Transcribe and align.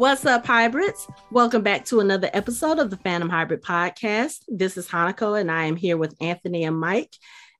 What's 0.00 0.24
up, 0.24 0.46
hybrids? 0.46 1.06
Welcome 1.30 1.60
back 1.60 1.84
to 1.84 2.00
another 2.00 2.30
episode 2.32 2.78
of 2.78 2.88
the 2.88 2.96
Phantom 2.96 3.28
Hybrid 3.28 3.60
Podcast. 3.60 4.44
This 4.48 4.78
is 4.78 4.88
Hanako, 4.88 5.38
and 5.38 5.50
I 5.50 5.64
am 5.66 5.76
here 5.76 5.98
with 5.98 6.16
Anthony 6.22 6.64
and 6.64 6.80
Mike. 6.80 7.14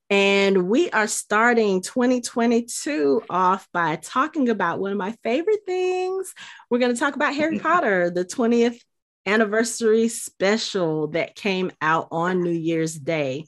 And 0.08 0.70
we 0.70 0.88
are 0.88 1.06
starting 1.06 1.82
2022 1.82 3.24
off 3.28 3.68
by 3.74 3.96
talking 3.96 4.48
about 4.48 4.78
one 4.78 4.90
of 4.90 4.96
my 4.96 5.14
favorite 5.22 5.66
things. 5.66 6.32
We're 6.70 6.78
going 6.78 6.94
to 6.94 6.98
talk 6.98 7.14
about 7.14 7.34
Harry 7.34 7.58
Potter, 7.60 8.08
the 8.08 8.24
20th 8.24 8.80
anniversary 9.26 10.08
special 10.08 11.08
that 11.08 11.36
came 11.36 11.70
out 11.82 12.08
on 12.10 12.42
New 12.42 12.48
Year's 12.48 12.94
Day. 12.94 13.44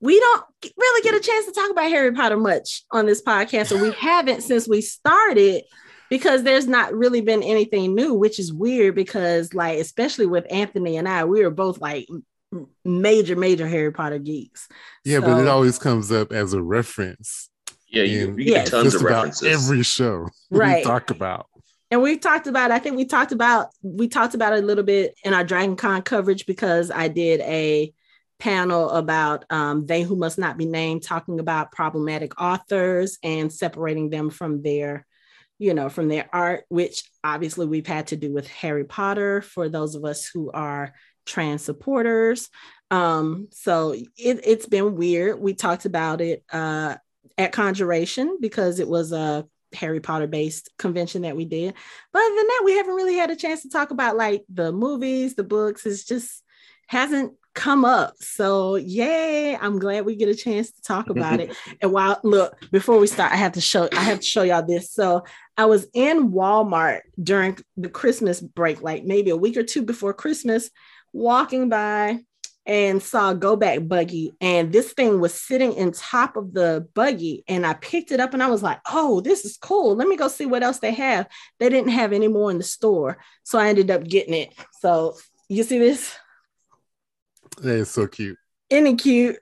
We 0.00 0.18
don't 0.18 0.44
really 0.74 1.02
get 1.02 1.14
a 1.14 1.20
chance 1.20 1.44
to 1.44 1.52
talk 1.52 1.70
about 1.70 1.90
Harry 1.90 2.12
Potter 2.12 2.38
much 2.38 2.84
on 2.90 3.04
this 3.04 3.20
podcast, 3.20 3.72
and 3.72 3.82
we 3.82 3.90
haven't 3.98 4.40
since 4.40 4.66
we 4.66 4.80
started 4.80 5.64
because 6.12 6.42
there's 6.42 6.66
not 6.66 6.92
really 6.92 7.22
been 7.22 7.42
anything 7.42 7.94
new, 7.94 8.12
which 8.12 8.38
is 8.38 8.52
weird 8.52 8.94
because, 8.94 9.54
like, 9.54 9.78
especially 9.78 10.26
with 10.26 10.44
Anthony 10.50 10.98
and 10.98 11.08
I, 11.08 11.24
we 11.24 11.42
were 11.42 11.50
both 11.50 11.80
like 11.80 12.06
major, 12.84 13.34
major 13.34 13.66
Harry 13.66 13.90
Potter 13.90 14.18
geeks. 14.18 14.68
Yeah, 15.06 15.20
so, 15.20 15.26
but 15.26 15.40
it 15.40 15.48
always 15.48 15.78
comes 15.78 16.12
up 16.12 16.30
as 16.30 16.52
a 16.52 16.60
reference. 16.60 17.48
Yeah, 17.88 18.02
you, 18.02 18.34
you 18.36 18.44
get 18.44 18.66
tons 18.66 18.94
of 18.94 19.00
references. 19.00 19.48
Every 19.48 19.82
show 19.82 20.28
right. 20.50 20.84
we 20.84 20.90
talk 20.90 21.08
about 21.08 21.46
and 21.90 22.00
we 22.00 22.16
talked 22.16 22.46
about 22.46 22.70
i 22.70 22.78
think 22.78 22.96
we 22.96 23.04
talked 23.04 23.32
about 23.32 23.68
we 23.82 24.08
talked 24.08 24.32
about 24.34 24.54
it 24.54 24.64
a 24.64 24.66
little 24.66 24.82
bit 24.82 25.14
in 25.24 25.34
our 25.34 25.44
dragon 25.44 25.76
con 25.76 26.00
coverage 26.00 26.46
because 26.46 26.90
i 26.90 27.06
did 27.06 27.40
a 27.40 27.92
panel 28.38 28.88
about 28.88 29.44
um, 29.50 29.84
they 29.84 30.02
who 30.02 30.16
must 30.16 30.38
not 30.38 30.56
be 30.56 30.64
named 30.64 31.02
talking 31.02 31.38
about 31.38 31.70
problematic 31.70 32.40
authors 32.40 33.18
and 33.22 33.52
separating 33.52 34.08
them 34.08 34.30
from 34.30 34.62
their 34.62 35.06
you 35.62 35.74
know 35.74 35.88
from 35.88 36.08
their 36.08 36.28
art 36.32 36.64
which 36.68 37.04
obviously 37.22 37.66
we've 37.66 37.86
had 37.86 38.08
to 38.08 38.16
do 38.16 38.32
with 38.32 38.48
harry 38.48 38.84
potter 38.84 39.40
for 39.40 39.68
those 39.68 39.94
of 39.94 40.04
us 40.04 40.26
who 40.26 40.50
are 40.50 40.92
trans 41.24 41.64
supporters 41.64 42.48
um, 42.90 43.48
so 43.52 43.94
it, 44.18 44.44
has 44.44 44.66
been 44.66 44.96
weird 44.96 45.40
we 45.40 45.54
talked 45.54 45.86
about 45.86 46.20
it 46.20 46.44
uh, 46.52 46.96
at 47.38 47.52
conjuration 47.52 48.38
because 48.40 48.80
it 48.80 48.88
was 48.88 49.12
a 49.12 49.46
Harry 49.74 50.00
Potter 50.00 50.26
based 50.26 50.68
convention 50.78 51.22
that 51.22 51.34
we 51.34 51.46
did. 51.46 51.72
But 52.12 52.18
other 52.18 52.36
than 52.36 52.46
that, 52.46 52.62
we 52.64 52.76
haven't 52.76 52.94
really 52.94 53.16
had 53.16 53.30
a 53.30 53.36
chance 53.36 53.62
to 53.62 53.70
talk 53.70 53.90
about 53.90 54.16
like 54.16 54.44
the 54.52 54.72
movies, 54.72 55.34
the 55.34 55.44
books. 55.44 55.86
It's 55.86 56.04
just 56.04 56.42
hasn't 56.88 57.32
come 57.54 57.84
up. 57.84 58.14
So 58.20 58.76
yay, 58.76 59.56
I'm 59.56 59.78
glad 59.78 60.04
we 60.04 60.16
get 60.16 60.28
a 60.28 60.34
chance 60.34 60.70
to 60.70 60.82
talk 60.82 61.10
about 61.10 61.40
it. 61.40 61.54
And 61.80 61.92
while 61.92 62.20
look, 62.22 62.56
before 62.70 62.98
we 62.98 63.06
start, 63.06 63.32
I 63.32 63.36
have 63.36 63.52
to 63.52 63.60
show 63.60 63.88
I 63.92 64.00
have 64.00 64.20
to 64.20 64.26
show 64.26 64.42
y'all 64.42 64.64
this. 64.64 64.92
So 64.92 65.24
I 65.56 65.66
was 65.66 65.86
in 65.94 66.30
Walmart 66.32 67.00
during 67.22 67.58
the 67.76 67.88
Christmas 67.88 68.40
break, 68.40 68.82
like 68.82 69.04
maybe 69.04 69.30
a 69.30 69.36
week 69.36 69.56
or 69.56 69.62
two 69.62 69.82
before 69.82 70.14
Christmas, 70.14 70.70
walking 71.12 71.68
by 71.68 72.20
and 72.64 73.02
saw 73.02 73.30
a 73.30 73.34
go 73.34 73.56
back 73.56 73.80
buggy. 73.88 74.32
And 74.40 74.72
this 74.72 74.92
thing 74.92 75.20
was 75.20 75.34
sitting 75.34 75.72
in 75.72 75.92
top 75.92 76.36
of 76.36 76.54
the 76.54 76.86
buggy. 76.94 77.42
And 77.48 77.66
i 77.66 77.74
picked 77.74 78.12
it 78.12 78.20
up 78.20 78.34
and 78.34 78.42
i 78.42 78.48
was 78.48 78.62
like 78.62 78.80
oh 78.90 79.20
this 79.20 79.44
is 79.44 79.56
cool. 79.56 79.96
Let 79.96 80.08
me 80.08 80.16
go 80.16 80.28
see 80.28 80.46
what 80.46 80.62
else 80.62 80.78
they 80.78 80.92
have. 80.92 81.26
They 81.58 81.68
didn't 81.68 81.90
have 81.90 82.12
any 82.12 82.28
more 82.28 82.50
in 82.50 82.58
the 82.58 82.64
store. 82.64 83.18
So 83.42 83.58
i 83.58 83.68
ended 83.68 83.90
up 83.90 84.04
getting 84.04 84.34
it. 84.34 84.54
So 84.80 85.16
you 85.48 85.64
see 85.64 85.78
this 85.78 86.16
that 87.58 87.76
is 87.76 87.90
so 87.90 88.06
cute 88.06 88.38
isn't 88.70 88.86
it 88.86 88.98
cute 88.98 89.36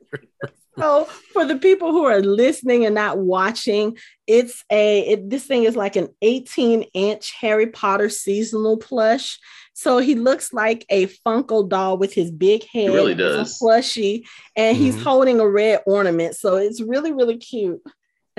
so 0.78 1.06
for 1.34 1.46
the 1.46 1.58
people 1.58 1.92
who 1.92 2.06
are 2.06 2.22
listening 2.22 2.86
and 2.86 2.96
not 2.96 3.18
watching 3.18 3.98
it's 4.28 4.64
a 4.72 5.02
it, 5.02 5.30
this 5.30 5.46
thing 5.46 5.64
is 5.64 5.76
like 5.76 5.96
an 5.96 6.08
18 6.22 6.84
inch 6.94 7.34
harry 7.40 7.68
potter 7.68 8.10
seasonal 8.10 8.78
plush 8.78 9.40
so 9.80 10.00
he 10.00 10.16
looks 10.16 10.52
like 10.52 10.86
a 10.90 11.08
Funko 11.26 11.70
doll 11.70 11.98
with 11.98 12.14
his 12.14 12.32
big 12.32 12.66
head. 12.66 12.90
He 12.90 12.90
really 12.90 13.16
does. 13.16 13.58
Plushy, 13.58 14.28
and 14.58 14.76
mm-hmm. 14.76 14.86
he's 14.86 15.02
holding 15.02 15.40
a 15.40 15.48
red 15.48 15.84
ornament. 15.86 16.36
So 16.36 16.58
it's 16.58 16.82
really, 16.82 17.14
really 17.14 17.38
cute. 17.38 17.82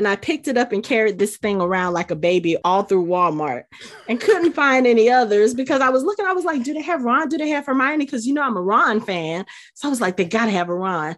And 0.00 0.09
I 0.09 0.16
picked 0.16 0.49
it 0.49 0.56
up 0.56 0.72
and 0.72 0.83
carried 0.83 1.19
this 1.19 1.37
thing 1.37 1.61
around 1.61 1.93
like 1.93 2.11
a 2.11 2.16
baby 2.16 2.56
all 2.65 2.84
through 2.84 3.05
Walmart 3.05 3.65
and 4.09 4.19
couldn't 4.19 4.55
find 4.55 4.87
any 4.87 5.11
others 5.11 5.53
because 5.53 5.83
I 5.83 5.91
was 5.91 6.05
looking, 6.05 6.25
I 6.25 6.33
was 6.33 6.47
like, 6.47 6.62
do 6.62 6.72
they 6.72 6.81
have 6.81 7.03
Ron? 7.03 7.28
Do 7.28 7.37
they 7.37 7.50
have 7.50 7.66
Hermione? 7.66 8.06
Because 8.06 8.27
you 8.27 8.33
know 8.33 8.41
I'm 8.41 8.56
a 8.56 8.62
Ron 8.62 9.03
fan. 9.03 9.44
So 9.75 9.88
I 9.88 9.91
was 9.91 10.00
like, 10.00 10.16
they 10.16 10.25
gotta 10.25 10.53
have 10.53 10.71
a 10.71 10.75
Ron. 10.75 11.16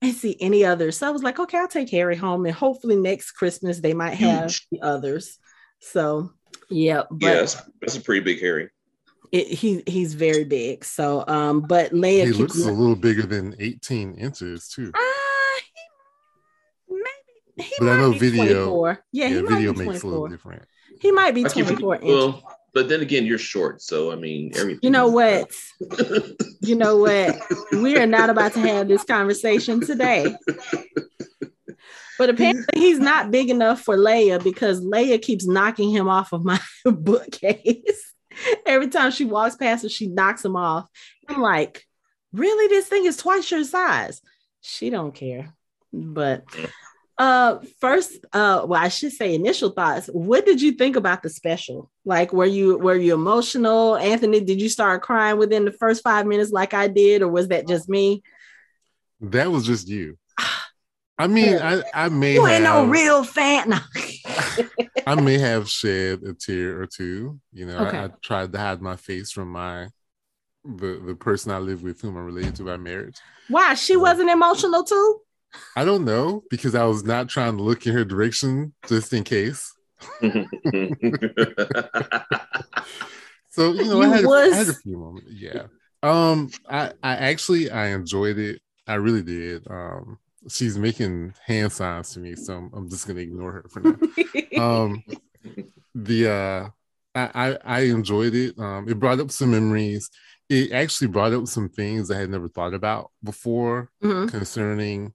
I 0.00 0.12
see 0.12 0.36
any 0.38 0.64
others. 0.64 0.96
So 0.96 1.08
I 1.08 1.10
was 1.10 1.24
like, 1.24 1.40
okay, 1.40 1.58
I'll 1.58 1.66
take 1.66 1.90
Harry 1.90 2.14
home 2.14 2.46
and 2.46 2.54
hopefully 2.54 2.94
next 2.94 3.32
Christmas 3.32 3.80
they 3.80 3.94
might 3.94 4.14
have 4.14 4.44
Huge. 4.44 4.68
the 4.70 4.80
others. 4.82 5.36
So 5.80 6.30
yeah. 6.68 7.02
But, 7.10 7.26
yeah, 7.26 7.34
that's, 7.34 7.62
that's 7.80 7.96
a 7.96 8.00
pretty 8.00 8.20
big 8.20 8.38
Harry 8.38 8.70
it, 9.32 9.48
he 9.48 9.82
he's 9.86 10.14
very 10.14 10.44
big. 10.44 10.84
So, 10.84 11.24
um, 11.26 11.62
but 11.62 11.92
Leia 11.92 12.26
he 12.26 12.32
looks 12.32 12.58
a 12.58 12.70
little 12.70 12.96
bigger 12.96 13.22
than 13.22 13.54
18 13.58 14.14
inches 14.14 14.68
too. 14.68 14.86
He, 14.86 14.92
maybe 14.92 15.29
he 17.60 17.74
but 17.78 17.88
I 17.88 17.96
know 17.96 18.12
video. 18.12 18.64
24. 18.64 19.04
Yeah, 19.12 19.28
yeah 19.28 19.42
video 19.48 19.72
makes 19.74 20.02
a 20.02 20.06
little 20.06 20.28
different. 20.28 20.62
He 21.00 21.12
might 21.12 21.34
be 21.34 21.44
24 21.44 21.96
inches. 21.96 22.08
Well, 22.08 22.42
but 22.72 22.88
then 22.88 23.00
again, 23.00 23.26
you're 23.26 23.38
short, 23.38 23.82
so 23.82 24.12
I 24.12 24.16
mean, 24.16 24.52
everything. 24.54 24.80
You 24.82 24.90
know 24.90 25.08
what? 25.08 25.50
you 26.60 26.76
know 26.76 26.96
what? 26.98 27.36
We 27.72 27.96
are 27.96 28.06
not 28.06 28.30
about 28.30 28.52
to 28.54 28.60
have 28.60 28.88
this 28.88 29.04
conversation 29.04 29.80
today. 29.80 30.34
But 32.20 32.28
apparently, 32.28 32.66
he's 32.74 32.98
not 32.98 33.30
big 33.30 33.48
enough 33.48 33.80
for 33.80 33.96
Leia 33.96 34.44
because 34.44 34.82
Leia 34.84 35.20
keeps 35.22 35.46
knocking 35.46 35.90
him 35.90 36.06
off 36.06 36.34
of 36.34 36.44
my 36.44 36.60
bookcase. 36.84 38.14
Every 38.66 38.88
time 38.88 39.10
she 39.10 39.24
walks 39.24 39.56
past 39.56 39.84
him, 39.84 39.88
she 39.88 40.06
knocks 40.06 40.44
him 40.44 40.54
off. 40.54 40.86
I'm 41.28 41.40
like, 41.40 41.86
really? 42.34 42.68
This 42.68 42.88
thing 42.88 43.06
is 43.06 43.16
twice 43.16 43.50
your 43.50 43.64
size. 43.64 44.20
She 44.60 44.90
don't 44.90 45.14
care. 45.14 45.54
But 45.94 46.44
uh 47.20 47.58
first 47.80 48.24
uh 48.32 48.64
well 48.66 48.82
I 48.82 48.88
should 48.88 49.12
say 49.12 49.34
initial 49.34 49.70
thoughts. 49.70 50.06
What 50.06 50.46
did 50.46 50.62
you 50.62 50.72
think 50.72 50.96
about 50.96 51.22
the 51.22 51.28
special? 51.28 51.90
Like 52.06 52.32
were 52.32 52.46
you 52.46 52.78
were 52.78 52.96
you 52.96 53.12
emotional? 53.12 53.96
Anthony, 53.96 54.40
did 54.40 54.58
you 54.58 54.70
start 54.70 55.02
crying 55.02 55.36
within 55.36 55.66
the 55.66 55.72
first 55.72 56.02
5 56.02 56.26
minutes 56.26 56.50
like 56.50 56.72
I 56.72 56.88
did 56.88 57.20
or 57.20 57.28
was 57.28 57.48
that 57.48 57.68
just 57.68 57.90
me? 57.90 58.22
That 59.20 59.50
was 59.50 59.66
just 59.66 59.86
you. 59.86 60.16
I 61.18 61.26
mean, 61.26 61.58
I, 61.58 61.82
I 61.92 62.08
may 62.08 62.32
you 62.32 62.46
have, 62.46 62.54
ain't 62.54 62.64
no 62.64 62.86
real 62.86 63.22
fan. 63.22 63.68
No. 63.68 63.78
I 65.06 65.20
may 65.20 65.36
have 65.36 65.68
shed 65.68 66.22
a 66.22 66.32
tear 66.32 66.80
or 66.80 66.86
two. 66.86 67.38
You 67.52 67.66
know, 67.66 67.76
okay. 67.86 67.98
I, 67.98 68.04
I, 68.06 68.10
tried 68.22 68.52
to 68.52 68.58
hide 68.58 68.80
my 68.80 68.96
face 68.96 69.30
from 69.30 69.52
my 69.52 69.88
the 70.64 71.02
the 71.04 71.14
person 71.14 71.52
I 71.52 71.58
live 71.58 71.82
with, 71.82 72.00
whom 72.00 72.16
I'm 72.16 72.24
related 72.24 72.56
to 72.56 72.62
by 72.62 72.78
marriage. 72.78 73.18
Why 73.48 73.74
she 73.74 73.98
wasn't 73.98 74.30
emotional 74.30 74.84
too? 74.84 75.20
I 75.76 75.84
don't 75.84 76.04
know 76.04 76.42
because 76.50 76.74
I 76.74 76.84
was 76.84 77.04
not 77.04 77.28
trying 77.28 77.56
to 77.56 77.62
look 77.62 77.86
in 77.86 77.94
her 77.94 78.04
direction 78.04 78.72
just 78.88 79.12
in 79.12 79.24
case. 79.24 79.72
so 80.22 80.28
you 83.72 83.84
know, 83.84 84.00
you 84.00 84.02
I, 84.02 84.08
had, 84.08 84.24
was... 84.24 84.52
I 84.52 84.56
had 84.56 84.68
a 84.68 84.74
few 84.74 84.98
moments. 84.98 85.30
Yeah. 85.32 85.64
Um, 86.02 86.50
I 86.68 86.92
I 87.02 87.16
actually 87.16 87.70
I 87.70 87.88
enjoyed 87.88 88.38
it. 88.38 88.60
I 88.86 88.94
really 88.94 89.22
did. 89.22 89.66
Um, 89.70 90.18
she's 90.48 90.78
making 90.78 91.34
hand 91.46 91.72
signs 91.72 92.14
to 92.14 92.20
me, 92.20 92.34
so 92.36 92.54
I'm, 92.54 92.70
I'm 92.74 92.88
just 92.88 93.06
gonna 93.06 93.20
ignore 93.20 93.52
her 93.52 93.64
for 93.68 93.80
now. 93.80 93.96
um, 94.62 95.04
the 95.94 96.28
uh, 96.30 96.68
I, 97.14 97.30
I, 97.34 97.58
I 97.64 97.80
enjoyed 97.80 98.34
it. 98.34 98.58
Um, 98.58 98.88
it 98.88 98.98
brought 98.98 99.20
up 99.20 99.30
some 99.30 99.50
memories. 99.50 100.10
It 100.48 100.72
actually 100.72 101.08
brought 101.08 101.32
up 101.32 101.46
some 101.46 101.68
things 101.68 102.10
I 102.10 102.18
had 102.18 102.30
never 102.30 102.48
thought 102.48 102.74
about 102.74 103.10
before 103.22 103.90
mm-hmm. 104.02 104.28
concerning 104.28 105.12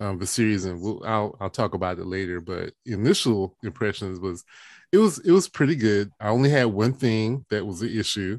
um, 0.00 0.18
the 0.18 0.26
series, 0.26 0.64
and 0.64 0.80
we'll, 0.80 1.02
I'll 1.04 1.36
I'll 1.40 1.50
talk 1.50 1.74
about 1.74 1.98
it 1.98 2.06
later. 2.06 2.40
But 2.40 2.72
initial 2.86 3.56
impressions 3.62 4.20
was 4.20 4.44
it 4.92 4.98
was 4.98 5.18
it 5.18 5.32
was 5.32 5.48
pretty 5.48 5.76
good. 5.76 6.12
I 6.20 6.28
only 6.28 6.50
had 6.50 6.66
one 6.66 6.92
thing 6.92 7.44
that 7.50 7.66
was 7.66 7.82
an 7.82 7.90
issue. 7.90 8.38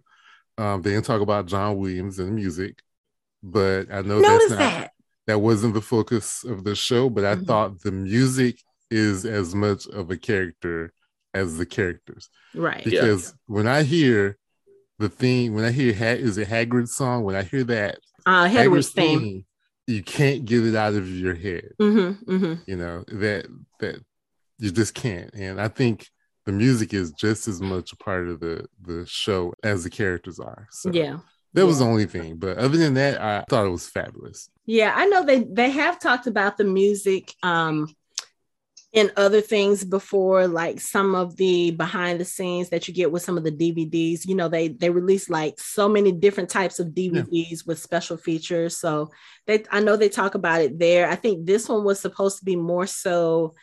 Um, 0.58 0.82
they 0.82 0.92
didn't 0.92 1.06
talk 1.06 1.22
about 1.22 1.46
John 1.46 1.78
Williams 1.78 2.20
and 2.20 2.36
music, 2.36 2.82
but 3.44 3.92
I 3.92 4.02
know 4.02 4.20
Notice 4.20 4.50
that's 4.50 4.50
not 4.50 4.58
that 4.58 4.92
that 5.28 5.40
wasn't 5.40 5.76
the 5.76 5.82
focus 5.82 6.44
of 6.44 6.64
the 6.64 6.76
show, 6.76 7.10
but 7.10 7.24
I 7.24 7.36
mm-hmm. 7.36 7.46
thought 7.46 7.82
the 7.82 7.92
music 7.92 8.60
is 8.90 9.26
as 9.26 9.54
much 9.54 9.86
of 9.88 10.10
a 10.10 10.18
character 10.18 10.92
as 11.36 11.58
the 11.58 11.68
characters. 11.68 12.30
Right. 12.56 12.84
Because 12.84 13.28
yeah. 13.28 13.34
when 13.46 13.68
I 13.68 13.84
hear 13.84 14.40
the 14.98 15.08
theme, 15.08 15.54
when 15.54 15.66
I 15.66 15.72
hear 15.72 15.94
ha- 15.94 16.20
is 16.20 16.40
it 16.40 16.48
Hagrid's 16.48 16.96
song, 16.96 17.24
when 17.24 17.36
I 17.36 17.44
hear 17.44 17.64
that 17.66 18.00
uh 18.26 18.48
Hagrid's 18.48 18.90
theme, 18.90 19.20
theme, 19.20 19.46
you 19.90 20.04
can't 20.04 20.46
get 20.46 20.66
it 20.66 20.76
out 20.76 20.94
of 20.94 21.10
your 21.10 21.34
head. 21.34 21.72
Mm-hmm, 21.82 22.32
mm-hmm. 22.32 22.54
You 22.68 22.76
know, 22.76 23.04
that 23.08 23.48
that 23.80 24.04
you 24.60 24.72
just 24.72 24.94
can't. 24.94 25.34
And 25.34 25.60
I 25.60 25.68
think 25.68 26.08
the 26.46 26.52
music 26.52 26.94
is 26.94 27.12
just 27.12 27.48
as 27.48 27.60
much 27.60 27.92
a 27.92 27.98
part 27.98 28.28
of 28.28 28.40
the 28.40 28.68
the 28.82 29.06
show 29.08 29.54
as 29.64 29.84
the 29.84 29.90
characters 29.90 30.40
are. 30.40 30.68
So 30.72 30.92
yeah. 30.92 31.18
That 31.54 31.66
was 31.66 31.80
the 31.80 31.86
only 31.86 32.06
thing. 32.06 32.36
But 32.36 32.60
other 32.60 32.78
than 32.78 32.94
that, 32.94 33.20
I 33.20 33.44
thought 33.50 33.66
it 33.66 33.72
was 33.72 33.88
fabulous. 33.88 34.52
Yeah, 34.68 34.94
I 34.96 35.08
know 35.08 35.26
they 35.26 35.46
they 35.46 35.72
have 35.72 36.00
talked 36.00 36.28
about 36.28 36.58
the 36.58 36.64
music 36.64 37.34
um 37.42 37.88
in 38.92 39.12
other 39.16 39.40
things 39.40 39.84
before 39.84 40.48
like 40.48 40.80
some 40.82 41.14
of 41.14 41.36
the 41.36 41.70
behind 41.72 42.20
the 42.20 42.26
scenes 42.26 42.70
that 42.70 42.88
you 42.88 42.94
get 42.94 43.12
with 43.12 43.22
some 43.22 43.38
of 43.38 43.44
the 43.44 43.52
dvds 43.52 44.26
you 44.26 44.34
know 44.34 44.50
they 44.50 44.68
they 44.68 44.90
release 44.90 45.30
like 45.30 45.60
so 45.60 45.88
many 45.88 46.12
different 46.12 46.50
types 46.50 46.80
of 46.80 46.88
dvds 46.88 47.28
yeah. 47.52 47.58
with 47.68 47.78
special 47.78 48.18
features. 48.18 48.78
So 48.78 49.12
they 49.46 49.64
i 49.72 49.80
know 49.80 49.96
they 49.96 50.10
talk 50.10 50.36
about 50.36 50.62
it 50.62 50.80
there. 50.80 51.10
I 51.10 51.16
think 51.16 51.46
this 51.46 51.70
one 51.70 51.84
was 51.84 52.00
supposed 52.00 52.40
to 52.40 52.46
be 52.46 52.56
more 52.56 52.88
so 52.88 53.54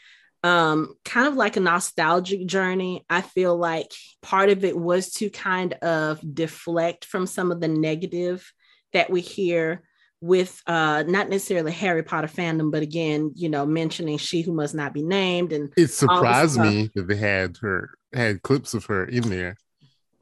um 0.45 0.95
kind 1.05 1.27
of 1.27 1.35
like 1.35 1.57
a 1.57 1.61
nostalgic 1.61 2.47
journey. 2.47 3.05
I 3.11 3.23
feel 3.23 3.57
like 3.57 3.93
part 4.23 4.51
of 4.51 4.65
it 4.65 4.77
was 4.77 5.11
to 5.15 5.29
kind 5.29 5.73
of 5.75 6.21
deflect 6.35 7.05
from 7.05 7.27
some 7.27 7.51
of 7.51 7.61
the 7.61 7.69
negative 7.69 8.53
that 8.93 9.11
we 9.11 9.21
hear 9.23 9.83
with 10.21 10.63
uh 10.67 11.05
not 11.07 11.29
necessarily 11.29 11.73
Harry 11.73 12.03
Potter 12.03 12.29
fandom, 12.29 12.71
but 12.71 12.83
again, 12.83 13.33
you 13.35 13.49
know, 13.49 13.67
mentioning 13.67 14.19
she 14.19 14.43
who 14.43 14.53
must 14.53 14.75
not 14.75 14.93
be 14.93 15.03
named. 15.03 15.53
And 15.53 15.73
it 15.77 15.89
surprised 15.89 16.59
me 16.59 16.91
that 16.95 17.09
they 17.09 17.17
had 17.17 17.59
her 17.59 17.91
had 18.13 18.43
clips 18.43 18.75
of 18.75 18.87
her 18.87 19.05
in 19.05 19.29
there. 19.29 19.57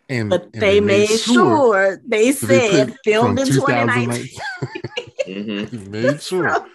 And 0.09 0.29
but 0.29 0.45
and 0.53 0.53
they, 0.55 0.61
they, 0.61 0.81
made, 0.81 1.09
made 1.09 1.19
sure, 1.21 1.35
sure, 1.35 2.03
they 2.07 2.33
said 2.33 2.89
they 2.89 2.95
filmed 3.05 3.39
in 3.39 3.47
2019. 3.47 4.39
mm-hmm. 5.27 5.91
made 5.91 6.23
sure. 6.23 6.55
so 6.55 6.67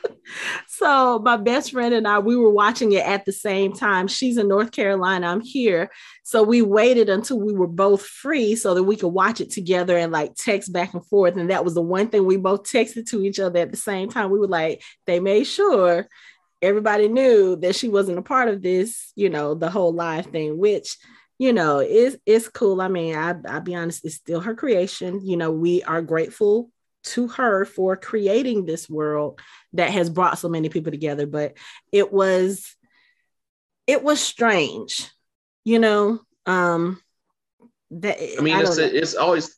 my 0.81 1.37
best 1.37 1.71
friend 1.71 1.93
and 1.93 2.07
I, 2.07 2.19
we 2.19 2.35
were 2.35 2.49
watching 2.49 2.91
it 2.91 3.05
at 3.05 3.25
the 3.25 3.31
same 3.31 3.73
time. 3.73 4.07
She's 4.07 4.37
in 4.37 4.47
North 4.47 4.71
Carolina, 4.71 5.27
I'm 5.27 5.41
here. 5.41 5.89
So 6.23 6.43
we 6.43 6.61
waited 6.61 7.09
until 7.09 7.39
we 7.39 7.53
were 7.53 7.67
both 7.67 8.05
free 8.05 8.55
so 8.55 8.73
that 8.73 8.83
we 8.83 8.95
could 8.95 9.09
watch 9.09 9.41
it 9.41 9.51
together 9.51 9.97
and 9.97 10.11
like 10.11 10.35
text 10.35 10.71
back 10.71 10.93
and 10.93 11.05
forth. 11.07 11.37
And 11.37 11.49
that 11.49 11.65
was 11.65 11.73
the 11.73 11.81
one 11.81 12.09
thing 12.09 12.25
we 12.25 12.37
both 12.37 12.63
texted 12.63 13.09
to 13.09 13.23
each 13.23 13.39
other 13.39 13.59
at 13.59 13.71
the 13.71 13.77
same 13.77 14.09
time. 14.09 14.29
We 14.29 14.39
were 14.39 14.47
like, 14.47 14.81
they 15.05 15.19
made 15.19 15.45
sure 15.45 16.07
everybody 16.61 17.07
knew 17.07 17.55
that 17.57 17.75
she 17.75 17.89
wasn't 17.89 18.19
a 18.19 18.23
part 18.23 18.49
of 18.49 18.61
this, 18.61 19.11
you 19.15 19.29
know, 19.29 19.53
the 19.55 19.69
whole 19.69 19.93
live 19.93 20.27
thing, 20.27 20.57
which 20.57 20.97
you 21.39 21.53
know, 21.53 21.79
it's 21.79 22.17
it's 22.25 22.49
cool. 22.49 22.81
I 22.81 22.89
mean, 22.89 23.15
I 23.15 23.33
I'll 23.47 23.61
be 23.61 23.73
honest, 23.73 24.03
it's 24.03 24.15
still 24.15 24.41
her 24.41 24.53
creation. 24.53 25.25
You 25.25 25.37
know, 25.37 25.51
we 25.51 25.81
are 25.83 26.01
grateful 26.01 26.69
to 27.03 27.29
her 27.29 27.63
for 27.63 27.95
creating 27.95 28.65
this 28.65 28.89
world 28.89 29.39
that 29.74 29.92
has 29.92 30.10
brought 30.10 30.39
so 30.39 30.50
many 30.50 30.69
people 30.69 30.92
together 30.92 31.25
but 31.25 31.54
it 31.92 32.12
was 32.12 32.75
it 33.88 34.04
was 34.04 34.19
strange 34.19 35.10
you 35.66 35.80
know? 35.80 36.19
Um 36.45 37.01
that 37.92 38.18
i 38.38 38.42
mean 38.42 38.56
I 38.56 38.62
it's, 38.62 38.77
it's 38.77 39.16
always 39.16 39.57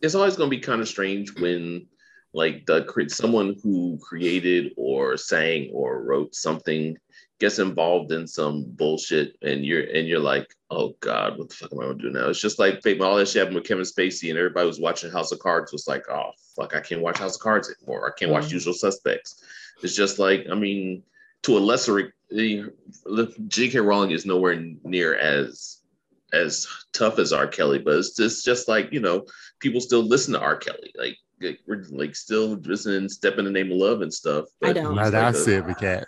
it's 0.00 0.14
always 0.14 0.36
going 0.36 0.50
to 0.50 0.56
be 0.56 0.62
kind 0.62 0.80
of 0.80 0.88
strange 0.88 1.38
when 1.40 1.86
like 2.32 2.64
the 2.66 2.86
someone 3.08 3.56
who 3.62 3.98
created 4.00 4.72
or 4.76 5.16
sang 5.16 5.70
or 5.72 6.02
wrote 6.02 6.34
something 6.34 6.96
gets 7.42 7.58
involved 7.58 8.12
in 8.12 8.24
some 8.24 8.62
bullshit 8.62 9.36
and 9.42 9.66
you're 9.66 9.82
and 9.82 10.06
you're 10.06 10.20
like, 10.20 10.54
oh 10.70 10.94
God, 11.00 11.36
what 11.36 11.48
the 11.48 11.54
fuck 11.56 11.72
am 11.72 11.80
I 11.80 11.86
gonna 11.86 11.98
do 11.98 12.10
now? 12.10 12.28
It's 12.28 12.40
just 12.40 12.60
like 12.60 12.80
all 13.00 13.16
that 13.16 13.26
shit 13.26 13.40
happened 13.40 13.56
with 13.56 13.66
Kevin 13.66 13.82
Spacey 13.82 14.30
and 14.30 14.38
everybody 14.38 14.64
was 14.64 14.78
watching 14.78 15.10
House 15.10 15.32
of 15.32 15.40
Cards 15.40 15.72
was 15.72 15.88
like, 15.88 16.08
oh 16.08 16.30
fuck, 16.54 16.76
I 16.76 16.80
can't 16.80 17.00
watch 17.00 17.18
House 17.18 17.34
of 17.34 17.42
Cards 17.42 17.68
anymore. 17.68 18.06
I 18.06 18.16
can't 18.16 18.30
mm-hmm. 18.30 18.42
watch 18.42 18.52
Usual 18.52 18.74
Suspects. 18.74 19.42
It's 19.82 19.96
just 19.96 20.20
like, 20.20 20.46
I 20.52 20.54
mean, 20.54 21.02
to 21.42 21.58
a 21.58 21.60
lesser 21.60 22.14
J.K. 22.30 23.80
Rowling 23.80 24.12
is 24.12 24.24
nowhere 24.24 24.64
near 24.84 25.16
as 25.16 25.78
as 26.32 26.68
tough 26.92 27.18
as 27.18 27.32
R. 27.32 27.48
Kelly, 27.48 27.80
but 27.80 27.94
it's 27.94 28.14
just 28.14 28.44
just 28.44 28.68
like 28.68 28.92
you 28.92 29.00
know, 29.00 29.26
people 29.58 29.80
still 29.80 30.04
listen 30.04 30.34
to 30.34 30.40
R. 30.40 30.56
Kelly. 30.56 30.94
Like 30.96 31.18
we're 31.66 31.84
like 31.90 32.14
still 32.14 32.50
listening, 32.54 33.08
step 33.08 33.38
in 33.38 33.46
the 33.46 33.50
name 33.50 33.72
of 33.72 33.78
love 33.78 34.00
and 34.00 34.14
stuff. 34.14 34.44
I 34.62 34.72
don't. 34.72 34.94
Not 34.94 35.12
like 35.12 35.14
I 35.14 35.32
said 35.32 35.66
the 35.66 35.74
cat. 35.74 36.06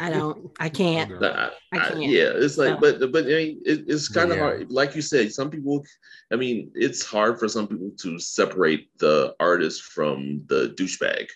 I 0.00 0.10
don't. 0.10 0.50
I 0.58 0.68
can't. 0.68 1.22
I, 1.22 1.50
I 1.72 1.78
can't. 1.78 2.02
yeah, 2.02 2.32
it's 2.34 2.58
like, 2.58 2.74
no. 2.74 2.80
but 2.80 3.12
but 3.12 3.24
I 3.24 3.28
mean, 3.28 3.62
it, 3.64 3.84
it's 3.86 4.08
kind 4.08 4.30
of 4.30 4.38
yeah. 4.38 4.42
hard. 4.42 4.70
Like 4.70 4.94
you 4.94 5.02
said, 5.02 5.32
some 5.32 5.50
people. 5.50 5.84
I 6.32 6.36
mean, 6.36 6.70
it's 6.74 7.04
hard 7.04 7.38
for 7.38 7.48
some 7.48 7.66
people 7.66 7.90
to 7.98 8.18
separate 8.18 8.88
the 8.98 9.34
artist 9.40 9.82
from 9.82 10.42
the 10.46 10.74
douchebag 10.78 11.28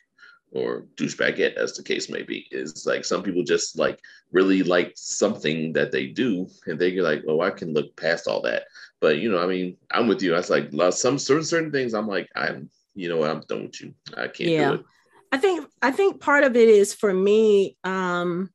or 0.53 0.87
douchebagette, 0.97 1.55
as 1.55 1.75
the 1.75 1.83
case 1.83 2.09
may 2.09 2.23
be. 2.23 2.47
Is 2.51 2.87
like 2.87 3.05
some 3.05 3.23
people 3.23 3.43
just 3.43 3.79
like 3.79 3.99
really 4.33 4.63
like 4.63 4.93
something 4.97 5.73
that 5.75 5.93
they 5.93 6.07
do, 6.07 6.49
and 6.67 6.79
they're 6.79 7.03
like, 7.03 7.23
"Oh, 7.29 7.41
I 7.41 7.51
can 7.51 7.75
look 7.75 7.95
past 7.97 8.27
all 8.27 8.43
that." 8.43 8.65
But 9.01 9.19
you 9.19 9.31
know, 9.31 9.43
I 9.43 9.47
mean, 9.47 9.77
I'm 9.91 10.09
with 10.09 10.23
you. 10.23 10.35
I 10.35 10.39
was 10.39 10.51
like 10.51 10.71
some 10.93 11.19
certain 11.19 11.45
certain 11.45 11.71
things. 11.71 11.95
I'm 11.95 12.09
like, 12.09 12.29
I'm, 12.35 12.71
you 12.95 13.09
know, 13.09 13.19
what, 13.19 13.31
I'm 13.31 13.43
done 13.49 13.65
with 13.65 13.81
you. 13.81 13.95
I 14.17 14.29
can't 14.29 14.51
yeah. 14.51 14.69
do 14.69 14.75
it. 14.75 14.85
I 15.31 15.39
think 15.39 15.69
I 15.83 15.91
think 15.91 16.21
part 16.21 16.45
of 16.45 16.57
it 16.57 16.69
is 16.69 16.95
for 16.95 17.13
me, 17.13 17.77
um, 17.85 18.51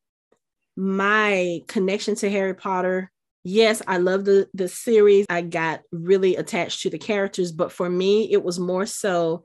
my 0.76 1.62
connection 1.68 2.16
to 2.16 2.30
Harry 2.30 2.56
Potter. 2.56 3.12
Yes, 3.44 3.82
I 3.88 3.98
love 3.98 4.26
the 4.26 4.48
the 4.54 4.68
series. 4.68 5.26
I 5.30 5.42
got 5.42 5.82
really 5.92 6.36
attached 6.36 6.82
to 6.82 6.90
the 6.90 6.98
characters, 6.98 7.52
but 7.52 7.72
for 7.72 7.90
me, 7.90 8.32
it 8.32 8.44
was 8.44 8.60
more 8.60 8.86
so 8.86 9.44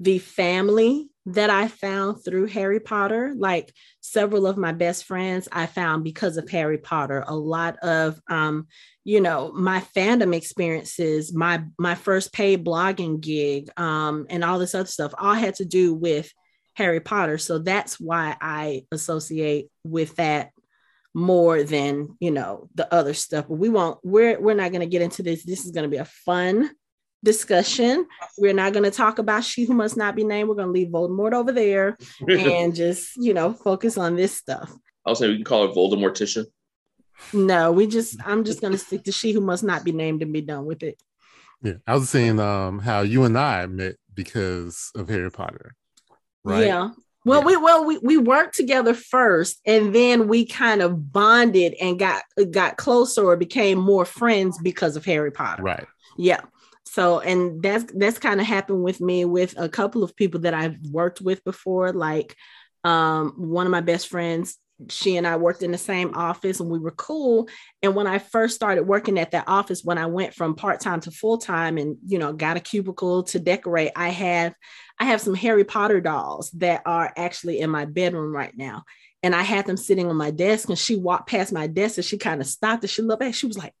the 0.00 0.18
family 0.18 1.08
that 1.26 1.48
I 1.48 1.68
found 1.68 2.22
through 2.24 2.46
Harry 2.46 2.80
Potter. 2.80 3.32
Like 3.36 3.72
several 4.00 4.46
of 4.46 4.56
my 4.56 4.72
best 4.72 5.04
friends, 5.04 5.48
I 5.52 5.66
found 5.66 6.04
because 6.04 6.36
of 6.36 6.50
Harry 6.50 6.78
Potter. 6.78 7.24
A 7.26 7.36
lot 7.36 7.78
of, 7.78 8.20
um, 8.28 8.66
you 9.04 9.20
know, 9.20 9.52
my 9.52 9.80
fandom 9.94 10.34
experiences, 10.34 11.32
my 11.32 11.64
my 11.78 11.94
first 11.94 12.32
paid 12.32 12.64
blogging 12.64 13.20
gig, 13.20 13.70
um, 13.78 14.26
and 14.28 14.42
all 14.42 14.58
this 14.58 14.74
other 14.74 14.88
stuff, 14.88 15.14
all 15.18 15.34
had 15.34 15.54
to 15.56 15.64
do 15.64 15.94
with 15.94 16.32
Harry 16.74 17.00
Potter. 17.00 17.38
So 17.38 17.58
that's 17.58 17.98
why 17.98 18.36
I 18.40 18.84
associate 18.92 19.68
with 19.84 20.16
that 20.16 20.50
more 21.14 21.62
than, 21.62 22.16
you 22.18 22.32
know, 22.32 22.68
the 22.74 22.92
other 22.92 23.14
stuff. 23.14 23.46
But 23.48 23.54
we 23.54 23.68
won't, 23.68 23.98
we're 24.02 24.40
we're 24.40 24.54
not 24.54 24.72
gonna 24.72 24.86
get 24.86 25.02
into 25.02 25.22
this. 25.22 25.44
This 25.44 25.64
is 25.64 25.70
gonna 25.70 25.88
be 25.88 25.98
a 25.98 26.04
fun 26.04 26.70
discussion. 27.22 28.06
We're 28.36 28.54
not 28.54 28.72
gonna 28.72 28.90
talk 28.90 29.18
about 29.18 29.44
she 29.44 29.64
who 29.64 29.74
must 29.74 29.96
not 29.96 30.16
be 30.16 30.24
named. 30.24 30.48
We're 30.48 30.56
gonna 30.56 30.72
leave 30.72 30.88
Voldemort 30.88 31.32
over 31.32 31.52
there 31.52 31.96
and 32.28 32.74
just, 32.74 33.16
you 33.16 33.32
know, 33.32 33.52
focus 33.52 33.96
on 33.96 34.16
this 34.16 34.36
stuff. 34.36 34.72
I 35.06 35.10
was 35.10 35.20
saying 35.20 35.30
we 35.30 35.36
can 35.36 35.44
call 35.44 35.68
her 35.68 35.72
Voldemorticia. 35.72 36.46
No, 37.32 37.70
we 37.70 37.86
just 37.86 38.16
I'm 38.26 38.42
just 38.42 38.60
gonna 38.60 38.78
stick 38.78 39.04
to 39.04 39.12
she 39.12 39.32
who 39.32 39.40
must 39.40 39.62
not 39.62 39.84
be 39.84 39.92
named 39.92 40.22
and 40.22 40.32
be 40.32 40.40
done 40.40 40.64
with 40.64 40.82
it. 40.82 41.00
Yeah, 41.62 41.74
I 41.86 41.94
was 41.94 42.10
saying 42.10 42.40
um 42.40 42.80
how 42.80 43.02
you 43.02 43.22
and 43.22 43.38
I 43.38 43.66
met 43.66 43.96
because 44.12 44.90
of 44.96 45.08
Harry 45.08 45.30
Potter 45.30 45.76
right? 46.44 46.66
Yeah. 46.66 46.90
Well, 47.24 47.40
yeah. 47.40 47.46
we 47.46 47.56
well 47.56 47.84
we, 47.84 47.98
we 47.98 48.16
worked 48.18 48.54
together 48.54 48.94
first, 48.94 49.60
and 49.66 49.94
then 49.94 50.28
we 50.28 50.44
kind 50.46 50.82
of 50.82 51.12
bonded 51.12 51.74
and 51.80 51.98
got 51.98 52.22
got 52.50 52.76
closer 52.76 53.24
or 53.24 53.36
became 53.36 53.78
more 53.78 54.04
friends 54.04 54.58
because 54.62 54.96
of 54.96 55.04
Harry 55.04 55.30
Potter. 55.30 55.62
Right. 55.62 55.86
Yeah. 56.16 56.40
So, 56.84 57.20
and 57.20 57.62
that's 57.62 57.90
that's 57.94 58.18
kind 58.18 58.40
of 58.40 58.46
happened 58.46 58.84
with 58.84 59.00
me 59.00 59.24
with 59.24 59.54
a 59.58 59.68
couple 59.68 60.04
of 60.04 60.14
people 60.14 60.40
that 60.40 60.54
I've 60.54 60.76
worked 60.90 61.20
with 61.20 61.42
before. 61.44 61.92
Like, 61.92 62.36
um, 62.84 63.34
one 63.36 63.66
of 63.66 63.72
my 63.72 63.80
best 63.80 64.08
friends 64.08 64.58
she 64.88 65.16
and 65.16 65.26
I 65.26 65.36
worked 65.36 65.62
in 65.62 65.72
the 65.72 65.78
same 65.78 66.14
office 66.14 66.60
and 66.60 66.68
we 66.68 66.78
were 66.78 66.90
cool. 66.90 67.48
And 67.82 67.94
when 67.94 68.06
I 68.06 68.18
first 68.18 68.54
started 68.54 68.84
working 68.84 69.18
at 69.18 69.30
that 69.30 69.44
office, 69.46 69.84
when 69.84 69.98
I 69.98 70.06
went 70.06 70.34
from 70.34 70.54
part 70.54 70.80
time 70.80 71.00
to 71.00 71.10
full 71.10 71.38
time 71.38 71.78
and, 71.78 71.96
you 72.06 72.18
know, 72.18 72.32
got 72.32 72.56
a 72.56 72.60
cubicle 72.60 73.22
to 73.24 73.38
decorate, 73.38 73.92
I 73.94 74.08
have, 74.08 74.54
I 74.98 75.04
have 75.04 75.20
some 75.20 75.34
Harry 75.34 75.64
Potter 75.64 76.00
dolls 76.00 76.50
that 76.52 76.82
are 76.86 77.12
actually 77.16 77.60
in 77.60 77.70
my 77.70 77.84
bedroom 77.84 78.34
right 78.34 78.52
now. 78.56 78.84
And 79.22 79.34
I 79.34 79.42
had 79.42 79.66
them 79.66 79.76
sitting 79.76 80.08
on 80.08 80.16
my 80.16 80.30
desk 80.30 80.68
and 80.68 80.78
she 80.78 80.96
walked 80.96 81.28
past 81.28 81.52
my 81.52 81.66
desk 81.66 81.96
and 81.96 82.04
she 82.04 82.18
kind 82.18 82.40
of 82.40 82.46
stopped 82.46 82.82
and 82.82 82.90
she 82.90 83.02
looked 83.02 83.20
back. 83.20 83.34
She 83.34 83.46
was 83.46 83.56
like, 83.56 83.72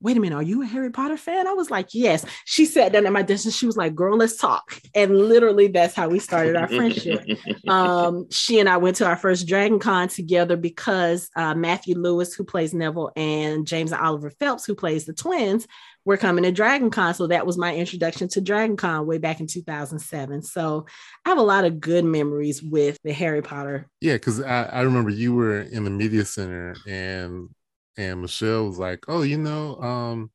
wait 0.00 0.16
a 0.16 0.20
minute, 0.20 0.36
are 0.36 0.42
you 0.42 0.62
a 0.62 0.66
Harry 0.66 0.90
Potter 0.90 1.16
fan? 1.16 1.46
I 1.46 1.54
was 1.54 1.70
like, 1.70 1.88
yes. 1.94 2.24
She 2.44 2.66
sat 2.66 2.92
down 2.92 3.06
at 3.06 3.12
my 3.12 3.22
desk 3.22 3.46
and 3.46 3.54
she 3.54 3.66
was 3.66 3.76
like, 3.76 3.94
girl, 3.94 4.16
let's 4.16 4.36
talk. 4.36 4.78
And 4.94 5.16
literally 5.16 5.68
that's 5.68 5.94
how 5.94 6.08
we 6.08 6.18
started 6.18 6.54
our 6.54 6.68
friendship. 6.68 7.24
um, 7.68 8.26
she 8.30 8.60
and 8.60 8.68
I 8.68 8.76
went 8.76 8.96
to 8.96 9.06
our 9.06 9.16
first 9.16 9.46
Dragon 9.46 9.78
Con 9.78 10.08
together 10.08 10.56
because 10.56 11.30
uh, 11.34 11.54
Matthew 11.54 11.96
Lewis, 11.96 12.34
who 12.34 12.44
plays 12.44 12.74
Neville, 12.74 13.10
and 13.16 13.66
James 13.66 13.92
and 13.92 14.00
Oliver 14.00 14.30
Phelps, 14.30 14.66
who 14.66 14.74
plays 14.74 15.06
the 15.06 15.14
twins, 15.14 15.66
were 16.04 16.16
coming 16.16 16.44
to 16.44 16.52
Dragon 16.52 16.90
Con. 16.90 17.14
So 17.14 17.26
that 17.26 17.46
was 17.46 17.58
my 17.58 17.74
introduction 17.74 18.28
to 18.28 18.40
Dragon 18.40 18.76
Con 18.76 19.06
way 19.06 19.18
back 19.18 19.40
in 19.40 19.46
2007. 19.46 20.42
So 20.42 20.86
I 21.24 21.28
have 21.30 21.38
a 21.38 21.42
lot 21.42 21.64
of 21.64 21.80
good 21.80 22.04
memories 22.04 22.62
with 22.62 22.98
the 23.02 23.12
Harry 23.12 23.42
Potter. 23.42 23.88
Yeah, 24.00 24.14
because 24.14 24.40
I, 24.40 24.64
I 24.64 24.80
remember 24.82 25.10
you 25.10 25.34
were 25.34 25.62
in 25.62 25.84
the 25.84 25.90
media 25.90 26.24
center 26.24 26.76
and 26.86 27.48
and 27.96 28.22
Michelle 28.22 28.66
was 28.66 28.78
like, 28.78 29.04
"Oh, 29.08 29.22
you 29.22 29.38
know, 29.38 29.76
um, 29.80 30.30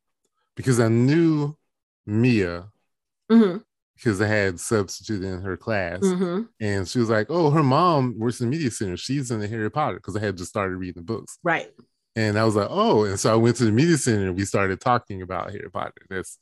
because 0.56 0.80
I 0.80 0.88
knew 0.88 1.56
Mia 2.06 2.70
mm-hmm. 3.32 3.58
because 3.96 4.22
I 4.22 4.28
had 4.28 4.60
substitute 4.60 5.24
in 5.24 5.42
her 5.42 5.58
class, 5.58 6.00
mm-hmm. 6.00 6.44
and 6.60 6.88
she 6.88 7.00
was 7.00 7.10
like, 7.10 7.28
"Oh, 7.30 7.50
her 7.50 7.64
mom 7.64 8.18
works 8.18 8.42
in 8.42 8.50
the 8.50 8.56
media 8.56 8.72
center. 8.72 8.98
She's 8.98 9.32
in 9.32 9.40
the 9.40 9.48
Harry 9.48 9.72
Potter 9.72 9.98
because 9.98 10.16
I 10.16 10.20
had 10.20 10.38
just 10.38 10.50
started 10.50 10.76
reading 10.76 11.02
the 11.02 11.14
books, 11.14 11.38
right?" 11.44 11.72
And 12.16 12.38
I 12.38 12.44
was 12.44 12.56
like, 12.56 12.68
"Oh," 12.70 13.06
and 13.06 13.20
so 13.20 13.32
I 13.32 13.36
went 13.36 13.58
to 13.58 13.66
the 13.66 13.72
media 13.72 13.98
center 13.98 14.28
and 14.28 14.36
we 14.36 14.46
started 14.46 14.82
talking 14.82 15.22
about 15.22 15.52
Harry 15.52 15.70
Potter. 15.72 16.06
That's 16.10 16.38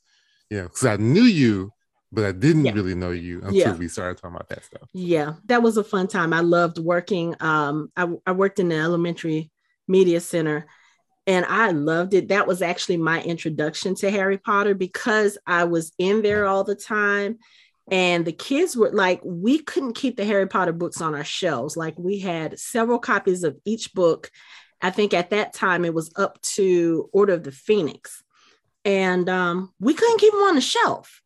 yeah, 0.49 0.63
because 0.63 0.85
I 0.85 0.97
knew 0.97 1.23
you, 1.23 1.71
but 2.11 2.25
I 2.25 2.31
didn't 2.31 2.65
yeah. 2.65 2.73
really 2.73 2.95
know 2.95 3.11
you 3.11 3.37
until 3.41 3.53
yeah. 3.53 3.75
we 3.75 3.87
started 3.87 4.17
talking 4.17 4.35
about 4.35 4.49
that 4.49 4.63
stuff. 4.63 4.89
Yeah, 4.93 5.33
that 5.45 5.61
was 5.61 5.77
a 5.77 5.83
fun 5.83 6.07
time. 6.07 6.33
I 6.33 6.39
loved 6.39 6.79
working. 6.79 7.35
Um, 7.39 7.91
I, 7.95 8.07
I 8.25 8.31
worked 8.31 8.59
in 8.59 8.69
the 8.69 8.75
elementary 8.75 9.51
Media 9.87 10.19
Center. 10.19 10.65
And 11.27 11.45
I 11.45 11.71
loved 11.71 12.13
it. 12.13 12.29
That 12.29 12.47
was 12.47 12.61
actually 12.61 12.97
my 12.97 13.21
introduction 13.21 13.95
to 13.95 14.09
Harry 14.09 14.37
Potter 14.37 14.73
because 14.73 15.37
I 15.45 15.65
was 15.65 15.91
in 15.97 16.21
there 16.21 16.47
all 16.47 16.63
the 16.63 16.75
time. 16.75 17.37
And 17.91 18.25
the 18.25 18.31
kids 18.31 18.75
were 18.75 18.91
like, 18.91 19.21
we 19.23 19.59
couldn't 19.59 19.93
keep 19.93 20.15
the 20.15 20.25
Harry 20.25 20.47
Potter 20.47 20.73
books 20.73 21.01
on 21.01 21.15
our 21.15 21.23
shelves. 21.23 21.75
Like, 21.75 21.97
we 21.97 22.19
had 22.19 22.59
several 22.59 22.99
copies 22.99 23.43
of 23.43 23.57
each 23.65 23.93
book. 23.93 24.29
I 24.81 24.91
think 24.91 25.13
at 25.13 25.31
that 25.31 25.53
time 25.53 25.85
it 25.85 25.93
was 25.93 26.11
up 26.15 26.41
to 26.41 27.09
Order 27.11 27.33
of 27.33 27.43
the 27.43 27.51
Phoenix. 27.51 28.23
And 28.85 29.27
um, 29.29 29.73
we 29.79 29.93
couldn't 29.93 30.19
keep 30.19 30.31
them 30.31 30.41
on 30.41 30.55
the 30.55 30.61
shelf. 30.61 31.21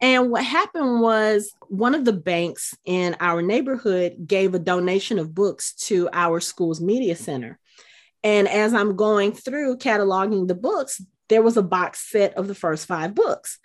And 0.00 0.30
what 0.30 0.44
happened 0.44 1.00
was 1.00 1.52
one 1.68 1.94
of 1.94 2.04
the 2.04 2.12
banks 2.12 2.74
in 2.84 3.16
our 3.20 3.42
neighborhood 3.42 4.16
gave 4.26 4.54
a 4.54 4.58
donation 4.58 5.18
of 5.18 5.34
books 5.34 5.74
to 5.74 6.08
our 6.12 6.40
school's 6.40 6.80
media 6.80 7.14
center. 7.14 7.58
And 8.24 8.48
as 8.48 8.74
I'm 8.74 8.96
going 8.96 9.32
through 9.32 9.78
cataloging 9.78 10.48
the 10.48 10.54
books, 10.54 11.00
there 11.28 11.42
was 11.42 11.56
a 11.56 11.62
box 11.62 12.10
set 12.10 12.34
of 12.34 12.48
the 12.48 12.54
first 12.54 12.86
five 12.86 13.14
books. 13.14 13.58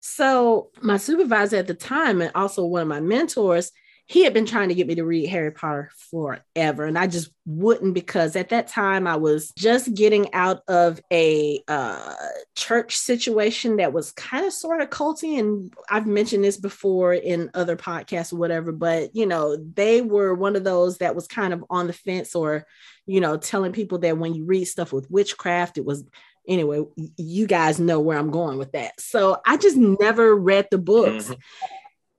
So, 0.00 0.70
my 0.82 0.98
supervisor 0.98 1.56
at 1.56 1.66
the 1.66 1.74
time, 1.74 2.20
and 2.20 2.30
also 2.34 2.64
one 2.64 2.82
of 2.82 2.88
my 2.88 3.00
mentors, 3.00 3.72
he 4.06 4.22
had 4.22 4.34
been 4.34 4.44
trying 4.44 4.68
to 4.68 4.74
get 4.74 4.86
me 4.86 4.94
to 4.96 5.04
read 5.04 5.28
Harry 5.28 5.50
Potter 5.50 5.90
forever. 6.10 6.84
And 6.84 6.98
I 6.98 7.06
just 7.06 7.30
wouldn't 7.46 7.94
because 7.94 8.36
at 8.36 8.50
that 8.50 8.68
time 8.68 9.06
I 9.06 9.16
was 9.16 9.50
just 9.56 9.94
getting 9.94 10.32
out 10.34 10.62
of 10.68 11.00
a 11.10 11.62
uh, 11.68 12.12
church 12.54 12.96
situation 12.96 13.76
that 13.76 13.94
was 13.94 14.12
kind 14.12 14.44
of 14.44 14.52
sort 14.52 14.82
of 14.82 14.90
culty. 14.90 15.38
And 15.38 15.72
I've 15.88 16.06
mentioned 16.06 16.44
this 16.44 16.58
before 16.58 17.14
in 17.14 17.50
other 17.54 17.76
podcasts 17.76 18.32
or 18.32 18.36
whatever, 18.36 18.72
but 18.72 19.16
you 19.16 19.24
know, 19.24 19.56
they 19.56 20.02
were 20.02 20.34
one 20.34 20.54
of 20.54 20.64
those 20.64 20.98
that 20.98 21.14
was 21.14 21.26
kind 21.26 21.54
of 21.54 21.64
on 21.70 21.86
the 21.86 21.94
fence 21.94 22.34
or, 22.34 22.66
you 23.06 23.20
know, 23.20 23.38
telling 23.38 23.72
people 23.72 23.98
that 24.00 24.18
when 24.18 24.34
you 24.34 24.44
read 24.44 24.66
stuff 24.66 24.92
with 24.92 25.10
witchcraft, 25.10 25.78
it 25.78 25.84
was 25.84 26.04
anyway, 26.46 26.84
you 27.16 27.46
guys 27.46 27.80
know 27.80 28.00
where 28.00 28.18
I'm 28.18 28.30
going 28.30 28.58
with 28.58 28.72
that. 28.72 29.00
So 29.00 29.40
I 29.46 29.56
just 29.56 29.78
never 29.78 30.36
read 30.36 30.68
the 30.70 30.78
books. 30.78 31.24
Mm-hmm. 31.24 31.40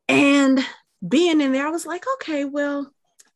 And 0.07 0.65
being 1.07 1.41
in 1.41 1.51
there, 1.51 1.67
I 1.67 1.71
was 1.71 1.85
like, 1.85 2.05
okay, 2.15 2.45
well, 2.45 2.91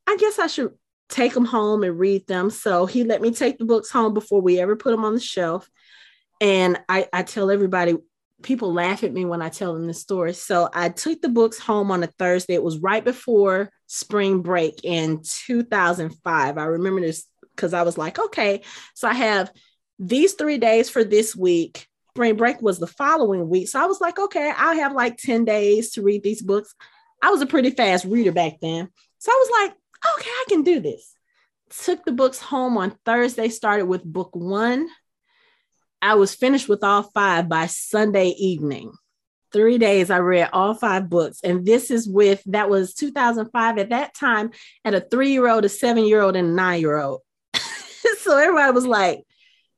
I 0.08 0.18
guess 0.18 0.40
I 0.40 0.48
should 0.48 0.74
take 1.10 1.34
them 1.34 1.46
home 1.46 1.84
and 1.84 1.98
read 1.98 2.28
them. 2.28 2.50
So 2.50 2.86
he 2.86 3.04
let 3.04 3.22
me 3.22 3.32
take 3.32 3.58
the 3.58 3.66
books 3.66 3.90
home 3.90 4.14
before 4.14 4.42
we 4.42 4.60
ever 4.60 4.76
put 4.76 4.92
them 4.92 5.06
on 5.06 5.14
the 5.14 5.20
shelf. 5.20 5.70
And 6.40 6.80
I, 6.88 7.08
I 7.12 7.24
tell 7.24 7.52
everybody, 7.52 7.96
people 8.42 8.74
laugh 8.74 9.04
at 9.04 9.14
me 9.14 9.26
when 9.26 9.42
I 9.42 9.50
tell 9.50 9.74
them 9.74 9.88
this 9.88 10.02
story. 10.02 10.34
So 10.34 10.70
I 10.74 10.90
took 10.90 11.22
the 11.22 11.30
books 11.30 11.60
home 11.60 11.92
on 11.92 12.04
a 12.04 12.08
Thursday. 12.08 12.54
It 12.54 12.64
was 12.64 12.78
right 12.78 13.04
before 13.04 13.70
spring 13.88 14.42
break 14.42 14.82
in 14.84 15.22
2005. 15.24 16.58
I 16.58 16.64
remember 16.64 17.02
this 17.02 17.26
because 17.56 17.74
I 17.74 17.82
was 17.82 17.98
like, 17.98 18.20
okay, 18.20 18.62
so 18.94 19.08
I 19.08 19.14
have 19.14 19.52
these 19.98 20.34
three 20.34 20.58
days 20.58 20.90
for 20.90 21.04
this 21.04 21.36
week. 21.36 21.88
Spring 22.12 22.38
break 22.38 22.62
was 22.62 22.80
the 22.80 22.88
following 22.88 23.50
week. 23.50 23.68
So 23.68 23.82
I 23.82 23.86
was 23.86 24.00
like, 24.00 24.18
okay, 24.18 24.52
I'll 24.56 24.76
have 24.76 24.94
like 24.94 25.18
10 25.18 25.46
days 25.46 25.92
to 25.92 26.02
read 26.02 26.24
these 26.24 26.42
books. 26.42 26.74
I 27.22 27.30
was 27.32 27.42
a 27.42 27.46
pretty 27.46 27.72
fast 27.72 28.06
reader 28.06 28.32
back 28.32 28.60
then. 28.62 28.90
So 29.18 29.32
I 29.32 29.36
was 29.36 29.62
like, 29.62 29.78
okay, 30.16 30.30
I 30.30 30.46
can 30.48 30.64
do 30.64 30.80
this. 30.80 31.14
Took 31.84 32.06
the 32.06 32.12
books 32.12 32.40
home 32.40 32.78
on 32.78 32.98
Thursday, 33.06 33.50
started 33.50 33.86
with 33.86 34.04
book 34.04 34.32
one. 34.34 34.88
I 36.02 36.16
was 36.16 36.34
finished 36.34 36.70
with 36.70 36.84
all 36.84 37.04
five 37.04 37.50
by 37.50 37.68
Sunday 37.68 38.30
evening. 38.30 38.94
Three 39.52 39.78
days, 39.78 40.10
I 40.10 40.20
read 40.20 40.50
all 40.54 40.74
five 40.74 41.10
books. 41.10 41.40
And 41.44 41.66
this 41.66 41.92
is 41.92 42.08
with, 42.08 42.42
that 42.46 42.70
was 42.70 42.94
2005 42.94 43.78
at 43.78 43.90
that 43.90 44.14
time, 44.14 44.52
at 44.86 44.94
a 44.94 45.02
three 45.02 45.32
year 45.32 45.50
old, 45.50 45.66
a 45.66 45.70
seven 45.70 46.06
year 46.06 46.22
old, 46.22 46.36
and 46.36 46.50
a 46.50 46.52
nine 46.52 46.80
year 46.80 46.98
old. 46.98 47.22
so 48.20 48.38
everybody 48.38 48.72
was 48.72 48.86
like, 48.86 49.22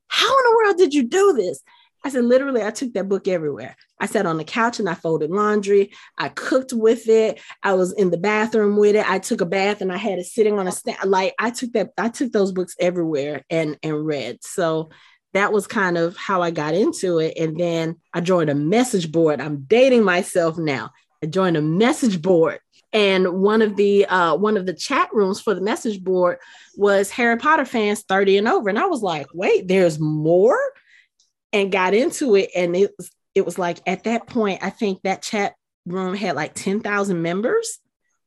How 0.08 0.28
in 0.28 0.44
the 0.44 0.58
world 0.64 0.78
did 0.78 0.94
you 0.94 1.04
do 1.04 1.34
this? 1.34 1.62
I 2.04 2.10
said, 2.10 2.24
literally, 2.24 2.64
I 2.64 2.72
took 2.72 2.94
that 2.94 3.08
book 3.08 3.28
everywhere. 3.28 3.76
I 4.00 4.08
sat 4.08 4.26
on 4.26 4.38
the 4.38 4.44
couch 4.44 4.80
and 4.80 4.90
I 4.90 4.96
folded 4.96 5.30
laundry. 5.30 5.92
I 6.18 6.30
cooked 6.30 6.74
with 6.74 7.08
it. 7.08 7.40
I 7.62 7.74
was 7.74 7.94
in 7.94 8.10
the 8.10 8.18
bathroom 8.18 8.78
with 8.78 8.96
it. 8.96 9.10
I 9.10 9.20
took 9.20 9.42
a 9.42 9.46
bath 9.46 9.82
and 9.82 9.92
I 9.92 9.98
had 9.98 10.18
it 10.18 10.26
sitting 10.26 10.58
on 10.58 10.68
a 10.68 10.72
stand. 10.72 10.98
Like 11.06 11.36
I 11.38 11.52
took 11.52 11.74
that, 11.74 11.92
I 11.98 12.10
took 12.10 12.32
those 12.32 12.52
books 12.52 12.76
everywhere 12.80 13.44
and 13.50 13.78
and 13.84 14.06
read. 14.06 14.40
So 14.44 14.90
that 15.34 15.54
was 15.54 15.68
kind 15.68 15.98
of 15.98 16.18
how 16.18 16.42
I 16.42 16.52
got 16.52 16.74
into 16.74 17.20
it. 17.20 17.38
And 17.38 17.58
then 17.58 17.98
I 18.14 18.22
joined 18.22 18.50
a 18.50 18.56
message 18.56 19.12
board. 19.12 19.40
I'm 19.40 19.62
dating 19.62 20.04
myself 20.04 20.58
now. 20.58 20.92
I 21.24 21.28
joined 21.28 21.58
a 21.58 21.62
message 21.62 22.22
board. 22.22 22.60
And 22.94 23.42
one 23.42 23.62
of 23.62 23.78
the 23.78 24.06
uh, 24.08 24.36
one 24.36 24.58
of 24.58 24.66
the 24.66 24.74
chat 24.74 25.10
rooms 25.14 25.40
for 25.40 25.54
the 25.54 25.62
message 25.62 26.04
board 26.04 26.40
was 26.76 27.10
Harry 27.12 27.38
Potter 27.38 27.64
fans 27.64 28.02
30 28.02 28.40
and 28.40 28.48
over. 28.48 28.68
And 28.68 28.80
I 28.80 28.88
was 28.88 29.02
like, 29.02 29.28
wait, 29.34 29.68
there's 29.68 29.98
more 30.00 30.60
and 31.54 31.72
got 31.72 31.94
into 31.94 32.36
it. 32.36 32.50
And 32.56 32.76
it 32.76 32.92
was, 32.98 33.12
it 33.36 33.46
was 33.46 33.58
like 33.58 33.80
at 33.86 34.04
that 34.06 34.28
point, 34.28 34.64
I 34.64 34.70
think 34.70 35.02
that 35.04 35.22
chat 35.22 35.54
room 35.86 36.16
had 36.16 36.36
like 36.36 36.54
10,000 36.54 37.22
members. 37.22 37.80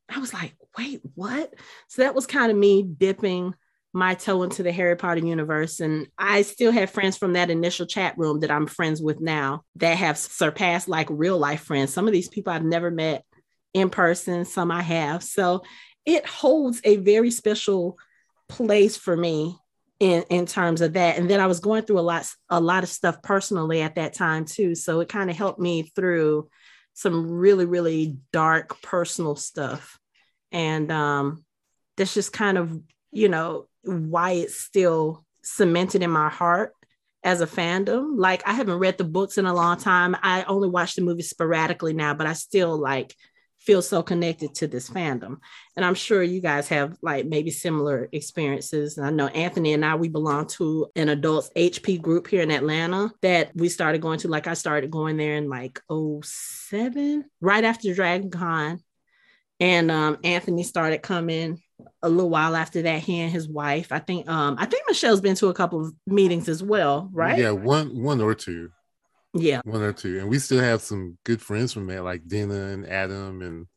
I 0.09 0.19
was 0.19 0.33
like, 0.33 0.55
wait, 0.77 1.01
what? 1.15 1.53
So 1.87 2.01
that 2.03 2.15
was 2.15 2.27
kind 2.27 2.51
of 2.51 2.57
me 2.57 2.83
dipping 2.83 3.53
my 3.93 4.13
toe 4.13 4.43
into 4.43 4.61
the 4.61 4.73
Harry 4.73 4.97
Potter 4.97 5.25
universe. 5.25 5.79
And 5.79 6.07
I 6.17 6.41
still 6.41 6.71
have 6.71 6.89
friends 6.89 7.17
from 7.17 7.33
that 7.33 7.49
initial 7.49 7.85
chat 7.85 8.17
room 8.17 8.41
that 8.41 8.51
I'm 8.51 8.67
friends 8.67 9.01
with 9.01 9.21
now 9.21 9.63
that 9.77 9.97
have 9.97 10.17
surpassed 10.17 10.89
like 10.89 11.07
real 11.09 11.37
life 11.37 11.61
friends. 11.61 11.93
Some 11.93 12.05
of 12.05 12.13
these 12.13 12.27
people 12.27 12.51
I've 12.51 12.63
never 12.63 12.91
met 12.91 13.23
in 13.73 13.89
person, 13.89 14.43
some 14.43 14.69
I 14.69 14.81
have. 14.81 15.23
So 15.23 15.63
it 16.05 16.25
holds 16.25 16.81
a 16.83 16.97
very 16.97 17.31
special 17.31 17.97
place 18.49 18.97
for 18.97 19.15
me 19.15 19.57
in 19.99 20.23
in 20.29 20.45
terms 20.45 20.81
of 20.81 20.93
that. 20.93 21.17
And 21.17 21.29
then 21.29 21.39
i 21.39 21.47
was 21.47 21.59
going 21.59 21.83
through 21.83 21.99
a 21.99 22.01
lot 22.01 22.25
a 22.49 22.59
lot 22.59 22.83
of 22.83 22.89
stuff 22.89 23.21
personally 23.21 23.81
at 23.81 23.95
that 23.95 24.13
time 24.13 24.45
too. 24.45 24.75
So 24.75 24.99
it 24.99 25.09
kind 25.09 25.29
of 25.29 25.35
helped 25.35 25.59
me 25.59 25.83
through 25.83 26.49
some 26.93 27.31
really 27.31 27.65
really 27.65 28.17
dark 28.31 28.81
personal 28.81 29.35
stuff. 29.35 29.97
And 30.51 30.91
um 30.91 31.45
that's 31.97 32.13
just 32.13 32.33
kind 32.33 32.57
of 32.57 32.79
you 33.11 33.29
know 33.29 33.67
why 33.83 34.31
it's 34.31 34.59
still 34.59 35.25
cemented 35.43 36.01
in 36.01 36.09
my 36.09 36.29
heart 36.29 36.73
as 37.23 37.41
a 37.41 37.47
fandom. 37.47 38.17
Like 38.17 38.47
i 38.47 38.53
haven't 38.53 38.79
read 38.79 38.97
the 38.97 39.03
books 39.03 39.37
in 39.37 39.45
a 39.45 39.53
long 39.53 39.77
time. 39.77 40.15
I 40.21 40.43
only 40.43 40.69
watch 40.69 40.95
the 40.95 41.01
movies 41.01 41.29
sporadically 41.29 41.93
now 41.93 42.13
but 42.13 42.27
i 42.27 42.33
still 42.33 42.77
like 42.77 43.15
feel 43.65 43.81
so 43.81 44.03
connected 44.03 44.53
to 44.55 44.67
this 44.67 44.89
fandom. 44.89 45.37
And 45.75 45.83
I'm 45.83 45.95
sure 45.95 46.21
you 46.21 46.39
guys 46.39 46.67
have 46.69 46.97
like 47.01 47.25
maybe 47.25 47.49
similar 47.49 48.07
experiences. 48.11 48.97
And 48.97 49.05
I 49.05 49.09
know 49.09 49.27
Anthony 49.27 49.73
and 49.73 49.83
I, 49.83 49.95
we 49.95 50.07
belong 50.07 50.47
to 50.47 50.87
an 50.95 51.09
adults 51.09 51.49
HP 51.55 52.01
group 52.01 52.27
here 52.27 52.43
in 52.43 52.51
Atlanta 52.51 53.11
that 53.21 53.51
we 53.55 53.69
started 53.69 54.01
going 54.01 54.19
to. 54.19 54.27
Like 54.27 54.47
I 54.47 54.53
started 54.53 54.91
going 54.91 55.17
there 55.17 55.35
in 55.35 55.49
like 55.49 55.81
07, 55.89 57.25
right 57.41 57.63
after 57.63 57.93
Dragon 57.93 58.29
Con. 58.29 58.79
And 59.59 59.89
um, 59.89 60.17
Anthony 60.23 60.63
started 60.63 61.01
coming 61.01 61.61
a 62.01 62.09
little 62.09 62.29
while 62.29 62.55
after 62.55 62.83
that. 62.83 63.01
He 63.01 63.19
and 63.21 63.31
his 63.31 63.47
wife. 63.47 63.91
I 63.91 63.99
think 63.99 64.29
um, 64.29 64.57
I 64.59 64.65
think 64.65 64.83
Michelle's 64.87 65.21
been 65.21 65.35
to 65.35 65.47
a 65.47 65.53
couple 65.53 65.85
of 65.85 65.93
meetings 66.05 66.49
as 66.49 66.61
well, 66.61 67.09
right? 67.13 67.37
Yeah, 67.37 67.51
one 67.51 68.01
one 68.01 68.21
or 68.21 68.35
two. 68.35 68.69
Yeah. 69.35 69.61
One 69.65 69.81
or 69.81 69.93
two. 69.93 70.19
And 70.19 70.29
we 70.29 70.39
still 70.39 70.61
have 70.61 70.81
some 70.81 71.17
good 71.23 71.41
friends 71.41 71.73
from 71.73 71.87
there, 71.87 72.01
like 72.01 72.27
Dina 72.27 72.53
and 72.53 72.87
Adam 72.87 73.41
and 73.41 73.67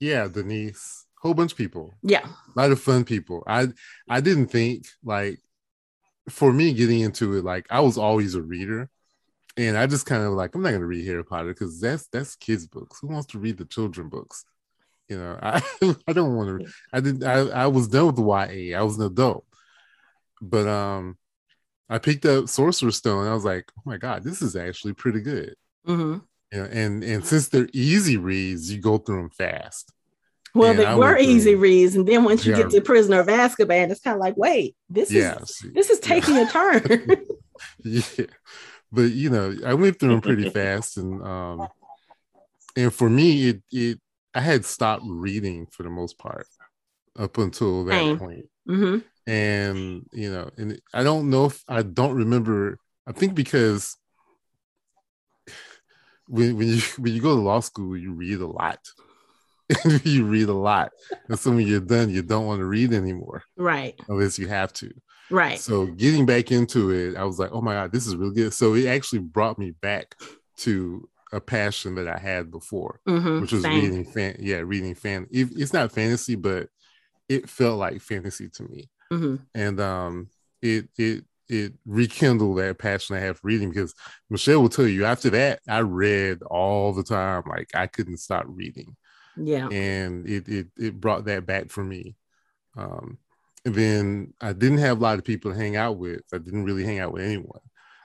yeah, 0.00 0.28
Denise, 0.28 1.06
whole 1.20 1.34
bunch 1.34 1.52
of 1.52 1.58
people. 1.58 1.94
Yeah. 2.02 2.26
A 2.26 2.60
lot 2.60 2.70
of 2.70 2.80
fun 2.80 3.04
people. 3.04 3.42
I 3.46 3.68
I 4.08 4.20
didn't 4.20 4.48
think 4.48 4.86
like 5.02 5.40
for 6.28 6.52
me 6.52 6.74
getting 6.74 7.00
into 7.00 7.36
it, 7.36 7.44
like 7.44 7.66
I 7.70 7.80
was 7.80 7.98
always 7.98 8.34
a 8.34 8.42
reader. 8.42 8.90
And 9.56 9.76
I 9.76 9.86
just 9.86 10.06
kind 10.06 10.22
of 10.22 10.34
like, 10.34 10.54
I'm 10.54 10.62
not 10.62 10.70
gonna 10.70 10.86
read 10.86 11.06
Harry 11.06 11.24
Potter 11.24 11.48
because 11.48 11.80
that's 11.80 12.06
that's 12.08 12.36
kids' 12.36 12.66
books. 12.66 12.98
Who 13.00 13.08
wants 13.08 13.28
to 13.28 13.38
read 13.38 13.56
the 13.56 13.64
children 13.64 14.08
books? 14.08 14.44
You 15.08 15.18
know, 15.18 15.38
I 15.42 15.62
I 16.06 16.12
don't 16.12 16.36
want 16.36 16.60
to. 16.60 16.72
I 16.92 17.00
didn't. 17.00 17.24
I 17.24 17.62
I 17.62 17.66
was 17.66 17.88
done 17.88 18.06
with 18.06 18.16
the 18.16 18.22
YA. 18.22 18.78
I 18.78 18.82
was 18.82 18.98
an 18.98 19.06
adult, 19.06 19.46
but 20.40 20.68
um, 20.68 21.16
I 21.88 21.98
picked 21.98 22.26
up 22.26 22.48
Sorcerer's 22.48 22.96
Stone 22.96 23.22
and 23.22 23.30
I 23.30 23.34
was 23.34 23.44
like, 23.44 23.70
oh 23.78 23.82
my 23.84 23.96
God, 23.96 24.22
this 24.22 24.42
is 24.42 24.56
actually 24.56 24.92
pretty 24.92 25.20
good. 25.20 25.54
Mm-hmm. 25.86 26.18
You 26.52 26.62
know, 26.62 26.68
and 26.70 27.04
and 27.04 27.24
since 27.24 27.48
they're 27.48 27.68
easy 27.72 28.16
reads, 28.16 28.72
you 28.72 28.80
go 28.80 28.98
through 28.98 29.22
them 29.22 29.30
fast. 29.30 29.92
Well, 30.54 30.70
and 30.70 30.78
they 30.78 30.86
I 30.86 30.94
were 30.94 31.18
easy 31.18 31.54
reads, 31.54 31.94
and 31.94 32.06
then 32.06 32.24
once 32.24 32.44
you 32.44 32.52
yeah. 32.52 32.62
get 32.62 32.70
to 32.70 32.80
Prisoner 32.80 33.20
of 33.20 33.26
Azkaban, 33.26 33.90
it's 33.90 34.00
kind 34.00 34.14
of 34.14 34.20
like, 34.20 34.36
wait, 34.36 34.76
this 34.88 35.10
yeah, 35.10 35.36
is 35.36 35.56
see, 35.56 35.68
this 35.68 35.90
is 35.90 36.00
taking 36.00 36.36
yeah. 36.36 36.48
a 36.48 36.50
turn. 36.50 37.16
yeah, 37.84 38.26
but 38.90 39.10
you 39.10 39.28
know, 39.28 39.54
I 39.64 39.74
went 39.74 39.98
through 39.98 40.08
them 40.10 40.20
pretty 40.22 40.48
fast, 40.50 40.96
and 40.96 41.22
um, 41.22 41.68
and 42.76 42.92
for 42.92 43.10
me, 43.10 43.48
it 43.48 43.62
it 43.70 44.00
I 44.34 44.40
had 44.40 44.64
stopped 44.64 45.04
reading 45.06 45.66
for 45.66 45.82
the 45.82 45.90
most 45.90 46.18
part 46.18 46.46
up 47.18 47.36
until 47.36 47.84
that 47.84 48.18
point. 48.18 48.46
Mm-hmm 48.66 48.98
and 49.28 50.06
you 50.12 50.32
know 50.32 50.50
and 50.56 50.80
i 50.94 51.02
don't 51.02 51.28
know 51.28 51.44
if 51.44 51.62
i 51.68 51.82
don't 51.82 52.14
remember 52.14 52.78
i 53.06 53.12
think 53.12 53.34
because 53.34 53.96
when, 56.26 56.56
when 56.56 56.68
you 56.68 56.80
when 56.98 57.12
you 57.12 57.20
go 57.20 57.34
to 57.34 57.40
law 57.40 57.60
school 57.60 57.96
you 57.96 58.12
read 58.12 58.40
a 58.40 58.46
lot 58.46 58.78
you 60.02 60.24
read 60.24 60.48
a 60.48 60.54
lot 60.54 60.92
and 61.28 61.38
so 61.38 61.50
when 61.50 61.66
you're 61.66 61.78
done 61.78 62.08
you 62.08 62.22
don't 62.22 62.46
want 62.46 62.58
to 62.58 62.64
read 62.64 62.92
anymore 62.92 63.42
right 63.56 64.00
unless 64.08 64.38
you 64.38 64.48
have 64.48 64.72
to 64.72 64.90
Right. 65.30 65.58
So 65.58 65.86
getting 65.86 66.26
back 66.26 66.50
into 66.50 66.90
it, 66.90 67.16
I 67.16 67.24
was 67.24 67.38
like, 67.38 67.50
oh 67.52 67.60
my 67.60 67.74
God, 67.74 67.92
this 67.92 68.06
is 68.06 68.16
really 68.16 68.34
good. 68.34 68.54
So 68.54 68.74
it 68.74 68.86
actually 68.86 69.20
brought 69.20 69.58
me 69.58 69.72
back 69.72 70.14
to 70.58 71.08
a 71.32 71.40
passion 71.40 71.94
that 71.96 72.08
I 72.08 72.18
had 72.18 72.50
before, 72.50 73.00
mm-hmm. 73.06 73.40
which 73.40 73.52
was 73.52 73.62
Same. 73.62 73.74
reading 73.74 74.04
fan. 74.04 74.36
Yeah, 74.38 74.58
reading 74.58 74.94
fan. 74.94 75.26
It's 75.30 75.72
not 75.72 75.92
fantasy, 75.92 76.34
but 76.34 76.68
it 77.28 77.48
felt 77.48 77.78
like 77.78 78.00
fantasy 78.00 78.48
to 78.48 78.62
me. 78.64 78.88
Mm-hmm. 79.12 79.36
And 79.54 79.80
um, 79.80 80.28
it 80.62 80.88
it 80.96 81.24
it 81.48 81.72
rekindled 81.86 82.58
that 82.58 82.78
passion 82.78 83.16
I 83.16 83.20
have 83.20 83.38
for 83.38 83.46
reading 83.46 83.70
because 83.70 83.94
Michelle 84.28 84.60
will 84.60 84.68
tell 84.68 84.86
you 84.86 85.06
after 85.06 85.30
that 85.30 85.60
I 85.68 85.80
read 85.80 86.42
all 86.42 86.92
the 86.92 87.04
time. 87.04 87.44
Like 87.46 87.70
I 87.74 87.86
couldn't 87.86 88.18
stop 88.18 88.44
reading. 88.46 88.96
Yeah. 89.36 89.68
And 89.68 90.28
it 90.28 90.48
it 90.48 90.66
it 90.76 91.00
brought 91.00 91.24
that 91.26 91.46
back 91.46 91.70
for 91.70 91.82
me. 91.82 92.16
Um, 92.76 93.18
and 93.64 93.74
then 93.74 94.34
I 94.40 94.52
didn't 94.52 94.78
have 94.78 94.98
a 94.98 95.02
lot 95.02 95.18
of 95.18 95.24
people 95.24 95.52
to 95.52 95.58
hang 95.58 95.76
out 95.76 95.96
with. 95.96 96.22
I 96.32 96.38
didn't 96.38 96.64
really 96.64 96.84
hang 96.84 97.00
out 97.00 97.12
with 97.12 97.22
anyone 97.22 97.60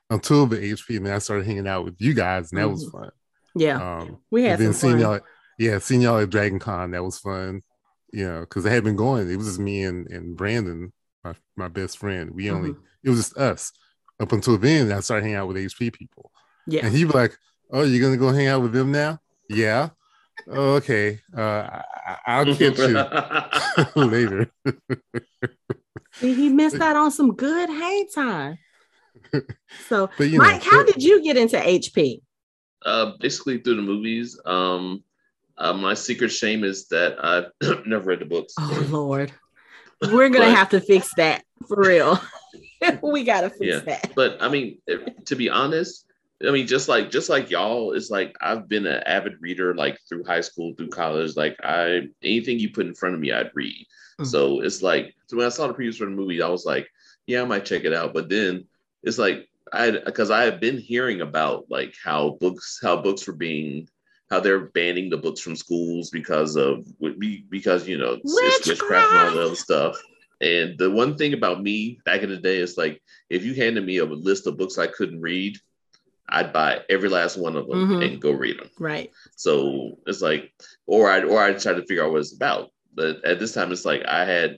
until 0.09 0.45
the 0.45 0.57
HP, 0.57 0.97
and 0.97 1.05
then 1.05 1.13
I 1.13 1.19
started 1.19 1.45
hanging 1.45 1.67
out 1.67 1.85
with 1.85 1.95
you 1.99 2.13
guys, 2.13 2.51
and 2.51 2.59
that 2.59 2.65
mm-hmm. 2.65 2.73
was 2.73 2.89
fun. 2.89 3.11
Yeah, 3.55 3.97
um, 3.99 4.17
we 4.31 4.43
had 4.43 4.59
then 4.59 4.73
seeing 4.73 4.99
y'all. 4.99 5.19
Yeah, 5.59 5.77
seeing 5.77 6.01
y'all 6.01 6.19
at 6.19 6.29
Dragon 6.29 6.59
Con, 6.59 6.91
that 6.91 7.03
was 7.03 7.19
fun. 7.19 7.61
You 8.13 8.25
know, 8.25 8.39
because 8.41 8.65
I 8.65 8.69
had 8.69 8.83
been 8.83 8.95
going. 8.95 9.29
It 9.29 9.35
was 9.35 9.47
just 9.47 9.59
me 9.59 9.83
and, 9.83 10.07
and 10.07 10.37
Brandon, 10.37 10.93
my 11.23 11.33
my 11.55 11.67
best 11.67 11.97
friend. 11.97 12.31
We 12.31 12.49
only 12.51 12.69
mm-hmm. 12.69 12.81
it 13.03 13.09
was 13.09 13.19
just 13.19 13.37
us 13.37 13.71
up 14.19 14.31
until 14.31 14.57
then. 14.57 14.91
I 14.91 14.99
started 15.01 15.23
hanging 15.23 15.37
out 15.37 15.47
with 15.47 15.57
HP 15.57 15.91
people. 15.93 16.31
Yeah, 16.67 16.85
and 16.85 16.95
he 16.95 17.05
was 17.05 17.15
like, 17.15 17.35
"Oh, 17.71 17.83
you're 17.83 18.01
gonna 18.01 18.17
go 18.17 18.31
hang 18.31 18.47
out 18.47 18.61
with 18.61 18.71
them 18.71 18.91
now?" 18.91 19.19
Yeah. 19.49 19.89
Oh, 20.47 20.75
okay. 20.75 21.19
Uh, 21.35 21.81
I, 22.25 22.43
will 22.43 22.55
catch 22.55 22.77
you 22.77 23.95
later. 23.95 24.51
he 26.19 26.49
missed 26.49 26.81
out 26.81 26.95
on 26.95 27.11
some 27.11 27.35
good 27.35 27.69
hang 27.69 28.07
time. 28.13 28.57
So, 29.89 30.09
but, 30.17 30.29
Mike, 30.31 30.63
know, 30.63 30.69
how 30.69 30.83
did 30.83 31.01
you 31.01 31.23
get 31.23 31.37
into 31.37 31.57
HP? 31.57 32.21
Uh, 32.85 33.13
basically 33.19 33.57
through 33.57 33.77
the 33.77 33.81
movies. 33.81 34.39
Um, 34.45 35.03
uh, 35.57 35.73
my 35.73 35.93
secret 35.93 36.29
shame 36.29 36.63
is 36.63 36.87
that 36.87 37.23
I've 37.23 37.51
never 37.85 38.05
read 38.05 38.19
the 38.19 38.25
books. 38.25 38.53
Oh 38.59 38.87
Lord, 38.89 39.31
we're 40.01 40.29
gonna 40.29 40.45
but, 40.45 40.55
have 40.55 40.69
to 40.69 40.81
fix 40.81 41.09
that 41.17 41.43
for 41.67 41.77
real. 41.77 42.19
we 43.01 43.23
gotta 43.23 43.49
fix 43.49 43.59
yeah, 43.61 43.79
that. 43.79 44.13
But 44.15 44.41
I 44.41 44.49
mean, 44.49 44.79
to 45.25 45.35
be 45.35 45.49
honest, 45.49 46.05
I 46.45 46.51
mean, 46.51 46.67
just 46.67 46.89
like 46.89 47.09
just 47.09 47.29
like 47.29 47.49
y'all, 47.49 47.93
it's 47.93 48.09
like 48.09 48.35
I've 48.41 48.67
been 48.67 48.85
an 48.85 49.01
avid 49.05 49.35
reader 49.39 49.73
like 49.75 49.97
through 50.09 50.23
high 50.23 50.41
school, 50.41 50.73
through 50.75 50.89
college. 50.89 51.35
Like 51.35 51.57
I 51.63 52.07
anything 52.21 52.59
you 52.59 52.71
put 52.71 52.85
in 52.85 52.95
front 52.95 53.15
of 53.15 53.21
me, 53.21 53.31
I'd 53.31 53.51
read. 53.53 53.85
Mm-hmm. 54.19 54.25
So 54.25 54.61
it's 54.61 54.81
like 54.81 55.15
so 55.27 55.37
when 55.37 55.45
I 55.45 55.49
saw 55.49 55.67
the 55.67 55.73
previews 55.73 55.97
for 55.97 56.05
the 56.05 56.11
movie, 56.11 56.41
I 56.41 56.49
was 56.49 56.65
like, 56.65 56.87
yeah, 57.27 57.41
I 57.41 57.45
might 57.45 57.65
check 57.65 57.83
it 57.85 57.93
out. 57.93 58.13
But 58.13 58.29
then 58.29 58.65
it's 59.03 59.17
like 59.17 59.47
I 59.71 59.91
because 59.91 60.31
I 60.31 60.43
have 60.43 60.59
been 60.59 60.77
hearing 60.77 61.21
about 61.21 61.65
like 61.69 61.95
how 62.03 62.37
books 62.41 62.79
how 62.81 62.97
books 63.01 63.25
were 63.25 63.33
being 63.33 63.87
how 64.33 64.39
they're 64.39 64.71
banning 64.71 65.11
the 65.11 65.17
books 65.17 65.41
from 65.41 65.55
schools 65.55 66.09
because 66.09 66.55
of 66.55 66.87
because 67.49 67.87
you 67.87 67.99
know 67.99 68.19
it's 68.23 68.65
witchcraft 68.67 69.11
and 69.11 69.29
all 69.29 69.35
the 69.35 69.45
other 69.45 69.55
stuff. 69.55 69.95
And 70.41 70.75
the 70.77 70.89
one 70.89 71.15
thing 71.15 71.33
about 71.33 71.61
me 71.61 71.99
back 72.03 72.23
in 72.23 72.29
the 72.29 72.37
day 72.37 72.57
is 72.57 72.75
like 72.75 72.99
if 73.29 73.45
you 73.45 73.53
handed 73.53 73.85
me 73.85 73.97
a 73.97 74.05
list 74.05 74.47
of 74.47 74.57
books 74.57 74.79
I 74.79 74.87
couldn't 74.87 75.21
read, 75.21 75.57
I'd 76.29 76.51
buy 76.51 76.81
every 76.89 77.09
last 77.09 77.37
one 77.37 77.55
of 77.55 77.67
them 77.67 77.89
mm-hmm. 77.89 78.01
and 78.01 78.21
go 78.21 78.31
read 78.31 78.59
them. 78.59 78.71
Right. 78.79 79.11
So 79.35 79.99
it's 80.07 80.21
like, 80.21 80.51
or 80.87 81.11
I 81.11 81.21
or 81.21 81.39
I 81.39 81.53
try 81.53 81.73
to 81.73 81.85
figure 81.85 82.03
out 82.03 82.11
what 82.11 82.21
it's 82.21 82.35
about. 82.35 82.71
But 82.95 83.23
at 83.23 83.39
this 83.39 83.53
time, 83.53 83.71
it's 83.71 83.85
like 83.85 84.03
I 84.07 84.25
had, 84.25 84.57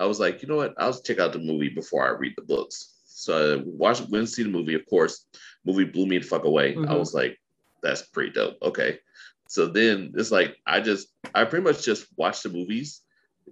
I 0.00 0.06
was 0.06 0.18
like, 0.18 0.42
you 0.42 0.48
know 0.48 0.56
what? 0.56 0.74
I'll 0.78 1.00
check 1.00 1.20
out 1.20 1.32
the 1.32 1.38
movie 1.38 1.68
before 1.68 2.04
I 2.04 2.18
read 2.18 2.34
the 2.36 2.42
books. 2.42 2.94
So 3.04 3.58
I 3.58 3.62
watched, 3.64 4.02
went 4.02 4.14
and 4.14 4.28
see 4.28 4.42
the 4.42 4.48
movie. 4.48 4.74
Of 4.74 4.86
course, 4.86 5.26
movie 5.64 5.84
blew 5.84 6.06
me 6.06 6.18
the 6.18 6.26
fuck 6.26 6.44
away. 6.44 6.74
Mm-hmm. 6.74 6.90
I 6.90 6.94
was 6.94 7.14
like, 7.14 7.38
that's 7.82 8.02
pretty 8.02 8.30
dope. 8.30 8.56
Okay. 8.62 8.98
So 9.52 9.66
then 9.66 10.14
it's 10.16 10.30
like 10.30 10.56
I 10.66 10.80
just 10.80 11.08
I 11.34 11.44
pretty 11.44 11.62
much 11.62 11.84
just 11.84 12.06
watched 12.16 12.42
the 12.42 12.48
movies 12.48 13.02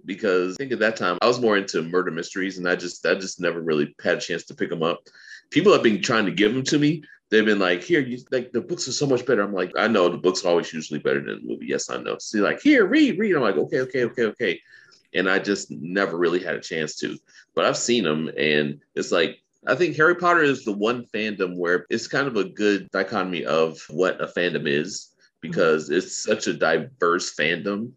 because 0.03 0.55
I 0.55 0.57
think 0.57 0.71
at 0.71 0.79
that 0.79 0.95
time 0.95 1.19
I 1.21 1.27
was 1.27 1.39
more 1.39 1.57
into 1.57 1.83
murder 1.83 2.09
mysteries 2.09 2.57
and 2.57 2.67
I 2.67 2.75
just 2.75 3.05
I 3.05 3.13
just 3.13 3.39
never 3.39 3.61
really 3.61 3.93
had 4.03 4.17
a 4.17 4.21
chance 4.21 4.45
to 4.45 4.55
pick 4.55 4.71
them 4.71 4.81
up. 4.81 5.03
People 5.51 5.71
have 5.73 5.83
been 5.83 6.01
trying 6.01 6.25
to 6.25 6.31
give 6.31 6.55
them 6.55 6.63
to 6.63 6.79
me, 6.79 7.03
they've 7.29 7.45
been 7.45 7.59
like, 7.59 7.83
here, 7.83 7.99
you 7.99 8.17
like 8.31 8.51
the 8.51 8.61
books 8.61 8.87
are 8.87 8.93
so 8.93 9.05
much 9.05 9.27
better. 9.27 9.43
I'm 9.43 9.53
like, 9.53 9.73
I 9.77 9.87
know 9.87 10.09
the 10.09 10.17
books 10.17 10.43
are 10.43 10.49
always 10.49 10.73
usually 10.73 10.99
better 10.99 11.21
than 11.21 11.41
the 11.41 11.47
movie. 11.47 11.67
Yes, 11.67 11.87
I 11.87 11.97
know. 11.97 12.17
See, 12.19 12.39
like, 12.39 12.61
here, 12.61 12.87
read, 12.87 13.19
read. 13.19 13.35
I'm 13.35 13.43
like, 13.43 13.57
okay, 13.57 13.81
okay, 13.81 14.05
okay, 14.05 14.23
okay. 14.23 14.59
And 15.13 15.29
I 15.29 15.37
just 15.37 15.69
never 15.69 16.17
really 16.17 16.43
had 16.43 16.55
a 16.55 16.61
chance 16.61 16.95
to. 16.97 17.15
But 17.53 17.65
I've 17.65 17.77
seen 17.77 18.05
them, 18.05 18.31
and 18.35 18.81
it's 18.95 19.11
like 19.11 19.37
I 19.67 19.75
think 19.75 19.95
Harry 19.95 20.15
Potter 20.15 20.41
is 20.41 20.65
the 20.65 20.71
one 20.71 21.05
fandom 21.13 21.57
where 21.57 21.85
it's 21.91 22.07
kind 22.07 22.27
of 22.27 22.37
a 22.37 22.43
good 22.43 22.89
dichotomy 22.89 23.45
of 23.45 23.79
what 23.89 24.19
a 24.19 24.25
fandom 24.25 24.67
is 24.67 25.10
because 25.41 25.85
mm-hmm. 25.85 25.97
it's 25.97 26.23
such 26.23 26.47
a 26.47 26.53
diverse 26.53 27.35
fandom. 27.35 27.91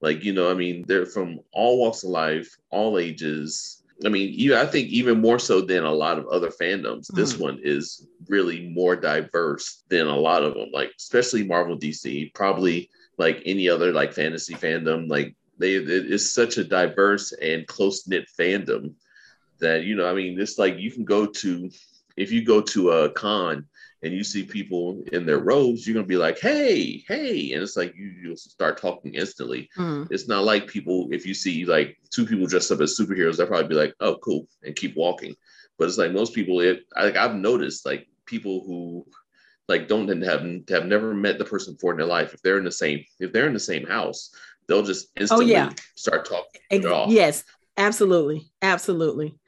Like, 0.00 0.22
you 0.22 0.32
know, 0.32 0.50
I 0.50 0.54
mean, 0.54 0.84
they're 0.86 1.06
from 1.06 1.40
all 1.52 1.78
walks 1.78 2.04
of 2.04 2.10
life, 2.10 2.56
all 2.70 2.98
ages, 2.98 3.82
I 4.04 4.08
mean, 4.08 4.32
you, 4.32 4.56
I 4.56 4.66
think 4.66 4.88
even 4.88 5.20
more 5.20 5.38
so 5.38 5.60
than 5.60 5.84
a 5.84 5.92
lot 5.92 6.18
of 6.18 6.26
other 6.26 6.48
fandoms, 6.48 7.10
mm. 7.10 7.14
this 7.14 7.38
one 7.38 7.60
is 7.62 8.06
really 8.28 8.68
more 8.68 8.96
diverse 8.96 9.82
than 9.88 10.06
a 10.06 10.16
lot 10.16 10.42
of 10.42 10.54
them. 10.54 10.70
Like, 10.72 10.92
especially 10.98 11.44
Marvel, 11.44 11.78
DC, 11.78 12.34
probably 12.34 12.90
like 13.18 13.42
any 13.46 13.68
other 13.68 13.92
like 13.92 14.12
fantasy 14.12 14.54
fandom. 14.54 15.08
Like, 15.08 15.34
they 15.58 15.74
it 15.74 15.88
is 15.88 16.34
such 16.34 16.58
a 16.58 16.64
diverse 16.64 17.32
and 17.32 17.66
close 17.66 18.08
knit 18.08 18.26
fandom 18.38 18.94
that 19.60 19.84
you 19.84 19.94
know. 19.94 20.10
I 20.10 20.14
mean, 20.14 20.40
it's 20.40 20.58
like 20.58 20.78
you 20.78 20.90
can 20.90 21.04
go 21.04 21.26
to 21.26 21.70
if 22.16 22.32
you 22.32 22.44
go 22.44 22.60
to 22.60 22.90
a 22.90 23.10
con 23.10 23.64
and 24.04 24.12
you 24.12 24.22
see 24.22 24.44
people 24.44 25.02
in 25.12 25.24
their 25.24 25.38
robes, 25.38 25.86
you're 25.86 25.94
gonna 25.94 26.06
be 26.06 26.18
like, 26.18 26.38
"Hey, 26.38 27.02
hey!" 27.08 27.52
And 27.52 27.62
it's 27.62 27.76
like 27.76 27.94
you 27.96 28.12
you 28.22 28.36
start 28.36 28.76
talking 28.76 29.14
instantly. 29.14 29.70
Mm. 29.78 30.08
It's 30.10 30.28
not 30.28 30.44
like 30.44 30.68
people 30.68 31.08
if 31.10 31.26
you 31.26 31.32
see 31.32 31.64
like 31.64 31.96
two 32.10 32.26
people 32.26 32.46
dressed 32.46 32.70
up 32.70 32.82
as 32.82 32.98
superheroes, 32.98 33.38
they'll 33.38 33.46
probably 33.46 33.68
be 33.68 33.74
like, 33.74 33.94
"Oh, 34.00 34.16
cool," 34.16 34.46
and 34.62 34.76
keep 34.76 34.94
walking. 34.94 35.34
But 35.78 35.88
it's 35.88 35.98
like 35.98 36.12
most 36.12 36.34
people, 36.34 36.60
it 36.60 36.84
like 36.94 37.16
I've 37.16 37.34
noticed 37.34 37.86
like 37.86 38.06
people 38.26 38.62
who 38.66 39.06
like 39.68 39.88
don't 39.88 40.08
have 40.22 40.42
have 40.68 40.86
never 40.86 41.14
met 41.14 41.38
the 41.38 41.44
person 41.46 41.72
before 41.72 41.92
in 41.92 41.98
their 41.98 42.06
life. 42.06 42.34
If 42.34 42.42
they're 42.42 42.58
in 42.58 42.64
the 42.64 42.72
same 42.72 43.02
if 43.20 43.32
they're 43.32 43.46
in 43.46 43.54
the 43.54 43.60
same 43.60 43.86
house, 43.86 44.34
they'll 44.68 44.82
just 44.82 45.08
instantly 45.16 45.46
oh, 45.46 45.58
yeah. 45.58 45.72
start 45.96 46.26
talking. 46.26 46.60
Ex- 46.70 46.84
yes, 47.08 47.44
absolutely, 47.78 48.50
absolutely 48.60 49.38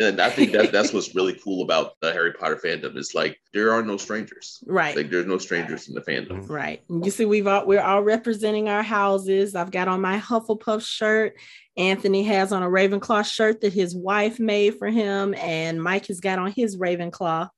and 0.00 0.20
I 0.20 0.30
think 0.30 0.52
that 0.52 0.72
that's 0.72 0.92
what's 0.94 1.14
really 1.14 1.34
cool 1.34 1.62
about 1.62 1.94
the 2.00 2.12
Harry 2.12 2.32
Potter 2.32 2.60
fandom. 2.62 2.96
Is 2.96 3.14
like 3.14 3.38
there 3.52 3.72
are 3.72 3.82
no 3.82 3.96
strangers, 3.96 4.62
right? 4.66 4.96
Like 4.96 5.10
there's 5.10 5.26
no 5.26 5.38
strangers 5.38 5.88
in 5.88 5.94
the 5.94 6.00
fandom, 6.00 6.40
mm-hmm. 6.40 6.52
right? 6.52 6.82
You 6.88 7.10
see, 7.10 7.24
we've 7.24 7.46
all 7.46 7.66
we're 7.66 7.80
all 7.80 8.02
representing 8.02 8.68
our 8.68 8.82
houses. 8.82 9.54
I've 9.54 9.70
got 9.70 9.88
on 9.88 10.00
my 10.00 10.18
Hufflepuff 10.18 10.86
shirt. 10.86 11.34
Anthony 11.76 12.22
has 12.22 12.52
on 12.52 12.62
a 12.62 12.68
Ravenclaw 12.68 13.26
shirt 13.26 13.60
that 13.60 13.72
his 13.72 13.94
wife 13.94 14.40
made 14.40 14.78
for 14.78 14.88
him, 14.88 15.34
and 15.34 15.82
Mike 15.82 16.06
has 16.06 16.20
got 16.20 16.38
on 16.38 16.52
his 16.52 16.76
Ravenclaw 16.76 17.50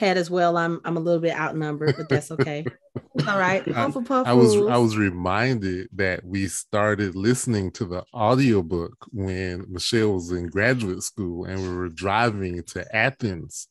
hat 0.00 0.16
as 0.16 0.30
well. 0.30 0.56
I'm 0.56 0.80
I'm 0.84 0.96
a 0.96 1.00
little 1.00 1.20
bit 1.20 1.36
outnumbered, 1.36 1.94
but 1.96 2.08
that's 2.08 2.30
okay. 2.32 2.64
all 3.28 3.38
right. 3.38 3.64
Hufflepuff 3.64 4.26
I, 4.26 4.30
I 4.30 4.32
was 4.32 4.56
I 4.56 4.78
was 4.78 4.96
reminded 4.96 5.88
that 5.92 6.24
we 6.24 6.48
started 6.48 7.14
listening 7.14 7.70
to 7.72 7.84
the 7.84 8.02
audiobook 8.14 8.96
when 9.12 9.66
Michelle 9.68 10.14
was 10.14 10.32
in 10.32 10.48
graduate 10.48 11.02
school 11.02 11.44
and 11.44 11.60
we 11.60 11.68
were 11.68 11.90
driving 11.90 12.62
to 12.64 12.96
Athens. 12.96 13.68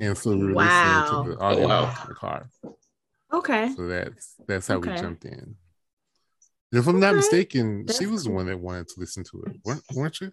And 0.00 0.16
so 0.18 0.30
we 0.30 0.46
were 0.46 0.54
wow. 0.54 1.02
listening 1.02 1.24
to 1.24 1.30
the 1.36 1.44
audiobook 1.44 1.70
oh, 1.70 1.84
wow. 1.84 2.02
in 2.02 2.08
the 2.08 2.14
car. 2.14 2.50
Okay. 3.32 3.72
So 3.76 3.86
that's 3.86 4.34
that's 4.48 4.66
how 4.66 4.76
okay. 4.76 4.92
we 4.92 4.98
jumped 4.98 5.24
in. 5.26 5.56
If 6.72 6.88
I'm 6.88 6.96
okay. 6.96 7.06
not 7.06 7.16
mistaken, 7.16 7.84
that's 7.84 7.98
she 7.98 8.06
was 8.06 8.22
cool. 8.22 8.32
the 8.32 8.36
one 8.36 8.46
that 8.46 8.58
wanted 8.58 8.88
to 8.88 8.94
listen 8.98 9.22
to 9.24 9.42
it, 9.46 9.56
weren't, 9.64 9.82
weren't 9.94 10.20
you? 10.20 10.32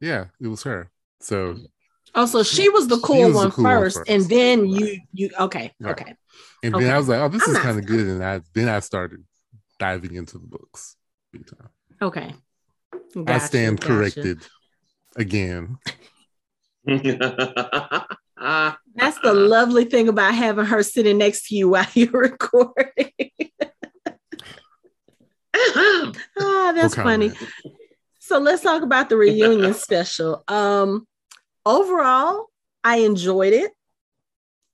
Yeah, 0.00 0.26
it 0.40 0.46
was 0.46 0.62
her. 0.62 0.90
So 1.20 1.56
Oh, 2.14 2.26
so 2.26 2.42
she 2.42 2.68
was 2.68 2.88
the 2.88 2.98
cool, 2.98 3.28
was 3.28 3.34
one, 3.34 3.44
the 3.46 3.50
cool 3.52 3.64
first, 3.64 3.96
one, 3.96 4.04
first, 4.04 4.10
and 4.10 4.24
then 4.30 4.66
you 4.66 5.00
you 5.12 5.30
okay, 5.38 5.72
right. 5.80 5.92
okay. 5.92 6.14
And 6.62 6.74
okay. 6.74 6.84
then 6.84 6.94
I 6.94 6.98
was 6.98 7.08
like, 7.08 7.20
oh, 7.20 7.28
this 7.28 7.46
I'm 7.48 7.56
is 7.56 7.60
kind 7.60 7.78
of 7.78 7.86
good. 7.86 8.06
And 8.06 8.24
I 8.24 8.40
then 8.54 8.68
I 8.68 8.80
started 8.80 9.24
diving 9.78 10.14
into 10.14 10.38
the 10.38 10.46
books. 10.46 10.96
Okay. 12.00 12.34
Gotcha, 13.14 13.32
I 13.32 13.38
stand 13.38 13.80
gotcha. 13.80 13.92
corrected 13.92 14.42
again. 15.16 15.78
That's 18.94 19.18
the 19.20 19.32
lovely 19.32 19.84
thing 19.84 20.08
about 20.08 20.34
having 20.34 20.66
her 20.66 20.82
sitting 20.82 21.18
next 21.18 21.48
to 21.48 21.56
you 21.56 21.70
while 21.70 21.86
you're 21.94 22.10
recording. 22.10 23.10
ah, 25.54 26.72
that's 26.74 26.94
funny. 26.94 27.30
So 28.18 28.38
let's 28.38 28.62
talk 28.62 28.82
about 28.82 29.08
the 29.08 29.16
reunion 29.16 29.74
special. 29.74 30.42
Um, 30.48 31.06
overall, 31.64 32.46
I 32.84 32.98
enjoyed 32.98 33.52
it. 33.52 33.72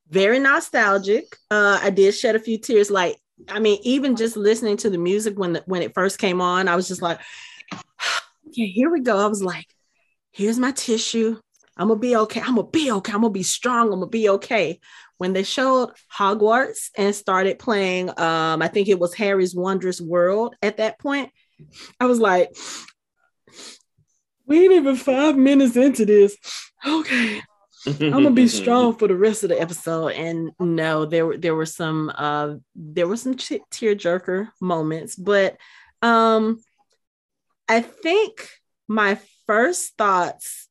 Very 0.08 0.38
nostalgic. 0.38 1.36
Uh, 1.50 1.78
I 1.82 1.90
did 1.90 2.14
shed 2.14 2.34
a 2.34 2.40
few 2.40 2.58
tears. 2.58 2.90
Like, 2.90 3.16
I 3.48 3.58
mean, 3.60 3.78
even 3.82 4.16
just 4.16 4.36
listening 4.36 4.78
to 4.78 4.90
the 4.90 4.98
music 4.98 5.38
when 5.38 5.54
the, 5.54 5.62
when 5.66 5.82
it 5.82 5.94
first 5.94 6.18
came 6.18 6.40
on, 6.40 6.68
I 6.68 6.76
was 6.76 6.88
just 6.88 7.02
like, 7.02 7.20
okay, 8.48 8.66
here 8.66 8.90
we 8.90 9.00
go. 9.00 9.18
I 9.18 9.26
was 9.26 9.42
like, 9.42 9.66
here's 10.32 10.58
my 10.58 10.72
tissue. 10.72 11.38
I'm 11.76 11.88
gonna 11.88 12.00
be 12.00 12.16
okay. 12.16 12.40
I'm 12.40 12.56
gonna 12.56 12.66
be 12.66 12.90
okay. 12.90 13.12
I'm 13.12 13.20
gonna 13.20 13.30
be 13.30 13.42
strong. 13.44 13.92
I'm 13.92 14.00
gonna 14.00 14.06
be 14.06 14.28
okay. 14.30 14.80
When 15.18 15.32
they 15.32 15.44
showed 15.44 15.90
Hogwarts 16.16 16.90
and 16.96 17.14
started 17.14 17.58
playing, 17.58 18.10
um, 18.18 18.62
I 18.62 18.68
think 18.68 18.88
it 18.88 18.98
was 18.98 19.14
Harry's 19.14 19.54
Wondrous 19.54 20.00
World 20.00 20.56
at 20.62 20.78
that 20.78 20.98
point, 20.98 21.30
I 22.00 22.06
was 22.06 22.20
like, 22.20 22.50
we 24.46 24.64
ain't 24.64 24.72
even 24.72 24.96
five 24.96 25.36
minutes 25.36 25.76
into 25.76 26.04
this. 26.04 26.36
Okay. 26.86 27.42
I'm 27.86 28.10
gonna 28.10 28.30
be 28.30 28.48
strong 28.48 28.94
for 28.98 29.08
the 29.08 29.16
rest 29.16 29.42
of 29.42 29.50
the 29.50 29.60
episode. 29.60 30.08
And 30.08 30.50
no, 30.58 31.04
there 31.04 31.26
were 31.26 31.36
there 31.36 31.54
were 31.54 31.66
some 31.66 32.10
uh 32.14 32.54
there 32.74 33.06
were 33.06 33.16
some 33.16 33.36
tear 33.36 33.94
jerker 33.94 34.48
moments, 34.60 35.16
but 35.16 35.56
um 36.02 36.58
I 37.68 37.80
think 37.80 38.48
my 38.88 39.18
first 39.46 39.96
thoughts 39.96 40.68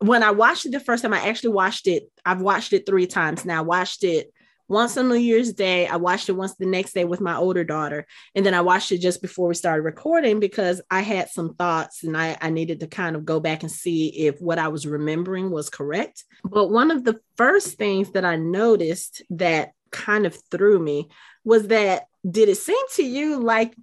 when 0.00 0.22
I 0.22 0.30
watched 0.30 0.64
it 0.64 0.72
the 0.72 0.80
first 0.80 1.02
time, 1.02 1.12
I 1.12 1.28
actually 1.28 1.54
watched 1.54 1.88
it. 1.88 2.04
I've 2.24 2.40
watched 2.40 2.72
it 2.72 2.86
three 2.86 3.06
times 3.06 3.44
now. 3.44 3.58
I 3.58 3.62
watched 3.62 4.04
it 4.04 4.32
once 4.68 4.96
on 4.96 5.08
New 5.08 5.14
Year's 5.14 5.52
Day. 5.52 5.86
I 5.86 5.96
watched 5.96 6.28
it 6.28 6.32
once 6.32 6.54
the 6.54 6.66
next 6.66 6.92
day 6.92 7.04
with 7.04 7.20
my 7.20 7.36
older 7.36 7.64
daughter. 7.64 8.06
And 8.34 8.44
then 8.44 8.54
I 8.54 8.60
watched 8.60 8.92
it 8.92 8.98
just 8.98 9.22
before 9.22 9.48
we 9.48 9.54
started 9.54 9.82
recording 9.82 10.40
because 10.40 10.80
I 10.90 11.00
had 11.00 11.30
some 11.30 11.54
thoughts 11.54 12.04
and 12.04 12.16
I, 12.16 12.36
I 12.40 12.50
needed 12.50 12.80
to 12.80 12.86
kind 12.86 13.16
of 13.16 13.24
go 13.24 13.40
back 13.40 13.62
and 13.62 13.72
see 13.72 14.08
if 14.08 14.40
what 14.40 14.58
I 14.58 14.68
was 14.68 14.86
remembering 14.86 15.50
was 15.50 15.70
correct. 15.70 16.24
But 16.44 16.68
one 16.68 16.90
of 16.90 17.04
the 17.04 17.18
first 17.36 17.78
things 17.78 18.12
that 18.12 18.24
I 18.24 18.36
noticed 18.36 19.22
that 19.30 19.72
kind 19.90 20.26
of 20.26 20.36
threw 20.50 20.78
me 20.78 21.08
was 21.44 21.68
that 21.68 22.04
did 22.28 22.48
it 22.48 22.56
seem 22.56 22.76
to 22.94 23.02
you 23.02 23.40
like 23.40 23.74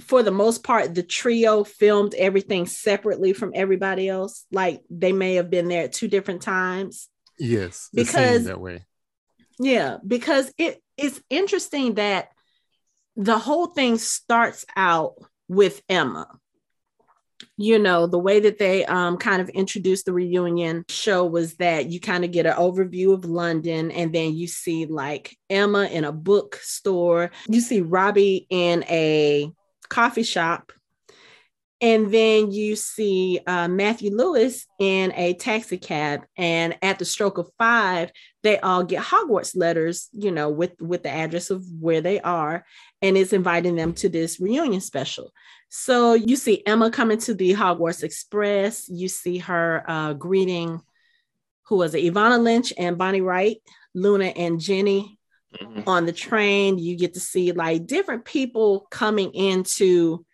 for 0.00 0.22
the 0.24 0.30
most 0.32 0.64
part 0.64 0.94
the 0.94 1.02
trio 1.02 1.62
filmed 1.62 2.14
everything 2.14 2.66
separately 2.66 3.32
from 3.32 3.52
everybody 3.54 4.08
else 4.08 4.44
like 4.50 4.82
they 4.90 5.12
may 5.12 5.34
have 5.34 5.50
been 5.50 5.68
there 5.68 5.84
at 5.84 5.92
two 5.92 6.08
different 6.08 6.42
times 6.42 7.08
yes 7.38 7.88
because 7.94 8.44
that 8.44 8.60
way 8.60 8.84
yeah, 9.62 9.98
because 10.06 10.52
it 10.58 10.82
it's 10.96 11.20
interesting 11.30 11.94
that 11.94 12.28
the 13.16 13.38
whole 13.38 13.66
thing 13.66 13.96
starts 13.96 14.64
out 14.76 15.14
with 15.48 15.82
Emma. 15.88 16.26
You 17.56 17.78
know, 17.78 18.06
the 18.06 18.18
way 18.18 18.40
that 18.40 18.58
they 18.58 18.84
um, 18.86 19.18
kind 19.18 19.40
of 19.40 19.48
introduced 19.50 20.06
the 20.06 20.12
reunion 20.12 20.84
show 20.88 21.24
was 21.24 21.54
that 21.56 21.86
you 21.90 22.00
kind 22.00 22.24
of 22.24 22.32
get 22.32 22.46
an 22.46 22.54
overview 22.54 23.12
of 23.12 23.24
London, 23.24 23.92
and 23.92 24.12
then 24.12 24.34
you 24.34 24.48
see 24.48 24.86
like 24.86 25.36
Emma 25.48 25.84
in 25.84 26.04
a 26.04 26.12
bookstore, 26.12 27.30
you 27.48 27.60
see 27.60 27.80
Robbie 27.80 28.46
in 28.50 28.84
a 28.84 29.52
coffee 29.88 30.22
shop, 30.24 30.72
and 31.82 32.14
then 32.14 32.52
you 32.52 32.76
see 32.76 33.40
uh, 33.44 33.66
Matthew 33.66 34.14
Lewis 34.14 34.66
in 34.78 35.12
a 35.16 35.34
taxi 35.34 35.76
cab. 35.76 36.22
And 36.36 36.78
at 36.80 37.00
the 37.00 37.04
stroke 37.04 37.38
of 37.38 37.50
five, 37.58 38.12
they 38.44 38.60
all 38.60 38.84
get 38.84 39.02
Hogwarts 39.02 39.56
letters, 39.56 40.08
you 40.12 40.30
know, 40.30 40.48
with, 40.48 40.80
with 40.80 41.02
the 41.02 41.10
address 41.10 41.50
of 41.50 41.64
where 41.80 42.00
they 42.00 42.20
are. 42.20 42.64
And 43.02 43.18
it's 43.18 43.32
inviting 43.32 43.74
them 43.74 43.94
to 43.94 44.08
this 44.08 44.38
reunion 44.38 44.80
special. 44.80 45.32
So 45.70 46.14
you 46.14 46.36
see 46.36 46.62
Emma 46.64 46.88
coming 46.88 47.18
to 47.18 47.34
the 47.34 47.52
Hogwarts 47.54 48.04
Express. 48.04 48.88
You 48.88 49.08
see 49.08 49.38
her 49.38 49.82
uh, 49.88 50.12
greeting, 50.12 50.80
who 51.64 51.78
was 51.78 51.96
it, 51.96 52.04
Evanna 52.04 52.38
Lynch 52.38 52.72
and 52.78 52.96
Bonnie 52.96 53.22
Wright, 53.22 53.56
Luna 53.92 54.26
and 54.26 54.60
Ginny 54.60 55.18
mm-hmm. 55.60 55.88
on 55.88 56.06
the 56.06 56.12
train. 56.12 56.78
You 56.78 56.96
get 56.96 57.14
to 57.14 57.20
see 57.20 57.50
like 57.50 57.88
different 57.88 58.24
people 58.24 58.86
coming 58.88 59.34
into 59.34 60.24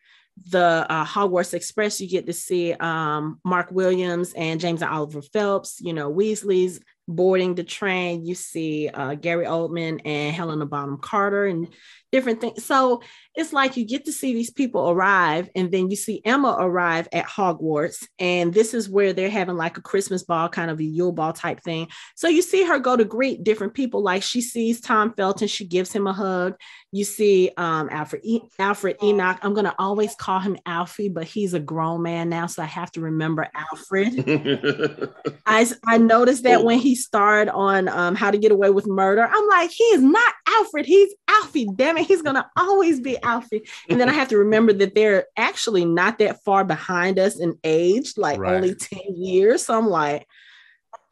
the 0.51 0.87
uh, 0.89 1.05
Hogwarts 1.05 1.55
Express, 1.55 2.01
you 2.01 2.09
get 2.09 2.27
to 2.27 2.33
see 2.33 2.73
um, 2.75 3.41
Mark 3.45 3.71
Williams 3.71 4.33
and 4.35 4.61
James 4.61 4.83
and 4.83 4.91
Oliver 4.91 5.23
Phelps, 5.23 5.81
you 5.81 5.93
know, 5.93 6.13
Weasley's 6.13 6.81
boarding 7.07 7.55
the 7.55 7.65
train. 7.65 8.27
You 8.27 8.35
see 8.35 8.89
uh, 8.89 9.15
Gary 9.15 9.47
Oldman 9.47 10.01
and 10.05 10.35
Helena 10.35 10.67
Bonham 10.67 10.99
Carter, 10.99 11.47
and 11.47 11.69
different 12.11 12.41
things. 12.41 12.65
So 12.65 13.03
it's 13.35 13.53
like 13.53 13.77
you 13.77 13.85
get 13.85 14.05
to 14.07 14.13
see 14.13 14.33
these 14.33 14.51
people 14.51 14.91
arrive, 14.91 15.49
and 15.55 15.71
then 15.71 15.91
you 15.91 15.97
see 15.97 16.21
Emma 16.25 16.57
arrive 16.59 17.09
at 17.13 17.27
Hogwarts, 17.27 18.07
and 18.19 18.53
this 18.53 18.75
is 18.75 18.89
where 18.89 19.13
they're 19.13 19.31
having 19.31 19.57
like 19.57 19.79
a 19.79 19.83
Christmas 19.83 20.23
ball, 20.25 20.49
kind 20.49 20.71
of 20.71 20.81
a 20.81 20.85
Yule 20.85 21.13
ball 21.13 21.33
type 21.33 21.61
thing. 21.61 21.89
So 22.17 22.29
you 22.29 22.43
see 22.43 22.65
her 22.65 22.79
go 22.79 22.97
to 22.97 23.05
greet 23.05 23.45
different 23.45 23.75
people. 23.75 24.03
Like 24.03 24.23
she 24.23 24.41
sees 24.41 24.81
Tom 24.81 25.13
Felton, 25.15 25.49
she 25.49 25.67
gives 25.67 25.93
him 25.93 26.07
a 26.07 26.13
hug. 26.13 26.55
You 26.91 27.05
see 27.05 27.51
um, 27.57 27.89
Alfred 27.93 28.23
e- 28.25 28.41
Alfred 28.59 28.97
Enoch. 29.03 29.39
I'm 29.43 29.55
gonna 29.55 29.75
always 29.79 30.15
call 30.15 30.41
him 30.41 30.57
Alfie, 30.67 31.11
but 31.11 31.25
he's 31.25 31.55
a 31.55 31.61
grown 31.61 32.03
man 32.03 32.29
now, 32.29 32.47
so 32.47 32.63
I 32.63 32.67
have 32.67 32.91
to 32.93 33.01
remember 33.03 33.47
Alfred. 33.55 35.11
I 35.47 35.71
I 35.87 35.99
noticed 35.99 36.45
that 36.45 36.65
when 36.65 36.79
he 36.79 36.95
starred 36.95 37.51
on 37.51 37.89
um, 37.89 38.15
How 38.15 38.31
to 38.31 38.39
Get 38.39 38.53
Away 38.53 38.71
with 38.71 38.87
Murder, 38.87 39.29
I'm 39.31 39.49
like, 39.49 39.71
he 39.71 39.85
is 39.85 40.03
not 40.03 40.35
Alfred, 40.49 40.87
he's 40.87 41.15
Alfie. 41.29 41.69
Damn 41.77 41.98
he's 42.07 42.23
gonna 42.23 42.51
always 42.57 43.01
be 43.01 43.21
Alfie. 43.23 43.69
And 43.89 44.01
then 44.01 44.09
I 44.09 44.13
have 44.13 44.29
to 44.29 44.39
remember 44.39 44.73
that 44.75 44.95
they're 44.95 45.27
actually 45.37 45.85
not 45.85 46.19
that 46.19 46.43
far 46.45 46.65
behind 46.65 47.19
us 47.19 47.39
in 47.39 47.59
age, 47.65 48.15
like 48.17 48.39
right. 48.39 48.55
only 48.55 48.75
10 48.75 49.01
years. 49.17 49.65
So 49.65 49.77
I'm 49.77 49.89
like, 49.89 50.27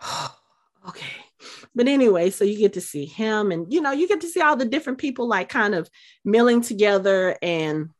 oh, 0.02 0.36
okay. 0.88 1.06
But 1.74 1.88
anyway, 1.88 2.30
so 2.30 2.44
you 2.44 2.58
get 2.58 2.72
to 2.74 2.80
see 2.80 3.04
him 3.04 3.52
and 3.52 3.72
you 3.72 3.80
know, 3.80 3.92
you 3.92 4.08
get 4.08 4.22
to 4.22 4.28
see 4.28 4.40
all 4.40 4.56
the 4.56 4.64
different 4.64 4.98
people 4.98 5.28
like 5.28 5.48
kind 5.48 5.74
of 5.74 5.90
milling 6.24 6.62
together 6.62 7.36
and 7.42 7.90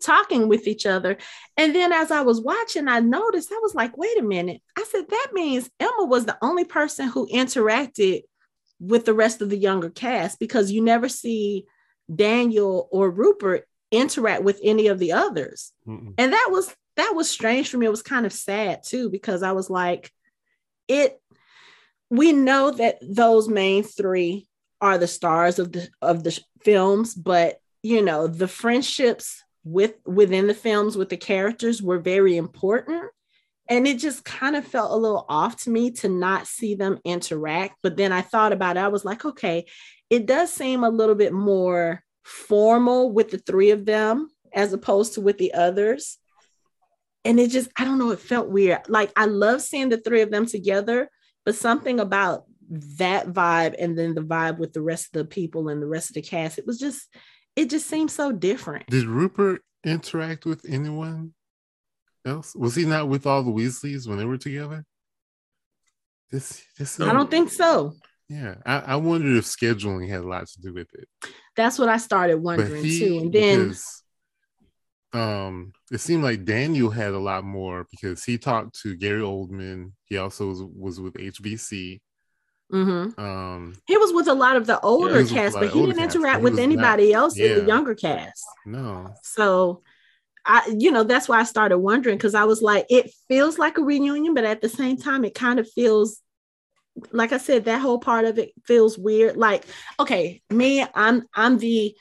talking 0.00 0.48
with 0.48 0.66
each 0.66 0.86
other. 0.86 1.18
And 1.56 1.74
then 1.74 1.92
as 1.92 2.10
I 2.10 2.22
was 2.22 2.40
watching, 2.40 2.88
I 2.88 3.00
noticed 3.00 3.52
I 3.52 3.58
was 3.62 3.74
like, 3.74 3.96
wait 3.96 4.18
a 4.18 4.22
minute. 4.22 4.62
I 4.76 4.84
said, 4.84 5.08
that 5.08 5.28
means 5.32 5.70
Emma 5.78 6.04
was 6.04 6.26
the 6.26 6.38
only 6.42 6.64
person 6.64 7.08
who 7.08 7.28
interacted 7.28 8.22
with 8.78 9.04
the 9.04 9.14
rest 9.14 9.42
of 9.42 9.50
the 9.50 9.58
younger 9.58 9.90
cast 9.90 10.38
because 10.38 10.70
you 10.70 10.80
never 10.82 11.08
see 11.08 11.66
Daniel 12.14 12.88
or 12.90 13.10
Rupert 13.10 13.66
interact 13.90 14.42
with 14.42 14.60
any 14.62 14.86
of 14.88 14.98
the 14.98 15.12
others. 15.12 15.72
Mm-mm. 15.86 16.14
And 16.18 16.32
that 16.32 16.48
was 16.50 16.74
that 16.96 17.14
was 17.14 17.30
strange 17.30 17.70
for 17.70 17.78
me. 17.78 17.86
It 17.86 17.90
was 17.90 18.02
kind 18.02 18.26
of 18.26 18.32
sad 18.32 18.82
too 18.84 19.10
because 19.10 19.42
I 19.42 19.52
was 19.52 19.70
like 19.70 20.10
it 20.88 21.20
we 22.10 22.32
know 22.32 22.72
that 22.72 22.98
those 23.02 23.48
main 23.48 23.84
3 23.84 24.46
are 24.80 24.98
the 24.98 25.06
stars 25.06 25.58
of 25.58 25.72
the 25.72 25.88
of 26.02 26.24
the 26.24 26.38
films, 26.62 27.14
but 27.14 27.58
you 27.82 28.02
know, 28.02 28.26
the 28.26 28.48
friendships 28.48 29.42
with 29.64 29.94
within 30.06 30.46
the 30.46 30.54
films 30.54 30.96
with 30.96 31.08
the 31.08 31.16
characters 31.16 31.82
were 31.82 31.98
very 31.98 32.36
important 32.36 33.04
and 33.68 33.86
it 33.86 33.98
just 33.98 34.24
kind 34.24 34.56
of 34.56 34.66
felt 34.66 34.90
a 34.90 34.96
little 34.96 35.24
off 35.28 35.56
to 35.62 35.70
me 35.70 35.90
to 35.90 36.08
not 36.08 36.46
see 36.46 36.74
them 36.74 36.98
interact 37.04 37.76
but 37.82 37.96
then 37.96 38.10
i 38.10 38.22
thought 38.22 38.52
about 38.52 38.76
it 38.76 38.80
i 38.80 38.88
was 38.88 39.04
like 39.04 39.24
okay 39.24 39.66
it 40.10 40.26
does 40.26 40.52
seem 40.52 40.84
a 40.84 40.90
little 40.90 41.14
bit 41.14 41.32
more 41.32 42.02
formal 42.24 43.10
with 43.12 43.30
the 43.30 43.38
three 43.38 43.70
of 43.70 43.86
them 43.86 44.28
as 44.52 44.72
opposed 44.72 45.14
to 45.14 45.20
with 45.20 45.38
the 45.38 45.54
others 45.54 46.18
and 47.24 47.40
it 47.40 47.50
just 47.50 47.70
i 47.78 47.84
don't 47.84 47.98
know 47.98 48.10
it 48.10 48.20
felt 48.20 48.48
weird 48.48 48.80
like 48.88 49.10
i 49.16 49.24
love 49.24 49.62
seeing 49.62 49.88
the 49.88 49.96
three 49.96 50.20
of 50.20 50.30
them 50.30 50.46
together 50.46 51.10
but 51.44 51.54
something 51.54 51.98
about 51.98 52.44
that 52.70 53.26
vibe 53.28 53.74
and 53.78 53.98
then 53.98 54.14
the 54.14 54.20
vibe 54.20 54.58
with 54.58 54.72
the 54.72 54.82
rest 54.82 55.06
of 55.06 55.12
the 55.12 55.24
people 55.24 55.68
and 55.68 55.82
the 55.82 55.86
rest 55.86 56.10
of 56.10 56.14
the 56.14 56.22
cast 56.22 56.58
it 56.58 56.66
was 56.66 56.78
just 56.78 57.08
it 57.56 57.70
just 57.70 57.88
seemed 57.88 58.10
so 58.10 58.32
different. 58.32 58.86
Did 58.86 59.06
Rupert 59.06 59.62
interact 59.84 60.44
with 60.44 60.64
anyone 60.68 61.34
else? 62.24 62.54
Was 62.54 62.74
he 62.74 62.84
not 62.84 63.08
with 63.08 63.26
all 63.26 63.42
the 63.42 63.50
Weasleys 63.50 64.08
when 64.08 64.18
they 64.18 64.24
were 64.24 64.38
together? 64.38 64.84
This, 66.30 66.62
this. 66.78 67.00
I 67.00 67.12
don't 67.12 67.30
think 67.30 67.50
so. 67.50 67.94
Yeah, 68.30 68.54
I, 68.64 68.78
I 68.78 68.96
wondered 68.96 69.36
if 69.36 69.44
scheduling 69.44 70.08
had 70.08 70.20
a 70.20 70.28
lot 70.28 70.46
to 70.46 70.60
do 70.60 70.72
with 70.72 70.86
it. 70.94 71.08
That's 71.56 71.80
what 71.80 71.88
I 71.88 71.96
started 71.96 72.36
wondering 72.36 72.84
he, 72.84 72.98
too. 73.00 73.18
And 73.18 73.32
then, 73.32 73.58
because, 73.64 74.04
um, 75.12 75.72
it 75.90 75.98
seemed 75.98 76.22
like 76.22 76.44
Daniel 76.44 76.90
had 76.90 77.12
a 77.12 77.18
lot 77.18 77.42
more 77.42 77.88
because 77.90 78.22
he 78.22 78.38
talked 78.38 78.80
to 78.82 78.96
Gary 78.96 79.22
Oldman. 79.22 79.92
He 80.04 80.16
also 80.16 80.46
was, 80.46 80.62
was 80.62 81.00
with 81.00 81.14
HBC. 81.14 82.00
Mm-hmm. 82.72 83.20
Um, 83.20 83.76
he 83.88 83.96
was 83.96 84.12
with 84.12 84.28
a 84.28 84.34
lot 84.34 84.54
of 84.54 84.64
the 84.64 84.78
older 84.78 85.22
yeah, 85.22 85.34
cast, 85.34 85.56
but 85.58 85.70
he 85.70 85.84
didn't 85.84 86.00
interact 86.00 86.40
with 86.40 86.56
anybody 86.60 87.10
not, 87.10 87.18
else 87.18 87.36
yeah. 87.36 87.46
in 87.46 87.58
the 87.58 87.64
younger 87.64 87.96
cast. 87.96 88.44
No. 88.64 89.12
So 89.24 89.82
I, 90.46 90.72
you 90.78 90.92
know, 90.92 91.02
that's 91.02 91.28
why 91.28 91.40
I 91.40 91.44
started 91.44 91.78
wondering 91.78 92.16
because 92.16 92.36
I 92.36 92.44
was 92.44 92.62
like, 92.62 92.86
it 92.88 93.10
feels 93.26 93.58
like 93.58 93.76
a 93.76 93.82
reunion, 93.82 94.34
but 94.34 94.44
at 94.44 94.60
the 94.60 94.68
same 94.68 94.96
time, 94.98 95.24
it 95.24 95.34
kind 95.34 95.58
of 95.58 95.68
feels 95.68 96.22
like 97.12 97.32
I 97.32 97.38
said, 97.38 97.64
that 97.64 97.80
whole 97.80 97.98
part 97.98 98.24
of 98.24 98.38
it 98.38 98.52
feels 98.64 98.98
weird. 98.98 99.36
Like, 99.36 99.64
okay, 99.98 100.42
me, 100.50 100.84
I'm 100.94 101.24
I'm 101.34 101.58
the 101.58 101.94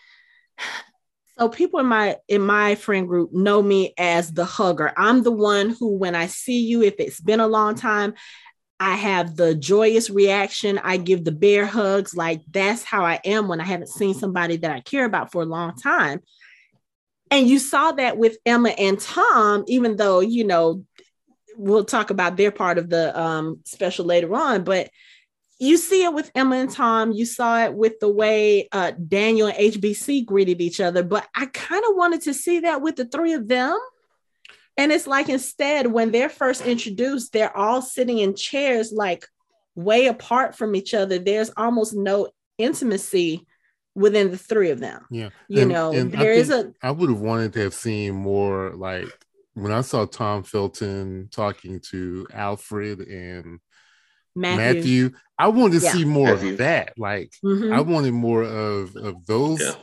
so 1.38 1.48
people 1.48 1.80
in 1.80 1.86
my 1.86 2.18
in 2.28 2.42
my 2.42 2.76
friend 2.76 3.08
group 3.08 3.32
know 3.32 3.62
me 3.62 3.94
as 3.98 4.32
the 4.34 4.46
hugger. 4.46 4.92
I'm 4.98 5.24
the 5.24 5.32
one 5.32 5.70
who, 5.70 5.96
when 5.96 6.16
I 6.16 6.28
see 6.28 6.66
you, 6.66 6.82
if 6.82 6.96
it's 7.00 7.22
been 7.22 7.40
a 7.40 7.48
long 7.48 7.76
time, 7.76 8.14
I 8.80 8.96
have 8.96 9.36
the 9.36 9.56
joyous 9.56 10.10
reaction. 10.10 10.80
I 10.84 10.98
give 10.98 11.24
the 11.24 11.32
bear 11.32 11.66
hugs. 11.66 12.16
Like 12.16 12.42
that's 12.50 12.84
how 12.84 13.06
I 13.06 13.20
am 13.24 13.48
when 13.48 13.62
I 13.62 13.66
haven't 13.66 13.90
seen 13.90 14.14
somebody 14.14 14.58
that 14.58 14.72
I 14.72 14.82
care 14.82 15.06
about 15.06 15.32
for 15.32 15.42
a 15.42 15.46
long 15.46 15.76
time. 15.76 16.22
And 17.32 17.48
you 17.48 17.60
saw 17.60 17.92
that 17.94 18.18
with 18.18 18.38
Emma 18.46 18.70
and 18.70 19.00
Tom, 19.00 19.64
even 19.68 19.98
though, 19.98 20.20
you 20.20 20.44
know, 20.44 20.84
we'll 21.60 21.86
talk 21.86 22.10
about 22.10 22.38
their 22.38 22.52
part 22.52 22.78
of 22.78 22.90
the 22.90 23.20
um, 23.20 23.60
special 23.66 24.06
later 24.06 24.34
on, 24.34 24.64
but 24.64 24.90
you 25.60 25.76
see 25.76 26.06
it 26.06 26.14
with 26.14 26.32
Emma 26.34 26.56
and 26.56 26.72
Tom. 26.72 27.12
You 27.12 27.26
saw 27.26 27.66
it 27.66 27.74
with 27.74 28.00
the 28.00 28.10
way 28.10 28.70
uh, 28.72 28.92
Daniel 28.92 29.48
and 29.48 29.58
HBC 29.58 30.26
greeted 30.26 30.62
each 30.62 30.80
other, 30.80 31.04
but 31.04 31.28
I 31.36 31.48
kind 31.48 31.84
of 31.90 31.98
wanted 31.98 32.22
to 32.24 32.34
see 32.34 32.62
that 32.62 32.82
with 32.82 32.96
the 32.96 33.06
three 33.06 33.34
of 33.34 33.50
them. 33.50 33.78
And 34.78 34.94
it's 34.94 35.06
like 35.06 35.28
instead, 35.28 35.88
when 35.88 36.12
they're 36.12 36.30
first 36.30 36.66
introduced, 36.66 37.34
they're 37.34 37.56
all 37.56 37.82
sitting 37.82 38.20
in 38.20 38.36
chairs 38.36 38.94
like 38.94 39.28
way 39.76 40.08
apart 40.08 40.56
from 40.56 40.76
each 40.76 40.94
other. 40.94 41.20
There's 41.20 41.52
almost 41.58 41.94
no 41.94 42.30
intimacy 42.58 43.46
within 43.96 44.32
the 44.32 44.38
three 44.38 44.70
of 44.70 44.80
them. 44.80 45.06
Yeah. 45.12 45.30
You 45.50 45.64
and, 45.64 45.72
know, 45.72 45.92
and 45.92 46.10
there 46.10 46.32
is 46.32 46.50
a 46.50 46.72
I 46.82 46.92
would 46.92 47.10
have 47.10 47.20
wanted 47.20 47.52
to 47.54 47.60
have 47.64 47.74
seen 47.74 48.16
more 48.16 48.72
like 48.74 49.08
when 49.62 49.72
I 49.72 49.82
saw 49.82 50.06
Tom 50.06 50.44
Felton 50.44 51.30
talking 51.32 51.80
to 51.92 52.28
Alfred 52.34 53.00
and 53.02 53.60
Matthew, 54.36 54.74
Matthew 54.74 55.12
I 55.38 55.48
wanted 55.48 55.80
to 55.80 55.86
yeah. 55.86 55.92
see 55.92 56.06
more 56.06 56.34
Matthew. 56.34 56.52
of 56.52 56.58
that. 56.58 56.94
Like 56.98 57.32
mm-hmm. 57.44 57.74
I 57.74 57.82
wanted 57.82 58.14
more 58.14 58.44
of 58.44 58.96
of 58.96 59.26
those 59.26 59.62
yeah. 59.62 59.74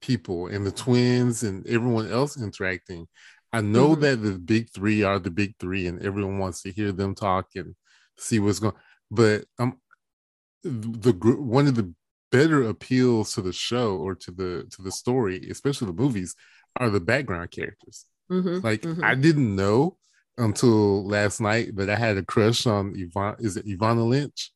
people 0.00 0.48
and 0.48 0.66
the 0.66 0.72
twins 0.72 1.42
and 1.42 1.66
everyone 1.66 2.10
else 2.10 2.40
interacting. 2.40 3.06
I 3.52 3.60
know 3.62 3.90
mm-hmm. 3.90 4.02
that 4.02 4.16
the 4.16 4.38
big 4.38 4.70
three 4.70 5.02
are 5.02 5.18
the 5.18 5.30
big 5.30 5.54
three, 5.58 5.86
and 5.86 6.02
everyone 6.02 6.38
wants 6.38 6.62
to 6.62 6.72
hear 6.72 6.92
them 6.92 7.14
talk 7.14 7.46
and 7.54 7.74
see 8.18 8.40
what's 8.40 8.58
going. 8.58 8.74
But 9.10 9.44
um, 9.58 9.78
the 10.62 11.12
one 11.40 11.66
of 11.66 11.74
the 11.74 11.92
better 12.30 12.62
appeals 12.64 13.34
to 13.34 13.42
the 13.42 13.52
show 13.52 13.96
or 13.96 14.14
to 14.14 14.30
the 14.30 14.66
to 14.72 14.82
the 14.82 14.92
story, 14.92 15.48
especially 15.50 15.86
the 15.86 16.02
movies, 16.02 16.34
are 16.76 16.90
the 16.90 17.00
background 17.00 17.50
characters. 17.50 18.04
Mm-hmm, 18.30 18.66
like 18.66 18.82
mm-hmm. 18.82 19.04
I 19.04 19.14
didn't 19.14 19.56
know 19.56 19.96
until 20.36 21.06
last 21.06 21.40
night 21.40 21.74
that 21.76 21.90
I 21.90 21.96
had 21.96 22.16
a 22.16 22.22
crush 22.22 22.66
on 22.66 22.92
Yvonne. 22.96 23.36
Is 23.38 23.56
it 23.56 23.66
Ivana 23.66 24.06
Lynch? 24.06 24.52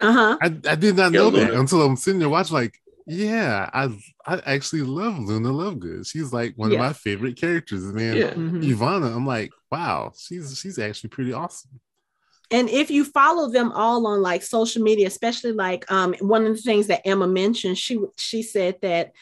Uh 0.00 0.12
huh. 0.12 0.38
I, 0.40 0.46
I 0.70 0.74
did 0.74 0.96
not 0.96 1.12
know 1.12 1.30
that 1.30 1.52
until 1.52 1.82
I'm 1.82 1.96
sitting 1.96 2.20
there 2.20 2.28
watching. 2.28 2.54
Like, 2.54 2.78
yeah, 3.06 3.68
I 3.72 3.88
I 4.26 4.40
actually 4.46 4.82
love 4.82 5.18
Luna 5.18 5.48
Lovegood. 5.48 6.08
She's 6.08 6.32
like 6.32 6.54
one 6.56 6.70
yeah. 6.70 6.78
of 6.78 6.86
my 6.86 6.92
favorite 6.92 7.36
characters. 7.36 7.82
Man, 7.84 8.16
yeah. 8.16 8.30
mm-hmm. 8.30 8.60
Ivana, 8.60 9.14
I'm 9.14 9.26
like, 9.26 9.50
wow, 9.72 10.12
she's 10.16 10.58
she's 10.58 10.78
actually 10.78 11.10
pretty 11.10 11.32
awesome 11.32 11.80
and 12.50 12.68
if 12.70 12.90
you 12.90 13.04
follow 13.04 13.48
them 13.48 13.72
all 13.72 14.06
on 14.06 14.22
like 14.22 14.42
social 14.42 14.82
media 14.82 15.06
especially 15.06 15.52
like 15.52 15.90
um 15.90 16.14
one 16.20 16.46
of 16.46 16.56
the 16.56 16.62
things 16.62 16.86
that 16.86 17.06
emma 17.06 17.26
mentioned 17.26 17.76
she 17.76 17.98
she 18.16 18.42
said 18.42 18.76
that 18.82 19.12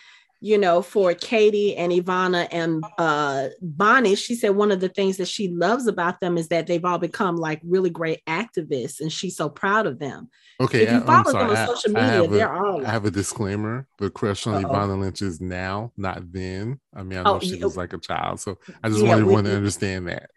you 0.40 0.58
know 0.58 0.82
for 0.82 1.14
katie 1.14 1.76
and 1.76 1.92
ivana 1.92 2.46
and 2.50 2.84
uh 2.98 3.48
bonnie 3.62 4.14
she 4.14 4.34
said 4.34 4.50
one 4.50 4.70
of 4.70 4.80
the 4.80 4.88
things 4.88 5.16
that 5.16 5.28
she 5.28 5.48
loves 5.48 5.86
about 5.86 6.20
them 6.20 6.36
is 6.36 6.48
that 6.48 6.66
they've 6.66 6.84
all 6.84 6.98
become 6.98 7.36
like 7.36 7.60
really 7.64 7.90
great 7.90 8.24
activists 8.26 9.00
and 9.00 9.12
she's 9.12 9.36
so 9.36 9.48
proud 9.48 9.86
of 9.86 9.98
them 9.98 10.28
okay 10.60 10.82
if 10.82 10.92
you 10.92 11.00
follow 11.00 11.32
them 11.32 11.50
on 11.50 11.66
social 11.66 11.92
media 11.92 12.26
they're 12.28 12.52
all 12.54 12.84
i 12.86 12.90
have 12.90 13.04
a 13.04 13.10
disclaimer 13.10 13.86
the 13.98 14.10
crush 14.10 14.46
on 14.46 14.64
Uh-oh. 14.64 14.72
ivana 14.72 14.98
lynch 14.98 15.22
is 15.22 15.40
now 15.40 15.92
not 15.96 16.20
then 16.32 16.78
i 16.94 17.02
mean 17.02 17.18
i 17.18 17.22
know 17.22 17.36
oh, 17.36 17.40
she 17.40 17.62
was 17.62 17.76
like 17.76 17.92
a 17.92 17.98
child 17.98 18.38
so 18.40 18.58
i 18.82 18.88
just 18.88 19.00
yeah, 19.00 19.08
want 19.08 19.20
everyone 19.20 19.44
to 19.44 19.54
understand 19.54 20.06
that 20.08 20.30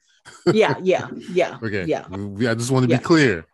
yeah, 0.54 0.76
yeah, 0.82 1.08
yeah. 1.32 1.58
okay. 1.62 1.86
Yeah. 1.86 2.06
I 2.12 2.56
just 2.56 2.72
want 2.72 2.86
to 2.86 2.90
yeah. 2.90 2.98
be 2.98 3.04
clear. 3.04 3.46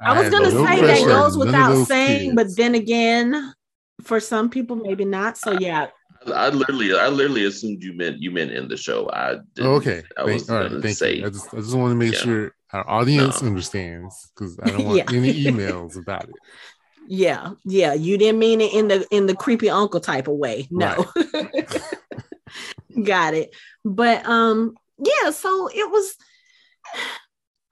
I, 0.00 0.12
I 0.12 0.20
was 0.20 0.30
gonna 0.30 0.50
no 0.50 0.66
say 0.66 0.80
that 0.80 1.06
goes 1.06 1.36
without 1.36 1.84
saying, 1.86 2.30
kids. 2.30 2.34
but 2.34 2.56
then 2.56 2.74
again, 2.74 3.53
for 4.02 4.20
some 4.20 4.50
people, 4.50 4.76
maybe 4.76 5.04
not. 5.04 5.38
So 5.38 5.52
yeah. 5.52 5.88
I, 6.26 6.30
I 6.30 6.48
literally, 6.48 6.94
I 6.94 7.08
literally 7.08 7.44
assumed 7.44 7.82
you 7.82 7.94
meant 7.94 8.20
you 8.20 8.30
meant 8.30 8.52
in 8.52 8.68
the 8.68 8.76
show. 8.76 9.10
I 9.10 9.36
okay. 9.58 10.02
I 10.16 10.24
was 10.24 10.48
all 10.48 10.60
right. 10.60 10.82
Thank 10.82 10.96
say, 10.96 11.16
you. 11.16 11.26
I 11.26 11.30
just, 11.30 11.52
I 11.52 11.58
just 11.58 11.74
want 11.74 11.92
to 11.92 11.96
make 11.96 12.14
yeah. 12.14 12.20
sure 12.20 12.54
our 12.72 12.88
audience 12.88 13.42
no. 13.42 13.48
understands 13.48 14.30
because 14.34 14.58
I 14.62 14.70
don't 14.70 14.84
want 14.86 14.98
yeah. 14.98 15.16
any 15.16 15.44
emails 15.44 15.96
about 15.96 16.24
it. 16.24 16.34
Yeah, 17.06 17.50
yeah. 17.64 17.92
You 17.92 18.16
didn't 18.16 18.38
mean 18.38 18.60
it 18.60 18.72
in 18.72 18.88
the 18.88 19.06
in 19.10 19.26
the 19.26 19.36
creepy 19.36 19.68
uncle 19.68 20.00
type 20.00 20.28
of 20.28 20.36
way. 20.36 20.66
No. 20.70 21.06
Right. 21.32 21.82
Got 23.04 23.34
it. 23.34 23.54
But 23.84 24.26
um, 24.26 24.74
yeah, 24.98 25.30
so 25.30 25.68
it 25.68 25.90
was 25.90 26.16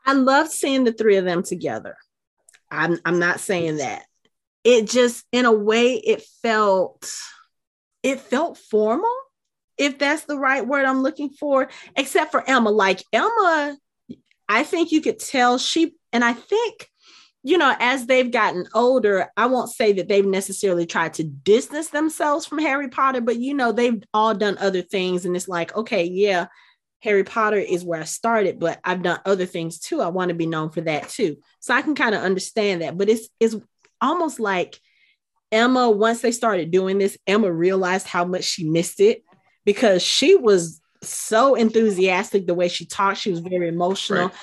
I 0.04 0.12
loved 0.12 0.50
seeing 0.50 0.84
the 0.84 0.92
three 0.92 1.16
of 1.16 1.24
them 1.24 1.42
together. 1.42 1.96
I'm 2.70 2.98
I'm 3.04 3.18
not 3.18 3.40
saying 3.40 3.78
that. 3.78 4.04
It 4.64 4.88
just 4.88 5.24
in 5.32 5.44
a 5.44 5.52
way 5.52 5.94
it 5.94 6.22
felt 6.42 7.10
it 8.02 8.20
felt 8.20 8.58
formal, 8.58 9.14
if 9.78 9.98
that's 9.98 10.24
the 10.24 10.38
right 10.38 10.66
word 10.66 10.84
I'm 10.84 11.02
looking 11.02 11.30
for, 11.30 11.68
except 11.96 12.32
for 12.32 12.48
Emma. 12.48 12.70
Like 12.70 13.04
Emma, 13.12 13.76
I 14.48 14.64
think 14.64 14.92
you 14.92 15.00
could 15.00 15.18
tell 15.18 15.58
she 15.58 15.94
and 16.12 16.24
I 16.24 16.32
think 16.32 16.88
you 17.44 17.58
know, 17.58 17.74
as 17.80 18.06
they've 18.06 18.30
gotten 18.30 18.68
older, 18.72 19.28
I 19.36 19.46
won't 19.46 19.70
say 19.70 19.92
that 19.94 20.08
they've 20.08 20.24
necessarily 20.24 20.86
tried 20.86 21.14
to 21.14 21.24
distance 21.24 21.88
themselves 21.88 22.46
from 22.46 22.58
Harry 22.58 22.88
Potter, 22.88 23.20
but 23.20 23.36
you 23.36 23.52
know, 23.52 23.72
they've 23.72 24.02
all 24.14 24.34
done 24.34 24.58
other 24.58 24.82
things. 24.82 25.24
And 25.24 25.34
it's 25.34 25.48
like, 25.48 25.76
okay, 25.76 26.04
yeah, 26.04 26.46
Harry 27.00 27.24
Potter 27.24 27.56
is 27.56 27.84
where 27.84 28.00
I 28.00 28.04
started, 28.04 28.60
but 28.60 28.78
I've 28.84 29.02
done 29.02 29.18
other 29.26 29.46
things 29.46 29.80
too. 29.80 30.00
I 30.00 30.08
want 30.08 30.28
to 30.28 30.36
be 30.36 30.46
known 30.46 30.70
for 30.70 30.82
that 30.82 31.08
too. 31.08 31.38
So 31.58 31.74
I 31.74 31.82
can 31.82 31.96
kind 31.96 32.14
of 32.14 32.22
understand 32.22 32.82
that. 32.82 32.96
But 32.96 33.08
it's 33.08 33.28
it's 33.40 33.56
almost 34.02 34.40
like 34.40 34.78
Emma, 35.50 35.90
once 35.90 36.20
they 36.20 36.32
started 36.32 36.70
doing 36.70 36.98
this, 36.98 37.16
Emma 37.26 37.50
realized 37.50 38.06
how 38.06 38.24
much 38.24 38.44
she 38.44 38.68
missed 38.68 39.00
it 39.00 39.22
because 39.64 40.02
she 40.02 40.34
was 40.34 40.80
so 41.02 41.54
enthusiastic 41.54 42.46
the 42.46 42.54
way 42.54 42.68
she 42.68 42.84
talked. 42.84 43.18
She 43.18 43.30
was 43.30 43.40
very 43.40 43.68
emotional. 43.68 44.28
Right. 44.28 44.36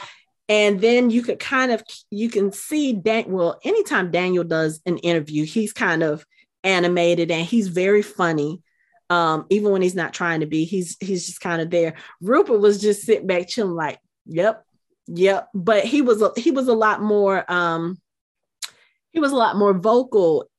And 0.47 0.81
then 0.81 1.11
you 1.11 1.21
could 1.21 1.39
kind 1.39 1.71
of 1.71 1.83
you 2.09 2.29
can 2.29 2.51
see 2.51 2.93
Dan. 2.93 3.25
Well, 3.27 3.59
anytime 3.63 4.09
Daniel 4.09 4.43
does 4.43 4.81
an 4.85 4.97
interview, 4.97 5.45
he's 5.45 5.73
kind 5.73 6.01
of 6.01 6.25
animated 6.63 7.29
and 7.29 7.45
he's 7.45 7.67
very 7.67 8.01
funny 8.01 8.63
um, 9.09 9.45
even 9.49 9.71
when 9.71 9.81
he's 9.81 9.95
not 9.95 10.13
trying 10.13 10.41
to 10.41 10.45
be, 10.45 10.65
he's 10.65 10.95
he's 10.99 11.25
just 11.25 11.41
kind 11.41 11.61
of 11.61 11.69
there. 11.69 11.95
Rupert 12.21 12.59
was 12.59 12.79
just 12.79 13.03
sitting 13.03 13.27
back 13.27 13.47
chilling, 13.47 13.73
like, 13.73 13.99
yep, 14.25 14.63
yep. 15.07 15.49
But 15.53 15.85
he 15.85 16.01
was 16.01 16.21
a, 16.21 16.31
he 16.37 16.51
was 16.51 16.67
a 16.67 16.73
lot 16.73 17.01
more 17.01 17.51
um, 17.51 17.99
he 19.11 19.19
was 19.19 19.31
a 19.31 19.37
lot 19.37 19.55
more 19.55 19.73
vocal 19.73 20.49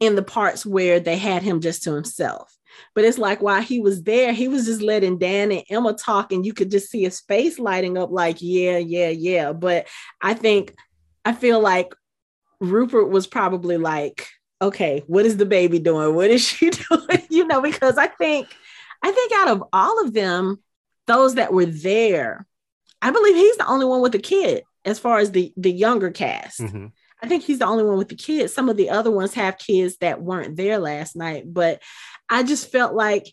in 0.00 0.16
the 0.16 0.22
parts 0.22 0.64
where 0.64 0.98
they 0.98 1.16
had 1.16 1.42
him 1.42 1.60
just 1.60 1.82
to 1.84 1.94
himself. 1.94 2.56
But 2.94 3.04
it's 3.04 3.18
like 3.18 3.42
while 3.42 3.62
he 3.62 3.80
was 3.80 4.02
there, 4.02 4.32
he 4.32 4.48
was 4.48 4.64
just 4.64 4.80
letting 4.80 5.18
Dan 5.18 5.52
and 5.52 5.64
Emma 5.68 5.92
talk, 5.92 6.32
and 6.32 6.46
you 6.46 6.52
could 6.52 6.70
just 6.70 6.90
see 6.90 7.02
his 7.02 7.20
face 7.20 7.58
lighting 7.58 7.98
up, 7.98 8.10
like, 8.10 8.38
yeah, 8.40 8.78
yeah, 8.78 9.08
yeah. 9.08 9.52
But 9.52 9.86
I 10.20 10.34
think 10.34 10.74
I 11.24 11.32
feel 11.32 11.60
like 11.60 11.94
Rupert 12.60 13.10
was 13.10 13.26
probably 13.26 13.76
like, 13.76 14.28
okay, 14.62 15.02
what 15.06 15.26
is 15.26 15.36
the 15.36 15.46
baby 15.46 15.78
doing? 15.78 16.14
What 16.14 16.30
is 16.30 16.42
she 16.46 16.70
doing? 16.90 17.22
you 17.28 17.46
know, 17.46 17.60
because 17.60 17.98
I 17.98 18.06
think, 18.06 18.48
I 19.02 19.10
think 19.10 19.32
out 19.32 19.48
of 19.48 19.64
all 19.72 20.04
of 20.04 20.12
them, 20.12 20.62
those 21.06 21.34
that 21.34 21.52
were 21.52 21.66
there, 21.66 22.46
I 23.02 23.10
believe 23.10 23.34
he's 23.34 23.56
the 23.56 23.66
only 23.66 23.86
one 23.86 24.00
with 24.00 24.14
a 24.14 24.18
kid 24.18 24.64
as 24.84 24.98
far 24.98 25.18
as 25.18 25.32
the 25.32 25.52
the 25.56 25.72
younger 25.72 26.10
cast. 26.10 26.60
Mm-hmm. 26.60 26.86
I 27.22 27.28
think 27.28 27.44
he's 27.44 27.58
the 27.58 27.66
only 27.66 27.84
one 27.84 27.98
with 27.98 28.08
the 28.08 28.14
kids. 28.16 28.52
Some 28.52 28.68
of 28.68 28.76
the 28.76 28.90
other 28.90 29.10
ones 29.10 29.34
have 29.34 29.58
kids 29.58 29.96
that 29.98 30.22
weren't 30.22 30.56
there 30.56 30.78
last 30.78 31.16
night, 31.16 31.44
but 31.46 31.82
I 32.28 32.42
just 32.42 32.70
felt 32.72 32.94
like 32.94 33.26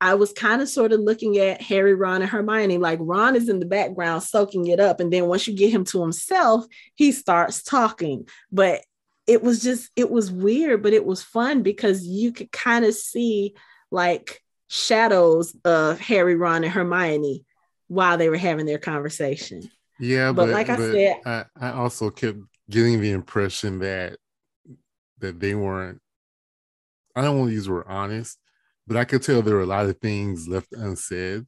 I 0.00 0.14
was 0.14 0.32
kind 0.32 0.62
of 0.62 0.68
sort 0.68 0.92
of 0.92 1.00
looking 1.00 1.38
at 1.38 1.60
Harry, 1.60 1.94
Ron, 1.94 2.22
and 2.22 2.30
Hermione. 2.30 2.78
Like 2.78 2.98
Ron 3.02 3.36
is 3.36 3.48
in 3.48 3.60
the 3.60 3.66
background 3.66 4.22
soaking 4.22 4.66
it 4.68 4.80
up. 4.80 5.00
And 5.00 5.12
then 5.12 5.26
once 5.26 5.46
you 5.46 5.54
get 5.54 5.72
him 5.72 5.84
to 5.86 6.00
himself, 6.00 6.64
he 6.94 7.12
starts 7.12 7.62
talking. 7.62 8.26
But 8.50 8.82
it 9.30 9.44
was 9.44 9.62
just 9.62 9.90
it 9.94 10.10
was 10.10 10.32
weird 10.32 10.82
but 10.82 10.92
it 10.92 11.04
was 11.04 11.22
fun 11.22 11.62
because 11.62 12.04
you 12.04 12.32
could 12.32 12.50
kind 12.50 12.84
of 12.84 12.92
see 12.92 13.54
like 13.92 14.42
shadows 14.66 15.56
of 15.64 16.00
harry 16.00 16.34
ron 16.34 16.64
and 16.64 16.72
hermione 16.72 17.44
while 17.86 18.18
they 18.18 18.28
were 18.28 18.36
having 18.36 18.66
their 18.66 18.78
conversation 18.78 19.70
yeah 20.00 20.32
but, 20.32 20.46
but 20.46 20.52
like 20.52 20.68
i 20.68 20.76
said 20.76 21.16
I, 21.24 21.44
I 21.56 21.70
also 21.70 22.10
kept 22.10 22.38
getting 22.70 23.00
the 23.00 23.10
impression 23.10 23.80
that 23.80 24.16
that 25.18 25.40
they 25.40 25.54
weren't 25.54 26.00
i 27.14 27.22
don't 27.22 27.38
want 27.38 27.50
to 27.50 27.54
use 27.54 27.66
the 27.66 27.72
word 27.72 27.84
honest 27.88 28.38
but 28.86 28.96
i 28.96 29.04
could 29.04 29.22
tell 29.22 29.42
there 29.42 29.56
were 29.56 29.62
a 29.62 29.66
lot 29.66 29.86
of 29.86 29.98
things 29.98 30.48
left 30.48 30.72
unsaid 30.72 31.44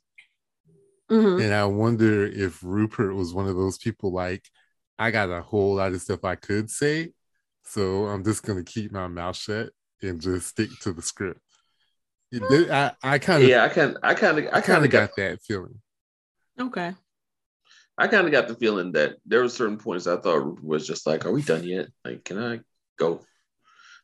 mm-hmm. 1.11 1.41
and 1.41 1.55
i 1.55 1.65
wonder 1.65 2.27
if 2.27 2.63
rupert 2.63 3.15
was 3.15 3.33
one 3.33 3.49
of 3.49 3.57
those 3.57 3.79
people 3.79 4.13
like 4.13 4.45
i 4.99 5.11
got 5.11 5.31
a 5.31 5.41
whole 5.41 5.77
lot 5.77 5.93
of 5.93 6.01
stuff 6.03 6.25
i 6.25 6.35
could 6.35 6.71
say 6.71 7.11
so 7.65 8.07
I'm 8.07 8.25
just 8.25 8.43
gonna 8.43 8.65
keep 8.65 8.93
my 8.93 9.07
mouth 9.07 9.37
shut 9.37 9.71
and 10.03 10.21
just 10.21 10.49
stick 10.49 10.71
to 10.81 10.93
the 10.93 11.03
script. 11.03 11.41
I, 12.35 12.93
I 13.03 13.19
kind 13.19 13.43
of 13.43 13.49
yeah, 13.49 13.65
I 13.65 13.69
kind 13.69 13.99
I 14.03 14.15
kind 14.15 14.39
of 14.39 14.47
I 14.53 14.61
kind 14.61 14.85
of 14.85 14.91
got, 14.91 15.09
got 15.09 15.17
that 15.17 15.43
feeling. 15.43 15.81
Okay. 16.59 16.95
I 17.99 18.09
kind 18.09 18.27
of 18.27 18.33
got 18.33 18.49
the 18.49 18.55
feeling 18.55 18.93
that 18.93 19.17
there 19.27 19.43
were 19.43 19.49
certain 19.49 19.77
points 19.77 20.07
I 20.07 20.17
thought 20.17 20.63
was 20.63 20.87
just 20.87 21.07
like, 21.07 21.27
are 21.27 21.33
we 21.33 21.43
done 21.43 21.65
yet? 21.65 21.89
Like, 22.05 22.25
can 22.25 22.43
I 22.43 22.61
go? 22.99 23.23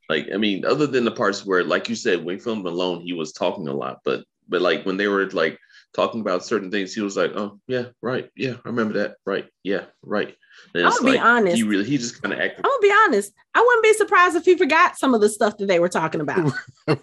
Like, 0.09 0.29
I 0.33 0.37
mean, 0.37 0.65
other 0.65 0.87
than 0.87 1.05
the 1.05 1.11
parts 1.11 1.45
where, 1.45 1.65
like 1.65 1.89
you 1.89 1.95
said, 1.95 2.19
when 2.19 2.37
we 2.37 2.39
filmed 2.39 2.67
alone, 2.67 3.01
he 3.01 3.13
was 3.13 3.33
talking 3.33 3.69
a 3.69 3.73
lot, 3.73 4.01
but 4.05 4.25
but 4.49 4.63
like 4.63 4.85
when 4.87 4.97
they 4.97 5.09
were 5.09 5.29
like 5.31 5.59
talking 5.95 6.21
about 6.21 6.45
certain 6.45 6.71
things, 6.71 6.95
he 6.95 7.01
was 7.01 7.17
like, 7.17 7.33
"Oh 7.35 7.61
yeah, 7.67 7.87
right, 8.03 8.31
yeah, 8.35 8.55
I 8.65 8.69
remember 8.69 8.95
that, 8.95 9.17
right, 9.27 9.47
yeah, 9.63 9.85
right." 10.03 10.35
And 10.75 10.87
I'm 10.87 10.93
gonna 10.93 11.05
like, 11.05 11.13
be 11.15 11.19
honest. 11.19 11.57
He 11.57 11.63
really, 11.63 11.85
he 11.85 11.99
just 11.99 12.23
kind 12.23 12.33
of 12.33 12.41
acted. 12.41 12.65
I'm 12.65 12.71
gonna 12.71 12.81
be 12.81 12.95
honest. 13.07 13.33
I 13.55 13.61
wouldn't 13.61 13.85
be 13.85 13.93
surprised 13.95 14.37
if 14.37 14.45
he 14.45 14.57
forgot 14.57 14.99
some 14.99 15.15
of 15.15 15.21
the 15.21 15.29
stuff 15.29 15.59
that 15.59 15.67
they 15.67 15.79
were 15.79 15.89
talking 15.89 16.21
about. 16.21 16.53
I 16.89 16.97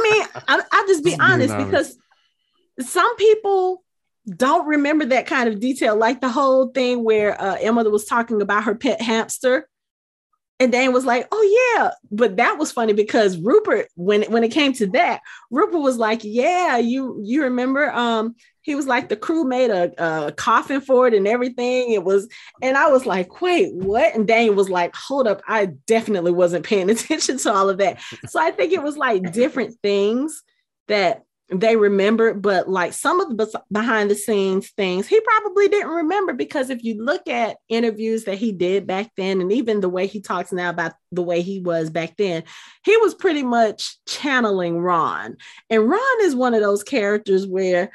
mean, 0.00 0.26
I, 0.48 0.56
will 0.56 0.86
just 0.86 1.04
be 1.04 1.10
just 1.10 1.22
honest, 1.22 1.54
honest 1.54 1.70
because 2.78 2.88
some 2.88 3.14
people 3.16 3.81
don't 4.28 4.66
remember 4.66 5.04
that 5.06 5.26
kind 5.26 5.48
of 5.48 5.60
detail, 5.60 5.96
like 5.96 6.20
the 6.20 6.28
whole 6.28 6.68
thing 6.68 7.04
where 7.04 7.40
uh, 7.40 7.56
Emma 7.60 7.82
was 7.84 8.04
talking 8.04 8.40
about 8.40 8.64
her 8.64 8.74
pet 8.74 9.00
hamster 9.00 9.68
and 10.62 10.70
Dane 10.70 10.92
was 10.92 11.04
like, 11.04 11.26
"Oh 11.32 11.74
yeah," 11.76 11.90
but 12.12 12.36
that 12.36 12.56
was 12.56 12.70
funny 12.70 12.92
because 12.92 13.36
Rupert, 13.36 13.88
when 13.96 14.22
when 14.30 14.44
it 14.44 14.52
came 14.52 14.72
to 14.74 14.86
that, 14.88 15.20
Rupert 15.50 15.80
was 15.80 15.96
like, 15.96 16.20
"Yeah, 16.22 16.76
you 16.76 17.20
you 17.24 17.42
remember?" 17.42 17.90
Um, 17.90 18.36
he 18.60 18.76
was 18.76 18.86
like, 18.86 19.08
"The 19.08 19.16
crew 19.16 19.44
made 19.44 19.70
a, 19.70 20.26
a 20.26 20.32
coffin 20.32 20.80
for 20.80 21.08
it 21.08 21.14
and 21.14 21.26
everything." 21.26 21.90
It 21.90 22.04
was, 22.04 22.28
and 22.62 22.76
I 22.76 22.88
was 22.88 23.06
like, 23.06 23.42
"Wait, 23.42 23.74
what?" 23.74 24.14
And 24.14 24.26
Dane 24.26 24.54
was 24.54 24.70
like, 24.70 24.94
"Hold 24.94 25.26
up, 25.26 25.42
I 25.48 25.66
definitely 25.86 26.32
wasn't 26.32 26.64
paying 26.64 26.88
attention 26.90 27.38
to 27.38 27.52
all 27.52 27.68
of 27.68 27.78
that." 27.78 28.00
So 28.28 28.40
I 28.40 28.52
think 28.52 28.72
it 28.72 28.82
was 28.84 28.96
like 28.96 29.32
different 29.32 29.74
things 29.82 30.42
that 30.86 31.24
they 31.52 31.76
remember, 31.76 32.34
but 32.34 32.68
like 32.68 32.92
some 32.92 33.20
of 33.20 33.36
the 33.36 33.62
behind 33.70 34.10
the 34.10 34.14
scenes 34.14 34.70
things 34.70 35.06
he 35.06 35.20
probably 35.20 35.68
didn't 35.68 35.90
remember 35.90 36.32
because 36.32 36.70
if 36.70 36.82
you 36.82 37.02
look 37.02 37.28
at 37.28 37.58
interviews 37.68 38.24
that 38.24 38.38
he 38.38 38.52
did 38.52 38.86
back 38.86 39.10
then, 39.16 39.40
and 39.40 39.52
even 39.52 39.80
the 39.80 39.88
way 39.88 40.06
he 40.06 40.20
talks 40.20 40.52
now 40.52 40.70
about 40.70 40.92
the 41.10 41.22
way 41.22 41.42
he 41.42 41.60
was 41.60 41.90
back 41.90 42.16
then, 42.16 42.44
he 42.84 42.96
was 42.98 43.14
pretty 43.14 43.42
much 43.42 43.96
channeling 44.06 44.78
Ron. 44.78 45.36
And 45.68 45.88
Ron 45.88 46.20
is 46.22 46.34
one 46.34 46.54
of 46.54 46.62
those 46.62 46.82
characters 46.82 47.46
where 47.46 47.90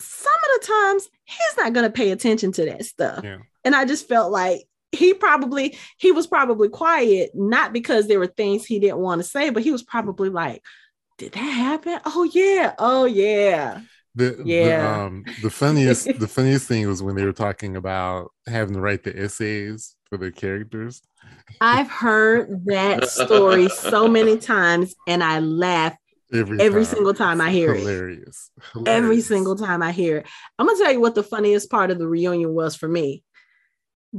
some 0.00 0.32
of 0.32 0.60
the 0.60 0.66
times 0.66 1.08
he's 1.24 1.56
not 1.56 1.72
going 1.72 1.86
to 1.86 1.92
pay 1.92 2.10
attention 2.10 2.52
to 2.52 2.64
that 2.66 2.84
stuff. 2.84 3.24
Yeah. 3.24 3.38
And 3.64 3.74
I 3.74 3.84
just 3.84 4.08
felt 4.08 4.32
like 4.32 4.66
he 4.92 5.14
probably 5.14 5.78
he 5.98 6.10
was 6.10 6.26
probably 6.26 6.68
quiet 6.68 7.30
not 7.34 7.72
because 7.72 8.08
there 8.08 8.18
were 8.18 8.26
things 8.26 8.66
he 8.66 8.80
didn't 8.80 8.98
want 8.98 9.20
to 9.20 9.26
say 9.26 9.50
but 9.50 9.62
he 9.62 9.70
was 9.70 9.84
probably 9.84 10.28
like 10.28 10.62
did 11.20 11.32
that 11.32 11.40
happen? 11.40 12.00
Oh 12.06 12.24
yeah. 12.32 12.72
Oh 12.78 13.04
yeah. 13.04 13.82
The, 14.14 14.42
yeah. 14.42 14.80
The, 14.80 15.00
um, 15.02 15.24
the 15.42 15.50
funniest 15.50 16.06
the 16.18 16.26
funniest 16.26 16.66
thing 16.66 16.88
was 16.88 17.02
when 17.02 17.14
they 17.14 17.26
were 17.26 17.34
talking 17.34 17.76
about 17.76 18.30
having 18.46 18.74
to 18.74 18.80
write 18.80 19.04
the 19.04 19.14
essays 19.16 19.96
for 20.08 20.16
the 20.16 20.32
characters. 20.32 21.02
I've 21.60 21.90
heard 21.90 22.64
that 22.64 23.10
story 23.10 23.68
so 23.68 24.08
many 24.08 24.38
times 24.38 24.94
and 25.06 25.22
I 25.22 25.40
laugh 25.40 25.94
every, 26.32 26.58
every 26.58 26.84
time. 26.86 26.94
single 26.94 27.12
time 27.12 27.42
I 27.42 27.50
hear 27.50 27.74
Hilarious. 27.74 28.50
it. 28.56 28.64
Hilarious. 28.72 29.02
Every 29.04 29.20
single 29.20 29.56
time 29.56 29.82
I 29.82 29.92
hear 29.92 30.18
it. 30.18 30.26
I'm 30.58 30.66
gonna 30.66 30.78
tell 30.78 30.92
you 30.92 31.00
what 31.00 31.14
the 31.14 31.22
funniest 31.22 31.70
part 31.70 31.90
of 31.90 31.98
the 31.98 32.08
reunion 32.08 32.54
was 32.54 32.76
for 32.76 32.88
me. 32.88 33.22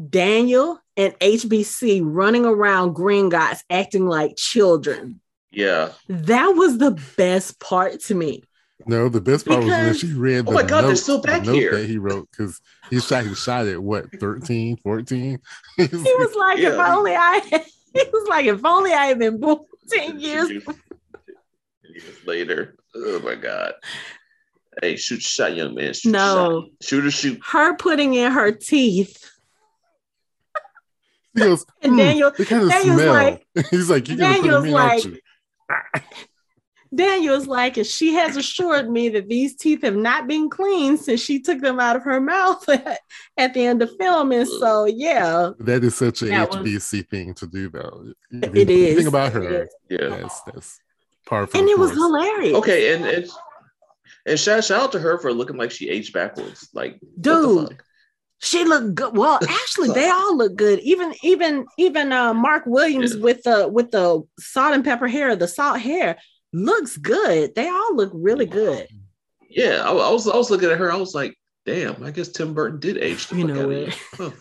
Daniel 0.10 0.80
and 0.96 1.18
HBC 1.18 2.02
running 2.04 2.46
around 2.46 2.94
Gringotts 2.94 3.64
acting 3.72 4.06
like 4.06 4.36
children. 4.38 5.21
Yeah. 5.52 5.92
That 6.08 6.48
was 6.50 6.78
the 6.78 6.92
best 7.18 7.60
part 7.60 8.00
to 8.02 8.16
me. 8.16 8.44
No, 8.88 9.10
the 9.10 9.22
best 9.22 9.46
part 9.46 9.62
because, 9.62 9.78
was 9.78 10.04
when 10.04 10.12
she 10.12 10.18
read 10.18 10.46
the, 10.46 10.52
oh 10.52 10.54
my 10.54 10.64
God, 10.64 10.82
note, 10.82 10.88
they're 10.88 10.96
still 10.96 11.22
back 11.22 11.44
the 11.44 11.54
here. 11.54 11.76
that 11.76 11.88
he 11.88 11.98
wrote 11.98 12.28
because 12.32 12.62
he 12.90 13.00
shot 13.00 13.26
his 13.26 13.38
shot 13.38 13.68
at 13.68 13.82
what 13.82 14.12
13, 14.20 14.78
14? 14.78 15.40
he 15.78 15.84
was 15.84 16.36
like, 16.36 16.58
yeah. 16.58 16.70
if 16.70 16.80
only 16.80 17.16
I 17.16 17.42
he 17.94 18.04
was 18.12 18.28
like, 18.28 18.46
if 18.46 18.66
only 18.66 18.94
I 18.94 19.06
had 19.06 19.20
been 19.20 19.40
born 19.40 19.60
10 19.90 20.20
years. 20.20 20.50
years 20.50 20.66
later. 22.26 22.76
Oh 22.96 23.20
my 23.20 23.36
God. 23.36 23.74
Hey, 24.82 24.96
shoot 24.96 25.22
shot, 25.22 25.56
young 25.56 25.76
man. 25.76 25.94
Shoot 25.94 26.12
no. 26.12 26.62
Shot. 26.62 26.70
Shoot 26.82 27.06
or 27.06 27.12
shoot. 27.12 27.40
Her 27.46 27.76
putting 27.76 28.14
in 28.14 28.32
her 28.32 28.52
teeth. 28.52 29.30
He 31.34 31.40
goes, 31.40 31.66
and 31.82 31.94
mm, 31.94 31.98
Daniel, 31.98 32.32
kind 32.32 32.64
of 32.64 32.70
Daniel's 32.70 33.02
smell. 33.02 33.14
like, 33.14 33.46
he's 33.70 33.90
like, 33.90 34.10
you 34.10 34.18
Daniel's 34.18 34.68
like, 34.68 35.04
Daniel's 36.94 37.48
like, 37.48 37.78
and 37.78 37.86
she 37.86 38.14
has 38.16 38.36
assured 38.36 38.90
me 38.90 39.08
that 39.10 39.30
these 39.30 39.56
teeth 39.56 39.82
have 39.84 39.96
not 39.96 40.28
been 40.28 40.50
cleaned 40.50 41.00
since 41.00 41.22
she 41.22 41.40
took 41.40 41.62
them 41.62 41.80
out 41.80 41.96
of 41.96 42.04
her 42.04 42.20
mouth 42.20 42.68
at, 42.68 43.00
at 43.38 43.54
the 43.54 43.66
end 43.66 43.82
of 43.82 43.96
filming. 43.98 44.46
So 44.46 44.86
yeah, 44.86 45.52
that 45.60 45.84
is 45.84 45.96
such 45.96 46.22
a 46.22 46.26
HBC 46.26 46.74
was, 46.74 47.04
thing 47.10 47.34
to 47.36 47.48
do, 47.48 47.70
though. 47.70 48.12
It 48.32 48.70
you, 48.70 48.86
is. 48.88 48.96
Think 48.98 49.08
about 49.08 49.32
her. 49.32 49.70
Yeah, 49.90 50.10
that's 50.10 50.42
that's 50.42 50.80
powerful. 51.26 51.60
And 51.60 51.70
it 51.70 51.80
was 51.80 51.92
hilarious. 51.92 52.56
Okay, 52.58 52.94
and 52.94 53.06
and 53.06 53.30
and 54.26 54.40
shout, 54.40 54.64
shout 54.64 54.84
out 54.84 54.92
to 54.92 55.00
her 55.00 55.18
for 55.18 55.32
looking 55.34 55.58
like 55.58 55.72
she 55.72 55.90
aged 55.90 56.14
backwards. 56.14 56.70
Like, 56.74 57.00
dude, 57.20 57.78
she 58.41 58.65
looked 58.65 58.95
good. 58.95 59.15
Well, 59.15 59.39
actually, 59.49 59.89
they 59.89 60.10
all 60.10 60.36
look 60.36 60.56
good. 60.56 60.80
Even 60.80 61.13
even 61.23 61.65
even 61.77 62.12
uh, 62.12 62.34
Mark 62.34 62.63
Williams 62.65 63.15
yeah. 63.15 63.21
with 63.21 63.43
the 63.43 63.67
with 63.67 63.91
the 63.91 64.21
salt 64.39 64.73
and 64.73 64.84
pepper 64.84 65.08
hair, 65.08 65.36
the 65.36 65.47
salt 65.47 65.80
hair 65.80 66.17
looks 66.54 66.97
good. 66.97 67.56
They 67.56 67.67
all 67.67 67.95
look 67.95 68.12
really 68.13 68.45
good. 68.45 68.88
Yeah, 69.49 69.84
I, 69.86 69.91
I 69.91 70.12
was 70.12 70.27
I 70.27 70.36
was 70.36 70.49
looking 70.49 70.69
at 70.69 70.77
her. 70.77 70.91
I 70.91 70.97
was 70.97 71.13
like, 71.13 71.36
damn. 71.65 72.04
I 72.04 72.12
guess 72.12 72.30
Tim 72.30 72.54
Burton 72.54 72.80
did 72.80 72.97
age. 72.97 73.27
The 73.27 73.38
you 73.38 73.45
know 73.45 73.69
it. 73.69 73.97
Huh. 74.13 74.32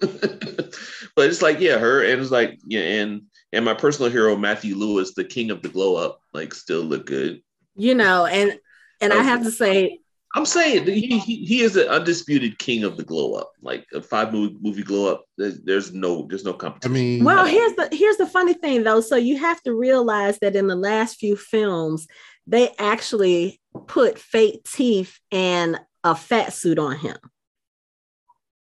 but 0.00 1.26
it's 1.28 1.42
like 1.42 1.60
yeah, 1.60 1.78
her 1.78 2.04
and 2.04 2.20
it's 2.20 2.30
like 2.30 2.58
yeah, 2.66 2.80
and 2.80 3.22
and 3.52 3.64
my 3.64 3.74
personal 3.74 4.10
hero 4.10 4.36
Matthew 4.36 4.74
Lewis, 4.74 5.14
the 5.14 5.24
king 5.24 5.50
of 5.50 5.62
the 5.62 5.68
glow 5.68 5.96
up, 5.96 6.20
like 6.34 6.52
still 6.54 6.82
look 6.82 7.06
good. 7.06 7.42
You 7.74 7.94
know, 7.94 8.26
and 8.26 8.58
and 9.00 9.12
I 9.12 9.22
have 9.22 9.42
to 9.44 9.50
say 9.50 10.00
I'm 10.36 10.44
saying 10.44 10.84
he, 10.84 11.18
he, 11.18 11.44
he 11.46 11.62
is 11.62 11.76
an 11.76 11.88
undisputed 11.88 12.58
king 12.58 12.84
of 12.84 12.98
the 12.98 13.04
glow 13.04 13.32
up. 13.32 13.52
Like 13.62 13.86
a 13.94 14.02
five 14.02 14.34
movie, 14.34 14.54
movie 14.60 14.82
glow 14.82 15.10
up, 15.10 15.24
there's, 15.38 15.62
there's 15.62 15.94
no 15.94 16.26
there's 16.28 16.44
no 16.44 16.52
competition. 16.52 16.92
I 16.92 16.94
mean, 16.94 17.24
well, 17.24 17.46
here's 17.46 17.72
the 17.72 17.88
here's 17.90 18.18
the 18.18 18.26
funny 18.26 18.52
thing 18.52 18.84
though. 18.84 19.00
So 19.00 19.16
you 19.16 19.38
have 19.38 19.62
to 19.62 19.74
realize 19.74 20.38
that 20.40 20.54
in 20.54 20.66
the 20.66 20.76
last 20.76 21.16
few 21.16 21.36
films, 21.36 22.06
they 22.46 22.68
actually 22.78 23.62
put 23.86 24.18
fake 24.18 24.64
teeth 24.64 25.18
and 25.32 25.80
a 26.04 26.14
fat 26.14 26.52
suit 26.52 26.78
on 26.78 26.96
him 26.96 27.16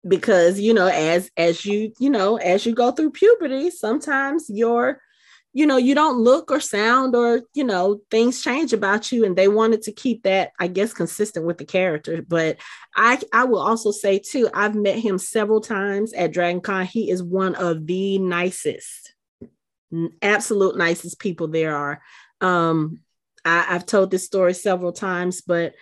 because 0.08 0.60
you 0.60 0.74
know 0.74 0.88
as 0.88 1.30
as 1.38 1.64
you 1.64 1.94
you 2.00 2.10
know 2.10 2.38
as 2.38 2.66
you 2.66 2.74
go 2.74 2.92
through 2.92 3.12
puberty 3.12 3.70
sometimes 3.70 4.50
your 4.50 5.00
you 5.54 5.66
know 5.66 5.78
you 5.78 5.94
don't 5.94 6.20
look 6.20 6.50
or 6.50 6.60
sound 6.60 7.16
or 7.16 7.42
you 7.54 7.64
know 7.64 8.00
things 8.10 8.42
change 8.42 8.72
about 8.74 9.12
you 9.12 9.26
and 9.26 9.36
they 9.36 9.48
wanted 9.48 9.82
to 9.82 9.92
keep 9.92 10.24
that 10.24 10.52
i 10.60 10.68
guess 10.68 10.94
consistent 10.94 11.46
with 11.46 11.58
the 11.58 11.66
character. 11.66 12.22
But 12.28 12.58
i 12.96 13.20
i 13.34 13.44
will 13.44 13.60
also 13.60 13.92
say 13.92 14.20
too 14.20 14.50
i've 14.54 14.76
met 14.76 15.00
him 15.00 15.18
several 15.18 15.62
times 15.62 16.14
at 16.14 16.32
dragon 16.32 16.62
con. 16.62 16.86
He 16.86 17.10
is 17.10 17.22
one 17.22 17.56
of 17.56 17.86
the 17.86 18.18
nicest 18.20 19.14
absolute 20.22 20.78
nicest 20.78 21.20
people 21.20 21.48
there 21.48 21.76
are. 21.76 22.02
Um 22.40 23.00
I, 23.44 23.66
i've 23.70 23.88
told 23.88 24.12
this 24.12 24.26
story 24.26 24.54
several 24.54 24.94
times 24.94 25.42
but 25.42 25.74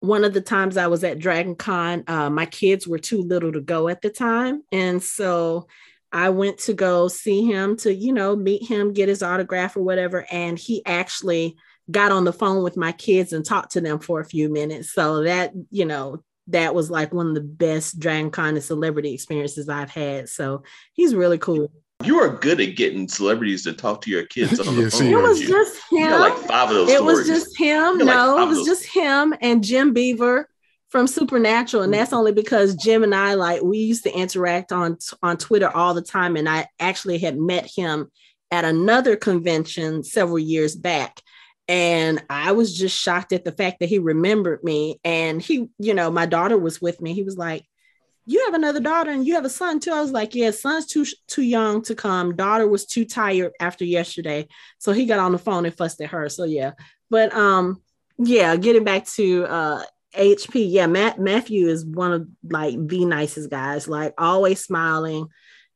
one 0.00 0.24
of 0.24 0.34
the 0.34 0.40
times 0.40 0.76
i 0.76 0.88
was 0.88 1.04
at 1.04 1.20
dragon 1.20 1.54
con 1.54 2.02
uh, 2.08 2.28
my 2.28 2.44
kids 2.44 2.88
were 2.88 2.98
too 2.98 3.22
little 3.22 3.52
to 3.52 3.60
go 3.60 3.88
at 3.88 4.02
the 4.02 4.10
time. 4.10 4.62
And 4.72 5.00
so 5.00 5.68
I 6.12 6.28
went 6.28 6.58
to 6.58 6.74
go 6.74 7.08
see 7.08 7.44
him 7.44 7.76
to, 7.78 7.92
you 7.92 8.12
know, 8.12 8.36
meet 8.36 8.66
him, 8.66 8.92
get 8.92 9.08
his 9.08 9.22
autograph 9.22 9.76
or 9.76 9.82
whatever. 9.82 10.26
And 10.30 10.58
he 10.58 10.84
actually 10.84 11.56
got 11.90 12.12
on 12.12 12.24
the 12.24 12.32
phone 12.32 12.62
with 12.62 12.76
my 12.76 12.92
kids 12.92 13.32
and 13.32 13.44
talked 13.44 13.72
to 13.72 13.80
them 13.80 13.98
for 13.98 14.20
a 14.20 14.24
few 14.24 14.48
minutes. 14.48 14.92
So 14.92 15.22
that, 15.22 15.52
you 15.70 15.84
know, 15.84 16.22
that 16.48 16.74
was 16.74 16.90
like 16.90 17.14
one 17.14 17.28
of 17.28 17.34
the 17.34 17.40
best 17.40 17.98
Dragon 17.98 18.30
Con 18.30 18.54
and 18.54 18.62
celebrity 18.62 19.14
experiences 19.14 19.68
I've 19.68 19.90
had. 19.90 20.28
So 20.28 20.64
he's 20.92 21.14
really 21.14 21.38
cool. 21.38 21.72
You 22.04 22.18
are 22.18 22.28
good 22.28 22.60
at 22.60 22.76
getting 22.76 23.06
celebrities 23.08 23.62
to 23.64 23.72
talk 23.72 24.00
to 24.02 24.10
your 24.10 24.26
kids 24.26 24.58
on 24.58 24.74
the 24.76 24.90
phone. 24.90 25.06
It 25.06 25.16
was 25.16 25.40
just 25.40 25.80
him. 25.90 26.20
like 26.20 26.36
five 26.36 26.68
of 26.68 26.74
those. 26.74 26.90
It 26.90 26.96
stories. 26.96 27.18
was 27.18 27.26
just 27.26 27.58
him. 27.58 27.98
No, 27.98 28.34
like 28.34 28.44
it 28.44 28.48
was 28.48 28.66
just 28.66 28.84
him 28.84 29.34
and 29.40 29.62
Jim 29.62 29.92
Beaver 29.92 30.48
from 30.92 31.06
Supernatural, 31.06 31.82
and 31.82 31.94
that's 31.94 32.12
only 32.12 32.32
because 32.32 32.74
Jim 32.76 33.02
and 33.02 33.14
I 33.14 33.32
like 33.32 33.62
we 33.62 33.78
used 33.78 34.04
to 34.04 34.12
interact 34.14 34.72
on 34.72 34.98
on 35.22 35.38
Twitter 35.38 35.74
all 35.74 35.94
the 35.94 36.02
time, 36.02 36.36
and 36.36 36.46
I 36.46 36.68
actually 36.78 37.16
had 37.18 37.38
met 37.38 37.66
him 37.74 38.10
at 38.50 38.66
another 38.66 39.16
convention 39.16 40.04
several 40.04 40.38
years 40.38 40.76
back. 40.76 41.20
And 41.66 42.22
I 42.28 42.52
was 42.52 42.76
just 42.76 42.96
shocked 42.96 43.32
at 43.32 43.44
the 43.44 43.52
fact 43.52 43.80
that 43.80 43.88
he 43.88 43.98
remembered 43.98 44.62
me. 44.62 45.00
And 45.04 45.40
he, 45.40 45.70
you 45.78 45.94
know, 45.94 46.10
my 46.10 46.26
daughter 46.26 46.58
was 46.58 46.82
with 46.82 47.00
me. 47.00 47.14
He 47.14 47.22
was 47.22 47.38
like, 47.38 47.64
You 48.26 48.44
have 48.44 48.54
another 48.54 48.80
daughter 48.80 49.10
and 49.10 49.26
you 49.26 49.34
have 49.34 49.46
a 49.46 49.50
son 49.50 49.80
too. 49.80 49.92
I 49.92 50.02
was 50.02 50.10
like, 50.10 50.34
Yeah, 50.34 50.50
son's 50.50 50.86
too 50.86 51.06
too 51.28 51.42
young 51.42 51.80
to 51.82 51.94
come. 51.94 52.36
Daughter 52.36 52.68
was 52.68 52.84
too 52.84 53.06
tired 53.06 53.52
after 53.58 53.86
yesterday. 53.86 54.48
So 54.78 54.92
he 54.92 55.06
got 55.06 55.20
on 55.20 55.32
the 55.32 55.38
phone 55.38 55.64
and 55.64 55.74
fussed 55.74 56.02
at 56.02 56.10
her. 56.10 56.28
So 56.28 56.44
yeah. 56.44 56.72
But 57.08 57.34
um, 57.34 57.80
yeah, 58.18 58.54
getting 58.56 58.84
back 58.84 59.06
to 59.14 59.44
uh 59.46 59.82
HP, 60.14 60.66
yeah, 60.70 60.86
Matt 60.86 61.18
Matthew 61.18 61.68
is 61.68 61.84
one 61.84 62.12
of 62.12 62.28
like 62.48 62.74
the 62.86 63.04
nicest 63.04 63.50
guys, 63.50 63.88
like 63.88 64.14
always 64.18 64.62
smiling, 64.62 65.26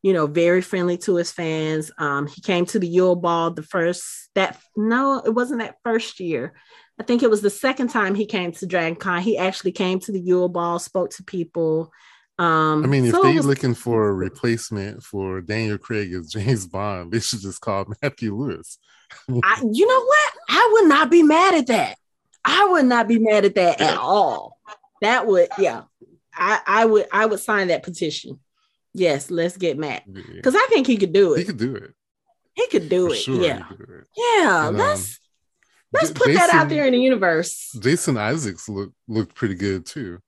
you 0.01 0.13
know, 0.13 0.27
very 0.27 0.61
friendly 0.61 0.97
to 0.99 1.15
his 1.15 1.31
fans. 1.31 1.91
Um, 1.97 2.27
he 2.27 2.41
came 2.41 2.65
to 2.67 2.79
the 2.79 2.87
Yule 2.87 3.15
Ball 3.15 3.51
the 3.51 3.63
first 3.63 4.29
that 4.35 4.59
no, 4.75 5.21
it 5.25 5.33
wasn't 5.33 5.61
that 5.61 5.77
first 5.83 6.19
year. 6.19 6.53
I 6.99 7.03
think 7.03 7.21
it 7.23 7.29
was 7.29 7.41
the 7.41 7.49
second 7.49 7.89
time 7.89 8.15
he 8.15 8.25
came 8.25 8.51
to 8.53 8.65
Dragon 8.65 8.95
Con. 8.95 9.21
He 9.21 9.37
actually 9.37 9.71
came 9.71 9.99
to 10.01 10.11
the 10.11 10.19
Yule 10.19 10.49
Ball, 10.49 10.79
spoke 10.79 11.11
to 11.11 11.23
people. 11.23 11.91
Um, 12.39 12.83
I 12.83 12.87
mean, 12.87 13.05
if 13.05 13.11
so 13.11 13.21
they're 13.21 13.41
looking 13.41 13.73
for 13.73 14.09
a 14.09 14.13
replacement 14.13 15.03
for 15.03 15.41
Daniel 15.41 15.77
Craig 15.77 16.13
as 16.13 16.27
James 16.31 16.67
Bond, 16.67 17.11
they 17.11 17.19
should 17.19 17.41
just 17.41 17.61
call 17.61 17.85
Matthew 18.01 18.35
Lewis. 18.35 18.77
I, 19.29 19.63
you 19.71 19.87
know 19.87 20.03
what? 20.03 20.33
I 20.49 20.69
would 20.73 20.89
not 20.89 21.09
be 21.09 21.23
mad 21.23 21.55
at 21.55 21.67
that. 21.67 21.97
I 22.47 22.69
would 22.71 22.85
not 22.85 23.07
be 23.07 23.19
mad 23.19 23.45
at 23.45 23.55
that 23.55 23.81
at 23.81 23.97
all. 23.97 24.57
That 25.01 25.27
would, 25.27 25.49
yeah. 25.59 25.83
I, 26.33 26.59
I 26.65 26.85
would, 26.85 27.07
I 27.11 27.25
would 27.25 27.39
sign 27.39 27.67
that 27.67 27.83
petition. 27.83 28.39
Yes, 28.93 29.29
let's 29.29 29.57
get 29.57 29.77
Matt 29.77 30.11
because 30.11 30.55
I 30.55 30.65
think 30.69 30.87
he 30.87 30.97
could 30.97 31.13
do 31.13 31.33
it. 31.33 31.39
He 31.39 31.45
could 31.45 31.57
do 31.57 31.75
it. 31.75 31.93
He 32.55 32.67
could 32.67 32.89
do, 32.89 33.11
it. 33.11 33.17
Sure 33.17 33.39
yeah. 33.39 33.63
do 33.69 33.83
it. 33.83 34.07
Yeah. 34.17 34.69
And, 34.69 34.77
let's 34.77 35.11
um, 35.11 35.15
let's 35.93 36.11
put 36.11 36.27
Jason, 36.27 36.47
that 36.47 36.49
out 36.53 36.69
there 36.69 36.85
in 36.85 36.93
the 36.93 36.99
universe. 36.99 37.75
Jason 37.79 38.17
Isaacs 38.17 38.67
look 38.67 38.91
looked 39.07 39.35
pretty 39.35 39.53
good 39.53 39.85
too. 39.85 40.19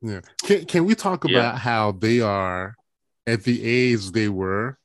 Yeah. 0.00 0.20
Can 0.44 0.64
can 0.64 0.84
we 0.86 0.94
talk 0.94 1.24
yeah. 1.28 1.38
about 1.38 1.58
how 1.58 1.92
they 1.92 2.20
are 2.20 2.74
at 3.26 3.44
the 3.44 3.62
age 3.62 4.10
they 4.12 4.30
were 4.30 4.78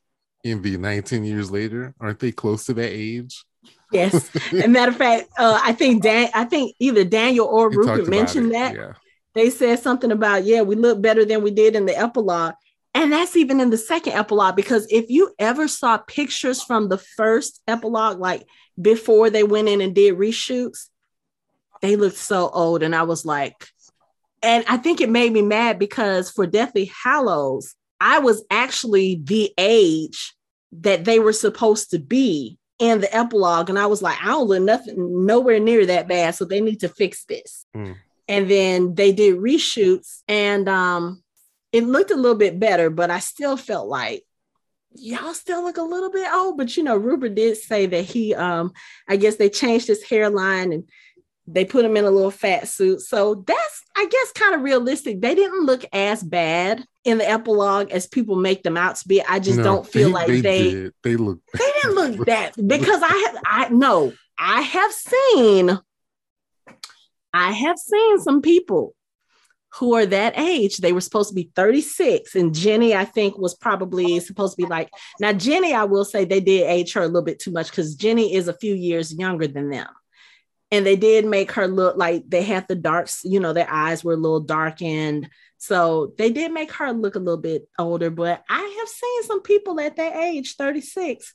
in 0.44 0.62
the 0.62 0.78
19 0.78 1.24
years 1.24 1.50
later? 1.50 1.96
Aren't 2.02 2.20
they 2.20 2.34
close 2.34 2.66
to 2.66 2.74
that 2.74 2.92
age? 2.92 3.46
Yes. 3.92 4.30
and 4.52 4.74
matter 4.74 4.92
of 4.92 4.98
fact, 4.98 5.30
uh, 5.38 5.60
I 5.64 5.74
think 5.74 6.04
Dan, 6.04 6.30
I 6.34 6.46
think 6.46 6.76
either 6.80 7.04
Daniel 7.04 7.48
or 7.48 7.70
he 7.72 7.78
Rupert 7.78 8.08
mentioned 8.08 8.54
that. 8.54 8.76
Yeah. 8.76 8.94
They 9.34 9.50
said 9.50 9.80
something 9.80 10.12
about, 10.12 10.46
yeah, 10.46 10.62
we 10.62 10.76
look 10.76 11.02
better 11.02 11.24
than 11.24 11.44
we 11.44 11.52
did 11.52 11.76
in 11.76 11.86
the 11.86 11.98
epilogue. 11.98 12.56
And 12.96 13.12
that's 13.12 13.36
even 13.36 13.60
in 13.60 13.70
the 13.70 13.78
second 13.78 14.14
epilogue, 14.14 14.56
because 14.56 14.88
if 14.90 15.10
you 15.10 15.32
ever 15.38 15.68
saw 15.68 15.98
pictures 15.98 16.64
from 16.64 16.90
the 16.90 16.98
first 16.98 17.62
epilogue, 17.68 18.20
like 18.20 18.48
before 18.82 19.30
they 19.30 19.44
went 19.44 19.70
in 19.70 19.82
and 19.82 19.94
did 19.94 20.16
reshoots, 20.16 20.88
they 21.82 21.96
looked 21.96 22.18
so 22.18 22.50
old. 22.50 22.82
And 22.82 22.96
I 22.96 23.04
was 23.04 23.24
like, 23.24 23.68
and 24.42 24.66
I 24.68 24.78
think 24.78 25.02
it 25.02 25.10
made 25.10 25.32
me 25.32 25.44
mad 25.44 25.78
because 25.78 26.32
for 26.32 26.48
Deathly 26.48 26.92
Hallows, 27.04 27.76
I 28.02 28.20
was 28.20 28.44
actually 28.50 29.22
the 29.24 29.54
age 29.58 30.34
that 30.72 31.06
they 31.06 31.20
were 31.20 31.34
supposed 31.34 31.92
to 31.92 32.00
be 32.00 32.58
in 32.80 33.02
the 33.02 33.16
epilogue. 33.16 33.70
And 33.70 33.80
I 33.80 33.88
was 33.88 34.02
like, 34.02 34.18
I 34.22 34.28
don't 34.28 34.48
look 34.48 34.62
nothing 34.62 35.26
nowhere 35.26 35.60
near 35.60 35.86
that 35.86 36.08
bad. 36.08 36.36
So 36.36 36.46
they 36.46 36.62
need 36.62 36.82
to 36.82 36.90
fix 36.90 37.26
this. 37.26 37.66
Mm. 37.76 37.96
And 38.28 38.52
then 38.52 38.96
they 38.96 39.14
did 39.14 39.38
reshoots 39.38 40.22
and 40.28 40.68
um 40.68 41.24
it 41.72 41.84
looked 41.84 42.12
a 42.12 42.16
little 42.16 42.38
bit 42.38 42.60
better, 42.60 42.90
but 42.90 43.12
I 43.12 43.20
still 43.20 43.58
felt 43.58 43.88
like 43.88 44.24
y'all 44.92 45.34
still 45.34 45.64
look 45.64 45.78
a 45.78 45.84
little 45.84 46.12
bit 46.12 46.32
old. 46.34 46.58
But 46.58 46.76
you 46.78 46.84
know, 46.84 46.98
Rupert 46.98 47.36
did 47.36 47.58
say 47.58 47.86
that 47.88 48.04
he 48.04 48.36
um 48.36 48.74
I 49.08 49.16
guess 49.16 49.38
they 49.38 49.50
changed 49.50 49.88
his 49.88 50.04
hairline 50.04 50.74
and 50.74 50.90
they 51.48 51.64
put 51.64 51.86
him 51.86 51.96
in 51.96 52.06
a 52.06 52.12
little 52.12 52.32
fat 52.32 52.68
suit. 52.68 53.02
So 53.02 53.36
that's, 53.48 53.84
I 53.96 54.06
guess, 54.06 54.32
kind 54.34 54.54
of 54.54 54.62
realistic. 54.62 55.22
They 55.22 55.34
didn't 55.34 55.66
look 55.66 55.86
as 55.94 56.22
bad 56.22 56.86
in 57.06 57.18
the 57.18 57.30
epilogue 57.30 57.90
as 57.90 58.06
people 58.06 58.36
make 58.36 58.64
them 58.64 58.76
out 58.76 58.98
to 58.98 59.08
be. 59.08 59.24
I 59.24 59.40
just 59.40 59.58
no, 59.58 59.64
don't 59.64 59.88
feel 59.88 60.10
they, 60.10 60.14
like 60.14 60.28
they 60.28 60.42
they, 60.42 60.72
did. 60.72 60.94
they 61.04 61.16
look 61.16 61.40
they 61.54 61.72
didn't 61.82 61.96
look 61.96 62.26
that 62.28 62.54
because 62.68 63.02
I 63.02 63.32
have 63.32 63.42
I 63.46 63.70
know 63.70 64.14
I 64.38 64.62
have 64.62 64.92
seen 64.92 65.80
I 67.34 67.52
have 67.52 67.78
seen 67.78 68.20
some 68.20 68.42
people 68.42 68.94
who 69.76 69.94
are 69.94 70.06
that 70.06 70.38
age. 70.38 70.78
They 70.78 70.92
were 70.92 71.02
supposed 71.02 71.30
to 71.30 71.36
be 71.36 71.52
36, 71.56 72.36
and 72.36 72.54
Ginny, 72.54 72.96
I 72.96 73.06
think, 73.06 73.38
was 73.38 73.54
probably 73.54 74.20
supposed 74.20 74.58
to 74.58 74.64
be 74.64 74.68
like 74.68 74.90
now. 75.20 75.34
Ginny, 75.34 75.74
I 75.74 75.86
will 75.86 76.06
say 76.06 76.26
they 76.26 76.40
did 76.40 76.68
age 76.68 76.94
her 76.94 77.02
a 77.02 77.08
little 77.08 77.22
bit 77.22 77.40
too 77.40 77.52
much 77.52 77.70
because 77.70 77.96
Ginny 77.96 78.34
is 78.34 78.48
a 78.48 78.58
few 78.58 78.74
years 78.74 79.14
younger 79.14 79.48
than 79.48 79.70
them 79.70 79.88
and 80.72 80.86
they 80.86 80.96
did 80.96 81.26
make 81.26 81.52
her 81.54 81.68
look 81.68 81.98
like 81.98 82.24
they 82.28 82.44
had 82.44 82.68
the 82.68 82.76
darks, 82.76 83.22
you 83.24 83.40
know, 83.40 83.54
their 83.54 83.70
eyes 83.70 84.04
were 84.04 84.14
a 84.14 84.18
little 84.18 84.42
darkened. 84.42 85.30
So 85.58 86.14
they 86.18 86.30
did 86.30 86.52
make 86.52 86.72
her 86.74 86.92
look 86.92 87.16
a 87.16 87.20
little 87.20 87.42
bit 87.42 87.68
older, 87.80 88.10
but 88.10 88.44
I 88.50 88.76
have 88.80 88.90
seen 88.90 89.24
some 89.24 89.42
people 89.42 89.80
at 89.80 89.96
that 89.96 90.16
age, 90.16 90.56
36, 90.56 91.34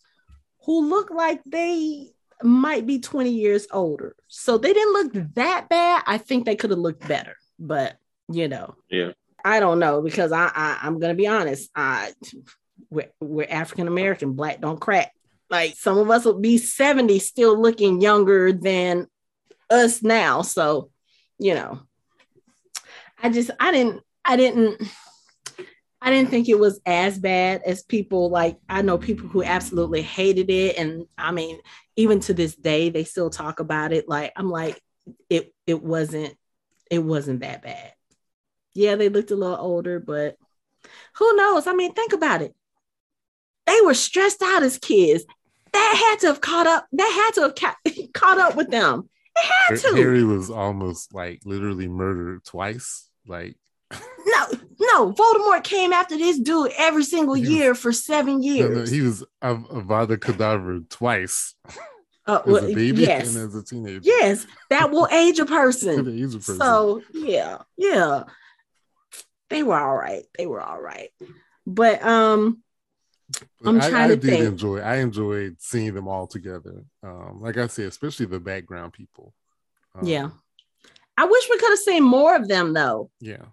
who 0.64 0.88
look 0.88 1.10
like 1.10 1.40
they 1.44 2.08
might 2.42 2.86
be 2.86 2.98
20 2.98 3.30
years 3.30 3.66
older. 3.72 4.14
So 4.28 4.58
they 4.58 4.72
didn't 4.72 4.92
look 4.92 5.34
that 5.34 5.68
bad. 5.68 6.02
I 6.06 6.18
think 6.18 6.44
they 6.44 6.56
could 6.56 6.70
have 6.70 6.78
looked 6.78 7.06
better, 7.06 7.36
but 7.58 7.96
you 8.28 8.48
know, 8.48 8.76
yeah, 8.90 9.12
I 9.44 9.60
don't 9.60 9.78
know 9.78 10.02
because 10.02 10.32
I, 10.32 10.50
I 10.54 10.78
I'm 10.82 10.98
gonna 10.98 11.14
be 11.14 11.26
honest. 11.26 11.70
I 11.74 12.12
we're, 12.90 13.10
we're 13.20 13.46
African 13.48 13.88
American, 13.88 14.34
black 14.34 14.60
don't 14.60 14.80
crack. 14.80 15.12
Like 15.50 15.74
some 15.76 15.98
of 15.98 16.10
us 16.10 16.24
will 16.24 16.40
be 16.40 16.56
70 16.58 17.18
still 17.18 17.60
looking 17.60 18.00
younger 18.00 18.52
than 18.52 19.06
us 19.72 20.02
now. 20.02 20.42
So, 20.42 20.90
you 21.38 21.54
know, 21.54 21.80
I 23.22 23.30
just 23.30 23.50
I 23.58 23.72
didn't 23.72 24.02
I 24.24 24.36
didn't 24.36 24.82
I 26.00 26.10
didn't 26.10 26.30
think 26.30 26.48
it 26.48 26.58
was 26.58 26.80
as 26.84 27.18
bad 27.18 27.62
as 27.64 27.82
people 27.82 28.28
like 28.28 28.58
I 28.68 28.82
know 28.82 28.98
people 28.98 29.28
who 29.28 29.42
absolutely 29.42 30.02
hated 30.02 30.50
it 30.50 30.76
and 30.76 31.06
I 31.16 31.30
mean 31.30 31.58
even 31.96 32.20
to 32.20 32.34
this 32.34 32.56
day 32.56 32.90
they 32.90 33.04
still 33.04 33.30
talk 33.30 33.60
about 33.60 33.92
it 33.92 34.08
like 34.08 34.32
I'm 34.36 34.50
like 34.50 34.80
it 35.30 35.54
it 35.66 35.82
wasn't 35.82 36.36
it 36.90 36.98
wasn't 36.98 37.40
that 37.40 37.62
bad. 37.62 37.92
Yeah, 38.74 38.96
they 38.96 39.08
looked 39.08 39.30
a 39.30 39.36
little 39.36 39.56
older 39.56 40.00
but 40.00 40.36
who 41.18 41.36
knows? 41.36 41.66
I 41.66 41.74
mean, 41.74 41.92
think 41.92 42.12
about 42.12 42.42
it. 42.42 42.54
They 43.66 43.80
were 43.84 43.94
stressed 43.94 44.42
out 44.42 44.62
as 44.62 44.78
kids. 44.78 45.24
That 45.72 45.94
had 46.10 46.20
to 46.20 46.26
have 46.28 46.40
caught 46.40 46.66
up. 46.66 46.86
That 46.92 47.32
had 47.34 47.34
to 47.34 47.40
have 47.42 47.54
ca- 47.54 48.08
caught 48.14 48.38
up 48.38 48.56
with 48.56 48.70
them. 48.70 49.08
To. 49.68 49.94
Harry 49.94 50.24
was 50.24 50.50
almost 50.50 51.14
like 51.14 51.42
literally 51.44 51.88
murdered 51.88 52.44
twice. 52.44 53.08
Like 53.26 53.56
no, 53.92 54.46
no. 54.80 55.12
Voldemort 55.12 55.64
came 55.64 55.92
after 55.92 56.16
this 56.16 56.38
dude 56.38 56.72
every 56.76 57.04
single 57.04 57.36
year 57.36 57.74
for 57.74 57.92
seven 57.92 58.42
years. 58.42 58.70
No, 58.70 58.80
no, 58.80 58.86
he 58.86 59.00
was 59.00 59.22
a 59.40 59.54
Avada 59.54 60.16
Kedavra 60.16 60.88
twice. 60.88 61.54
Uh, 62.24 62.40
as 62.46 62.62
a 62.62 62.74
baby 62.74 63.02
yes. 63.02 63.34
and 63.34 63.48
as 63.48 63.54
a 63.54 63.64
teenager. 63.64 64.00
Yes, 64.04 64.46
that 64.70 64.90
will 64.92 65.08
age 65.12 65.38
a 65.40 65.46
person. 65.46 66.08
age 66.08 66.34
a 66.34 66.38
person. 66.38 66.58
So 66.58 67.02
yeah, 67.12 67.58
yeah. 67.76 68.24
They 69.50 69.62
were 69.62 69.78
all 69.78 69.96
right. 69.96 70.24
They 70.38 70.46
were 70.46 70.62
all 70.62 70.80
right. 70.80 71.10
But 71.66 72.02
um 72.04 72.62
I'm 73.64 73.80
trying 73.80 73.94
I, 73.94 74.04
I 74.04 74.08
to 74.08 74.16
did 74.16 74.30
think. 74.30 74.44
enjoy. 74.44 74.78
I 74.78 74.96
enjoyed 74.96 75.56
seeing 75.58 75.94
them 75.94 76.08
all 76.08 76.26
together. 76.26 76.84
Um, 77.02 77.40
like 77.40 77.56
I 77.56 77.66
said, 77.66 77.86
especially 77.86 78.26
the 78.26 78.40
background 78.40 78.92
people. 78.92 79.34
Um, 79.94 80.06
yeah, 80.06 80.28
I 81.16 81.24
wish 81.24 81.44
we 81.50 81.58
could 81.58 81.70
have 81.70 81.78
seen 81.78 82.02
more 82.02 82.34
of 82.34 82.48
them 82.48 82.72
though. 82.72 83.10
Yeah, 83.20 83.44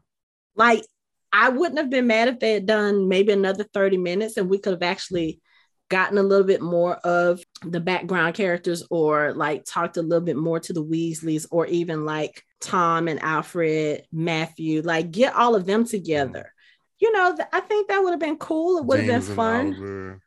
like 0.56 0.84
I 1.32 1.50
wouldn't 1.50 1.80
have 1.80 1.90
been 1.90 2.08
mad 2.08 2.28
if 2.28 2.40
they 2.40 2.54
had 2.54 2.66
done 2.66 3.08
maybe 3.08 3.32
another 3.34 3.64
30 3.64 3.98
minutes 3.98 4.38
and 4.38 4.50
we 4.50 4.58
could 4.58 4.74
have 4.74 4.84
actually 4.84 5.42
gotten 5.90 6.18
a 6.18 6.24
little 6.24 6.46
bit 6.46 6.62
more 6.62 6.96
of 6.98 7.42
the 7.64 7.80
background 7.80 8.36
characters 8.36 8.84
or 8.92 9.34
like 9.34 9.66
talked 9.66 9.98
a 9.98 10.02
little 10.02 10.24
bit 10.24 10.38
more 10.38 10.60
to 10.60 10.72
the 10.72 10.84
Weasleys 10.84 11.48
or 11.50 11.66
even 11.66 12.06
like 12.06 12.44
Tom 12.62 13.08
and 13.08 13.22
Alfred, 13.24 14.06
Matthew, 14.12 14.82
like 14.84 15.10
get 15.12 15.36
all 15.36 15.56
of 15.56 15.66
them 15.66 15.86
together 15.86 16.54
you 17.00 17.12
know, 17.14 17.36
th- 17.36 17.48
I 17.52 17.62
think 17.62 17.88
that 17.88 18.00
would 18.00 18.12
have 18.12 18.20
been 18.20 18.38
cool. 18.38 18.80
It 18.80 18.86
would 18.86 19.00
have 19.00 19.08
been 19.08 19.36
fun. 19.36 19.68
Oliver, 19.74 20.22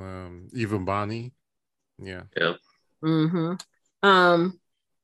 um, 0.00 0.48
even 0.52 0.84
Bonnie. 0.84 1.32
Yeah. 1.98 2.22
Yeah. 2.36 2.54
Mm-hmm. 3.02 3.54
Um, 4.02 4.59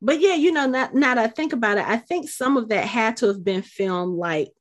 but 0.06 0.20
yeah, 0.20 0.34
you 0.34 0.52
know, 0.52 0.66
now, 0.66 0.88
now 0.94 1.16
that 1.16 1.24
I 1.24 1.26
think 1.26 1.52
about 1.52 1.78
it, 1.78 1.84
I 1.84 1.96
think 1.96 2.28
some 2.28 2.56
of 2.56 2.68
that 2.68 2.84
had 2.84 3.16
to 3.16 3.26
have 3.26 3.42
been 3.42 3.62
filmed 3.62 4.16
like 4.16 4.52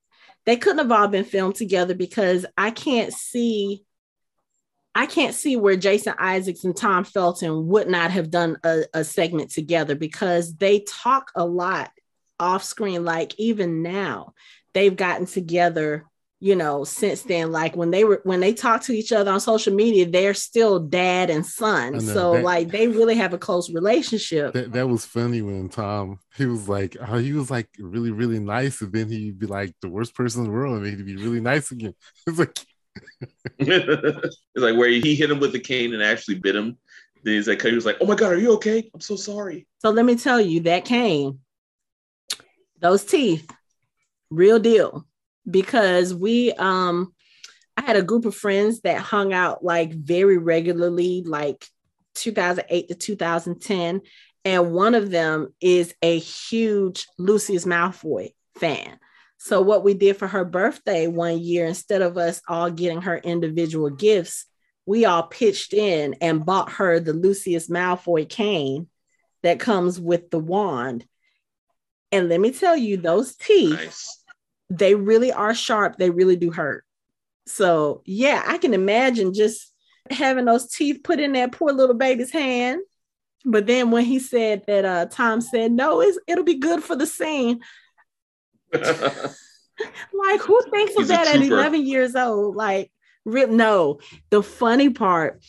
they 0.44 0.56
couldn't 0.56 0.78
have 0.78 0.90
all 0.90 1.06
been 1.06 1.24
filmed 1.24 1.54
together 1.54 1.94
because 1.94 2.44
I 2.58 2.72
can't 2.72 3.12
see 3.12 3.84
I 4.92 5.06
can't 5.06 5.34
see 5.36 5.56
where 5.56 5.76
Jason 5.76 6.14
Isaacs 6.18 6.64
and 6.64 6.76
Tom 6.76 7.04
Felton 7.04 7.68
would 7.68 7.86
not 7.86 8.10
have 8.10 8.30
done 8.30 8.56
a, 8.64 8.84
a 8.92 9.04
segment 9.04 9.50
together 9.50 9.94
because 9.94 10.56
they 10.56 10.80
talk 10.80 11.30
a 11.36 11.44
lot 11.44 11.92
off 12.40 12.64
screen. 12.64 13.04
Like 13.04 13.38
even 13.38 13.82
now, 13.82 14.32
they've 14.74 14.96
gotten 14.96 15.26
together 15.26 16.06
you 16.46 16.54
know 16.54 16.84
since 16.84 17.22
then 17.22 17.50
like 17.50 17.74
when 17.74 17.90
they 17.90 18.04
were 18.04 18.20
when 18.22 18.38
they 18.38 18.54
talk 18.54 18.80
to 18.80 18.92
each 18.92 19.10
other 19.10 19.32
on 19.32 19.40
social 19.40 19.74
media 19.74 20.06
they're 20.06 20.32
still 20.32 20.78
dad 20.78 21.28
and 21.28 21.44
son. 21.44 22.00
So 22.00 22.34
that, 22.34 22.44
like 22.44 22.68
they 22.68 22.86
really 22.86 23.16
have 23.16 23.34
a 23.34 23.38
close 23.38 23.68
relationship. 23.68 24.52
That, 24.52 24.72
that 24.72 24.88
was 24.88 25.04
funny 25.04 25.42
when 25.42 25.68
tom 25.68 26.20
he 26.36 26.46
was 26.46 26.68
like 26.68 26.96
oh 27.00 27.18
he 27.18 27.32
was 27.32 27.50
like 27.50 27.68
really 27.80 28.12
really 28.12 28.38
nice 28.38 28.80
and 28.80 28.92
then 28.92 29.08
he'd 29.08 29.40
be 29.40 29.46
like 29.46 29.74
the 29.82 29.88
worst 29.88 30.14
person 30.14 30.42
in 30.42 30.46
the 30.46 30.52
world 30.52 30.76
and 30.76 30.86
he'd 30.86 31.04
be 31.04 31.16
really 31.16 31.40
nice 31.40 31.72
again. 31.72 31.94
It's 32.28 32.38
like 32.38 32.58
it's 33.58 34.26
like 34.54 34.76
where 34.76 34.88
he 34.88 35.14
hit 35.16 35.30
him 35.30 35.40
with 35.40 35.52
the 35.52 35.60
cane 35.60 35.92
and 35.92 36.02
actually 36.02 36.36
bit 36.36 36.56
him. 36.56 36.78
Then 37.24 37.34
he's 37.34 37.48
like 37.48 37.60
he 37.60 37.74
was 37.74 37.84
like 37.84 37.98
oh 38.00 38.06
my 38.06 38.14
god 38.14 38.32
are 38.32 38.38
you 38.38 38.52
okay? 38.52 38.88
I'm 38.94 39.00
so 39.00 39.16
sorry. 39.16 39.66
So 39.80 39.90
let 39.90 40.04
me 40.04 40.14
tell 40.14 40.40
you 40.40 40.60
that 40.60 40.84
cane 40.84 41.40
those 42.80 43.04
teeth 43.04 43.50
real 44.30 44.60
deal 44.60 45.05
because 45.48 46.14
we 46.14 46.52
um 46.52 47.12
I 47.76 47.82
had 47.82 47.96
a 47.96 48.02
group 48.02 48.24
of 48.24 48.34
friends 48.34 48.80
that 48.80 49.00
hung 49.00 49.32
out 49.32 49.62
like 49.62 49.92
very 49.92 50.38
regularly, 50.38 51.22
like 51.26 51.66
2008 52.14 52.88
to 52.88 52.94
2010. 52.94 54.00
And 54.44 54.72
one 54.72 54.94
of 54.94 55.10
them 55.10 55.48
is 55.60 55.94
a 56.02 56.18
huge 56.18 57.06
Lucius 57.18 57.64
Malfoy 57.64 58.32
fan. 58.58 58.98
So, 59.38 59.60
what 59.60 59.84
we 59.84 59.94
did 59.94 60.16
for 60.16 60.26
her 60.26 60.44
birthday 60.44 61.08
one 61.08 61.38
year, 61.38 61.66
instead 61.66 62.00
of 62.00 62.16
us 62.16 62.40
all 62.48 62.70
getting 62.70 63.02
her 63.02 63.18
individual 63.18 63.90
gifts, 63.90 64.46
we 64.86 65.04
all 65.04 65.24
pitched 65.24 65.74
in 65.74 66.14
and 66.20 66.46
bought 66.46 66.72
her 66.72 67.00
the 67.00 67.12
Lucius 67.12 67.68
Malfoy 67.68 68.28
cane 68.28 68.88
that 69.42 69.60
comes 69.60 70.00
with 70.00 70.30
the 70.30 70.38
wand. 70.38 71.04
And 72.12 72.28
let 72.28 72.40
me 72.40 72.52
tell 72.52 72.76
you, 72.76 72.96
those 72.96 73.36
teeth, 73.36 73.74
nice. 73.74 74.22
They 74.70 74.94
really 74.94 75.32
are 75.32 75.54
sharp. 75.54 75.96
They 75.96 76.10
really 76.10 76.36
do 76.36 76.50
hurt. 76.50 76.84
So, 77.46 78.02
yeah, 78.04 78.42
I 78.46 78.58
can 78.58 78.74
imagine 78.74 79.32
just 79.32 79.72
having 80.10 80.44
those 80.44 80.68
teeth 80.68 81.00
put 81.04 81.20
in 81.20 81.32
that 81.32 81.52
poor 81.52 81.72
little 81.72 81.94
baby's 81.94 82.30
hand. 82.30 82.80
But 83.44 83.66
then 83.66 83.90
when 83.92 84.04
he 84.04 84.18
said 84.18 84.64
that 84.66 84.84
uh, 84.84 85.06
Tom 85.06 85.40
said, 85.40 85.70
no, 85.70 86.00
it's, 86.00 86.18
it'll 86.26 86.44
be 86.44 86.58
good 86.58 86.82
for 86.82 86.96
the 86.96 87.06
scene. 87.06 87.60
like, 88.72 90.40
who 90.40 90.60
thinks 90.70 90.94
He's 90.94 91.02
of 91.02 91.08
that 91.08 91.28
at 91.28 91.40
11 91.40 91.86
years 91.86 92.16
old? 92.16 92.56
Like, 92.56 92.90
re- 93.24 93.46
no. 93.46 94.00
The 94.30 94.42
funny 94.42 94.90
part 94.90 95.44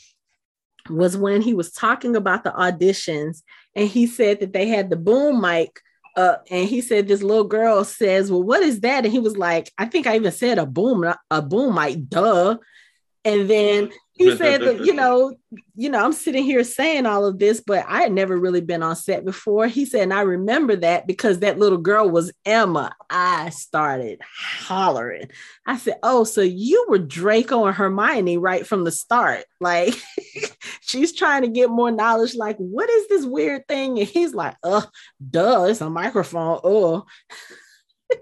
was 0.89 1.17
when 1.17 1.41
he 1.41 1.55
was 1.55 1.71
talking 1.71 2.15
about 2.15 2.43
the 2.43 2.51
auditions 2.51 3.41
and 3.75 3.87
he 3.89 4.05
said 4.05 4.39
that 4.41 4.53
they 4.53 4.67
had 4.67 4.89
the 4.89 4.95
boom 4.95 5.41
mic 5.41 5.81
uh, 6.17 6.37
and 6.49 6.67
he 6.67 6.81
said 6.81 7.07
this 7.07 7.21
little 7.21 7.43
girl 7.43 7.83
says, 7.85 8.31
"Well, 8.31 8.43
what 8.43 8.63
is 8.63 8.81
that?" 8.81 9.05
And 9.05 9.13
he 9.13 9.19
was 9.19 9.37
like, 9.37 9.71
"I 9.77 9.85
think 9.85 10.07
I 10.07 10.15
even 10.15 10.31
said 10.31 10.57
a 10.57 10.65
boom, 10.65 11.05
a 11.29 11.41
boom 11.43 11.75
like 11.75 12.09
duh." 12.09 12.57
And 13.23 13.49
then 13.49 13.91
he 14.17 14.35
said 14.35 14.61
that, 14.61 14.85
you 14.85 14.93
know, 14.93 15.35
you 15.75 15.89
know, 15.89 16.03
I'm 16.03 16.13
sitting 16.13 16.43
here 16.43 16.63
saying 16.63 17.05
all 17.05 17.25
of 17.25 17.37
this, 17.37 17.61
but 17.61 17.85
I 17.87 18.01
had 18.01 18.11
never 18.11 18.37
really 18.37 18.61
been 18.61 18.81
on 18.81 18.95
set 18.95 19.23
before. 19.23 19.67
He 19.67 19.85
said, 19.85 20.01
and 20.01 20.13
I 20.13 20.21
remember 20.21 20.75
that 20.77 21.05
because 21.05 21.39
that 21.39 21.59
little 21.59 21.77
girl 21.77 22.09
was 22.09 22.31
Emma. 22.45 22.95
I 23.09 23.49
started 23.49 24.19
hollering. 24.23 25.29
I 25.65 25.77
said, 25.77 25.99
Oh, 26.01 26.23
so 26.23 26.41
you 26.41 26.85
were 26.89 26.97
Draco 26.97 27.65
and 27.65 27.75
Hermione 27.75 28.37
right 28.37 28.65
from 28.65 28.83
the 28.83 28.91
start. 28.91 29.45
Like 29.59 29.95
she's 30.81 31.13
trying 31.13 31.41
to 31.41 31.47
get 31.47 31.69
more 31.71 31.91
knowledge. 31.91 32.35
Like, 32.35 32.57
what 32.57 32.89
is 32.89 33.07
this 33.07 33.25
weird 33.25 33.67
thing? 33.67 33.97
And 33.99 34.07
he's 34.07 34.33
like, 34.35 34.55
uh, 34.63 34.83
duh, 35.29 35.65
it's 35.67 35.81
a 35.81 35.89
microphone. 35.89 36.59
Oh. 36.63 37.05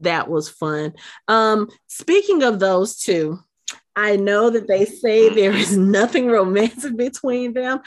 that 0.00 0.28
was 0.28 0.48
fun. 0.48 0.94
Um, 1.28 1.68
speaking 1.86 2.42
of 2.42 2.58
those 2.60 2.96
two, 2.96 3.40
I 3.96 4.16
know 4.16 4.50
that 4.50 4.66
they 4.66 4.84
say 4.84 5.28
there 5.28 5.52
is 5.52 5.76
nothing 5.76 6.28
romantic 6.28 6.96
between 6.96 7.52
them. 7.52 7.80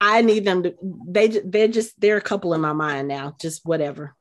I 0.00 0.22
need 0.22 0.44
them 0.44 0.64
to. 0.64 0.74
They 1.06 1.28
they're 1.28 1.68
just 1.68 1.98
they're 2.00 2.16
a 2.16 2.22
couple 2.22 2.54
in 2.54 2.60
my 2.60 2.72
mind 2.72 3.06
now. 3.06 3.36
Just 3.40 3.64
whatever. 3.64 4.16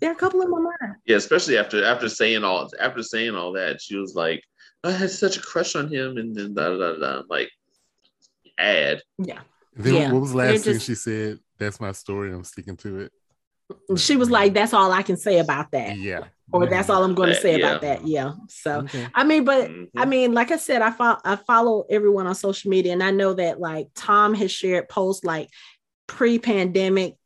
They're 0.00 0.12
a 0.12 0.16
couple 0.16 0.42
in 0.42 0.50
my 0.50 0.58
mind. 0.58 0.96
Yeah, 1.06 1.16
especially 1.16 1.56
after 1.56 1.82
after 1.84 2.08
saying 2.08 2.44
all 2.44 2.68
after 2.78 3.02
saying 3.02 3.34
all 3.34 3.52
that, 3.52 3.80
she 3.80 3.96
was 3.96 4.14
like, 4.14 4.42
"I 4.84 4.90
had 4.90 5.10
such 5.10 5.38
a 5.38 5.40
crush 5.40 5.74
on 5.76 5.88
him," 5.88 6.18
and 6.18 6.34
then 6.34 6.52
da 6.52 6.76
da 6.76 6.96
da. 6.96 7.22
Like, 7.30 7.50
add. 8.58 9.00
Yeah. 9.18 9.40
Then 9.74 9.94
yeah. 9.94 10.12
what 10.12 10.20
was 10.20 10.32
the 10.32 10.38
last 10.38 10.64
thing 10.64 10.78
she 10.78 10.94
said? 10.94 11.38
That's 11.58 11.80
my 11.80 11.92
story. 11.92 12.30
I'm 12.30 12.44
sticking 12.44 12.76
to 12.78 13.00
it. 13.00 13.12
She 13.98 14.16
was 14.16 14.30
like, 14.30 14.52
"That's 14.52 14.74
all 14.74 14.92
I 14.92 15.02
can 15.02 15.16
say 15.16 15.38
about 15.38 15.70
that." 15.70 15.96
Yeah 15.96 16.24
or 16.52 16.66
that's 16.66 16.90
all 16.90 17.02
I'm 17.02 17.14
going 17.14 17.30
to 17.30 17.34
say 17.34 17.58
yeah. 17.58 17.66
about 17.66 17.80
that. 17.82 18.06
Yeah. 18.06 18.32
So 18.48 18.80
okay. 18.80 19.08
I 19.14 19.24
mean, 19.24 19.44
but 19.44 19.70
mm-hmm. 19.70 19.98
I 19.98 20.04
mean, 20.04 20.32
like 20.32 20.50
I 20.50 20.56
said, 20.56 20.82
I 20.82 20.90
follow 20.90 21.18
I 21.24 21.36
follow 21.36 21.84
everyone 21.88 22.26
on 22.26 22.34
social 22.34 22.70
media, 22.70 22.92
and 22.92 23.02
I 23.02 23.10
know 23.10 23.34
that 23.34 23.60
like 23.60 23.88
Tom 23.94 24.34
has 24.34 24.50
shared 24.52 24.88
posts 24.88 25.24
like 25.24 25.48
pre-pandemic. 26.06 27.16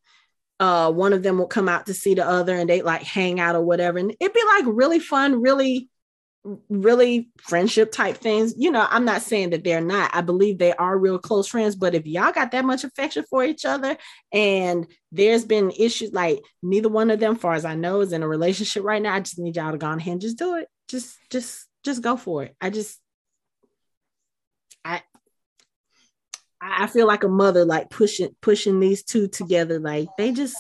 Uh, 0.59 0.91
one 0.91 1.13
of 1.13 1.23
them 1.23 1.37
will 1.39 1.47
come 1.47 1.69
out 1.69 1.87
to 1.87 1.95
see 1.95 2.15
the 2.15 2.27
other, 2.27 2.55
and 2.55 2.71
they 2.71 2.83
like 2.83 3.03
hang 3.03 3.41
out 3.41 3.57
or 3.57 3.63
whatever, 3.63 3.99
and 3.99 4.15
it'd 4.19 4.33
be 4.33 4.43
like 4.57 4.65
really 4.67 5.01
fun, 5.01 5.43
really 5.43 5.89
really 6.69 7.31
friendship 7.39 7.93
type 7.93 8.17
things. 8.17 8.55
You 8.57 8.71
know, 8.71 8.87
I'm 8.89 9.05
not 9.05 9.23
saying 9.23 9.51
that 9.51 9.65
they're 9.65 9.81
not. 9.81 10.11
I 10.15 10.21
believe 10.21 10.59
they 10.59 10.73
are 10.75 10.99
real 10.99 11.19
close 11.19 11.49
friends, 11.49 11.77
but 11.77 11.95
if 11.95 12.07
y'all 12.07 12.33
got 12.33 12.53
that 12.53 12.65
much 12.65 12.85
affection 12.85 13.25
for 13.29 13.45
each 13.45 13.65
other 13.65 13.97
and 14.33 14.87
there's 15.13 15.45
been 15.45 15.71
issues 15.71 16.13
like 16.13 16.41
neither 16.63 16.89
one 16.89 17.11
of 17.11 17.21
them, 17.21 17.37
far 17.37 17.55
as 17.55 17.65
I 17.65 17.75
know, 17.75 18.01
is 18.01 18.13
in 18.13 18.23
a 18.23 18.29
relationship 18.29 18.85
right 18.85 19.03
now, 19.03 19.15
I 19.15 19.21
just 19.21 19.39
need 19.39 19.57
y'all 19.57 19.73
to 19.73 19.79
go 19.79 19.87
on 19.87 19.99
ahead 19.99 20.13
and 20.13 20.21
just 20.21 20.39
do 20.39 20.57
it. 20.57 20.69
Just 20.89 21.17
just 21.31 21.67
just 21.85 22.03
go 22.03 22.17
for 22.17 22.45
it. 22.45 22.57
I 22.61 22.71
just 22.71 23.01
I 24.85 25.03
I 26.61 26.87
feel 26.87 27.07
like 27.07 27.25
a 27.25 27.29
mother 27.29 27.65
like 27.65 27.91
pushing 27.91 28.35
pushing 28.41 28.81
these 28.81 29.03
two 29.03 29.29
together. 29.29 29.79
Like 29.79 30.09
they 30.17 30.33
just 30.33 30.57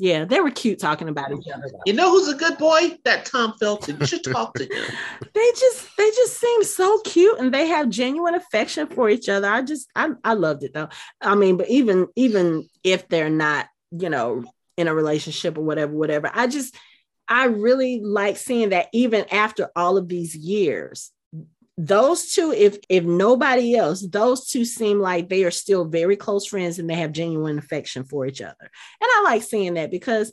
yeah, 0.00 0.24
they 0.24 0.40
were 0.40 0.52
cute 0.52 0.78
talking 0.78 1.08
about 1.08 1.32
each 1.32 1.48
other. 1.52 1.68
You 1.84 1.92
know 1.92 2.10
who's 2.10 2.28
a 2.28 2.36
good 2.36 2.56
boy? 2.56 2.96
That 3.04 3.24
Tom 3.24 3.54
Felton. 3.58 3.98
You 3.98 4.06
should 4.06 4.22
talk 4.22 4.54
to 4.54 4.62
him. 4.62 4.70
they 5.34 5.50
just 5.58 5.96
they 5.96 6.08
just 6.10 6.38
seem 6.38 6.62
so 6.62 7.00
cute 7.00 7.38
and 7.40 7.52
they 7.52 7.66
have 7.66 7.88
genuine 7.88 8.36
affection 8.36 8.86
for 8.86 9.10
each 9.10 9.28
other. 9.28 9.48
I 9.48 9.62
just 9.62 9.88
I, 9.96 10.10
I 10.22 10.34
loved 10.34 10.62
it 10.62 10.72
though. 10.72 10.88
I 11.20 11.34
mean, 11.34 11.56
but 11.56 11.68
even 11.68 12.06
even 12.14 12.68
if 12.84 13.08
they're 13.08 13.28
not, 13.28 13.66
you 13.90 14.08
know, 14.08 14.44
in 14.76 14.86
a 14.86 14.94
relationship 14.94 15.58
or 15.58 15.62
whatever, 15.62 15.92
whatever, 15.92 16.30
I 16.32 16.46
just 16.46 16.76
I 17.26 17.46
really 17.46 18.00
like 18.00 18.36
seeing 18.36 18.68
that 18.68 18.86
even 18.92 19.24
after 19.32 19.70
all 19.74 19.96
of 19.96 20.08
these 20.08 20.36
years, 20.36 21.10
those 21.80 22.32
two 22.32 22.50
if 22.50 22.76
if 22.88 23.04
nobody 23.04 23.76
else 23.76 24.04
those 24.10 24.48
two 24.48 24.64
seem 24.64 24.98
like 24.98 25.28
they 25.28 25.44
are 25.44 25.50
still 25.52 25.84
very 25.84 26.16
close 26.16 26.44
friends 26.44 26.80
and 26.80 26.90
they 26.90 26.94
have 26.94 27.12
genuine 27.12 27.56
affection 27.56 28.02
for 28.02 28.26
each 28.26 28.42
other. 28.42 28.56
And 28.60 28.70
i 29.00 29.22
like 29.24 29.42
seeing 29.42 29.74
that 29.74 29.92
because 29.92 30.32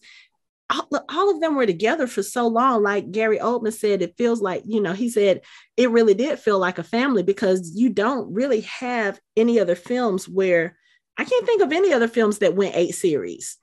all, 0.72 1.30
of 1.30 1.42
them 1.42 1.54
were 1.54 1.68
together 1.68 2.08
for 2.08 2.24
so 2.24 2.48
long. 2.48 2.82
Like 2.82 3.12
gary 3.12 3.38
oldman 3.38 3.74
said 3.74 4.02
it 4.02 4.18
feels 4.18 4.42
like 4.42 4.64
you 4.66 4.82
know 4.82 4.94
he 4.94 5.08
said 5.08 5.42
it 5.78 5.92
really 5.92 6.16
did 6.16 6.40
feel 6.40 6.58
like 6.58 6.80
a 6.80 6.84
family 6.84 7.22
because 7.22 7.76
you 7.76 7.92
don't 7.92 8.34
really 8.34 8.62
have 8.62 9.20
any 9.38 9.60
other 9.60 9.76
films 9.76 10.28
where 10.28 10.76
i 11.16 11.24
can't 11.24 11.46
think 11.46 11.62
of 11.62 11.72
any 11.72 11.94
other 11.94 12.08
films 12.08 12.40
that 12.40 12.56
went 12.56 12.76
eight 12.76 12.96
series. 12.96 13.58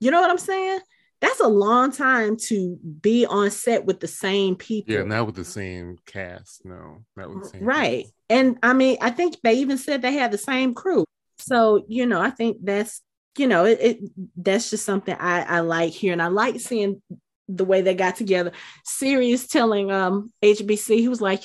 You 0.00 0.10
know 0.10 0.20
what 0.20 0.30
i'm 0.30 0.36
saying 0.36 0.80
that's 1.20 1.40
a 1.40 1.48
long 1.48 1.92
time 1.92 2.36
to 2.36 2.78
be 3.00 3.24
on 3.24 3.50
set 3.50 3.84
with 3.84 4.00
the 4.00 4.08
same 4.08 4.54
people. 4.56 4.94
Yeah, 4.94 5.02
not 5.02 5.26
with 5.26 5.34
the 5.34 5.44
same 5.44 5.98
cast. 6.06 6.64
No, 6.64 7.04
not 7.16 7.30
with 7.30 7.44
the 7.44 7.48
same. 7.50 7.64
Right. 7.64 8.02
Cast. 8.04 8.14
And 8.28 8.58
I 8.62 8.72
mean, 8.72 8.98
I 9.00 9.10
think 9.10 9.36
they 9.42 9.54
even 9.54 9.78
said 9.78 10.02
they 10.02 10.12
had 10.12 10.30
the 10.30 10.38
same 10.38 10.74
crew. 10.74 11.04
So, 11.38 11.84
you 11.88 12.06
know, 12.06 12.20
I 12.20 12.30
think 12.30 12.58
that's, 12.62 13.02
you 13.38 13.46
know, 13.46 13.64
it, 13.64 13.78
it 13.80 13.98
that's 14.36 14.70
just 14.70 14.84
something 14.84 15.16
I, 15.18 15.42
I 15.42 15.60
like 15.60 15.92
here. 15.92 16.12
And 16.12 16.22
I 16.22 16.28
like 16.28 16.60
seeing 16.60 17.00
the 17.48 17.64
way 17.64 17.80
they 17.80 17.94
got 17.94 18.16
together. 18.16 18.52
Sirius 18.84 19.46
telling 19.46 19.90
um 19.90 20.32
HBC, 20.42 20.98
he 20.98 21.08
was 21.08 21.20
like, 21.20 21.44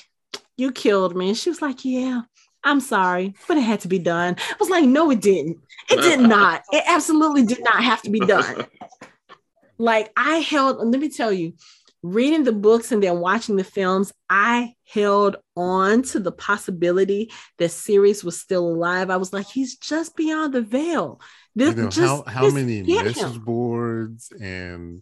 You 0.57 0.71
killed 0.71 1.15
me. 1.15 1.29
And 1.29 1.37
she 1.37 1.49
was 1.49 1.61
like, 1.61 1.85
Yeah, 1.85 2.21
I'm 2.63 2.79
sorry, 2.79 3.35
but 3.47 3.57
it 3.57 3.61
had 3.61 3.81
to 3.81 3.87
be 3.87 3.99
done. 3.99 4.35
I 4.37 4.55
was 4.59 4.69
like, 4.69 4.85
No, 4.85 5.11
it 5.11 5.21
didn't. 5.21 5.59
It 5.89 6.01
did 6.01 6.19
not. 6.27 6.63
It 6.71 6.83
absolutely 6.87 7.45
did 7.45 7.63
not 7.63 7.83
have 7.83 8.01
to 8.03 8.09
be 8.09 8.19
done. 8.19 8.65
Like 9.81 10.11
I 10.15 10.37
held, 10.37 10.77
let 10.77 11.01
me 11.01 11.09
tell 11.09 11.33
you, 11.33 11.53
reading 12.03 12.43
the 12.43 12.51
books 12.51 12.91
and 12.91 13.01
then 13.01 13.19
watching 13.19 13.55
the 13.55 13.63
films, 13.63 14.13
I 14.29 14.75
held 14.87 15.37
on 15.55 16.03
to 16.03 16.19
the 16.19 16.31
possibility 16.31 17.31
that 17.57 17.69
Sirius 17.69 18.23
was 18.23 18.39
still 18.39 18.67
alive. 18.67 19.09
I 19.09 19.17
was 19.17 19.33
like, 19.33 19.47
he's 19.47 19.77
just 19.77 20.15
beyond 20.15 20.53
the 20.53 20.61
veil. 20.61 21.19
This, 21.55 21.75
you 21.75 21.83
know, 21.83 21.89
just, 21.89 22.27
how, 22.27 22.31
how 22.31 22.49
many 22.51 22.83
message 22.83 23.17
him. 23.17 23.43
boards 23.43 24.31
and 24.39 25.01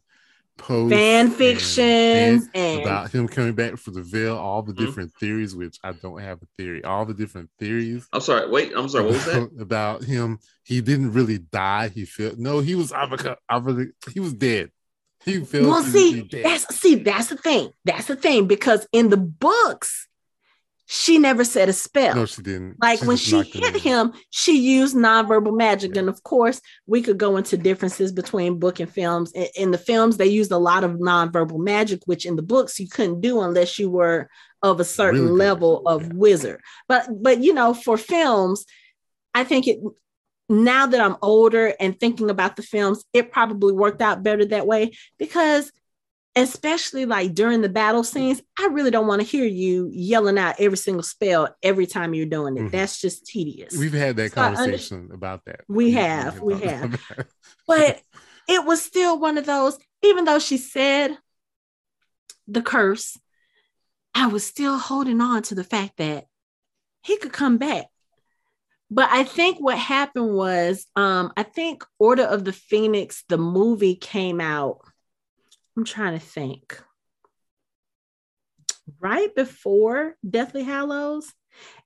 posts 0.59 0.95
fan 0.95 1.31
fictions 1.31 2.47
and, 2.53 2.55
and, 2.55 2.81
about 2.81 3.11
him 3.11 3.27
coming 3.27 3.53
back 3.53 3.77
for 3.77 3.91
the 3.91 4.03
veil, 4.03 4.37
all 4.37 4.61
the 4.61 4.71
mm-hmm. 4.71 4.85
different 4.85 5.09
mm-hmm. 5.11 5.25
theories, 5.25 5.55
which 5.55 5.79
I 5.83 5.93
don't 5.93 6.21
have 6.21 6.41
a 6.41 6.45
theory, 6.57 6.83
all 6.83 7.05
the 7.05 7.13
different 7.13 7.49
theories. 7.57 8.07
I'm 8.13 8.21
sorry, 8.21 8.49
wait, 8.49 8.73
I'm 8.75 8.89
sorry, 8.89 9.05
what 9.05 9.13
was 9.13 9.25
that? 9.25 9.49
about 9.59 10.03
him, 10.03 10.39
he 10.63 10.81
didn't 10.81 11.13
really 11.13 11.39
die. 11.39 11.89
He 11.89 12.05
felt 12.05 12.37
no, 12.37 12.59
he 12.59 12.75
was 12.75 12.91
I 12.91 13.07
really 13.57 13.87
he 14.13 14.19
was 14.19 14.33
dead. 14.33 14.69
He 15.25 15.43
feels 15.43 15.67
well, 15.67 15.83
see, 15.83 16.21
that's 16.31 16.75
see, 16.75 16.95
that's 16.95 17.27
the 17.27 17.37
thing. 17.37 17.71
That's 17.83 18.07
the 18.07 18.15
thing 18.15 18.47
because 18.47 18.87
in 18.93 19.09
the 19.09 19.17
books, 19.17 20.07
she 20.91 21.19
never 21.19 21.43
said 21.43 21.69
a 21.69 21.73
spell. 21.73 22.15
No, 22.15 22.25
she 22.25 22.41
didn't. 22.41 22.77
Like 22.81 22.97
she 22.97 23.05
when 23.05 23.15
she 23.15 23.43
hit 23.43 23.75
him, 23.75 24.11
she 24.31 24.59
used 24.59 24.95
nonverbal 24.95 25.55
magic. 25.55 25.93
Yeah. 25.93 25.99
And 25.99 26.09
of 26.09 26.23
course, 26.23 26.61
we 26.87 27.03
could 27.03 27.19
go 27.19 27.37
into 27.37 27.57
differences 27.57 28.11
between 28.11 28.57
book 28.57 28.79
and 28.79 28.91
films. 28.91 29.31
In, 29.33 29.47
in, 29.55 29.71
the 29.71 29.77
films, 29.77 30.17
they 30.17 30.25
used 30.25 30.51
a 30.51 30.57
lot 30.57 30.83
of 30.83 30.93
nonverbal 30.93 31.59
magic, 31.59 32.01
which 32.05 32.25
in 32.25 32.35
the 32.35 32.41
books 32.41 32.79
you 32.79 32.87
couldn't 32.89 33.21
do 33.21 33.39
unless 33.41 33.77
you 33.77 33.87
were 33.87 34.31
of 34.63 34.79
a 34.79 34.83
certain 34.83 35.25
really 35.25 35.37
level 35.37 35.87
of 35.87 36.07
yeah. 36.07 36.13
wizard. 36.15 36.61
But 36.87 37.07
but 37.21 37.43
you 37.43 37.53
know, 37.53 37.75
for 37.75 37.95
films, 37.95 38.65
I 39.35 39.43
think 39.43 39.67
it 39.67 39.79
now 40.49 40.87
that 40.87 40.99
I'm 40.99 41.17
older 41.21 41.75
and 41.79 41.99
thinking 41.99 42.31
about 42.31 42.55
the 42.55 42.63
films, 42.63 43.05
it 43.13 43.31
probably 43.31 43.73
worked 43.73 44.01
out 44.01 44.23
better 44.23 44.45
that 44.45 44.65
way 44.65 44.93
because 45.19 45.71
especially 46.39 47.05
like 47.05 47.33
during 47.33 47.61
the 47.61 47.69
battle 47.69 48.03
scenes, 48.03 48.41
I 48.57 48.67
really 48.67 48.91
don't 48.91 49.07
want 49.07 49.21
to 49.21 49.27
hear 49.27 49.45
you 49.45 49.89
yelling 49.91 50.37
out 50.37 50.55
every 50.59 50.77
single 50.77 51.03
spell 51.03 51.55
every 51.61 51.85
time 51.85 52.13
you're 52.13 52.25
doing 52.25 52.55
it. 52.55 52.61
Mm-hmm. 52.61 52.69
That's 52.69 52.99
just 52.99 53.25
tedious. 53.25 53.75
We've 53.75 53.93
had 53.93 54.15
that 54.17 54.31
so 54.31 54.35
conversation 54.35 54.97
under- 54.97 55.13
about 55.15 55.45
that. 55.45 55.61
We 55.67 55.91
have, 55.91 56.39
we 56.39 56.59
have. 56.61 56.99
but 57.67 58.01
it 58.47 58.65
was 58.65 58.81
still 58.81 59.19
one 59.19 59.37
of 59.37 59.45
those, 59.45 59.77
even 60.01 60.25
though 60.25 60.39
she 60.39 60.57
said 60.57 61.17
the 62.47 62.61
curse, 62.61 63.17
I 64.15 64.27
was 64.27 64.45
still 64.45 64.77
holding 64.77 65.21
on 65.21 65.43
to 65.43 65.55
the 65.55 65.63
fact 65.63 65.97
that 65.97 66.25
he 67.03 67.17
could 67.17 67.33
come 67.33 67.57
back. 67.57 67.85
But 68.91 69.09
I 69.11 69.23
think 69.23 69.59
what 69.59 69.77
happened 69.77 70.33
was, 70.33 70.87
um, 70.95 71.31
I 71.37 71.43
think 71.43 71.83
Order 71.99 72.23
of 72.23 72.43
the 72.43 72.53
Phoenix, 72.53 73.23
the 73.29 73.37
movie 73.37 73.95
came 73.95 74.41
out 74.41 74.79
I'm 75.79 75.85
trying 75.85 76.19
to 76.19 76.25
think. 76.25 76.77
Right 78.99 79.33
before 79.33 80.17
Deathly 80.29 80.63
Hallows. 80.63 81.33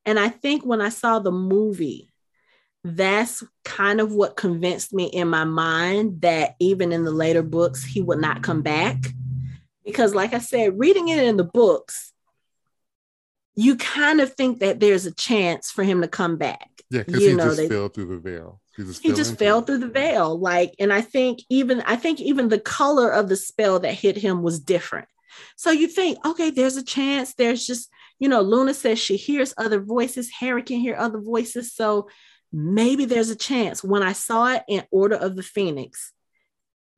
And 0.04 0.18
I 0.18 0.30
think 0.30 0.66
when 0.66 0.82
I 0.82 0.90
saw 0.90 1.20
the 1.20 1.32
movie, 1.32 2.12
that's 2.84 3.44
kind 3.64 4.02
of 4.02 4.12
what 4.12 4.36
convinced 4.36 4.94
me 4.94 5.06
in 5.06 5.28
my 5.28 5.44
mind 5.44 6.22
that 6.22 6.56
even 6.60 6.92
in 6.92 7.04
the 7.04 7.12
later 7.12 7.44
books, 7.44 7.84
he 7.84 8.02
would 8.02 8.20
not 8.20 8.42
come 8.42 8.64
back. 8.64 8.98
Because, 9.86 10.16
like 10.16 10.34
I 10.34 10.40
said, 10.40 10.80
reading 10.80 11.10
it 11.10 11.24
in 11.24 11.38
the 11.38 11.44
books, 11.44 12.14
you 13.54 13.76
kind 13.76 14.22
of 14.22 14.34
think 14.34 14.62
that 14.62 14.80
there's 14.80 15.06
a 15.06 15.14
chance 15.14 15.70
for 15.70 15.84
him 15.84 16.02
to 16.02 16.08
come 16.08 16.38
back. 16.38 16.68
Yeah, 16.90 17.04
because 17.04 17.22
he 17.22 17.36
know, 17.36 17.46
just 17.46 17.58
they, 17.58 17.70
fell 17.70 17.90
through 17.90 18.08
the 18.08 18.18
veil. 18.18 18.60
He 18.76 19.14
just, 19.14 19.38
fell 19.38 19.62
through 19.62 19.80
the 19.80 19.88
veil. 19.88 20.38
Like, 20.38 20.74
and 20.80 20.92
I 20.92 21.02
think 21.02 21.40
even 21.50 21.82
I 21.82 21.96
think 21.96 22.20
even 22.20 22.50
the 22.50 22.60
color 22.60 23.10
of 23.10 23.30
the 23.30 23.36
spell 23.36 23.80
that 23.80 23.94
hit 23.94 24.18
him 24.18 24.42
was 24.42 24.60
different. 24.60 25.08
So 25.56 25.72
you 25.72 25.88
think, 25.88 26.18
okay, 26.26 26.50
there's 26.50 26.78
a 26.78 26.84
chance. 26.84 27.34
There's 27.36 27.66
just, 27.66 27.90
you 28.20 28.30
know, 28.30 28.42
Luna 28.42 28.74
says 28.74 29.00
she 29.00 29.18
hears 29.18 29.54
other 29.58 29.80
voices. 29.80 30.32
Harry 30.40 30.64
can 30.64 30.80
hear 30.80 30.96
other 30.96 31.20
voices. 31.20 31.74
So 31.74 32.10
maybe 32.52 33.06
there's 33.06 33.30
a 33.30 33.36
chance. 33.36 33.84
When 33.84 34.04
I 34.04 34.14
saw 34.14 34.54
it 34.54 34.64
in 34.68 34.84
Order 34.92 35.16
of 35.16 35.36
the 35.36 35.44
Phoenix, 35.44 36.12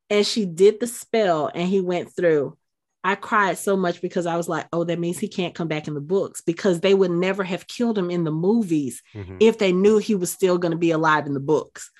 and 0.10 0.26
she 0.26 0.46
did 0.46 0.80
the 0.80 0.88
spell 0.88 1.50
and 1.54 1.68
he 1.68 1.82
went 1.82 2.16
through, 2.16 2.58
I 3.06 3.14
cried 3.14 3.60
so 3.60 3.78
much 3.78 4.02
because 4.02 4.26
I 4.26 4.36
was 4.36 4.50
like, 4.50 4.66
oh, 4.74 4.84
that 4.84 4.98
means 4.98 5.20
he 5.20 5.28
can't 5.28 5.54
come 5.54 5.68
back 5.68 5.88
in 5.88 5.94
the 5.94 6.02
books 6.02 6.42
because 6.42 6.80
they 6.80 6.96
would 6.96 7.12
never 7.12 7.44
have 7.44 7.68
killed 7.68 8.00
him 8.00 8.10
in 8.10 8.24
the 8.24 8.32
movies 8.32 9.04
mm-hmm. 9.14 9.38
if 9.40 9.60
they 9.60 9.72
knew 9.72 10.00
he 10.00 10.16
was 10.16 10.32
still 10.32 10.58
going 10.58 10.72
to 10.72 10.78
be 10.78 10.90
alive 10.90 11.28
in 11.28 11.36
the 11.36 11.40
books. 11.40 11.92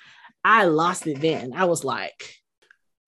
I 0.44 0.64
lost 0.64 1.06
it 1.06 1.20
then. 1.20 1.52
I 1.52 1.66
was 1.66 1.84
like, 1.84 2.34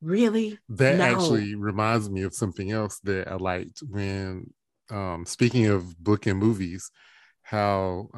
really? 0.01 0.61
That 0.69 0.99
no. 0.99 1.05
actually 1.07 1.57
reminds 1.57 2.09
me 2.09 2.23
of 2.23 2.35
something 2.35 2.71
else 2.71 3.01
that 3.01 3.27
I 3.27 3.35
liked 3.35 3.81
when, 3.81 4.53
um, 4.91 5.27
speaking 5.27 5.67
of 5.67 5.99
book 5.99 6.27
and 6.27 6.39
movies, 6.39 6.93
how, 7.43 8.11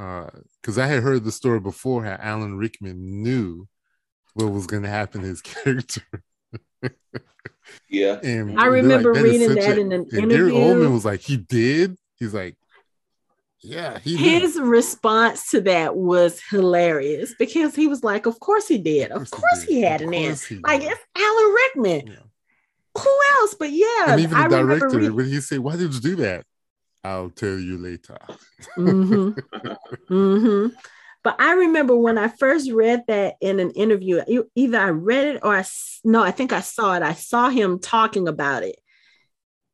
because 0.61 0.77
uh, 0.77 0.83
I 0.83 0.89
had 0.89 1.03
heard 1.03 1.25
the 1.25 1.33
story 1.33 1.59
before 1.59 2.05
how 2.05 2.19
Alan 2.21 2.59
Rickman 2.59 3.23
knew 3.23 3.67
what 4.35 4.53
was 4.53 4.67
going 4.67 4.83
to 4.83 4.91
happen 4.91 5.23
to 5.23 5.27
his 5.29 5.41
character. 5.41 6.03
Yeah. 7.89 8.19
And 8.23 8.59
I 8.59 8.67
remember 8.67 9.15
like, 9.15 9.23
reading 9.25 9.55
that 9.55 9.79
a, 9.79 9.81
in 9.81 9.93
an 9.93 10.07
interview. 10.13 10.29
Gary 10.29 10.53
Oldman 10.53 10.93
was 10.93 11.05
like, 11.05 11.21
he 11.21 11.37
did. 11.37 11.97
He's 12.19 12.35
like, 12.35 12.57
yeah, 13.63 13.99
his 13.99 14.55
did. 14.55 14.63
response 14.63 15.51
to 15.51 15.61
that 15.63 15.95
was 15.95 16.41
hilarious 16.51 17.35
because 17.39 17.75
he 17.75 17.87
was 17.89 18.03
like, 18.03 18.25
Of 18.25 18.41
course 18.41 18.67
he 18.67 18.79
did. 18.79 19.11
Of, 19.11 19.23
of 19.23 19.31
course, 19.31 19.65
he, 19.65 19.77
he 19.77 19.83
had 19.83 20.01
an 20.01 20.15
answer. 20.15 20.59
Like 20.63 20.83
it's 20.83 21.01
Alan 21.15 21.55
Rickman. 21.55 22.07
Yeah. 22.07 23.01
Who 23.03 23.19
else? 23.37 23.55
But 23.55 23.71
yeah, 23.71 24.13
and 24.13 24.21
even 24.21 24.31
the 24.31 24.45
I 24.45 24.49
director, 24.49 24.89
reading... 24.89 25.15
when 25.15 25.27
he 25.27 25.41
said, 25.43 25.59
Why 25.59 25.77
did 25.77 25.93
you 25.93 26.01
do 26.01 26.17
that? 26.17 26.47
I'll 27.05 27.31
tell 27.31 27.59
you 27.59 27.77
later. 27.77 28.17
mm-hmm. 28.79 29.39
mm-hmm. 30.13 30.75
But 31.23 31.41
I 31.41 31.53
remember 31.53 31.95
when 31.95 32.17
I 32.17 32.29
first 32.29 32.71
read 32.71 33.05
that 33.09 33.37
in 33.41 33.61
an 33.61 33.71
interview, 33.73 34.23
either 34.55 34.79
I 34.79 34.89
read 34.89 35.37
it 35.37 35.41
or 35.43 35.55
I, 35.55 35.65
no, 36.03 36.23
I 36.23 36.31
think 36.31 36.53
I 36.53 36.61
saw 36.61 36.95
it. 36.95 37.03
I 37.03 37.13
saw 37.13 37.51
him 37.51 37.79
talking 37.79 38.27
about 38.27 38.63
it. 38.63 38.77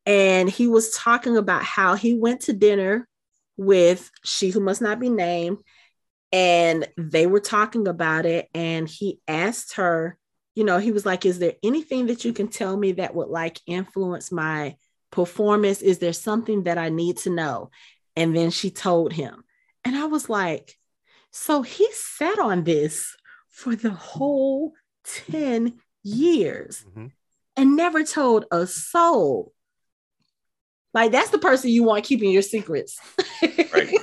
And 0.05 0.49
he 0.49 0.67
was 0.67 0.91
talking 0.91 1.37
about 1.37 1.63
how 1.63 1.95
he 1.95 2.13
went 2.13 2.41
to 2.41 2.53
dinner 2.53 3.07
with 3.55 4.09
She 4.23 4.49
Who 4.49 4.59
Must 4.59 4.81
Not 4.81 4.99
Be 4.99 5.09
Named. 5.09 5.57
And 6.31 6.87
they 6.97 7.27
were 7.27 7.39
talking 7.39 7.87
about 7.87 8.25
it. 8.25 8.49
And 8.53 8.87
he 8.87 9.19
asked 9.27 9.75
her, 9.75 10.17
you 10.55 10.63
know, 10.63 10.79
he 10.79 10.91
was 10.91 11.05
like, 11.05 11.25
Is 11.25 11.39
there 11.39 11.53
anything 11.61 12.07
that 12.07 12.25
you 12.25 12.33
can 12.33 12.47
tell 12.47 12.75
me 12.75 12.93
that 12.93 13.15
would 13.15 13.29
like 13.29 13.61
influence 13.67 14.31
my 14.31 14.75
performance? 15.11 15.81
Is 15.81 15.99
there 15.99 16.13
something 16.13 16.63
that 16.63 16.77
I 16.77 16.89
need 16.89 17.17
to 17.19 17.29
know? 17.29 17.69
And 18.15 18.35
then 18.35 18.49
she 18.49 18.71
told 18.71 19.13
him. 19.13 19.43
And 19.85 19.95
I 19.95 20.05
was 20.05 20.29
like, 20.29 20.77
so 21.37 21.61
he 21.61 21.87
sat 21.93 22.39
on 22.39 22.63
this 22.63 23.15
for 23.47 23.75
the 23.75 23.91
whole 23.91 24.73
10 25.31 25.79
years 26.03 26.83
mm-hmm. 26.89 27.07
and 27.55 27.75
never 27.75 28.03
told 28.03 28.45
a 28.51 28.65
soul. 28.65 29.53
Like 30.95 31.11
that's 31.11 31.29
the 31.29 31.37
person 31.37 31.69
you 31.69 31.83
want 31.83 32.05
keeping 32.05 32.31
your 32.31 32.41
secrets. 32.41 32.99
Right. 33.41 33.93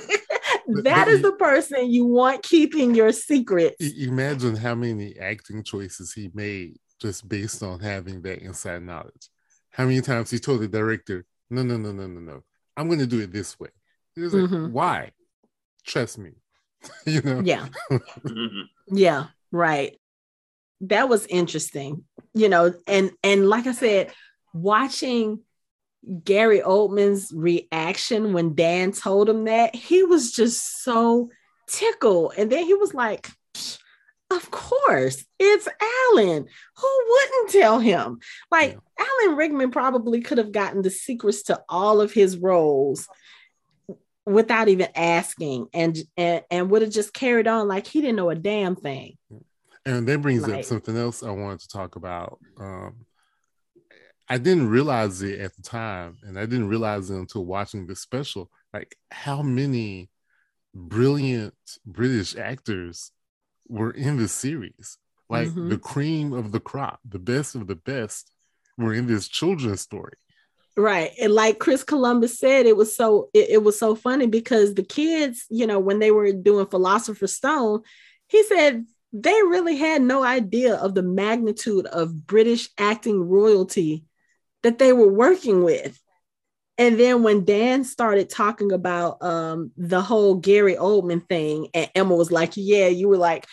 that 0.83 1.09
is 1.09 1.21
the 1.21 1.33
person 1.33 1.91
you 1.91 2.05
want 2.05 2.41
keeping 2.41 2.95
your 2.95 3.11
secrets. 3.11 3.75
Imagine 3.81 4.55
how 4.55 4.73
many 4.73 5.19
acting 5.19 5.61
choices 5.63 6.13
he 6.13 6.31
made 6.33 6.77
just 7.01 7.27
based 7.27 7.61
on 7.61 7.81
having 7.81 8.21
that 8.21 8.39
inside 8.39 8.81
knowledge. 8.81 9.29
How 9.71 9.83
many 9.83 9.99
times 9.99 10.31
he 10.31 10.39
told 10.39 10.61
the 10.61 10.69
director, 10.69 11.25
no, 11.49 11.63
no, 11.63 11.75
no, 11.75 11.91
no, 11.91 12.07
no, 12.07 12.19
no. 12.21 12.43
I'm 12.77 12.87
going 12.87 12.99
to 12.99 13.07
do 13.07 13.19
it 13.19 13.33
this 13.33 13.59
way. 13.59 13.69
He 14.15 14.21
was 14.21 14.33
like, 14.33 14.49
mm-hmm. 14.49 14.71
why? 14.71 15.11
Trust 15.85 16.17
me. 16.17 16.31
you 17.05 17.21
know? 17.21 17.41
Yeah. 17.43 17.67
Mm-hmm. 17.91 18.95
yeah, 18.95 19.27
right. 19.51 19.99
That 20.81 21.09
was 21.09 21.25
interesting. 21.27 22.03
You 22.33 22.49
know, 22.49 22.73
and 22.87 23.11
and 23.23 23.47
like 23.47 23.67
I 23.67 23.71
said, 23.71 24.11
watching 24.53 25.39
Gary 26.23 26.61
Oldman's 26.61 27.31
reaction 27.33 28.33
when 28.33 28.55
Dan 28.55 28.91
told 28.91 29.29
him 29.29 29.45
that, 29.45 29.75
he 29.75 30.03
was 30.03 30.31
just 30.31 30.83
so 30.83 31.29
tickled. 31.67 32.33
And 32.37 32.51
then 32.51 32.65
he 32.65 32.73
was 32.73 32.93
like, 32.93 33.29
of 34.31 34.51
course, 34.51 35.23
it's 35.39 35.67
Alan. 36.11 36.45
Who 36.77 37.01
wouldn't 37.09 37.51
tell 37.51 37.79
him? 37.79 38.19
Like 38.51 38.77
yeah. 38.99 39.05
Alan 39.23 39.37
Rickman 39.37 39.71
probably 39.71 40.21
could 40.21 40.37
have 40.37 40.51
gotten 40.51 40.81
the 40.81 40.89
secrets 40.89 41.43
to 41.43 41.61
all 41.69 42.01
of 42.01 42.11
his 42.11 42.37
roles 42.37 43.07
without 44.25 44.67
even 44.67 44.87
asking 44.95 45.67
and 45.73 45.97
and, 46.17 46.43
and 46.49 46.69
would 46.69 46.81
have 46.81 46.91
just 46.91 47.13
carried 47.13 47.47
on 47.47 47.67
like 47.67 47.87
he 47.87 48.01
didn't 48.01 48.15
know 48.15 48.29
a 48.29 48.35
damn 48.35 48.75
thing. 48.75 49.17
And 49.85 50.07
that 50.07 50.21
brings 50.21 50.47
like, 50.47 50.59
up 50.59 50.65
something 50.65 50.97
else 50.97 51.21
i 51.21 51.29
wanted 51.29 51.59
to 51.61 51.67
talk 51.67 51.95
about. 51.95 52.39
Um, 52.59 53.05
i 54.27 54.37
didn't 54.37 54.69
realize 54.69 55.21
it 55.21 55.39
at 55.39 55.55
the 55.55 55.61
time 55.61 56.17
and 56.23 56.39
i 56.39 56.45
didn't 56.45 56.67
realize 56.67 57.11
it 57.11 57.15
until 57.15 57.45
watching 57.45 57.85
this 57.85 57.99
special 57.99 58.49
like 58.73 58.97
how 59.11 59.43
many 59.43 60.09
brilliant 60.73 61.53
british 61.85 62.35
actors 62.35 63.11
were 63.67 63.91
in 63.91 64.17
this 64.17 64.31
series. 64.31 64.97
Like 65.27 65.47
mm-hmm. 65.47 65.69
the 65.69 65.77
cream 65.77 66.33
of 66.33 66.51
the 66.51 66.59
crop 66.59 66.99
the 67.07 67.19
best 67.19 67.55
of 67.55 67.67
the 67.67 67.75
best 67.75 68.31
were 68.77 68.93
in 68.93 69.07
this 69.07 69.27
children's 69.27 69.81
story 69.81 70.17
Right. 70.77 71.11
And 71.21 71.33
like 71.33 71.59
Chris 71.59 71.83
Columbus 71.83 72.37
said, 72.37 72.65
it 72.65 72.75
was 72.75 72.95
so 72.95 73.29
it, 73.33 73.49
it, 73.49 73.63
was 73.63 73.79
so 73.79 73.95
funny 73.95 74.27
because 74.27 74.73
the 74.73 74.83
kids, 74.83 75.45
you 75.49 75.65
know, 75.65 75.79
when 75.79 75.99
they 75.99 76.11
were 76.11 76.33
doing 76.33 76.65
Philosopher's 76.65 77.33
Stone, 77.33 77.81
he 78.27 78.43
said 78.43 78.85
they 79.13 79.31
really 79.31 79.77
had 79.77 80.01
no 80.01 80.23
idea 80.23 80.75
of 80.75 80.93
the 80.93 81.01
magnitude 81.01 81.85
of 81.85 82.27
British 82.27 82.69
acting 82.77 83.21
royalty 83.21 84.03
that 84.63 84.77
they 84.77 84.91
were 84.91 85.11
working 85.11 85.63
with. 85.63 85.97
And 86.77 86.99
then 86.99 87.23
when 87.23 87.45
Dan 87.45 87.85
started 87.85 88.29
talking 88.29 88.73
about 88.73 89.23
um, 89.23 89.71
the 89.77 90.01
whole 90.01 90.35
Gary 90.35 90.75
Oldman 90.75 91.25
thing, 91.29 91.69
and 91.73 91.89
Emma 91.95 92.13
was 92.13 92.33
like, 92.33 92.51
Yeah, 92.55 92.87
you 92.87 93.07
were 93.07 93.17
like, 93.17 93.47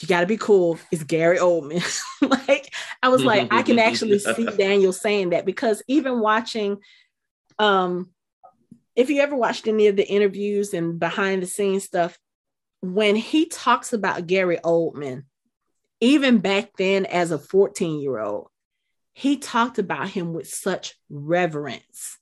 you 0.00 0.08
got 0.08 0.20
to 0.20 0.26
be 0.26 0.36
cool. 0.36 0.78
It's 0.90 1.02
Gary 1.02 1.38
Oldman. 1.38 1.82
like 2.48 2.72
I 3.02 3.08
was 3.08 3.24
like, 3.24 3.52
I 3.52 3.62
can 3.62 3.78
actually 3.78 4.18
see 4.18 4.46
Daniel 4.56 4.92
saying 4.92 5.30
that 5.30 5.44
because 5.44 5.82
even 5.88 6.20
watching, 6.20 6.78
um, 7.58 8.10
if 8.94 9.10
you 9.10 9.20
ever 9.20 9.36
watched 9.36 9.66
any 9.66 9.88
of 9.88 9.96
the 9.96 10.06
interviews 10.06 10.74
and 10.74 10.98
behind 10.98 11.42
the 11.42 11.46
scenes 11.46 11.84
stuff, 11.84 12.18
when 12.80 13.16
he 13.16 13.46
talks 13.46 13.92
about 13.92 14.26
Gary 14.26 14.58
Oldman, 14.64 15.24
even 16.00 16.38
back 16.38 16.70
then 16.76 17.06
as 17.06 17.30
a 17.30 17.38
14 17.38 18.00
year 18.00 18.18
old, 18.18 18.48
he 19.12 19.36
talked 19.36 19.78
about 19.78 20.08
him 20.08 20.32
with 20.32 20.48
such 20.48 20.94
reverence 21.10 22.18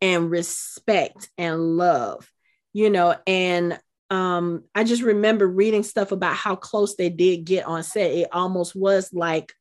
and 0.00 0.30
respect 0.30 1.30
and 1.36 1.76
love, 1.76 2.30
you 2.72 2.88
know, 2.88 3.14
and 3.26 3.78
um, 4.12 4.64
I 4.74 4.84
just 4.84 5.02
remember 5.02 5.48
reading 5.48 5.82
stuff 5.82 6.12
about 6.12 6.36
how 6.36 6.54
close 6.54 6.96
they 6.96 7.08
did 7.08 7.46
get 7.46 7.64
on 7.64 7.82
set. 7.82 8.10
It 8.10 8.28
almost 8.30 8.76
was 8.76 9.10
like 9.10 9.54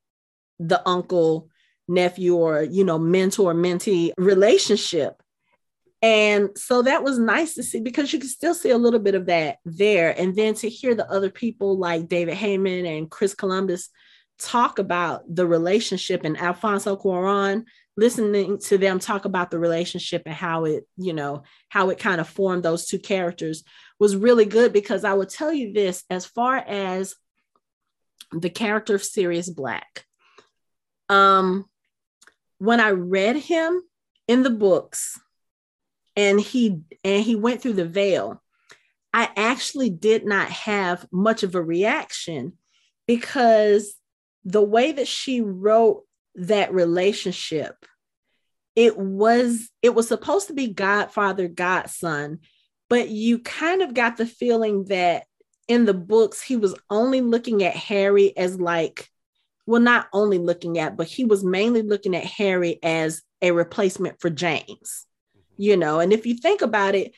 the 0.59 0.85
uncle 0.87 1.49
nephew 1.87 2.35
or 2.35 2.61
you 2.61 2.83
know 2.83 2.99
mentor 2.99 3.53
mentee 3.53 4.11
relationship 4.17 5.21
and 6.01 6.49
so 6.55 6.81
that 6.81 7.03
was 7.03 7.19
nice 7.19 7.55
to 7.55 7.63
see 7.63 7.79
because 7.79 8.13
you 8.13 8.19
can 8.19 8.29
still 8.29 8.53
see 8.53 8.69
a 8.69 8.77
little 8.77 8.99
bit 8.99 9.15
of 9.15 9.25
that 9.25 9.57
there 9.65 10.17
and 10.17 10.35
then 10.35 10.53
to 10.53 10.69
hear 10.69 10.95
the 10.95 11.09
other 11.11 11.29
people 11.29 11.77
like 11.77 12.07
david 12.07 12.37
heyman 12.37 12.87
and 12.87 13.09
chris 13.09 13.33
columbus 13.33 13.89
talk 14.39 14.79
about 14.79 15.23
the 15.33 15.45
relationship 15.45 16.23
and 16.23 16.37
alfonso 16.37 16.95
cuaron 16.95 17.65
listening 17.97 18.57
to 18.57 18.77
them 18.77 18.99
talk 18.99 19.25
about 19.25 19.51
the 19.51 19.59
relationship 19.59 20.21
and 20.25 20.35
how 20.35 20.65
it 20.65 20.87
you 20.97 21.13
know 21.13 21.43
how 21.67 21.89
it 21.89 21.99
kind 21.99 22.21
of 22.21 22.29
formed 22.29 22.63
those 22.63 22.85
two 22.85 22.99
characters 22.99 23.63
was 24.01 24.15
really 24.15 24.45
good 24.45 24.73
because 24.73 25.05
i 25.05 25.13
would 25.13 25.29
tell 25.29 25.53
you 25.53 25.71
this 25.71 26.03
as 26.09 26.25
far 26.25 26.57
as 26.57 27.15
the 28.33 28.49
character 28.49 28.95
of 28.95 29.03
sirius 29.03 29.49
black 29.49 30.05
um 31.07 31.65
when 32.61 32.79
I 32.79 32.91
read 32.91 33.37
him 33.37 33.81
in 34.27 34.43
the 34.43 34.51
books 34.51 35.19
and 36.15 36.39
he 36.39 36.81
and 37.03 37.23
he 37.23 37.35
went 37.35 37.59
through 37.59 37.73
the 37.73 37.87
veil, 37.87 38.39
I 39.11 39.31
actually 39.35 39.89
did 39.89 40.27
not 40.27 40.47
have 40.49 41.07
much 41.11 41.41
of 41.41 41.55
a 41.55 41.61
reaction 41.61 42.53
because 43.07 43.95
the 44.45 44.61
way 44.61 44.91
that 44.91 45.07
she 45.07 45.41
wrote 45.41 46.03
that 46.35 46.71
relationship 46.71 47.83
it 48.75 48.95
was 48.95 49.67
it 49.81 49.95
was 49.95 50.07
supposed 50.07 50.47
to 50.47 50.53
be 50.53 50.67
godfather 50.67 51.47
godson 51.47 52.39
but 52.91 53.09
you 53.09 53.39
kind 53.39 53.81
of 53.81 53.95
got 53.95 54.17
the 54.17 54.27
feeling 54.27 54.85
that 54.85 55.23
in 55.67 55.85
the 55.85 55.93
books 55.93 56.41
he 56.41 56.57
was 56.57 56.75
only 56.91 57.21
looking 57.21 57.63
at 57.63 57.75
harry 57.75 58.35
as 58.37 58.59
like 58.59 59.11
well, 59.65 59.81
not 59.81 60.07
only 60.13 60.37
looking 60.37 60.79
at, 60.79 60.97
but 60.97 61.07
he 61.07 61.25
was 61.25 61.43
mainly 61.43 61.81
looking 61.81 62.15
at 62.15 62.25
Harry 62.25 62.79
as 62.83 63.21
a 63.41 63.51
replacement 63.51 64.19
for 64.19 64.29
James, 64.29 64.67
mm-hmm. 64.67 65.61
you 65.61 65.77
know. 65.77 65.99
And 65.99 66.11
if 66.11 66.25
you 66.25 66.35
think 66.35 66.61
about 66.61 66.95
it, 66.95 67.13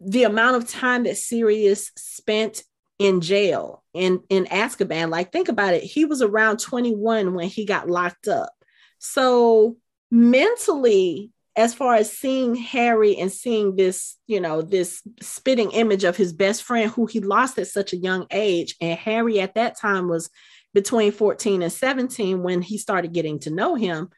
the 0.00 0.24
amount 0.24 0.56
of 0.56 0.68
time 0.68 1.04
that 1.04 1.16
Sirius 1.16 1.90
spent 1.96 2.64
in 2.98 3.20
jail 3.20 3.82
in 3.94 4.20
in 4.28 4.44
Azkaban, 4.46 5.10
like 5.10 5.32
think 5.32 5.48
about 5.48 5.74
it, 5.74 5.82
he 5.82 6.04
was 6.04 6.22
around 6.22 6.58
21 6.58 7.34
when 7.34 7.48
he 7.48 7.64
got 7.64 7.88
locked 7.88 8.28
up. 8.28 8.52
So 8.98 9.76
mentally, 10.10 11.31
as 11.54 11.74
far 11.74 11.94
as 11.94 12.10
seeing 12.10 12.54
Harry 12.54 13.16
and 13.16 13.30
seeing 13.30 13.76
this, 13.76 14.16
you 14.26 14.40
know, 14.40 14.62
this 14.62 15.02
spitting 15.20 15.70
image 15.72 16.04
of 16.04 16.16
his 16.16 16.32
best 16.32 16.62
friend 16.62 16.90
who 16.90 17.06
he 17.06 17.20
lost 17.20 17.58
at 17.58 17.66
such 17.66 17.92
a 17.92 17.98
young 17.98 18.26
age, 18.30 18.74
and 18.80 18.98
Harry 18.98 19.40
at 19.40 19.54
that 19.54 19.78
time 19.78 20.08
was 20.08 20.30
between 20.74 21.12
14 21.12 21.62
and 21.62 21.72
17 21.72 22.42
when 22.42 22.62
he 22.62 22.78
started 22.78 23.12
getting 23.12 23.38
to 23.40 23.50
know 23.50 23.74
him 23.74 24.08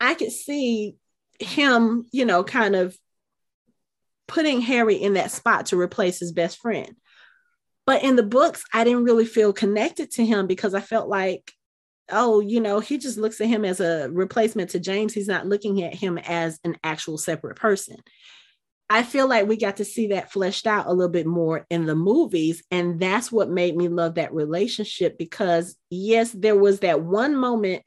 i 0.00 0.14
could 0.14 0.32
see 0.32 0.96
him 1.38 2.04
you 2.12 2.24
know 2.24 2.44
kind 2.44 2.76
of 2.76 2.96
putting 4.26 4.60
harry 4.60 4.96
in 4.96 5.14
that 5.14 5.30
spot 5.30 5.66
to 5.66 5.78
replace 5.78 6.18
his 6.18 6.32
best 6.32 6.58
friend. 6.58 6.96
But 7.86 8.02
in 8.02 8.16
the 8.16 8.22
books 8.22 8.64
i 8.72 8.84
didn't 8.84 9.04
really 9.04 9.26
feel 9.26 9.52
connected 9.52 10.12
to 10.12 10.24
him 10.24 10.46
because 10.46 10.74
i 10.74 10.80
felt 10.80 11.08
like 11.08 11.52
oh 12.10 12.40
you 12.40 12.60
know 12.60 12.80
he 12.80 12.98
just 12.98 13.18
looks 13.18 13.40
at 13.40 13.46
him 13.46 13.64
as 13.64 13.80
a 13.80 14.08
replacement 14.10 14.70
to 14.70 14.80
james 14.80 15.12
he's 15.12 15.28
not 15.28 15.46
looking 15.46 15.82
at 15.82 15.94
him 15.94 16.18
as 16.18 16.58
an 16.64 16.76
actual 16.84 17.16
separate 17.16 17.56
person 17.56 17.96
I 18.90 19.02
feel 19.02 19.26
like 19.26 19.48
we 19.48 19.56
got 19.56 19.78
to 19.78 19.84
see 19.84 20.08
that 20.08 20.30
fleshed 20.30 20.66
out 20.66 20.86
a 20.86 20.92
little 20.92 21.10
bit 21.10 21.26
more 21.26 21.66
in 21.70 21.86
the 21.86 21.94
movies. 21.94 22.62
And 22.70 23.00
that's 23.00 23.32
what 23.32 23.48
made 23.48 23.74
me 23.76 23.88
love 23.88 24.16
that 24.16 24.34
relationship 24.34 25.16
because, 25.16 25.74
yes, 25.88 26.32
there 26.32 26.56
was 26.56 26.80
that 26.80 27.00
one 27.00 27.34
moment 27.34 27.82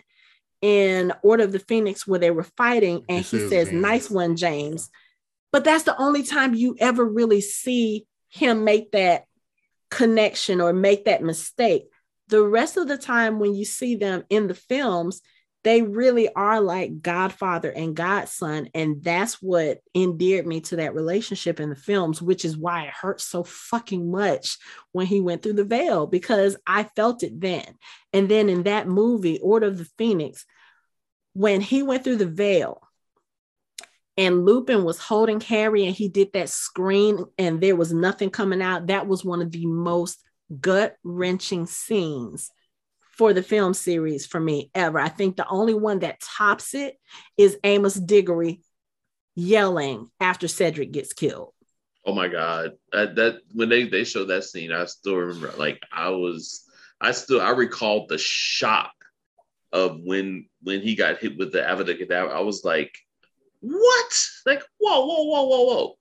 in 0.62 1.14
Order 1.22 1.44
of 1.44 1.52
the 1.52 1.60
Phoenix 1.60 2.08
where 2.08 2.20
they 2.20 2.32
were 2.32 2.44
fighting, 2.44 3.06
and 3.08 3.24
he 3.24 3.48
says, 3.48 3.70
James. 3.70 3.82
Nice 3.82 4.10
one, 4.10 4.36
James. 4.36 4.90
But 5.52 5.64
that's 5.64 5.84
the 5.84 6.00
only 6.02 6.24
time 6.24 6.56
you 6.56 6.76
ever 6.80 7.06
really 7.06 7.42
see 7.42 8.08
him 8.30 8.64
make 8.64 8.92
that 8.92 9.26
connection 9.92 10.60
or 10.60 10.74
make 10.74 11.06
that 11.06 11.22
mistake. 11.22 11.84
The 12.30 12.44
rest 12.44 12.78
of 12.78 12.88
the 12.88 12.98
time, 12.98 13.40
when 13.40 13.56
you 13.56 13.66
see 13.66 13.96
them 13.96 14.24
in 14.30 14.48
the 14.48 14.54
films, 14.54 15.22
they 15.64 15.82
really 15.82 16.34
are 16.34 16.62
like 16.62 17.02
godfather 17.02 17.70
and 17.70 17.94
godson 17.94 18.70
and 18.74 19.04
that's 19.04 19.42
what 19.42 19.80
endeared 19.94 20.48
me 20.48 20.62
to 20.62 20.78
that 20.78 20.96
relationship 20.96 21.60
in 21.60 21.70
the 21.70 21.76
films 21.76 22.22
which 22.22 22.46
is 22.46 22.56
why 22.56 22.84
it 22.84 22.94
hurt 22.94 23.20
so 23.20 23.44
fucking 23.44 24.10
much 24.10 24.60
when 24.94 25.06
he 25.06 25.20
went 25.20 25.44
through 25.44 25.52
the 25.52 25.66
veil 25.66 26.08
because 26.08 26.56
i 26.66 26.84
felt 26.84 27.22
it 27.22 27.42
then 27.42 27.66
and 28.14 28.30
then 28.30 28.48
in 28.48 28.64
that 28.64 28.88
movie 28.88 29.40
order 29.40 29.68
of 29.68 29.78
the 29.78 29.90
phoenix 29.98 30.46
when 31.34 31.60
he 31.60 31.84
went 31.84 32.02
through 32.04 32.16
the 32.16 32.26
veil 32.26 32.82
and 34.20 34.46
Lupin 34.46 34.84
was 34.84 34.98
holding 34.98 35.40
Harry 35.42 35.86
and 35.86 35.96
he 35.96 36.10
did 36.10 36.34
that 36.34 36.50
scream 36.50 37.26
and 37.38 37.62
there 37.62 37.76
was 37.76 37.94
nothing 37.94 38.32
coming 38.32 38.64
out. 38.64 38.88
That 38.88 39.06
was 39.06 39.24
one 39.24 39.44
of 39.44 39.52
the 39.52 39.68
most 39.68 40.20
gut 40.62 40.96
wrenching 41.04 41.66
scenes 41.66 42.52
for 43.18 43.34
the 43.34 43.44
film 43.44 43.74
series 43.74 44.26
for 44.26 44.40
me 44.40 44.70
ever. 44.76 45.00
I 45.00 45.10
think 45.10 45.36
the 45.36 45.48
only 45.48 45.74
one 45.74 46.00
that 46.00 46.22
tops 46.22 46.74
it 46.76 46.96
is 47.36 47.58
Amos 47.64 47.96
Diggory 47.96 48.62
yelling 49.36 50.10
after 50.20 50.48
Cedric 50.48 50.92
gets 50.92 51.14
killed. 51.14 51.54
Oh 52.06 52.14
my 52.14 52.28
god, 52.28 52.72
that, 52.94 53.40
when 53.54 53.70
they 53.70 53.84
they 53.84 54.06
showed 54.06 54.30
that 54.30 54.46
scene, 54.46 54.72
I 54.72 54.86
still 54.86 55.16
remember. 55.16 55.52
Like 55.58 55.82
I 55.92 56.10
was, 56.10 56.64
I 57.02 57.12
still 57.12 57.42
I 57.42 57.50
recalled 57.50 58.08
the 58.08 58.18
shock 58.18 58.94
of 59.74 60.00
when 60.04 60.48
when 60.62 60.82
he 60.82 60.96
got 60.96 61.18
hit 61.18 61.38
with 61.38 61.52
the 61.52 61.60
Avada 61.60 62.00
Kedavra. 62.00 62.32
I 62.32 62.40
was 62.40 62.64
like, 62.64 62.98
what? 63.60 64.26
Like 64.46 64.64
whoa, 64.80 65.06
whoa, 65.06 65.24
whoa, 65.24 65.44
whoa, 65.48 65.64
whoa, 65.66 65.98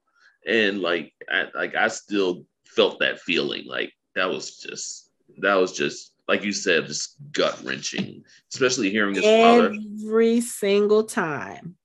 and 0.46 0.80
like 0.80 1.12
I, 1.28 1.46
like 1.54 1.74
I 1.74 1.88
still 1.88 2.44
felt 2.66 3.00
that 3.00 3.18
feeling. 3.18 3.64
Like 3.66 3.92
that 4.16 4.28
was 4.28 4.56
just 4.56 5.10
that 5.38 5.54
was 5.54 5.72
just 5.72 6.12
like 6.28 6.42
you 6.42 6.52
said, 6.52 6.86
just 6.86 7.16
gut 7.30 7.60
wrenching, 7.62 8.24
especially 8.52 8.90
hearing 8.90 9.14
his 9.14 9.24
every 9.24 9.42
father 9.42 9.74
every 10.04 10.40
single 10.40 11.04
time. 11.04 11.76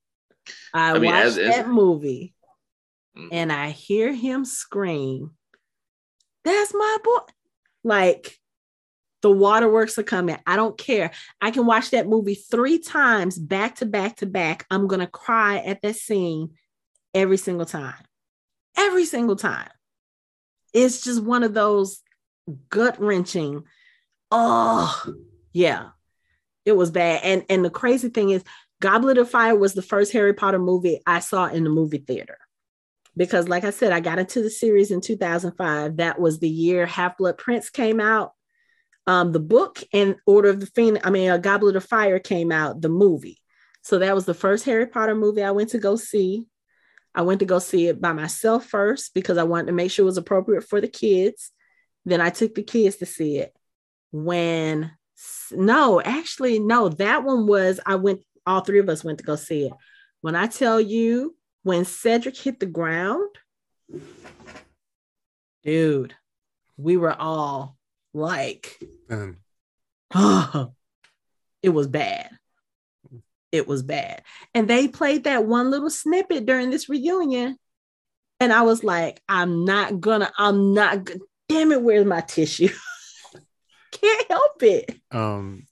I, 0.73 0.91
I 0.91 0.93
mean, 0.93 1.11
watch 1.11 1.25
as, 1.25 1.37
as, 1.37 1.55
that 1.55 1.67
movie 1.67 2.33
mm-hmm. 3.15 3.27
and 3.31 3.51
I 3.51 3.69
hear 3.69 4.11
him 4.13 4.45
scream, 4.45 5.31
"That's 6.43 6.73
my 6.73 6.97
boy!" 7.03 7.19
Like 7.83 8.39
the 9.21 9.31
waterworks 9.31 9.99
are 9.99 10.03
coming. 10.03 10.37
I 10.47 10.55
don't 10.55 10.77
care. 10.77 11.11
I 11.39 11.51
can 11.51 11.67
watch 11.67 11.91
that 11.91 12.07
movie 12.07 12.35
three 12.35 12.79
times 12.79 13.37
back 13.37 13.75
to 13.75 13.85
back 13.85 14.17
to 14.17 14.25
back. 14.25 14.65
I'm 14.71 14.87
gonna 14.87 15.07
cry 15.07 15.57
at 15.57 15.81
that 15.83 15.97
scene 15.97 16.55
every 17.13 17.37
single 17.37 17.67
time. 17.67 18.03
Every 18.75 19.05
single 19.05 19.35
time. 19.35 19.69
It's 20.73 21.03
just 21.03 21.21
one 21.21 21.43
of 21.43 21.53
those 21.53 22.01
gut 22.69 22.99
wrenching 22.99 23.63
oh 24.31 25.03
yeah. 25.53 25.89
It 26.65 26.73
was 26.73 26.91
bad. 26.91 27.21
And 27.23 27.45
and 27.49 27.65
the 27.65 27.69
crazy 27.69 28.09
thing 28.09 28.29
is 28.29 28.43
goblet 28.79 29.17
of 29.17 29.29
fire 29.29 29.55
was 29.55 29.73
the 29.73 29.81
first 29.83 30.11
harry 30.11 30.33
potter 30.33 30.57
movie 30.57 30.99
i 31.05 31.19
saw 31.19 31.45
in 31.45 31.63
the 31.63 31.69
movie 31.69 31.99
theater. 31.99 32.37
Because 33.17 33.47
like 33.47 33.63
i 33.63 33.71
said 33.71 33.91
i 33.91 33.99
got 33.99 34.19
into 34.19 34.41
the 34.41 34.49
series 34.49 34.91
in 34.91 35.01
2005 35.01 35.97
that 35.97 36.19
was 36.19 36.39
the 36.39 36.49
year 36.49 36.85
half 36.85 37.17
blood 37.17 37.37
prince 37.37 37.69
came 37.69 37.99
out. 37.99 38.33
Um, 39.07 39.31
the 39.31 39.39
book 39.39 39.83
and 39.93 40.15
order 40.25 40.49
of 40.49 40.59
the 40.59 40.67
phoenix 40.67 41.05
i 41.05 41.09
mean 41.09 41.29
a 41.29 41.39
goblet 41.39 41.75
of 41.75 41.83
fire 41.83 42.19
came 42.19 42.51
out 42.51 42.81
the 42.81 42.89
movie. 42.89 43.39
So 43.83 43.97
that 43.97 44.15
was 44.15 44.25
the 44.25 44.33
first 44.33 44.65
harry 44.65 44.87
potter 44.87 45.15
movie 45.15 45.43
i 45.43 45.51
went 45.51 45.69
to 45.71 45.79
go 45.79 45.95
see. 45.95 46.45
I 47.13 47.23
went 47.23 47.41
to 47.41 47.45
go 47.45 47.59
see 47.59 47.87
it 47.87 47.99
by 47.99 48.13
myself 48.13 48.65
first 48.65 49.13
because 49.13 49.37
i 49.37 49.43
wanted 49.43 49.67
to 49.67 49.73
make 49.73 49.91
sure 49.91 50.03
it 50.03 50.05
was 50.05 50.17
appropriate 50.17 50.63
for 50.63 50.79
the 50.79 50.87
kids 50.87 51.51
then 52.05 52.21
i 52.21 52.29
took 52.29 52.55
the 52.55 52.63
kids 52.63 52.97
to 52.97 53.05
see 53.05 53.37
it 53.37 53.55
when 54.11 54.91
no, 55.51 56.01
actually, 56.01 56.59
no, 56.59 56.89
that 56.89 57.23
one 57.23 57.47
was 57.47 57.79
I 57.85 57.95
went, 57.95 58.21
all 58.45 58.61
three 58.61 58.79
of 58.79 58.89
us 58.89 59.03
went 59.03 59.19
to 59.19 59.23
go 59.23 59.35
see 59.35 59.65
it. 59.65 59.73
When 60.21 60.35
I 60.35 60.47
tell 60.47 60.79
you, 60.79 61.35
when 61.63 61.85
Cedric 61.85 62.37
hit 62.37 62.59
the 62.59 62.65
ground, 62.65 63.29
dude, 65.63 66.15
we 66.77 66.97
were 66.97 67.13
all 67.13 67.77
like, 68.13 68.79
mm. 69.09 69.35
oh, 70.13 70.73
it 71.61 71.69
was 71.69 71.87
bad. 71.87 72.29
It 73.51 73.67
was 73.67 73.83
bad. 73.83 74.23
And 74.53 74.67
they 74.67 74.87
played 74.87 75.25
that 75.25 75.45
one 75.45 75.69
little 75.69 75.89
snippet 75.89 76.45
during 76.45 76.69
this 76.69 76.87
reunion. 76.87 77.57
And 78.39 78.51
I 78.51 78.63
was 78.63 78.83
like, 78.83 79.21
I'm 79.27 79.65
not 79.65 79.99
gonna, 79.99 80.31
I'm 80.37 80.73
not, 80.73 81.09
damn 81.51 81.71
it, 81.71 81.81
where's 81.81 82.05
my 82.05 82.21
tissue? 82.21 82.69
can't 83.91 84.27
help 84.29 84.63
it. 84.63 84.99
Um, 85.11 85.67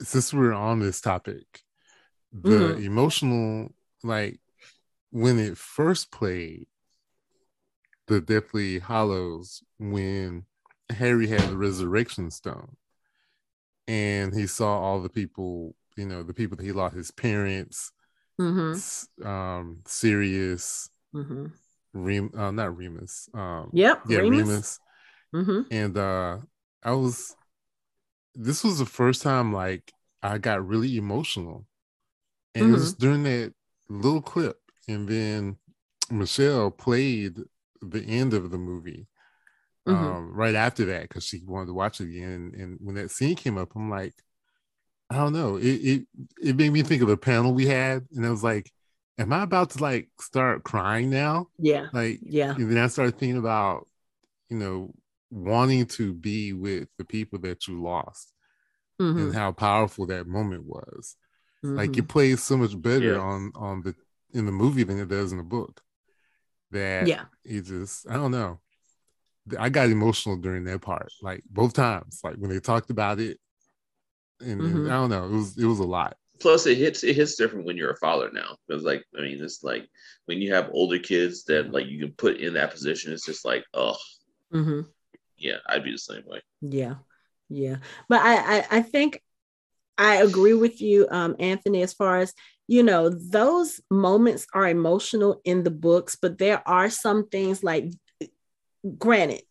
since 0.00 0.32
we're 0.32 0.52
on 0.52 0.80
this 0.80 1.00
topic, 1.00 1.62
the 2.32 2.48
mm-hmm. 2.50 2.82
emotional, 2.82 3.72
like 4.02 4.40
when 5.10 5.38
it 5.38 5.56
first 5.56 6.10
played, 6.10 6.66
the 8.06 8.20
Deathly 8.20 8.78
Hallows, 8.78 9.62
when 9.78 10.44
Harry 10.90 11.26
had 11.26 11.48
the 11.48 11.56
resurrection 11.56 12.30
stone 12.30 12.76
and 13.88 14.34
he 14.34 14.46
saw 14.46 14.78
all 14.78 15.00
the 15.00 15.08
people 15.08 15.74
you 15.96 16.06
know 16.06 16.22
the 16.22 16.34
people 16.34 16.56
that 16.56 16.64
he 16.64 16.72
lost, 16.72 16.94
his 16.94 17.10
parents, 17.10 17.90
mm-hmm. 18.40 19.26
um, 19.26 19.80
Sirius, 19.86 20.90
mm-hmm. 21.14 21.46
Rem, 22.04 22.30
uh, 22.36 22.50
not 22.50 22.76
Remus. 22.76 23.28
Um, 23.34 23.70
yep, 23.72 24.02
yeah, 24.08 24.18
Remus. 24.18 24.48
Remus. 24.48 24.80
Mm-hmm. 25.34 25.60
And 25.70 25.98
uh, 25.98 26.38
I 26.82 26.92
was. 26.92 27.34
This 28.34 28.62
was 28.62 28.78
the 28.78 28.86
first 28.86 29.22
time 29.22 29.52
like 29.52 29.92
I 30.22 30.38
got 30.38 30.66
really 30.66 30.96
emotional, 30.96 31.66
and 32.54 32.64
mm-hmm. 32.64 32.74
it 32.74 32.78
was 32.78 32.94
mm-hmm. 32.94 33.02
during 33.02 33.22
that 33.24 33.54
little 33.88 34.22
clip, 34.22 34.58
and 34.88 35.08
then 35.08 35.56
Michelle 36.10 36.70
played 36.70 37.38
the 37.80 38.02
end 38.02 38.34
of 38.34 38.50
the 38.50 38.58
movie 38.58 39.06
mm-hmm. 39.86 40.04
um, 40.04 40.32
right 40.32 40.54
after 40.54 40.86
that 40.86 41.02
because 41.02 41.24
she 41.24 41.42
wanted 41.44 41.66
to 41.66 41.74
watch 41.74 42.00
it 42.00 42.08
again. 42.08 42.52
And 42.56 42.78
when 42.80 42.96
that 42.96 43.10
scene 43.10 43.36
came 43.36 43.58
up, 43.58 43.72
I'm 43.74 43.90
like, 43.90 44.14
I 45.08 45.16
don't 45.16 45.32
know. 45.32 45.56
It 45.56 45.64
it 45.64 46.06
it 46.42 46.56
made 46.56 46.72
me 46.72 46.82
think 46.82 47.02
of 47.02 47.08
the 47.08 47.16
panel 47.16 47.54
we 47.54 47.66
had, 47.66 48.06
and 48.14 48.26
I 48.26 48.30
was 48.30 48.42
like, 48.42 48.70
am 49.18 49.32
I 49.32 49.42
about 49.42 49.70
to 49.70 49.82
like 49.82 50.08
start 50.20 50.62
crying 50.64 51.10
now? 51.10 51.48
Yeah. 51.58 51.86
Like, 51.92 52.20
yeah. 52.22 52.54
And 52.54 52.70
then 52.70 52.78
I 52.78 52.86
started 52.88 53.18
thinking 53.18 53.38
about, 53.38 53.86
you 54.48 54.58
know, 54.58 54.94
wanting 55.30 55.86
to 55.86 56.12
be 56.12 56.52
with 56.52 56.88
the 56.98 57.04
people 57.04 57.38
that 57.40 57.66
you 57.66 57.82
lost 57.82 58.32
mm-hmm. 59.00 59.18
and 59.18 59.34
how 59.34 59.52
powerful 59.52 60.06
that 60.06 60.26
moment 60.26 60.64
was. 60.64 61.16
Mm-hmm. 61.64 61.76
Like 61.76 61.96
it 61.96 62.08
plays 62.08 62.42
so 62.42 62.56
much 62.56 62.80
better 62.80 63.14
yeah. 63.14 63.18
on 63.18 63.52
on 63.54 63.82
the 63.82 63.94
in 64.32 64.46
the 64.46 64.52
movie 64.52 64.84
than 64.84 65.00
it 65.00 65.08
does 65.08 65.32
in 65.32 65.38
the 65.38 65.44
book. 65.44 65.80
That 66.70 67.06
yeah, 67.06 67.24
it 67.44 67.62
just 67.62 68.08
I 68.08 68.14
don't 68.14 68.32
know. 68.32 68.60
I 69.58 69.68
got 69.68 69.88
emotional 69.88 70.36
during 70.36 70.64
that 70.64 70.82
part, 70.82 71.12
like 71.22 71.42
both 71.48 71.72
times, 71.72 72.20
like 72.24 72.34
when 72.36 72.50
they 72.50 72.58
talked 72.58 72.90
about 72.90 73.20
it, 73.20 73.38
and, 74.40 74.60
mm-hmm. 74.60 74.76
and 74.76 74.92
I 74.92 74.94
don't 74.96 75.10
know, 75.10 75.24
it 75.24 75.30
was 75.30 75.56
it 75.56 75.64
was 75.64 75.78
a 75.78 75.84
lot 75.84 76.16
plus 76.38 76.66
it 76.66 76.78
hits 76.78 77.04
it 77.04 77.16
hits 77.16 77.36
different 77.36 77.66
when 77.66 77.76
you're 77.76 77.90
a 77.90 77.96
father 77.96 78.30
now 78.32 78.56
because 78.66 78.82
like 78.82 79.04
i 79.18 79.22
mean 79.22 79.42
it's 79.42 79.62
like 79.62 79.88
when 80.26 80.40
you 80.40 80.52
have 80.52 80.70
older 80.72 80.98
kids 80.98 81.44
that 81.44 81.72
like 81.72 81.86
you 81.86 81.98
can 81.98 82.12
put 82.12 82.36
in 82.38 82.54
that 82.54 82.70
position 82.70 83.12
it's 83.12 83.26
just 83.26 83.44
like 83.44 83.64
oh 83.74 83.96
mm-hmm. 84.52 84.80
yeah 85.38 85.56
i'd 85.68 85.84
be 85.84 85.92
the 85.92 85.98
same 85.98 86.22
way. 86.26 86.40
Yeah 86.60 86.96
yeah. 87.48 87.76
But 88.08 88.22
I, 88.22 88.58
I 88.58 88.66
i 88.70 88.82
think 88.82 89.22
i 89.98 90.16
agree 90.16 90.52
with 90.52 90.80
you 90.80 91.06
um 91.10 91.36
anthony 91.38 91.82
as 91.82 91.94
far 91.94 92.18
as 92.18 92.34
you 92.66 92.82
know 92.82 93.08
those 93.08 93.80
moments 93.90 94.46
are 94.52 94.68
emotional 94.68 95.40
in 95.44 95.62
the 95.62 95.70
books 95.70 96.16
but 96.20 96.36
there 96.36 96.66
are 96.68 96.90
some 96.90 97.28
things 97.28 97.64
like 97.64 97.90
granted 98.98 99.42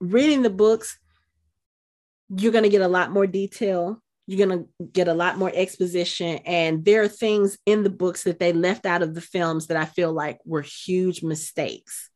reading 0.00 0.42
the 0.42 0.50
books 0.50 0.98
you're 2.30 2.52
going 2.52 2.64
to 2.64 2.70
get 2.70 2.80
a 2.80 2.88
lot 2.88 3.10
more 3.10 3.26
detail 3.26 4.00
you're 4.30 4.46
going 4.46 4.60
to 4.60 4.86
get 4.92 5.08
a 5.08 5.14
lot 5.14 5.38
more 5.38 5.50
exposition. 5.52 6.38
And 6.46 6.84
there 6.84 7.02
are 7.02 7.08
things 7.08 7.58
in 7.66 7.82
the 7.82 7.90
books 7.90 8.22
that 8.22 8.38
they 8.38 8.52
left 8.52 8.86
out 8.86 9.02
of 9.02 9.12
the 9.12 9.20
films 9.20 9.66
that 9.66 9.76
I 9.76 9.86
feel 9.86 10.12
like 10.12 10.38
were 10.44 10.62
huge 10.62 11.24
mistakes. 11.24 12.10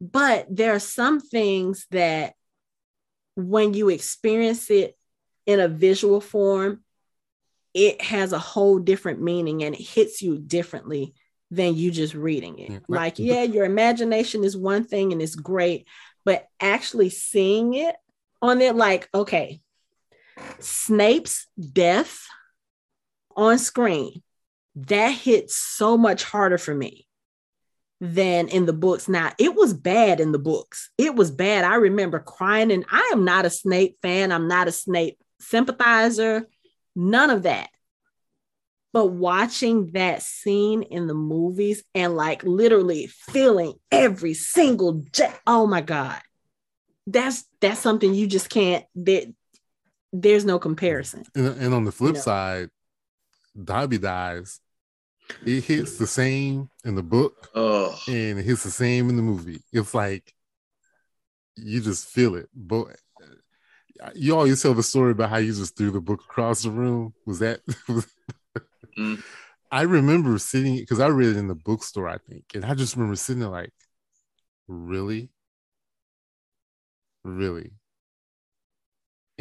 But 0.00 0.46
there 0.48 0.74
are 0.74 0.78
some 0.78 1.20
things 1.20 1.86
that 1.90 2.32
when 3.36 3.74
you 3.74 3.90
experience 3.90 4.70
it 4.70 4.96
in 5.44 5.60
a 5.60 5.68
visual 5.68 6.22
form, 6.22 6.82
it 7.74 8.00
has 8.00 8.32
a 8.32 8.38
whole 8.38 8.78
different 8.78 9.20
meaning 9.20 9.62
and 9.62 9.74
it 9.74 9.80
hits 9.82 10.22
you 10.22 10.38
differently 10.38 11.12
than 11.50 11.74
you 11.76 11.90
just 11.90 12.14
reading 12.14 12.58
it. 12.60 12.70
Yeah. 12.70 12.78
Like, 12.88 13.16
mm-hmm. 13.16 13.24
yeah, 13.26 13.42
your 13.42 13.66
imagination 13.66 14.42
is 14.42 14.56
one 14.56 14.84
thing 14.84 15.12
and 15.12 15.20
it's 15.20 15.34
great, 15.34 15.86
but 16.24 16.48
actually 16.60 17.10
seeing 17.10 17.74
it 17.74 17.94
on 18.40 18.62
it, 18.62 18.74
like, 18.74 19.10
okay, 19.14 19.60
Snape's 20.60 21.46
death 21.72 22.26
on 23.36 23.58
screen, 23.58 24.22
that 24.74 25.10
hit 25.10 25.50
so 25.50 25.96
much 25.96 26.24
harder 26.24 26.58
for 26.58 26.74
me 26.74 27.06
than 28.00 28.48
in 28.48 28.66
the 28.66 28.72
books. 28.72 29.08
Now, 29.08 29.32
it 29.38 29.54
was 29.54 29.72
bad 29.72 30.18
in 30.20 30.32
the 30.32 30.38
books. 30.38 30.90
It 30.98 31.14
was 31.14 31.30
bad. 31.30 31.64
I 31.64 31.76
remember 31.76 32.18
crying, 32.18 32.72
and 32.72 32.84
I 32.90 33.10
am 33.12 33.24
not 33.24 33.44
a 33.44 33.50
Snape 33.50 33.98
fan. 34.02 34.32
I'm 34.32 34.48
not 34.48 34.68
a 34.68 34.72
Snape 34.72 35.18
sympathizer, 35.40 36.48
none 36.96 37.30
of 37.30 37.44
that. 37.44 37.68
But 38.92 39.06
watching 39.06 39.92
that 39.92 40.22
scene 40.22 40.82
in 40.82 41.06
the 41.06 41.14
movies 41.14 41.82
and 41.94 42.14
like 42.14 42.42
literally 42.42 43.06
feeling 43.06 43.74
every 43.90 44.34
single 44.34 45.04
jet, 45.12 45.40
oh 45.46 45.66
my 45.66 45.80
God. 45.80 46.20
That's 47.06 47.44
that's 47.60 47.80
something 47.80 48.14
you 48.14 48.26
just 48.26 48.50
can't 48.50 48.84
that 48.96 49.32
there's 50.12 50.44
no 50.44 50.58
comparison. 50.58 51.24
And, 51.34 51.46
and 51.46 51.74
on 51.74 51.84
the 51.84 51.92
flip 51.92 52.10
you 52.10 52.14
know? 52.14 52.20
side, 52.20 52.70
Dobby 53.62 53.98
dies. 53.98 54.60
It 55.46 55.64
hits 55.64 55.96
the 55.96 56.06
same 56.06 56.68
in 56.84 56.94
the 56.94 57.02
book, 57.02 57.48
oh. 57.54 57.98
and 58.06 58.38
it 58.38 58.44
hits 58.44 58.64
the 58.64 58.70
same 58.70 59.08
in 59.08 59.16
the 59.16 59.22
movie. 59.22 59.62
It's 59.72 59.94
like 59.94 60.34
you 61.56 61.80
just 61.80 62.08
feel 62.08 62.34
it. 62.34 62.48
But 62.54 62.88
you 64.14 64.34
always 64.34 64.60
tell 64.60 64.74
the 64.74 64.82
story 64.82 65.12
about 65.12 65.30
how 65.30 65.36
you 65.36 65.52
just 65.52 65.76
threw 65.76 65.90
the 65.90 66.00
book 66.00 66.20
across 66.22 66.64
the 66.64 66.70
room. 66.70 67.14
Was 67.24 67.38
that? 67.38 67.60
mm. 68.98 69.22
I 69.70 69.82
remember 69.82 70.36
sitting 70.38 70.76
because 70.76 71.00
I 71.00 71.06
read 71.06 71.30
it 71.30 71.38
in 71.38 71.48
the 71.48 71.54
bookstore, 71.54 72.08
I 72.08 72.18
think, 72.18 72.44
and 72.54 72.64
I 72.64 72.74
just 72.74 72.94
remember 72.94 73.16
sitting 73.16 73.40
there 73.40 73.48
like, 73.48 73.72
really, 74.68 75.30
really 77.24 77.70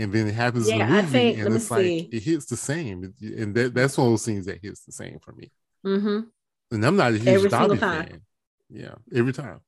and 0.02 0.12
then 0.12 0.28
it 0.28 0.34
happens 0.34 0.68
yeah, 0.68 0.76
in 0.76 0.80
the 0.80 1.02
movie, 1.02 1.12
think, 1.12 1.38
and 1.40 1.56
it's 1.56 1.70
like 1.70 1.86
see. 1.86 2.10
it 2.12 2.24
hits 2.24 2.46
the 2.46 2.58
same, 2.58 3.14
and 3.22 3.54
that, 3.56 3.74
that's 3.74 3.98
one 3.98 4.08
of 4.08 4.14
those 4.14 4.26
things 4.26 4.46
that 4.46 4.60
hits 4.62 4.82
the 4.82 4.92
same 4.92 5.20
for 5.20 5.34
me. 5.34 5.52
Mm-hmm. 5.86 6.76
And 6.76 6.86
I'm 6.86 6.96
not 6.96 7.12
a 7.12 7.18
huge 7.18 7.28
every 7.28 7.50
Dobby 7.50 7.78
fan. 7.78 8.22
Yeah, 8.70 8.96
every 9.14 9.34
time. 9.34 9.60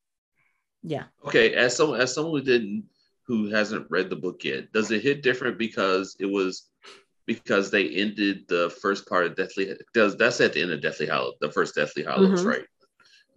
Yeah. 0.82 1.04
Okay, 1.26 1.54
as 1.54 1.76
someone 1.76 2.00
as 2.00 2.14
someone 2.14 2.40
who 2.40 2.44
didn't 2.44 2.84
who 3.26 3.48
hasn't 3.50 3.90
read 3.90 4.10
the 4.10 4.16
book 4.16 4.44
yet, 4.44 4.72
does 4.72 4.90
it 4.90 5.02
hit 5.02 5.22
different 5.22 5.58
because 5.58 6.16
it 6.18 6.26
was 6.26 6.68
because 7.26 7.70
they 7.70 7.88
ended 7.88 8.44
the 8.48 8.70
first 8.82 9.08
part 9.08 9.26
of 9.26 9.36
Deathly? 9.36 9.74
Does 9.94 10.16
that's 10.16 10.40
at 10.40 10.52
the 10.52 10.62
end 10.62 10.72
of 10.72 10.82
Deathly 10.82 11.06
Hallow, 11.06 11.34
the 11.40 11.50
first 11.52 11.74
Deathly 11.74 12.04
Hallows, 12.04 12.40
mm-hmm. 12.40 12.48
right? 12.48 12.64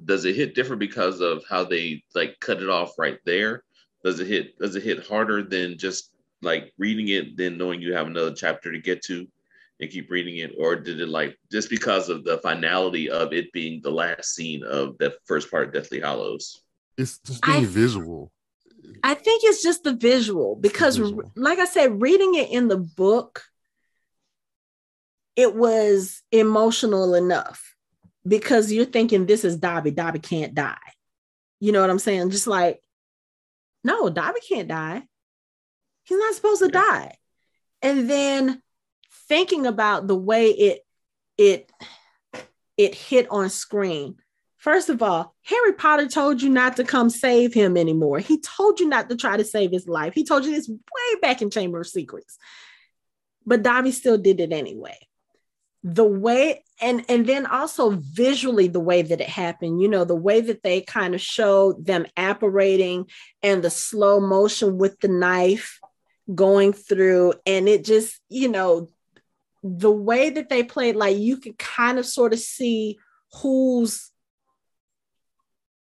Does 0.03 0.25
it 0.25 0.35
hit 0.35 0.55
different 0.55 0.79
because 0.79 1.21
of 1.21 1.43
how 1.49 1.63
they 1.63 2.03
like 2.15 2.39
cut 2.39 2.61
it 2.61 2.69
off 2.69 2.97
right 2.97 3.19
there? 3.25 3.63
Does 4.03 4.19
it 4.19 4.27
hit 4.27 4.57
does 4.57 4.75
it 4.75 4.83
hit 4.83 5.07
harder 5.07 5.43
than 5.43 5.77
just 5.77 6.11
like 6.41 6.73
reading 6.77 7.07
it, 7.09 7.37
then 7.37 7.57
knowing 7.57 7.81
you 7.81 7.93
have 7.93 8.07
another 8.07 8.33
chapter 8.33 8.71
to 8.71 8.79
get 8.79 9.03
to 9.03 9.27
and 9.79 9.91
keep 9.91 10.09
reading 10.09 10.37
it, 10.37 10.53
or 10.57 10.75
did 10.75 10.99
it 10.99 11.09
like 11.09 11.37
just 11.51 11.69
because 11.69 12.09
of 12.09 12.23
the 12.23 12.39
finality 12.39 13.09
of 13.09 13.33
it 13.33 13.51
being 13.51 13.81
the 13.81 13.91
last 13.91 14.33
scene 14.33 14.63
of 14.63 14.97
the 14.97 15.15
first 15.25 15.51
part 15.51 15.67
of 15.67 15.73
Deathly 15.73 15.99
Hallows? 15.99 16.63
It's 16.97 17.19
just 17.19 17.43
being 17.43 17.57
I, 17.57 17.65
visual. 17.65 18.31
I 19.03 19.13
think 19.13 19.43
it's 19.45 19.61
just 19.61 19.83
the 19.83 19.93
visual 19.93 20.55
because, 20.55 20.97
visual. 20.97 21.31
like 21.35 21.59
I 21.59 21.65
said, 21.65 22.01
reading 22.01 22.35
it 22.35 22.49
in 22.49 22.67
the 22.67 22.77
book, 22.77 23.43
it 25.35 25.55
was 25.55 26.23
emotional 26.31 27.13
enough 27.13 27.75
because 28.27 28.71
you're 28.71 28.85
thinking 28.85 29.25
this 29.25 29.45
is 29.45 29.57
Dobby. 29.57 29.91
Dobby 29.91 30.19
can't 30.19 30.55
die. 30.55 30.75
You 31.59 31.71
know 31.71 31.81
what 31.81 31.89
I'm 31.89 31.99
saying? 31.99 32.31
Just 32.31 32.47
like, 32.47 32.81
no, 33.83 34.09
Dobby 34.09 34.39
can't 34.47 34.67
die. 34.67 35.03
He's 36.07 36.17
not 36.17 36.35
supposed 36.35 36.63
to 36.63 36.69
die. 36.69 37.17
And 37.81 38.09
then 38.09 38.61
thinking 39.27 39.65
about 39.65 40.07
the 40.07 40.15
way 40.15 40.49
it 40.51 40.85
it 41.37 41.71
it 42.77 42.95
hit 42.95 43.27
on 43.29 43.49
screen. 43.49 44.15
First 44.55 44.89
of 44.89 45.03
all, 45.03 45.35
Harry 45.43 45.73
Potter 45.73 46.07
told 46.07 46.41
you 46.41 46.49
not 46.49 46.77
to 46.77 46.83
come 46.83 47.09
save 47.09 47.53
him 47.53 47.77
anymore. 47.77 48.19
He 48.19 48.39
told 48.39 48.79
you 48.79 48.87
not 48.87 49.09
to 49.09 49.15
try 49.15 49.37
to 49.37 49.43
save 49.43 49.71
his 49.71 49.87
life. 49.87 50.13
He 50.13 50.23
told 50.23 50.45
you 50.45 50.51
this 50.51 50.69
way 50.69 51.19
back 51.21 51.41
in 51.41 51.49
Chamber 51.49 51.81
of 51.81 51.87
Secrets. 51.87 52.37
But 53.45 53.63
Dobby 53.63 53.91
still 53.91 54.17
did 54.17 54.39
it 54.39 54.51
anyway. 54.51 54.97
The 55.83 56.05
way 56.05 56.63
and 56.81 57.03
and 57.09 57.27
then 57.27 57.45
also 57.45 57.91
visually 57.91 58.67
the 58.67 58.79
way 58.79 59.01
that 59.01 59.21
it 59.21 59.29
happened, 59.29 59.81
you 59.81 59.89
know, 59.89 60.05
the 60.05 60.15
way 60.15 60.41
that 60.41 60.63
they 60.63 60.81
kind 60.81 61.13
of 61.13 61.21
showed 61.21 61.85
them 61.85 62.05
apparating 62.15 63.07
and 63.43 63.61
the 63.61 63.69
slow 63.69 64.19
motion 64.19 64.77
with 64.77 64.99
the 65.01 65.07
knife 65.07 65.79
going 66.33 66.73
through 66.73 67.33
and 67.45 67.69
it 67.69 67.85
just 67.85 68.19
you 68.29 68.49
know 68.49 68.87
the 69.63 69.91
way 69.91 70.29
that 70.29 70.49
they 70.49 70.63
played 70.63 70.95
like 70.95 71.17
you 71.17 71.37
could 71.37 71.57
kind 71.57 71.97
of 71.97 72.05
sort 72.05 72.33
of 72.33 72.39
see 72.39 72.97
who's 73.41 74.11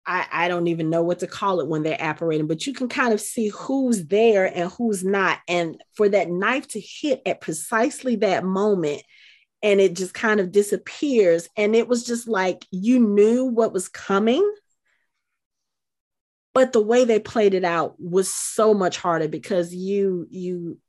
I, 0.08 0.26
I 0.32 0.48
don't 0.48 0.68
even 0.68 0.90
know 0.90 1.04
what 1.04 1.20
to 1.20 1.28
call 1.28 1.60
it 1.60 1.68
when 1.68 1.84
they're 1.84 2.02
apparating, 2.02 2.48
but 2.48 2.66
you 2.66 2.74
can 2.74 2.88
kind 2.88 3.14
of 3.14 3.20
see 3.20 3.50
who's 3.50 4.06
there 4.06 4.46
and 4.46 4.72
who's 4.72 5.04
not. 5.04 5.40
And 5.50 5.84
for 5.96 6.08
that 6.08 6.30
knife 6.30 6.66
to 6.70 6.80
hit 6.80 7.22
at 7.26 7.42
precisely 7.42 8.16
that 8.18 8.46
moment 8.46 9.04
and 9.62 9.82
it 9.82 9.98
just 9.98 10.14
kind 10.14 10.40
of 10.40 10.54
disappears. 10.54 11.50
And 11.58 11.76
it 11.76 11.90
was 11.90 12.06
just 12.06 12.26
like 12.26 12.66
you 12.72 13.00
knew 13.00 13.46
what 13.46 13.74
was 13.74 13.90
coming 13.90 14.50
but 16.58 16.74
the 16.74 16.82
way 16.82 17.06
they 17.06 17.20
played 17.20 17.54
it 17.54 17.64
out 17.64 18.02
was 18.02 18.34
so 18.34 18.74
much 18.74 18.98
harder 18.98 19.28
because 19.28 19.76
you 19.76 20.26
you 20.32 20.80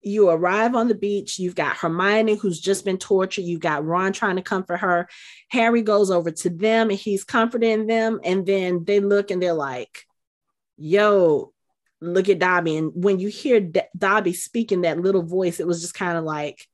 you 0.00 0.28
arrive 0.28 0.76
on 0.76 0.86
the 0.86 0.94
beach. 0.94 1.40
You've 1.40 1.56
got 1.56 1.76
Hermione, 1.76 2.36
who's 2.36 2.60
just 2.60 2.84
been 2.84 2.98
tortured. 2.98 3.42
You've 3.42 3.58
got 3.58 3.84
Ron 3.84 4.12
trying 4.12 4.36
to 4.36 4.42
comfort 4.42 4.76
her. 4.76 5.08
Harry 5.48 5.82
goes 5.82 6.12
over 6.12 6.30
to 6.30 6.50
them 6.50 6.90
and 6.90 6.98
he's 7.00 7.24
comforting 7.24 7.88
them. 7.88 8.20
And 8.22 8.46
then 8.46 8.84
they 8.84 9.00
look 9.00 9.32
and 9.32 9.42
they're 9.42 9.54
like, 9.54 10.06
yo, 10.76 11.52
look 12.00 12.28
at 12.28 12.38
Dobby. 12.38 12.76
And 12.76 12.92
when 12.94 13.18
you 13.18 13.26
hear 13.26 13.58
D- 13.58 13.80
Dobby 13.96 14.34
speaking 14.34 14.82
that 14.82 15.00
little 15.00 15.24
voice, 15.24 15.58
it 15.58 15.66
was 15.66 15.80
just 15.80 15.94
kind 15.94 16.16
of 16.16 16.22
like, 16.22 16.64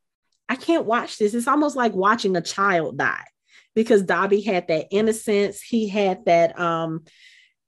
I 0.51 0.57
can't 0.57 0.85
watch 0.85 1.17
this. 1.17 1.33
It's 1.33 1.49
almost 1.49 1.77
like 1.77 1.95
watching 1.95 2.37
a 2.37 2.43
child 2.43 2.99
die 2.99 3.25
because 3.75 4.03
Dobby 4.03 4.43
had 4.43 4.69
that 4.69 4.89
innocence. 4.91 5.63
He 5.63 5.89
had 5.89 6.27
that, 6.27 6.61
um, 6.61 7.05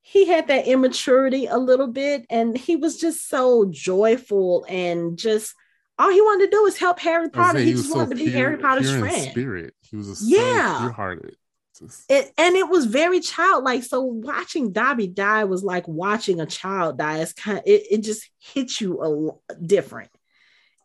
he 0.09 0.25
had 0.25 0.47
that 0.47 0.69
immaturity 0.69 1.47
a 1.47 1.59
little 1.59 1.89
bit 1.89 2.27
and 2.31 2.57
he 2.57 2.77
was 2.77 2.97
just 2.97 3.29
so 3.29 3.67
joyful 3.69 4.65
and 4.69 5.19
just 5.19 5.53
all 5.99 6.13
he 6.13 6.21
wanted 6.21 6.45
to 6.45 6.51
do 6.53 6.63
was 6.63 6.79
help 6.79 7.01
Harry 7.01 7.29
Potter. 7.29 7.59
He, 7.59 7.65
he 7.65 7.73
just 7.73 7.93
wanted 7.93 8.11
so 8.11 8.11
to 8.11 8.25
be 8.25 8.31
pure, 8.31 8.51
Harry 8.51 8.57
Potter's 8.57 8.97
friend. 8.97 9.31
Spirit. 9.33 9.75
He 9.83 9.97
was 9.97 10.23
a 10.23 10.25
yeah. 10.25 10.77
pure-hearted. 10.79 11.35
Just... 11.77 12.09
It, 12.09 12.31
and 12.39 12.55
it 12.55 12.69
was 12.69 12.85
very 12.85 13.19
childlike. 13.19 13.83
So 13.83 14.01
watching 14.03 14.71
Dobby 14.71 15.09
die 15.09 15.43
was 15.43 15.65
like 15.65 15.89
watching 15.89 16.41
a 16.41 16.47
child 16.47 16.99
die. 16.99 17.19
It's 17.19 17.33
kind 17.33 17.59
of 17.59 17.65
it, 17.67 17.87
it 17.91 17.99
just 18.05 18.31
hits 18.39 18.81
you 18.81 19.03
a 19.03 19.57
different. 19.61 20.11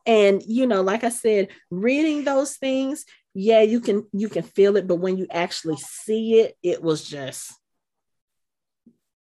And 0.08 0.42
you 0.48 0.66
know, 0.66 0.82
like 0.82 1.04
I 1.04 1.10
said, 1.10 1.50
reading 1.70 2.24
those 2.24 2.58
things, 2.58 3.06
yeah, 3.36 3.62
you 3.62 3.82
can 3.82 4.08
you 4.14 4.30
can 4.30 4.42
feel 4.42 4.78
it, 4.78 4.88
but 4.88 4.96
when 4.96 5.18
you 5.18 5.28
actually 5.30 5.78
see 5.78 6.40
it, 6.40 6.58
it 6.64 6.82
was 6.82 7.08
just 7.08 7.54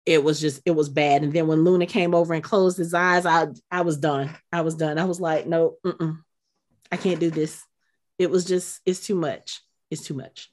it 0.05 0.22
was 0.22 0.40
just 0.40 0.61
it 0.64 0.72
was 0.72 0.88
bad. 0.88 1.22
And 1.22 1.32
then 1.32 1.46
when 1.46 1.64
Luna 1.64 1.86
came 1.86 2.14
over 2.14 2.34
and 2.34 2.42
closed 2.42 2.78
his 2.78 2.94
eyes, 2.94 3.26
I 3.26 3.48
I 3.70 3.82
was 3.82 3.98
done. 3.98 4.30
I 4.53 4.62
was 4.62 4.74
done. 4.74 4.98
I 4.98 5.05
was 5.05 5.20
like, 5.20 5.46
no, 5.46 5.76
I 6.90 6.96
can't 6.96 7.20
do 7.20 7.30
this. 7.30 7.64
It 8.18 8.30
was 8.30 8.44
just 8.44 8.80
it's 8.84 9.07
too 9.07 9.14
much. 9.14 9.61
It's 9.90 10.05
too 10.05 10.14
much. 10.14 10.50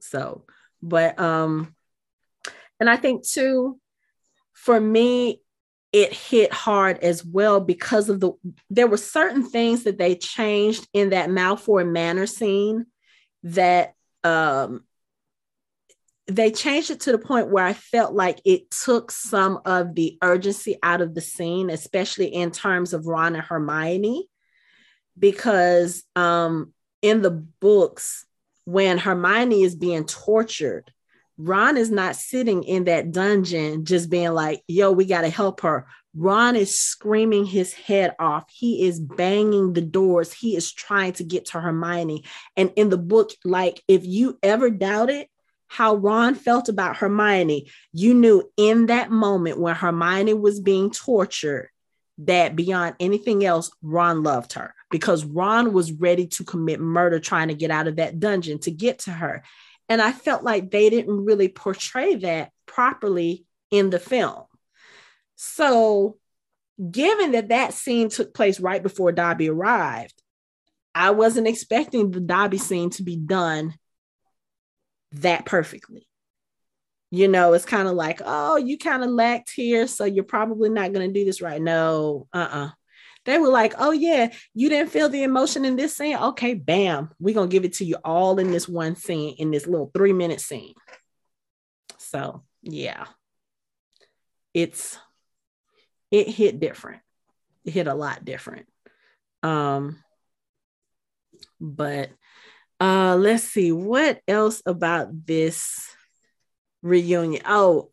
So, 0.00 0.44
but 0.82 1.18
um, 1.18 1.74
and 2.80 2.88
I 2.88 2.96
think 2.96 3.26
too, 3.26 3.78
for 4.52 4.80
me, 4.80 5.42
it 5.92 6.12
hit 6.12 6.52
hard 6.52 6.98
as 6.98 7.24
well 7.24 7.60
because 7.60 8.08
of 8.08 8.20
the 8.20 8.32
there 8.70 8.86
were 8.86 8.98
certain 8.98 9.44
things 9.44 9.84
that 9.84 9.98
they 9.98 10.14
changed 10.14 10.86
in 10.92 11.10
that 11.10 11.30
Malfoy 11.30 11.90
Manor 11.90 12.26
scene 12.26 12.86
that 13.42 13.94
um 14.24 14.84
they 16.28 16.50
changed 16.50 16.90
it 16.90 17.00
to 17.00 17.12
the 17.12 17.18
point 17.18 17.48
where 17.48 17.64
I 17.64 17.72
felt 17.72 18.12
like 18.12 18.40
it 18.44 18.70
took 18.70 19.10
some 19.10 19.60
of 19.64 19.94
the 19.94 20.18
urgency 20.22 20.76
out 20.82 21.00
of 21.00 21.14
the 21.14 21.22
scene, 21.22 21.70
especially 21.70 22.26
in 22.26 22.50
terms 22.50 22.92
of 22.92 23.06
Ron 23.06 23.34
and 23.34 23.44
Hermione, 23.44 24.28
because 25.18 26.04
um, 26.14 26.74
in 27.00 27.22
the 27.22 27.30
books, 27.30 28.26
when 28.64 28.98
Hermione 28.98 29.62
is 29.62 29.74
being 29.74 30.04
tortured, 30.04 30.92
Ron 31.38 31.78
is 31.78 31.90
not 31.90 32.16
sitting 32.16 32.62
in 32.62 32.84
that 32.84 33.10
dungeon 33.10 33.86
just 33.86 34.10
being 34.10 34.32
like, 34.32 34.60
yo, 34.68 34.92
we 34.92 35.06
got 35.06 35.22
to 35.22 35.30
help 35.30 35.62
her. 35.62 35.86
Ron 36.14 36.56
is 36.56 36.78
screaming 36.78 37.46
his 37.46 37.72
head 37.72 38.14
off. 38.18 38.44
He 38.52 38.86
is 38.86 39.00
banging 39.00 39.72
the 39.72 39.80
doors. 39.80 40.32
He 40.32 40.56
is 40.56 40.72
trying 40.72 41.12
to 41.14 41.24
get 41.24 41.46
to 41.46 41.60
Hermione. 41.60 42.24
And 42.56 42.72
in 42.76 42.90
the 42.90 42.98
book, 42.98 43.30
like, 43.44 43.82
if 43.88 44.04
you 44.04 44.36
ever 44.42 44.68
doubt 44.68 45.10
it, 45.10 45.30
how 45.68 45.94
Ron 45.94 46.34
felt 46.34 46.68
about 46.68 46.96
Hermione, 46.96 47.70
you 47.92 48.14
knew 48.14 48.50
in 48.56 48.86
that 48.86 49.10
moment 49.10 49.60
when 49.60 49.74
Hermione 49.74 50.34
was 50.34 50.60
being 50.60 50.90
tortured 50.90 51.68
that 52.18 52.56
beyond 52.56 52.96
anything 52.98 53.44
else, 53.44 53.70
Ron 53.82 54.22
loved 54.22 54.54
her 54.54 54.74
because 54.90 55.24
Ron 55.24 55.72
was 55.72 55.92
ready 55.92 56.26
to 56.26 56.44
commit 56.44 56.80
murder 56.80 57.20
trying 57.20 57.48
to 57.48 57.54
get 57.54 57.70
out 57.70 57.86
of 57.86 57.96
that 57.96 58.18
dungeon 58.18 58.58
to 58.60 58.70
get 58.70 59.00
to 59.00 59.12
her. 59.12 59.44
And 59.88 60.02
I 60.02 60.12
felt 60.12 60.42
like 60.42 60.70
they 60.70 60.90
didn't 60.90 61.24
really 61.24 61.48
portray 61.48 62.16
that 62.16 62.50
properly 62.66 63.44
in 63.70 63.90
the 63.90 64.00
film. 64.00 64.44
So, 65.36 66.16
given 66.90 67.32
that 67.32 67.48
that 67.48 67.74
scene 67.74 68.08
took 68.08 68.34
place 68.34 68.58
right 68.58 68.82
before 68.82 69.12
Dobby 69.12 69.48
arrived, 69.48 70.20
I 70.94 71.10
wasn't 71.10 71.46
expecting 71.46 72.10
the 72.10 72.20
Dobby 72.20 72.58
scene 72.58 72.90
to 72.90 73.02
be 73.02 73.16
done 73.16 73.74
that 75.12 75.44
perfectly. 75.44 76.06
You 77.10 77.28
know, 77.28 77.54
it's 77.54 77.64
kind 77.64 77.88
of 77.88 77.94
like, 77.94 78.20
oh, 78.24 78.56
you 78.56 78.76
kind 78.76 79.02
of 79.02 79.10
lacked 79.10 79.50
here, 79.54 79.86
so 79.86 80.04
you're 80.04 80.24
probably 80.24 80.68
not 80.68 80.92
going 80.92 81.08
to 81.08 81.18
do 81.18 81.24
this 81.24 81.40
right. 81.40 81.60
No, 81.60 82.28
uh 82.34 82.38
uh-uh. 82.38 82.66
uh 82.66 82.70
They 83.24 83.38
were 83.38 83.48
like, 83.48 83.74
oh, 83.78 83.92
yeah, 83.92 84.30
you 84.52 84.68
didn't 84.68 84.90
feel 84.90 85.08
the 85.08 85.22
emotion 85.22 85.64
in 85.64 85.76
this 85.76 85.96
scene. 85.96 86.18
Okay, 86.18 86.52
bam, 86.52 87.10
we're 87.18 87.34
going 87.34 87.48
to 87.48 87.52
give 87.52 87.64
it 87.64 87.74
to 87.74 87.84
you 87.84 87.96
all 88.04 88.38
in 88.38 88.50
this 88.50 88.68
one 88.68 88.94
scene, 88.94 89.36
in 89.38 89.50
this 89.50 89.66
little 89.66 89.90
three 89.94 90.12
minute 90.12 90.40
scene. 90.40 90.74
So, 91.96 92.42
yeah, 92.62 93.06
it's, 94.52 94.98
it 96.10 96.28
hit 96.28 96.60
different. 96.60 97.00
It 97.64 97.72
hit 97.72 97.86
a 97.86 97.94
lot 97.94 98.24
different. 98.24 98.66
Um, 99.42 100.02
but 101.60 102.10
uh, 102.80 103.16
let's 103.18 103.44
see 103.44 103.72
what 103.72 104.20
else 104.28 104.62
about 104.64 105.26
this 105.26 105.88
reunion. 106.82 107.42
Oh, 107.46 107.90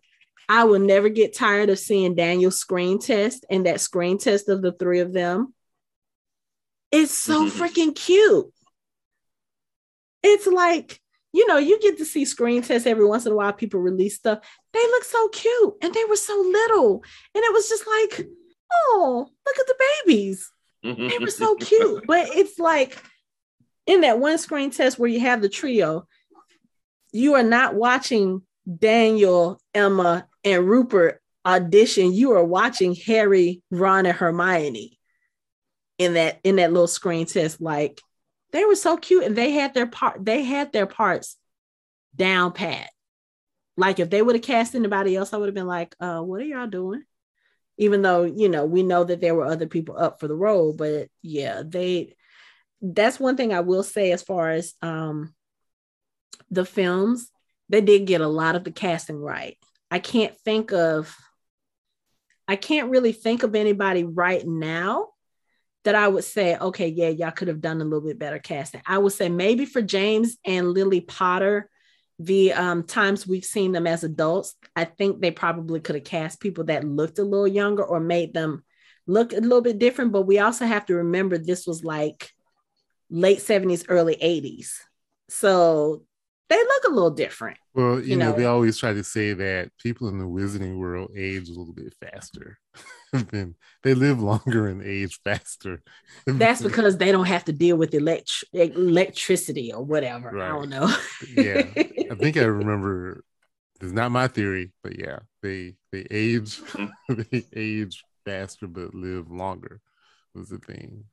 I 0.48 0.66
will 0.66 0.80
never 0.80 1.10
get 1.10 1.36
tired 1.36 1.70
of 1.70 1.80
seeing 1.80 2.16
Daniel's 2.16 2.58
screen 2.58 3.00
test 3.00 3.46
and 3.50 3.66
that 3.66 3.82
screen 3.82 4.18
test 4.18 4.48
of 4.48 4.62
the 4.62 4.72
three 4.72 5.00
of 5.00 5.12
them. 5.12 5.54
It's 6.92 7.18
so 7.18 7.46
mm-hmm. 7.46 7.62
freaking 7.62 7.96
cute. 7.96 8.54
It's 10.22 10.48
like, 10.48 11.02
you 11.34 11.48
know, 11.48 11.58
you 11.58 11.80
get 11.80 11.98
to 11.98 12.06
see 12.06 12.26
screen 12.26 12.62
tests 12.62 12.88
every 12.88 13.06
once 13.06 13.26
in 13.26 13.32
a 13.32 13.36
while. 13.36 13.54
People 13.54 13.80
release 13.80 14.16
stuff. 14.16 14.40
They 14.72 14.80
look 14.80 15.04
so 15.04 15.28
cute 15.30 15.74
and 15.82 15.94
they 15.94 16.06
were 16.06 16.16
so 16.16 16.36
little. 16.36 17.04
And 17.34 17.44
it 17.44 17.54
was 17.54 17.68
just 17.68 17.86
like, 17.88 18.28
oh, 18.72 19.28
look 19.46 19.60
at 19.60 19.68
the 19.68 19.90
babies. 20.06 20.52
they 20.84 21.18
were 21.20 21.28
so 21.28 21.56
cute. 21.60 22.06
But 22.08 22.30
it's 22.30 22.60
like, 22.60 22.98
in 23.88 24.02
that 24.02 24.20
one 24.20 24.38
screen 24.38 24.72
test 24.72 24.98
where 24.98 25.10
you 25.10 25.20
have 25.20 25.42
the 25.42 25.50
trio, 25.50 26.08
you 27.12 27.36
are 27.36 27.44
not 27.44 27.76
watching 27.76 28.42
Daniel, 28.78 29.60
Emma, 29.74 30.28
and 30.44 30.68
Rupert 30.68 31.22
audition. 31.46 32.14
You 32.14 32.34
are 32.34 32.44
watching 32.44 32.96
Harry, 32.96 33.62
Ron, 33.70 34.06
and 34.06 34.18
Hermione 34.18 35.00
in 35.98 36.16
that 36.16 36.40
in 36.44 36.58
that 36.58 36.74
little 36.74 36.88
screen 36.88 37.26
test. 37.26 37.62
Like 37.62 38.02
they 38.52 38.66
were 38.66 38.76
so 38.76 38.98
cute, 38.98 39.24
and 39.24 39.36
they 39.36 39.52
had 39.52 39.74
their 39.74 39.88
part. 39.88 40.24
They 40.26 40.44
had 40.44 40.74
their 40.74 40.88
parts 40.88 41.38
down 42.16 42.54
pat. 42.54 42.90
Like 43.78 44.00
if 44.00 44.10
they 44.10 44.22
would 44.22 44.36
have 44.36 44.44
cast 44.44 44.76
anybody 44.76 45.16
else, 45.16 45.34
I 45.34 45.38
would 45.38 45.48
have 45.48 45.56
been 45.56 45.68
like, 45.68 45.96
uh, 46.00 46.22
"What 46.22 46.42
are 46.42 46.46
y'all 46.46 46.68
doing?" 46.68 47.04
Even 47.78 48.02
though 48.02 48.24
you 48.24 48.50
know 48.50 48.66
we 48.66 48.84
know 48.84 49.04
that 49.04 49.22
there 49.22 49.36
were 49.36 49.46
other 49.46 49.68
people 49.68 49.98
up 49.98 50.20
for 50.20 50.28
the 50.28 50.36
role, 50.36 50.74
but 50.74 51.10
yeah, 51.22 51.62
they 51.66 52.16
that's 52.82 53.20
one 53.20 53.38
thing 53.38 53.54
I 53.54 53.62
will 53.62 53.84
say 53.84 54.12
as 54.12 54.22
far 54.22 54.52
as 54.52 54.74
um, 54.82 55.34
the 56.52 56.66
films, 56.66 57.30
they 57.70 57.82
did 57.82 58.06
get 58.06 58.22
a 58.22 58.28
lot 58.28 58.56
of 58.56 58.64
the 58.64 58.72
casting 58.72 59.18
right. 59.18 59.58
I 59.90 60.00
can't 60.00 60.38
think 60.42 60.72
of, 60.72 61.16
I 62.48 62.56
can't 62.56 62.90
really 62.90 63.12
think 63.12 63.44
of 63.44 63.56
anybody 63.56 64.04
right 64.04 64.46
now 64.46 65.10
that 65.84 65.96
I 65.96 66.08
would 66.08 66.24
say, 66.24 66.58
okay, 66.58 66.88
yeah, 66.88 67.10
y'all 67.10 67.32
could 67.32 67.48
have 67.48 67.62
done 67.62 67.80
a 67.80 67.84
little 67.84 68.08
bit 68.08 68.20
better 68.20 68.40
casting. 68.40 68.82
I 68.86 68.98
would 68.98 69.14
say 69.14 69.30
maybe 69.30 69.66
for 69.66 69.82
James 69.82 70.38
and 70.46 70.72
Lily 70.72 71.02
Potter, 71.02 71.70
the 72.18 72.54
um, 72.54 72.84
times 72.84 73.28
we've 73.28 73.46
seen 73.46 73.72
them 73.72 73.88
as 73.88 74.04
adults, 74.04 74.56
I 74.76 74.86
think 74.86 75.22
they 75.22 75.32
probably 75.32 75.80
could 75.80 75.96
have 75.96 76.04
cast 76.04 76.40
people 76.40 76.66
that 76.66 76.84
looked 76.84 77.20
a 77.20 77.24
little 77.24 77.48
younger 77.48 77.84
or 77.84 78.00
made 78.00 78.34
them 78.34 78.64
look 79.06 79.34
a 79.34 79.38
little 79.38 79.62
bit 79.62 79.80
different. 79.80 80.12
But 80.12 80.24
we 80.24 80.40
also 80.40 80.66
have 80.66 80.86
to 80.88 80.96
remember 80.96 81.38
this 81.38 81.68
was 81.68 81.84
like 81.84 82.32
late 83.16 83.40
70s, 83.40 83.86
early 83.88 84.16
80s. 84.16 84.74
So 85.30 86.04
they 86.50 86.58
look 86.58 86.84
a 86.88 86.92
little 86.92 87.12
different. 87.12 87.58
Well, 87.74 88.00
you, 88.00 88.12
you 88.12 88.18
know, 88.18 88.32
know, 88.32 88.38
they 88.38 88.46
always 88.46 88.78
try 88.78 88.94
to 88.94 89.04
say 89.04 89.34
that 89.34 89.72
people 89.80 90.08
in 90.10 90.20
the 90.20 90.26
wizarding 90.26 90.78
world 90.78 91.12
age 91.16 91.50
a 91.50 91.54
little 91.54 91.74
bit 91.74 91.94
faster. 92.00 92.60
than, 93.14 93.56
they 93.84 93.94
live 93.94 94.22
longer 94.22 94.68
and 94.68 94.84
age 94.84 95.20
faster. 95.24 95.82
That's 96.28 96.62
because 96.62 96.98
they 96.98 97.12
don't 97.12 97.26
have 97.26 97.46
to 97.46 97.54
deal 97.54 97.78
with 97.78 97.94
elect- 97.94 98.44
electricity 98.54 99.72
or 99.74 99.84
whatever. 99.84 100.32
Right. 100.32 100.46
I 100.46 100.50
don't 100.50 100.70
know. 100.70 100.94
yeah. 101.36 101.64
I 102.12 102.16
think 102.16 102.38
I 102.38 102.44
remember 102.44 103.24
it's 103.82 103.92
not 103.92 104.12
my 104.12 104.28
theory, 104.28 104.72
but 104.84 105.00
yeah, 105.00 105.20
they 105.42 105.76
they 105.92 106.06
age 106.12 106.62
they 107.10 107.44
age 107.56 108.04
faster 108.26 108.68
but 108.68 108.94
live 108.94 109.32
longer 109.32 109.82
was 110.34 110.50
the 110.50 110.60
thing. 110.60 111.06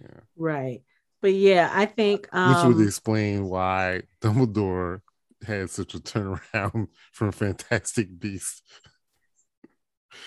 Yeah. 0.00 0.20
Right. 0.36 0.82
But 1.20 1.34
yeah, 1.34 1.70
I 1.72 1.86
think 1.86 2.28
um, 2.32 2.68
which 2.68 2.76
would 2.76 2.86
explain 2.86 3.48
why 3.48 4.02
Dumbledore 4.20 5.02
had 5.46 5.70
such 5.70 5.94
a 5.94 5.98
turnaround 5.98 6.88
from 7.12 7.32
Fantastic 7.32 8.18
Beasts. 8.18 8.62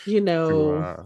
You 0.05 0.21
know, 0.21 0.75
uh, 0.75 1.03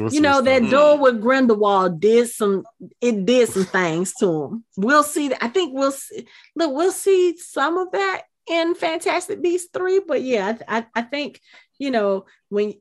you 0.10 0.20
know 0.20 0.42
that 0.42 0.62
duel 0.68 0.98
with 0.98 1.20
Grindelwald 1.20 2.00
did 2.00 2.28
some 2.28 2.64
it 3.00 3.24
did 3.24 3.48
some 3.48 3.64
things 3.66 4.12
to 4.14 4.44
him. 4.44 4.64
We'll 4.76 5.02
see. 5.02 5.32
I 5.40 5.48
think 5.48 5.74
we'll 5.74 5.92
see. 5.92 6.26
Look, 6.54 6.74
we'll 6.74 6.92
see 6.92 7.36
some 7.38 7.78
of 7.78 7.92
that 7.92 8.22
in 8.48 8.74
Fantastic 8.74 9.42
Beasts 9.42 9.70
three. 9.72 10.00
But 10.06 10.22
yeah, 10.22 10.58
I, 10.68 10.78
I, 10.78 10.86
I 10.96 11.02
think 11.02 11.40
you 11.78 11.90
know 11.90 12.26
when 12.48 12.74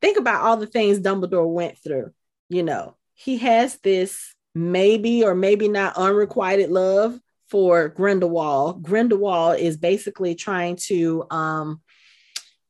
think 0.00 0.18
about 0.18 0.42
all 0.42 0.56
the 0.56 0.66
things 0.66 1.00
Dumbledore 1.00 1.52
went 1.52 1.78
through. 1.78 2.12
You 2.48 2.62
know, 2.62 2.96
he 3.14 3.38
has 3.38 3.78
this 3.78 4.33
maybe 4.54 5.24
or 5.24 5.34
maybe 5.34 5.68
not 5.68 5.96
unrequited 5.96 6.70
love 6.70 7.18
for 7.48 7.88
Grindelwald. 7.88 8.82
Grindelwald 8.82 9.58
is 9.58 9.76
basically 9.76 10.34
trying 10.34 10.76
to 10.86 11.24
um 11.30 11.80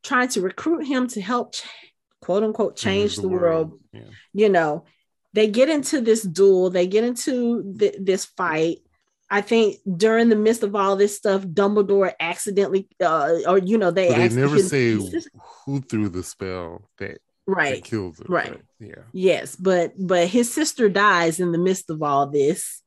trying 0.03 0.29
to 0.29 0.41
recruit 0.41 0.87
him 0.87 1.07
to 1.09 1.21
help 1.21 1.55
quote 2.21 2.43
unquote 2.43 2.77
change 2.77 3.17
the, 3.17 3.23
the, 3.23 3.29
world. 3.29 3.71
world. 3.71 3.81
Yeah. 3.93 4.01
You 4.33 4.49
know, 4.49 4.85
they 5.33 5.49
get 5.49 5.69
into 5.69 6.01
this 6.01 6.23
duel, 6.23 6.71
they 6.71 6.87
get 6.87 7.05
into 7.05 7.75
th- 7.79 7.97
this 8.01 8.25
fight. 8.25 8.79
I 9.31 9.41
think 9.41 9.77
during 9.97 10.29
the 10.29 10.37
midst 10.37 10.63
of 10.63 10.77
all 10.77 10.97
this 10.97 11.17
stuff, 11.17 11.43
Dumbledore 11.43 12.13
accidentally, 12.21 12.89
uh, 13.03 13.39
or 13.47 13.59
you 13.59 13.79
know, 13.79 13.91
they, 13.91 14.09
they 14.11 14.29
never 14.29 14.59
say 14.59 14.93
who 15.65 15.81
threw 15.81 16.09
the 16.09 16.23
spell 16.23 16.89
that 16.99 17.19
right 17.47 17.83
kills 17.85 18.21
it. 18.21 18.29
Right. 18.29 18.61
yeah. 18.81 19.03
Yes, 19.13 19.57
but 19.57 19.93
but 19.99 20.29
his 20.29 20.53
sister 20.53 20.89
dies 20.89 21.41
in 21.41 21.53
the 21.53 21.59
midst 21.59 21.91
of 21.91 22.03
all 22.03 22.27
this, 22.27 22.83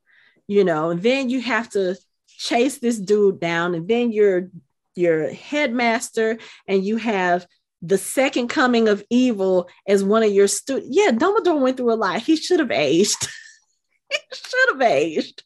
you 0.48 0.64
know. 0.64 0.90
And 0.90 1.02
then 1.02 1.30
you 1.30 1.42
have 1.42 1.70
to 1.72 1.96
chase 2.28 2.80
this 2.80 2.98
dude 2.98 3.40
down, 3.40 3.76
and 3.76 3.88
then 3.88 4.12
your 4.12 4.50
your 4.96 5.32
headmaster, 5.32 6.38
and 6.68 6.84
you 6.84 6.98
have 6.98 7.46
the 7.82 7.98
second 7.98 8.48
coming 8.48 8.88
of 8.88 9.04
evil 9.10 9.70
as 9.88 10.04
one 10.04 10.24
of 10.24 10.32
your 10.32 10.48
students. 10.48 10.90
Yeah, 10.92 11.12
Dumbledore 11.12 11.62
went 11.62 11.78
through 11.78 11.94
a 11.94 11.96
lot. 11.96 12.22
He 12.22 12.36
should 12.36 12.60
have 12.60 12.72
aged. 12.72 13.28
he 14.10 14.18
should 14.34 14.70
have 14.70 14.82
aged. 14.82 15.44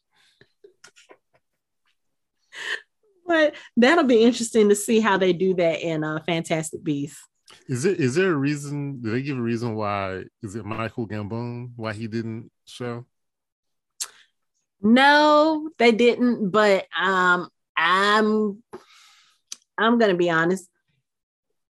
But 3.26 3.54
that'll 3.76 4.04
be 4.04 4.24
interesting 4.24 4.68
to 4.68 4.74
see 4.74 5.00
how 5.00 5.16
they 5.16 5.32
do 5.32 5.54
that 5.54 5.80
in 5.80 6.04
uh, 6.04 6.20
Fantastic 6.26 6.82
Beasts. 6.82 7.22
Is 7.68 7.84
it 7.84 8.00
is 8.00 8.14
there 8.14 8.32
a 8.32 8.36
reason? 8.36 9.00
Did 9.02 9.12
they 9.12 9.22
give 9.22 9.38
a 9.38 9.42
reason 9.42 9.74
why? 9.74 10.24
Is 10.42 10.56
it 10.56 10.64
Michael 10.64 11.06
Gambon 11.06 11.70
why 11.76 11.92
he 11.92 12.06
didn't 12.08 12.50
show? 12.64 13.06
No, 14.80 15.70
they 15.78 15.92
didn't. 15.92 16.50
But 16.50 16.86
um, 16.98 17.48
I'm 17.76 18.62
I'm 19.78 19.98
gonna 19.98 20.14
be 20.14 20.30
honest. 20.30 20.68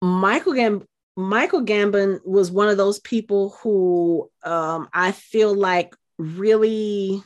Michael 0.01 0.55
Gam- 0.55 0.87
Michael 1.17 1.63
Gambon 1.65 2.25
was 2.25 2.51
one 2.51 2.69
of 2.69 2.77
those 2.77 2.99
people 3.01 3.57
who 3.63 4.31
um, 4.45 4.89
I 4.93 5.13
feel 5.13 5.55
like 5.55 5.95
really 6.19 7.23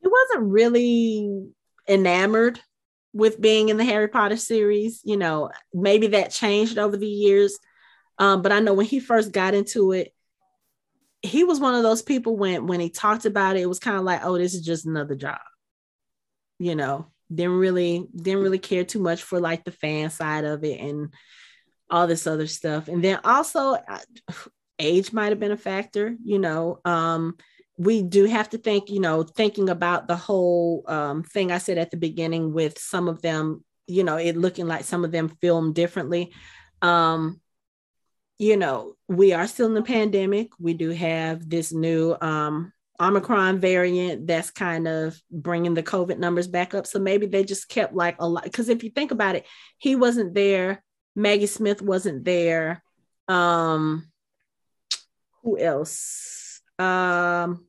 he 0.00 0.08
wasn't 0.08 0.50
really 0.50 1.46
enamored 1.88 2.60
with 3.16 3.40
being 3.40 3.68
in 3.68 3.76
the 3.76 3.84
Harry 3.84 4.08
Potter 4.08 4.36
series. 4.36 5.00
You 5.04 5.16
know, 5.16 5.50
maybe 5.72 6.08
that 6.08 6.30
changed 6.30 6.78
over 6.78 6.96
the 6.96 7.06
years. 7.06 7.58
Um, 8.18 8.42
but 8.42 8.52
I 8.52 8.60
know 8.60 8.74
when 8.74 8.86
he 8.86 9.00
first 9.00 9.32
got 9.32 9.54
into 9.54 9.92
it, 9.92 10.12
he 11.22 11.44
was 11.44 11.60
one 11.60 11.74
of 11.74 11.82
those 11.82 12.02
people 12.02 12.36
when 12.36 12.66
when 12.66 12.80
he 12.80 12.90
talked 12.90 13.24
about 13.24 13.56
it, 13.56 13.60
it 13.60 13.68
was 13.68 13.80
kind 13.80 13.96
of 13.96 14.04
like, 14.04 14.24
oh, 14.24 14.38
this 14.38 14.54
is 14.54 14.64
just 14.64 14.86
another 14.86 15.14
job. 15.14 15.40
You 16.58 16.74
know, 16.74 17.06
didn't 17.34 17.58
really 17.58 18.06
didn't 18.14 18.42
really 18.42 18.58
care 18.58 18.84
too 18.84 19.00
much 19.00 19.22
for 19.22 19.40
like 19.40 19.64
the 19.64 19.72
fan 19.72 20.10
side 20.10 20.44
of 20.44 20.64
it 20.64 20.80
and 20.80 21.12
all 21.90 22.06
this 22.06 22.26
other 22.26 22.46
stuff 22.46 22.88
and 22.88 23.02
then 23.02 23.18
also 23.24 23.76
age 24.78 25.12
might 25.12 25.30
have 25.30 25.40
been 25.40 25.52
a 25.52 25.56
factor 25.56 26.14
you 26.22 26.38
know 26.38 26.80
um 26.84 27.36
we 27.78 28.02
do 28.02 28.24
have 28.24 28.48
to 28.48 28.58
think 28.58 28.90
you 28.90 29.00
know 29.00 29.22
thinking 29.22 29.68
about 29.68 30.08
the 30.08 30.16
whole 30.16 30.84
um 30.88 31.22
thing 31.22 31.52
i 31.52 31.58
said 31.58 31.78
at 31.78 31.90
the 31.90 31.96
beginning 31.96 32.52
with 32.52 32.78
some 32.78 33.08
of 33.08 33.20
them 33.22 33.64
you 33.86 34.02
know 34.02 34.16
it 34.16 34.36
looking 34.36 34.66
like 34.66 34.84
some 34.84 35.04
of 35.04 35.12
them 35.12 35.28
filmed 35.40 35.74
differently 35.74 36.32
um 36.82 37.40
you 38.38 38.56
know 38.56 38.94
we 39.08 39.32
are 39.32 39.46
still 39.46 39.66
in 39.66 39.74
the 39.74 39.82
pandemic 39.82 40.50
we 40.58 40.74
do 40.74 40.90
have 40.90 41.48
this 41.48 41.72
new 41.72 42.16
um 42.20 42.72
Omicron 43.00 43.60
variant 43.60 44.26
that's 44.26 44.50
kind 44.50 44.88
of 44.88 45.20
bringing 45.30 45.74
the 45.74 45.82
COVID 45.82 46.18
numbers 46.18 46.48
back 46.48 46.74
up. 46.74 46.86
So 46.86 46.98
maybe 46.98 47.26
they 47.26 47.44
just 47.44 47.68
kept 47.68 47.94
like 47.94 48.16
a 48.18 48.28
lot. 48.28 48.44
Because 48.44 48.68
if 48.68 48.82
you 48.82 48.90
think 48.90 49.10
about 49.10 49.36
it, 49.36 49.44
he 49.78 49.96
wasn't 49.96 50.34
there. 50.34 50.82
Maggie 51.14 51.46
Smith 51.46 51.82
wasn't 51.82 52.24
there. 52.24 52.82
Um, 53.28 54.10
who 55.42 55.58
else? 55.58 56.45
Um, 56.78 57.64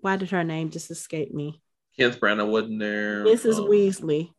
why 0.00 0.16
did 0.16 0.30
her 0.30 0.44
name 0.44 0.70
just 0.70 0.90
escape 0.90 1.32
me? 1.32 1.60
Kenneth 1.98 2.20
Branagh 2.20 2.48
wasn't 2.48 2.80
there. 2.80 3.24
Mrs. 3.24 3.58
Um, 3.58 3.64
Weasley. 3.64 4.30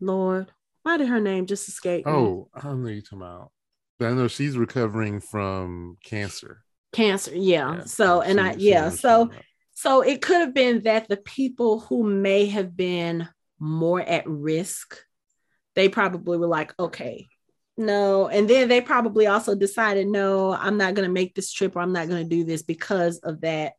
Lord, 0.00 0.50
why 0.82 0.96
did 0.96 1.08
her 1.08 1.20
name 1.20 1.46
just 1.46 1.68
escape 1.68 2.04
oh, 2.06 2.12
me? 2.12 2.18
Oh, 2.18 2.48
I 2.54 2.60
don't 2.60 2.82
know 2.82 2.88
you 2.88 3.02
talking 3.02 3.18
about. 3.18 3.50
But 3.98 4.08
I 4.08 4.12
know 4.12 4.28
she's 4.28 4.56
recovering 4.56 5.20
from 5.20 5.98
cancer 6.04 6.64
cancer 6.94 7.32
yeah, 7.34 7.74
yeah. 7.74 7.84
so 7.84 8.22
and 8.22 8.40
i 8.40 8.54
yeah 8.56 8.88
so 8.88 9.28
so 9.72 10.00
it 10.00 10.22
could 10.22 10.40
have 10.40 10.54
been 10.54 10.82
that 10.82 11.08
the 11.08 11.16
people 11.16 11.80
who 11.80 12.04
may 12.04 12.46
have 12.46 12.76
been 12.76 13.28
more 13.58 14.00
at 14.00 14.26
risk 14.26 14.98
they 15.74 15.88
probably 15.88 16.38
were 16.38 16.46
like 16.46 16.72
okay 16.78 17.28
no 17.76 18.28
and 18.28 18.48
then 18.48 18.68
they 18.68 18.80
probably 18.80 19.26
also 19.26 19.54
decided 19.54 20.06
no 20.06 20.52
i'm 20.54 20.76
not 20.76 20.94
going 20.94 21.06
to 21.06 21.12
make 21.12 21.34
this 21.34 21.52
trip 21.52 21.74
or 21.74 21.80
i'm 21.80 21.92
not 21.92 22.08
going 22.08 22.22
to 22.22 22.36
do 22.36 22.44
this 22.44 22.62
because 22.62 23.18
of 23.18 23.40
that 23.40 23.72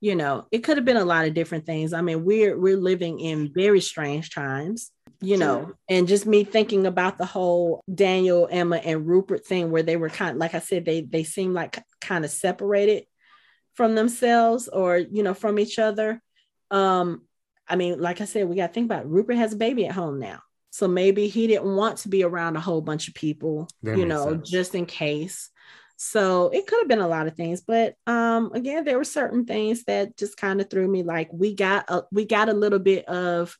you 0.00 0.14
know 0.14 0.46
it 0.52 0.58
could 0.58 0.76
have 0.76 0.86
been 0.86 0.96
a 0.96 1.04
lot 1.04 1.26
of 1.26 1.34
different 1.34 1.66
things 1.66 1.92
i 1.92 2.00
mean 2.00 2.24
we're 2.24 2.56
we're 2.56 2.76
living 2.76 3.18
in 3.18 3.52
very 3.52 3.80
strange 3.80 4.32
times 4.32 4.92
you 5.22 5.36
know, 5.36 5.72
and 5.88 6.08
just 6.08 6.26
me 6.26 6.42
thinking 6.42 6.84
about 6.84 7.16
the 7.16 7.24
whole 7.24 7.80
Daniel, 7.92 8.48
Emma, 8.50 8.76
and 8.76 9.06
Rupert 9.06 9.46
thing 9.46 9.70
where 9.70 9.84
they 9.84 9.96
were 9.96 10.10
kind 10.10 10.32
of, 10.32 10.36
like 10.38 10.54
I 10.54 10.58
said, 10.58 10.84
they 10.84 11.02
they 11.02 11.22
seem 11.22 11.54
like 11.54 11.80
kind 12.00 12.24
of 12.24 12.32
separated 12.32 13.04
from 13.74 13.94
themselves 13.94 14.66
or 14.66 14.98
you 14.98 15.22
know 15.22 15.32
from 15.32 15.60
each 15.60 15.78
other. 15.78 16.20
Um, 16.72 17.22
I 17.68 17.76
mean, 17.76 18.00
like 18.00 18.20
I 18.20 18.24
said, 18.24 18.48
we 18.48 18.56
got 18.56 18.66
to 18.68 18.72
think 18.72 18.86
about 18.86 19.04
it. 19.04 19.08
Rupert 19.08 19.36
has 19.36 19.52
a 19.52 19.56
baby 19.56 19.86
at 19.86 19.94
home 19.94 20.18
now, 20.18 20.40
so 20.72 20.88
maybe 20.88 21.28
he 21.28 21.46
didn't 21.46 21.76
want 21.76 21.98
to 21.98 22.08
be 22.08 22.24
around 22.24 22.56
a 22.56 22.60
whole 22.60 22.80
bunch 22.80 23.06
of 23.06 23.14
people, 23.14 23.68
that 23.82 23.98
you 23.98 24.06
know, 24.06 24.30
sense. 24.30 24.50
just 24.50 24.74
in 24.74 24.86
case. 24.86 25.50
So 25.96 26.48
it 26.48 26.66
could 26.66 26.78
have 26.80 26.88
been 26.88 27.00
a 27.00 27.06
lot 27.06 27.26
of 27.26 27.36
things, 27.36 27.60
but 27.60 27.94
um, 28.06 28.52
again, 28.54 28.84
there 28.84 28.96
were 28.96 29.04
certain 29.04 29.44
things 29.44 29.84
that 29.84 30.16
just 30.16 30.38
kind 30.38 30.62
of 30.62 30.70
threw 30.70 30.88
me. 30.88 31.02
Like 31.02 31.28
we 31.30 31.54
got 31.54 31.84
a, 31.88 32.04
we 32.10 32.24
got 32.24 32.48
a 32.48 32.54
little 32.54 32.78
bit 32.78 33.04
of 33.04 33.56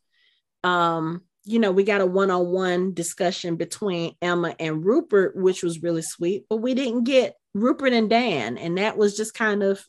um 0.64 1.22
you 1.44 1.58
know, 1.58 1.72
we 1.72 1.84
got 1.84 2.00
a 2.00 2.06
one 2.06 2.30
on 2.30 2.46
one 2.46 2.94
discussion 2.94 3.56
between 3.56 4.14
Emma 4.22 4.54
and 4.58 4.84
Rupert, 4.84 5.36
which 5.36 5.62
was 5.62 5.82
really 5.82 6.02
sweet, 6.02 6.46
but 6.48 6.58
we 6.58 6.72
didn't 6.72 7.04
get 7.04 7.34
Rupert 7.52 7.92
and 7.92 8.08
Dan. 8.08 8.56
And 8.56 8.78
that 8.78 8.96
was 8.96 9.16
just 9.16 9.34
kind 9.34 9.62
of 9.62 9.84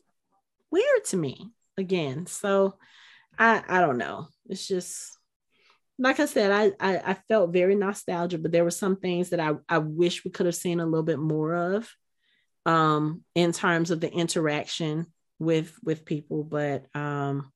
weird 0.70 1.04
to 1.06 1.16
me 1.16 1.52
again. 1.78 2.26
So 2.26 2.74
I, 3.38 3.62
I 3.68 3.80
don't 3.80 3.98
know. 3.98 4.26
It's 4.48 4.66
just, 4.66 5.16
like 5.98 6.18
I 6.18 6.26
said, 6.26 6.50
I, 6.50 6.72
I, 6.80 6.96
I 6.98 7.14
felt 7.28 7.52
very 7.52 7.76
nostalgic, 7.76 8.42
but 8.42 8.52
there 8.52 8.64
were 8.64 8.70
some 8.70 8.96
things 8.96 9.30
that 9.30 9.40
I, 9.40 9.52
I 9.68 9.78
wish 9.78 10.24
we 10.24 10.30
could 10.30 10.46
have 10.46 10.54
seen 10.54 10.80
a 10.80 10.86
little 10.86 11.04
bit 11.04 11.18
more 11.18 11.54
of 11.54 11.88
um, 12.66 13.22
in 13.34 13.52
terms 13.52 13.90
of 13.90 14.00
the 14.00 14.12
interaction 14.12 15.06
with 15.38 15.72
with 15.84 16.04
people. 16.04 16.42
But 16.42 16.86
um, 16.94 17.52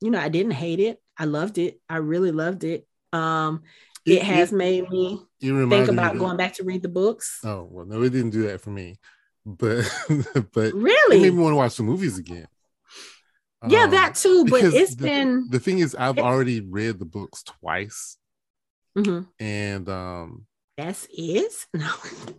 you 0.00 0.10
know, 0.10 0.20
I 0.20 0.28
didn't 0.28 0.52
hate 0.52 0.80
it. 0.80 1.00
I 1.16 1.24
loved 1.24 1.58
it. 1.58 1.80
I 1.88 1.96
really 1.96 2.32
loved 2.32 2.64
it. 2.64 2.86
Um, 3.12 3.62
it, 4.04 4.14
it 4.14 4.22
has 4.22 4.52
it, 4.52 4.56
made 4.56 4.90
me 4.90 5.22
think 5.40 5.88
about 5.88 6.18
going 6.18 6.36
back 6.36 6.54
to 6.54 6.64
read 6.64 6.82
the 6.82 6.88
books. 6.88 7.38
Oh 7.44 7.68
well, 7.70 7.86
no, 7.86 8.02
it 8.02 8.10
didn't 8.10 8.30
do 8.30 8.48
that 8.48 8.60
for 8.60 8.70
me, 8.70 8.98
but 9.46 9.88
but 10.52 10.74
really 10.74 11.18
it 11.18 11.22
made 11.22 11.34
me 11.34 11.42
want 11.42 11.52
to 11.52 11.56
watch 11.56 11.76
the 11.76 11.84
movies 11.84 12.18
again. 12.18 12.46
Yeah, 13.68 13.84
um, 13.84 13.90
that 13.92 14.14
too. 14.14 14.44
But 14.46 14.64
it's 14.64 14.94
the, 14.94 15.04
been 15.04 15.46
the 15.50 15.60
thing 15.60 15.78
is, 15.78 15.94
I've 15.94 16.18
already 16.18 16.60
read 16.60 16.98
the 16.98 17.04
books 17.04 17.42
twice, 17.42 18.16
mm-hmm. 18.96 19.22
and 19.42 19.88
um, 19.88 20.46
that's 20.76 21.06
is 21.16 21.66
no. 21.74 21.92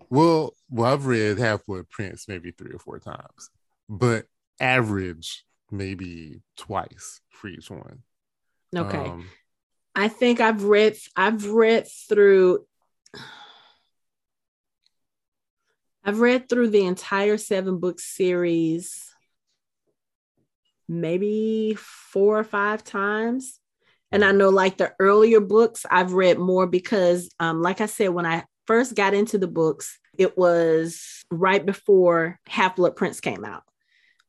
well, 0.09 0.53
well, 0.69 0.93
I've 0.93 1.05
read 1.05 1.37
Half 1.37 1.65
Blood 1.65 1.89
Prince 1.89 2.27
maybe 2.27 2.51
three 2.51 2.73
or 2.73 2.79
four 2.79 2.99
times, 2.99 3.49
but 3.87 4.25
average 4.59 5.45
maybe 5.71 6.41
twice 6.57 7.21
for 7.29 7.47
each 7.47 7.69
one. 7.69 8.03
Okay. 8.75 8.97
Um, 8.97 9.27
I 9.95 10.07
think 10.07 10.41
I've 10.41 10.63
read 10.63 10.97
I've 11.15 11.45
read 11.45 11.87
through 11.87 12.65
I've 16.03 16.19
read 16.19 16.49
through 16.49 16.69
the 16.69 16.85
entire 16.85 17.37
seven 17.37 17.79
book 17.79 17.99
series 17.99 19.12
maybe 20.87 21.75
four 21.77 22.37
or 22.39 22.43
five 22.43 22.83
times. 22.83 23.59
And 24.11 24.23
I 24.23 24.31
know 24.31 24.49
like 24.49 24.77
the 24.77 24.93
earlier 24.99 25.39
books 25.39 25.85
I've 25.89 26.13
read 26.13 26.37
more 26.37 26.67
because 26.67 27.29
um 27.39 27.61
like 27.61 27.81
I 27.81 27.87
said 27.87 28.09
when 28.09 28.25
I 28.25 28.45
first 28.67 28.95
got 28.95 29.13
into 29.13 29.37
the 29.37 29.47
books 29.47 29.99
It 30.17 30.37
was 30.37 31.23
right 31.31 31.65
before 31.65 32.39
Half 32.47 32.75
Blood 32.75 32.95
Prince 32.95 33.19
came 33.19 33.43
out. 33.43 33.63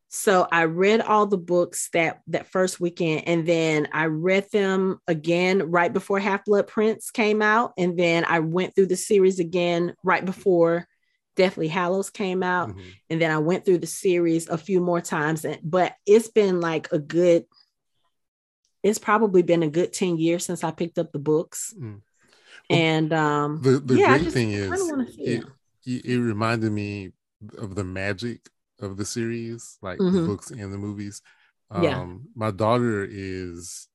So 0.08 0.46
I 0.50 0.64
read 0.64 1.00
all 1.00 1.26
the 1.26 1.36
books 1.36 1.90
that 1.92 2.20
that 2.28 2.46
first 2.46 2.78
weekend, 2.78 3.26
and 3.26 3.46
then 3.46 3.88
I 3.92 4.06
read 4.06 4.46
them 4.52 5.00
again 5.08 5.70
right 5.70 5.92
before 5.92 6.20
Half 6.20 6.44
Blood 6.44 6.68
Prince 6.68 7.10
came 7.10 7.42
out, 7.42 7.72
and 7.76 7.98
then 7.98 8.24
I 8.24 8.38
went 8.38 8.74
through 8.74 8.86
the 8.86 8.96
series 8.96 9.40
again 9.40 9.94
right 10.04 10.24
before 10.24 10.86
Deathly 11.36 11.68
Hallows 11.68 12.10
came 12.10 12.42
out, 12.42 12.70
mm-hmm. 12.70 12.80
and 13.10 13.20
then 13.20 13.30
I 13.30 13.38
went 13.38 13.64
through 13.64 13.78
the 13.78 13.86
series 13.86 14.48
a 14.48 14.58
few 14.58 14.80
more 14.80 15.00
times. 15.00 15.44
And, 15.44 15.58
but 15.62 15.94
it's 16.06 16.28
been 16.28 16.60
like 16.60 16.92
a 16.92 16.98
good, 16.98 17.46
it's 18.82 18.98
probably 18.98 19.42
been 19.42 19.62
a 19.62 19.70
good 19.70 19.92
ten 19.92 20.18
years 20.18 20.44
since 20.44 20.64
I 20.64 20.70
picked 20.70 20.98
up 20.98 21.12
the 21.12 21.18
books. 21.18 21.74
Mm. 21.78 22.00
Well, 22.70 22.78
and 22.78 23.12
um, 23.12 23.60
the 23.62 23.78
the 23.80 23.96
yeah, 23.96 24.18
great 24.18 24.32
thing 24.32 24.52
is, 24.52 24.88
it, 25.18 25.44
it, 25.84 26.04
it 26.04 26.18
reminded 26.18 26.72
me 26.72 27.12
of 27.58 27.74
the 27.74 27.84
magic 27.84 28.48
of 28.80 28.96
the 28.96 29.04
series, 29.04 29.78
like 29.82 29.98
mm-hmm. 29.98 30.16
the 30.16 30.26
books 30.26 30.50
and 30.50 30.72
the 30.72 30.78
movies. 30.78 31.22
Um, 31.70 31.82
yeah. 31.82 32.06
My 32.34 32.50
daughter 32.50 33.06
is 33.08 33.88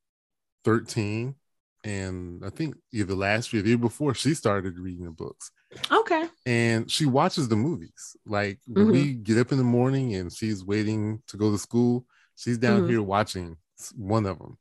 13, 0.65 1.35
and 1.83 2.43
I 2.45 2.49
think 2.49 2.75
either 2.91 3.13
last 3.13 3.53
year, 3.53 3.61
the 3.61 3.69
year 3.69 3.77
before, 3.77 4.13
she 4.13 4.33
started 4.33 4.77
reading 4.77 5.05
the 5.05 5.11
books. 5.11 5.51
Okay. 5.91 6.25
And 6.45 6.89
she 6.89 7.05
watches 7.05 7.47
the 7.47 7.55
movies. 7.55 8.15
Like 8.25 8.59
when 8.67 8.85
mm-hmm. 8.85 8.93
we 8.93 9.13
get 9.13 9.37
up 9.37 9.51
in 9.51 9.57
the 9.57 9.63
morning 9.63 10.15
and 10.15 10.31
she's 10.31 10.63
waiting 10.63 11.21
to 11.27 11.37
go 11.37 11.51
to 11.51 11.57
school, 11.57 12.05
she's 12.35 12.57
down 12.57 12.81
mm-hmm. 12.81 12.89
here 12.89 13.01
watching 13.01 13.57
one 13.95 14.25
of 14.25 14.39
them. 14.39 14.57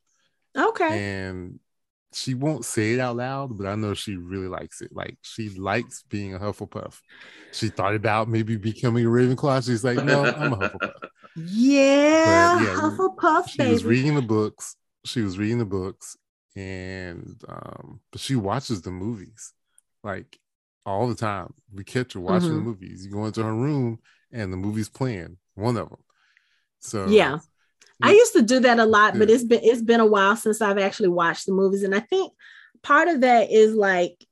Okay. 0.57 1.03
And 1.03 1.59
she 2.13 2.33
won't 2.33 2.65
say 2.65 2.93
it 2.93 2.99
out 2.99 3.17
loud, 3.17 3.57
but 3.57 3.67
I 3.67 3.75
know 3.75 3.93
she 3.93 4.15
really 4.15 4.47
likes 4.47 4.81
it. 4.81 4.91
Like 4.93 5.17
she 5.21 5.49
likes 5.49 6.03
being 6.09 6.33
a 6.33 6.39
Hufflepuff. 6.39 6.99
She 7.51 7.69
thought 7.69 7.95
about 7.95 8.29
maybe 8.29 8.57
becoming 8.57 9.05
a 9.05 9.09
Ravenclaw. 9.09 9.65
She's 9.65 9.83
like, 9.83 10.03
no, 10.03 10.23
I'm 10.25 10.53
a 10.53 10.57
Hufflepuff. 10.57 10.91
Yeah, 11.35 12.59
yeah 12.59 12.73
Hufflepuff. 12.73 13.49
She 13.49 13.59
baby. 13.59 13.71
was 13.71 13.85
reading 13.85 14.15
the 14.15 14.21
books. 14.21 14.75
She 15.05 15.21
was 15.21 15.37
reading 15.37 15.59
the 15.59 15.65
books, 15.65 16.17
and 16.55 17.41
um, 17.47 17.99
but 18.11 18.21
she 18.21 18.35
watches 18.35 18.81
the 18.81 18.91
movies 18.91 19.53
like 20.03 20.37
all 20.85 21.07
the 21.07 21.15
time. 21.15 21.53
We 21.73 21.83
catch 21.83 22.13
her 22.13 22.19
watching 22.19 22.49
mm-hmm. 22.49 22.57
the 22.57 22.63
movies. 22.63 23.05
You 23.05 23.11
go 23.11 23.25
into 23.25 23.43
her 23.43 23.53
room, 23.53 23.99
and 24.31 24.51
the 24.51 24.57
movie's 24.57 24.89
playing. 24.89 25.37
One 25.55 25.77
of 25.77 25.89
them. 25.89 25.99
So 26.79 27.07
yeah, 27.07 27.39
I 28.01 28.11
used 28.11 28.33
to 28.33 28.41
do 28.41 28.61
that 28.61 28.79
a 28.79 28.85
lot, 28.85 29.17
but 29.17 29.29
it's 29.29 29.43
been 29.43 29.61
it's 29.63 29.81
been 29.81 29.99
a 29.99 30.05
while 30.05 30.35
since 30.35 30.61
I've 30.61 30.77
actually 30.77 31.09
watched 31.09 31.45
the 31.45 31.51
movies, 31.51 31.83
and 31.83 31.93
I 31.93 31.99
think 31.99 32.33
part 32.81 33.07
of 33.07 33.21
that 33.21 33.51
is 33.51 33.73
like 33.73 34.25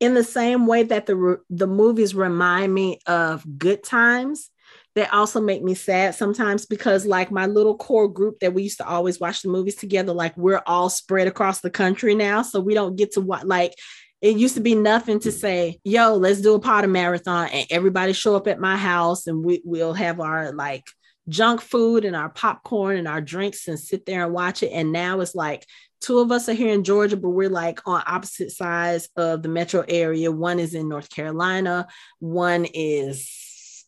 in 0.00 0.14
the 0.14 0.24
same 0.24 0.66
way 0.66 0.82
that 0.82 1.06
the 1.06 1.38
the 1.48 1.66
movies 1.66 2.14
remind 2.14 2.74
me 2.74 3.00
of 3.06 3.44
good 3.58 3.82
times 3.82 4.50
they 4.94 5.06
also 5.06 5.40
make 5.40 5.62
me 5.62 5.74
sad 5.74 6.14
sometimes 6.14 6.66
because 6.66 7.06
like 7.06 7.30
my 7.30 7.46
little 7.46 7.76
core 7.76 8.08
group 8.08 8.38
that 8.40 8.52
we 8.52 8.62
used 8.62 8.78
to 8.78 8.86
always 8.86 9.20
watch 9.20 9.42
the 9.42 9.48
movies 9.48 9.76
together 9.76 10.12
like 10.12 10.36
we're 10.36 10.62
all 10.66 10.88
spread 10.90 11.26
across 11.26 11.60
the 11.60 11.70
country 11.70 12.14
now 12.14 12.42
so 12.42 12.60
we 12.60 12.74
don't 12.74 12.96
get 12.96 13.12
to 13.12 13.20
watch 13.20 13.44
like 13.44 13.74
it 14.20 14.36
used 14.36 14.54
to 14.54 14.60
be 14.60 14.74
nothing 14.74 15.18
to 15.18 15.32
say 15.32 15.78
yo 15.84 16.14
let's 16.14 16.40
do 16.40 16.54
a 16.54 16.60
Potter 16.60 16.88
marathon 16.88 17.48
and 17.48 17.66
everybody 17.70 18.12
show 18.12 18.36
up 18.36 18.46
at 18.46 18.60
my 18.60 18.76
house 18.76 19.26
and 19.26 19.44
we, 19.44 19.62
we'll 19.64 19.94
have 19.94 20.20
our 20.20 20.52
like 20.52 20.84
junk 21.28 21.60
food 21.60 22.04
and 22.04 22.16
our 22.16 22.28
popcorn 22.28 22.96
and 22.96 23.08
our 23.08 23.20
drinks 23.20 23.68
and 23.68 23.78
sit 23.78 24.06
there 24.06 24.24
and 24.24 24.34
watch 24.34 24.62
it. 24.62 24.70
And 24.70 24.92
now 24.92 25.20
it's 25.20 25.34
like 25.34 25.66
two 26.00 26.18
of 26.18 26.32
us 26.32 26.48
are 26.48 26.54
here 26.54 26.72
in 26.72 26.84
Georgia, 26.84 27.16
but 27.16 27.30
we're 27.30 27.48
like 27.48 27.80
on 27.86 28.02
opposite 28.06 28.50
sides 28.50 29.08
of 29.16 29.42
the 29.42 29.48
metro 29.48 29.84
area. 29.86 30.30
One 30.32 30.58
is 30.58 30.74
in 30.74 30.88
North 30.88 31.10
Carolina, 31.10 31.86
one 32.18 32.64
is 32.64 33.30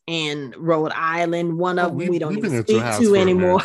in 0.06 0.54
Rhode 0.56 0.92
Island. 0.94 1.58
One 1.58 1.78
of 1.78 1.92
oh, 1.92 1.94
we, 1.94 2.04
them 2.04 2.12
we 2.12 2.18
don't 2.18 2.38
even 2.38 2.62
speak 2.62 2.82
to 2.82 3.16
anymore. 3.16 3.62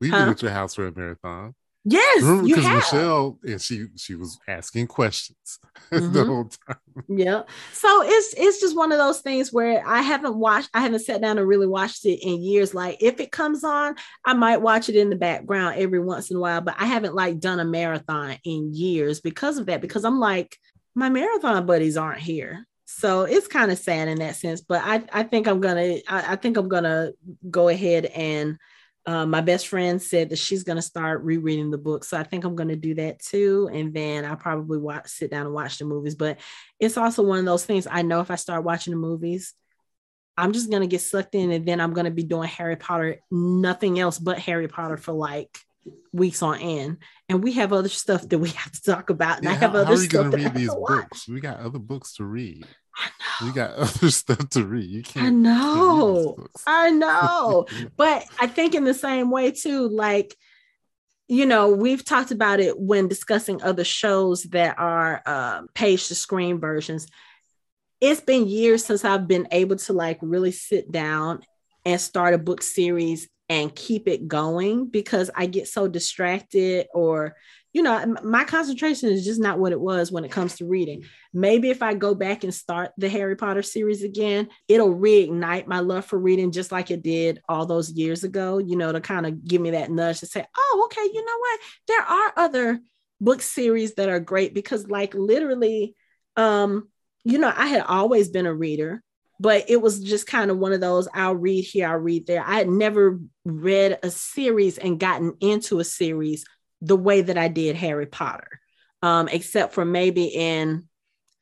We've 0.00 0.10
huh? 0.10 0.20
been 0.20 0.28
at 0.28 0.42
your 0.42 0.50
house 0.52 0.74
for 0.74 0.86
a 0.86 0.92
marathon. 0.92 1.54
Yes, 1.90 2.22
because 2.22 2.68
Michelle 2.68 3.38
and 3.44 3.62
she 3.62 3.86
she 3.96 4.14
was 4.14 4.38
asking 4.46 4.88
questions 4.88 5.58
mm-hmm. 5.90 6.12
the 6.12 6.24
whole 6.24 6.50
time. 6.66 6.76
Yeah, 7.08 7.42
so 7.72 8.02
it's 8.04 8.34
it's 8.36 8.60
just 8.60 8.76
one 8.76 8.92
of 8.92 8.98
those 8.98 9.20
things 9.20 9.52
where 9.52 9.86
I 9.86 10.02
haven't 10.02 10.36
watched, 10.36 10.68
I 10.74 10.82
haven't 10.82 10.98
sat 10.98 11.22
down 11.22 11.38
and 11.38 11.48
really 11.48 11.66
watched 11.66 12.04
it 12.04 12.18
in 12.22 12.42
years. 12.42 12.74
Like 12.74 12.98
if 13.00 13.20
it 13.20 13.32
comes 13.32 13.64
on, 13.64 13.94
I 14.26 14.34
might 14.34 14.60
watch 14.60 14.90
it 14.90 14.96
in 14.96 15.08
the 15.08 15.16
background 15.16 15.76
every 15.78 16.00
once 16.00 16.30
in 16.30 16.36
a 16.36 16.40
while, 16.40 16.60
but 16.60 16.74
I 16.78 16.84
haven't 16.84 17.14
like 17.14 17.38
done 17.38 17.58
a 17.58 17.64
marathon 17.64 18.36
in 18.44 18.74
years 18.74 19.20
because 19.20 19.56
of 19.56 19.66
that. 19.66 19.80
Because 19.80 20.04
I'm 20.04 20.20
like 20.20 20.58
my 20.94 21.08
marathon 21.08 21.64
buddies 21.64 21.96
aren't 21.96 22.20
here. 22.20 22.66
So 22.98 23.22
it's 23.22 23.46
kind 23.46 23.70
of 23.70 23.78
sad 23.78 24.08
in 24.08 24.18
that 24.18 24.34
sense, 24.34 24.60
but 24.60 24.82
I, 24.84 25.04
I 25.12 25.22
think 25.22 25.46
I'm 25.46 25.60
gonna 25.60 25.98
I, 26.08 26.32
I 26.32 26.36
think 26.36 26.56
I'm 26.56 26.68
gonna 26.68 27.12
go 27.48 27.68
ahead 27.68 28.06
and 28.06 28.58
uh, 29.06 29.24
my 29.24 29.40
best 29.40 29.68
friend 29.68 30.02
said 30.02 30.30
that 30.30 30.38
she's 30.38 30.64
to 30.76 30.82
start 30.82 31.22
rereading 31.22 31.70
the 31.70 31.78
book. 31.78 32.02
So 32.02 32.18
I 32.18 32.24
think 32.24 32.44
I'm 32.44 32.56
to 32.68 32.76
do 32.76 32.94
that 32.96 33.20
too. 33.20 33.70
And 33.72 33.94
then 33.94 34.24
I'll 34.24 34.36
probably 34.36 34.78
watch, 34.78 35.06
sit 35.06 35.30
down 35.30 35.46
and 35.46 35.54
watch 35.54 35.78
the 35.78 35.84
movies. 35.84 36.16
But 36.16 36.40
it's 36.80 36.96
also 36.96 37.22
one 37.22 37.38
of 37.38 37.44
those 37.44 37.64
things 37.64 37.86
I 37.88 38.02
know 38.02 38.20
if 38.20 38.32
I 38.32 38.34
start 38.34 38.64
watching 38.64 38.90
the 38.90 38.98
movies, 38.98 39.54
I'm 40.36 40.52
just 40.52 40.68
to 40.82 40.88
get 40.88 41.00
sucked 41.00 41.36
in 41.36 41.52
and 41.52 41.64
then 41.66 41.80
I'm 41.80 41.94
to 42.04 42.10
be 42.10 42.24
doing 42.24 42.48
Harry 42.48 42.76
Potter, 42.76 43.20
nothing 43.30 43.98
else 44.00 44.18
but 44.18 44.40
Harry 44.40 44.66
Potter 44.66 44.96
for 44.96 45.12
like 45.12 45.56
weeks 46.12 46.42
on 46.42 46.58
end. 46.58 46.98
And 47.28 47.42
we 47.42 47.52
have 47.52 47.72
other 47.72 47.88
stuff 47.88 48.28
that 48.28 48.38
we 48.38 48.48
have 48.62 48.72
to 48.72 48.82
talk 48.82 49.10
about. 49.10 49.38
And 49.38 49.44
yeah, 49.44 49.50
I 49.52 49.54
have 49.54 49.72
how, 49.72 49.78
other 49.78 49.84
how 49.86 49.92
are 49.92 50.02
you 50.02 50.08
going 50.08 50.30
to 50.30 50.36
read 50.36 50.54
these 50.54 50.74
books? 50.74 51.28
We 51.28 51.40
got 51.40 51.60
other 51.60 51.78
books 51.78 52.14
to 52.14 52.24
read. 52.24 52.66
I 52.96 53.06
know. 53.06 53.46
You 53.46 53.54
got 53.54 53.70
other 53.76 54.10
stuff 54.10 54.48
to 54.50 54.64
read. 54.64 54.88
You 54.88 55.02
can't. 55.02 55.26
I 55.26 55.30
know. 55.30 56.46
I 56.66 56.90
know. 56.92 57.66
but 57.96 58.24
I 58.40 58.46
think 58.46 58.74
in 58.74 58.84
the 58.84 58.94
same 58.94 59.30
way 59.30 59.50
too, 59.50 59.88
like, 59.88 60.34
you 61.28 61.44
know, 61.44 61.70
we've 61.70 62.04
talked 62.04 62.30
about 62.30 62.58
it 62.58 62.78
when 62.78 63.06
discussing 63.06 63.62
other 63.62 63.84
shows 63.84 64.44
that 64.44 64.78
are 64.78 65.22
uh, 65.26 65.62
page 65.74 66.08
to 66.08 66.14
screen 66.14 66.58
versions. 66.58 67.06
It's 68.00 68.20
been 68.20 68.48
years 68.48 68.84
since 68.84 69.04
I've 69.04 69.28
been 69.28 69.48
able 69.50 69.76
to 69.76 69.92
like 69.92 70.18
really 70.22 70.52
sit 70.52 70.90
down 70.90 71.42
and 71.84 72.00
start 72.00 72.32
a 72.32 72.38
book 72.38 72.62
series 72.62 73.28
and 73.48 73.74
keep 73.74 74.08
it 74.08 74.28
going 74.28 74.86
because 74.86 75.30
I 75.34 75.46
get 75.46 75.68
so 75.68 75.88
distracted 75.88 76.86
or 76.92 77.36
you 77.74 77.82
know, 77.82 78.16
my 78.24 78.44
concentration 78.44 79.10
is 79.10 79.24
just 79.24 79.40
not 79.40 79.58
what 79.58 79.72
it 79.72 79.80
was 79.80 80.10
when 80.10 80.24
it 80.24 80.30
comes 80.30 80.56
to 80.56 80.66
reading. 80.66 81.04
Maybe 81.34 81.68
if 81.68 81.82
I 81.82 81.94
go 81.94 82.14
back 82.14 82.42
and 82.42 82.52
start 82.52 82.92
the 82.96 83.10
Harry 83.10 83.36
Potter 83.36 83.62
series 83.62 84.02
again, 84.02 84.48
it'll 84.68 84.94
reignite 84.94 85.66
my 85.66 85.80
love 85.80 86.06
for 86.06 86.18
reading 86.18 86.50
just 86.50 86.72
like 86.72 86.90
it 86.90 87.02
did 87.02 87.40
all 87.48 87.66
those 87.66 87.92
years 87.92 88.24
ago, 88.24 88.58
you 88.58 88.76
know, 88.76 88.90
to 88.90 89.00
kind 89.00 89.26
of 89.26 89.44
give 89.44 89.60
me 89.60 89.72
that 89.72 89.90
nudge 89.90 90.20
to 90.20 90.26
say, 90.26 90.46
oh, 90.56 90.82
okay, 90.86 91.08
you 91.12 91.24
know 91.24 91.38
what? 91.38 91.60
There 91.88 92.02
are 92.02 92.32
other 92.36 92.80
book 93.20 93.42
series 93.42 93.94
that 93.94 94.08
are 94.08 94.20
great 94.20 94.54
because, 94.54 94.88
like, 94.88 95.14
literally, 95.14 95.94
um, 96.36 96.88
you 97.22 97.38
know, 97.38 97.52
I 97.54 97.66
had 97.66 97.82
always 97.82 98.28
been 98.28 98.46
a 98.46 98.54
reader 98.54 99.02
but 99.40 99.64
it 99.68 99.80
was 99.80 100.00
just 100.00 100.26
kind 100.26 100.50
of 100.50 100.58
one 100.58 100.72
of 100.72 100.80
those 100.80 101.08
I'll 101.14 101.34
read 101.34 101.62
here, 101.62 101.88
I'll 101.88 101.96
read 101.96 102.26
there. 102.26 102.44
I 102.44 102.56
had 102.58 102.68
never 102.68 103.20
read 103.44 103.98
a 104.02 104.10
series 104.10 104.78
and 104.78 104.98
gotten 104.98 105.34
into 105.40 105.78
a 105.78 105.84
series 105.84 106.44
the 106.80 106.96
way 106.96 107.20
that 107.20 107.38
I 107.38 107.48
did 107.48 107.76
Harry 107.76 108.06
Potter, 108.06 108.60
um, 109.02 109.28
except 109.28 109.74
for 109.74 109.84
maybe 109.84 110.24
in 110.24 110.88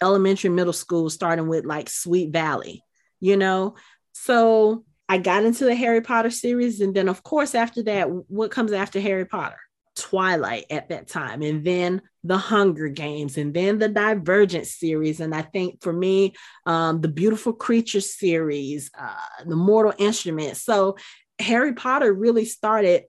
elementary, 0.03 0.51
middle 0.51 0.73
school, 0.73 1.11
starting 1.11 1.49
with 1.49 1.65
like 1.65 1.89
Sweet 1.89 2.33
Valley, 2.33 2.83
you 3.21 3.37
know? 3.37 3.77
So 4.13 4.85
I 5.09 5.19
got 5.19 5.45
into 5.45 5.65
the 5.65 5.75
Harry 5.75 6.01
Potter 6.01 6.31
series. 6.31 6.81
And 6.81 6.95
then, 6.95 7.09
of 7.09 7.23
course, 7.23 7.55
after 7.55 7.83
that, 7.85 8.11
what 8.11 8.51
comes 8.51 8.73
after 8.73 9.01
Harry 9.01 9.25
Potter? 9.27 9.59
Twilight 9.97 10.67
at 10.71 10.91
that 10.91 11.09
time, 11.09 11.43
and 11.43 11.65
then 11.65 12.03
the 12.23 12.39
Hunger 12.39 12.89
Games, 12.89 13.39
and 13.39 13.53
then 13.53 13.79
the 13.79 13.89
Divergent 13.89 14.67
series. 14.67 15.21
And 15.21 15.35
I 15.35 15.43
think 15.43 15.83
for 15.83 15.93
me, 15.93 16.35
um, 16.67 17.01
the 17.01 17.09
Beautiful 17.09 17.53
Creatures 17.53 18.15
series, 18.15 18.91
uh, 18.99 19.45
the 19.45 19.57
Mortal 19.57 19.95
Instruments. 19.99 20.63
So 20.63 20.97
Harry 21.39 21.75
Potter 21.75 22.13
really 22.13 22.45
started 22.45 23.05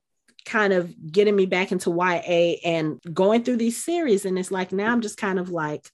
kind 0.45 0.71
of 0.71 0.93
getting 1.11 1.35
me 1.35 1.45
back 1.45 1.71
into 1.71 1.91
YA 1.91 2.55
and 2.63 3.01
going 3.13 3.43
through 3.43 3.57
these 3.57 3.83
series. 3.83 4.25
And 4.25 4.39
it's 4.39 4.51
like 4.51 4.71
now 4.71 4.91
I'm 4.91 5.01
just 5.01 5.17
kind 5.17 5.39
of 5.39 5.49
like, 5.49 5.89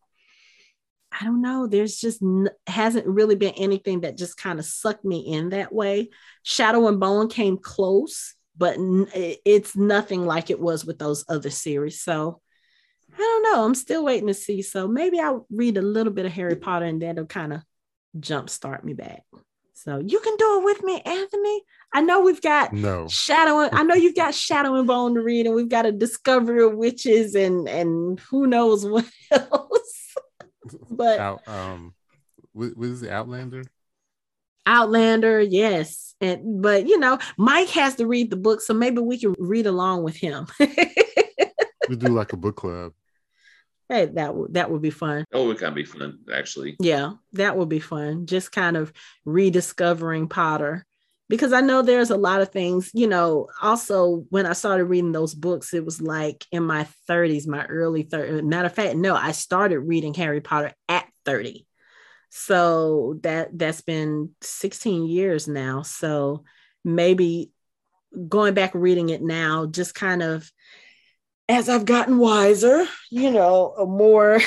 I 1.11 1.26
don't 1.26 1.41
know. 1.41 1.68
There's 1.68 1.98
just 1.98 2.22
n- 2.22 2.49
hasn't 2.68 3.07
really 3.07 3.36
been 3.36 3.53
anything 3.56 4.02
that 4.02 4.18
just 4.18 4.38
kind 4.38 4.60
of 4.60 4.65
sucked 4.65 5.06
me 5.06 5.20
in 5.34 5.49
that 5.49 5.74
way. 5.74 6.10
Shadow 6.44 6.88
and 6.88 6.99
Bone 6.99 7.30
came 7.30 7.57
close, 7.57 8.36
but 8.57 8.75
it's 8.77 9.75
nothing 9.75 10.25
like 10.25 10.49
it 10.49 10.59
was 10.59 10.85
with 10.85 10.99
those 10.99 11.25
other 11.27 11.49
series. 11.49 12.01
So 12.01 12.41
I 13.13 13.17
don't 13.17 13.43
know. 13.43 13.65
I'm 13.65 13.75
still 13.75 14.03
waiting 14.03 14.27
to 14.27 14.34
see. 14.34 14.61
So 14.61 14.88
maybe 14.88 15.19
I'll 15.19 15.45
read 15.49 15.77
a 15.77 15.81
little 15.81 16.13
bit 16.13 16.25
of 16.25 16.31
Harry 16.31 16.55
Potter 16.55 16.85
and 16.85 17.01
that'll 17.01 17.25
kind 17.25 17.53
of 17.53 17.61
jumpstart 18.17 18.84
me 18.84 18.93
back. 18.93 19.23
So 19.73 20.01
you 20.05 20.19
can 20.19 20.35
do 20.38 20.59
it 20.59 20.63
with 20.63 20.84
me, 20.84 21.01
Anthony. 21.01 21.63
I 21.93 22.01
know 22.01 22.21
we've 22.21 22.41
got 22.41 22.71
no 22.73 23.07
shadow. 23.09 23.69
I 23.71 23.84
know 23.84 23.95
you've 23.95 24.15
got 24.15 24.34
Shadow 24.34 24.75
and 24.75 24.88
Bone 24.88 25.15
to 25.15 25.21
read, 25.21 25.45
and 25.45 25.53
we've 25.53 25.67
got 25.67 25.85
a 25.85 25.91
Discovery 25.91 26.63
of 26.63 26.75
Witches 26.75 27.35
and 27.35 27.67
and 27.67 28.17
who 28.21 28.47
knows 28.47 28.85
what 28.85 29.05
else. 29.31 30.15
but 30.89 31.45
um, 31.47 31.93
what, 32.53 32.77
what 32.77 32.88
is 32.88 33.03
it? 33.03 33.11
Outlander. 33.11 33.63
Outlander, 34.65 35.41
yes. 35.41 36.15
And 36.22 36.61
but 36.61 36.88
you 36.88 36.98
know, 36.98 37.19
Mike 37.38 37.69
has 37.69 37.95
to 37.95 38.07
read 38.07 38.30
the 38.30 38.38
book, 38.38 38.61
so 38.61 38.73
maybe 38.73 38.99
we 39.02 39.19
can 39.19 39.35
read 39.38 39.65
along 39.65 40.03
with 40.03 40.15
him. 40.15 40.48
we 41.90 41.95
do 41.98 42.07
like 42.07 42.34
a 42.34 42.38
book 42.38 42.56
club. 42.56 42.94
Hey, 43.90 44.06
that 44.06 44.34
would 44.34 44.53
that 44.53 44.72
would 44.72 44.81
be 44.81 44.90
fun. 44.90 45.26
Oh, 45.34 45.52
it 45.52 45.60
can 45.60 45.73
be 45.73 45.84
fun, 45.84 46.19
actually. 46.34 46.77
Yeah, 46.80 47.14
that 47.34 47.57
would 47.57 47.69
be 47.69 47.80
fun. 47.80 48.26
Just 48.26 48.52
kind 48.52 48.77
of 48.77 48.94
rediscovering 49.26 50.30
Potter. 50.30 50.85
Because 51.30 51.53
I 51.53 51.61
know 51.61 51.81
there's 51.81 52.10
a 52.10 52.18
lot 52.18 52.41
of 52.41 52.52
things, 52.52 52.91
you 52.94 53.07
know. 53.07 53.48
Also, 53.61 54.26
when 54.30 54.45
I 54.45 54.53
started 54.53 54.85
reading 54.85 55.14
those 55.14 55.34
books, 55.34 55.73
it 55.73 55.84
was 55.84 56.02
like 56.02 56.45
in 56.52 56.64
my 56.64 56.88
30s, 57.10 57.48
my 57.48 57.65
early 57.65 58.03
30s. 58.03 58.44
Matter 58.44 58.68
of 58.68 58.73
fact, 58.73 58.95
no, 58.95 59.15
I 59.15 59.31
started 59.31 59.80
reading 59.80 60.14
Harry 60.14 60.41
Potter 60.41 60.73
at 60.88 61.07
30 61.26 61.65
so 62.35 63.19
that 63.22 63.55
that's 63.60 63.81
been 63.81 64.31
16 64.41 65.05
years 65.05 65.47
now. 65.47 65.84
So 65.84 66.43
maybe 66.84 67.51
going 68.27 68.55
back 68.55 68.72
reading 68.73 69.10
it 69.10 69.22
now, 69.22 69.68
just 69.68 69.93
kind 69.93 70.23
of 70.23 70.51
as 71.47 71.69
I've 71.69 71.85
gotten 71.85 72.18
wiser, 72.18 72.85
you 73.11 73.30
know, 73.30 73.76
more, 73.88 74.39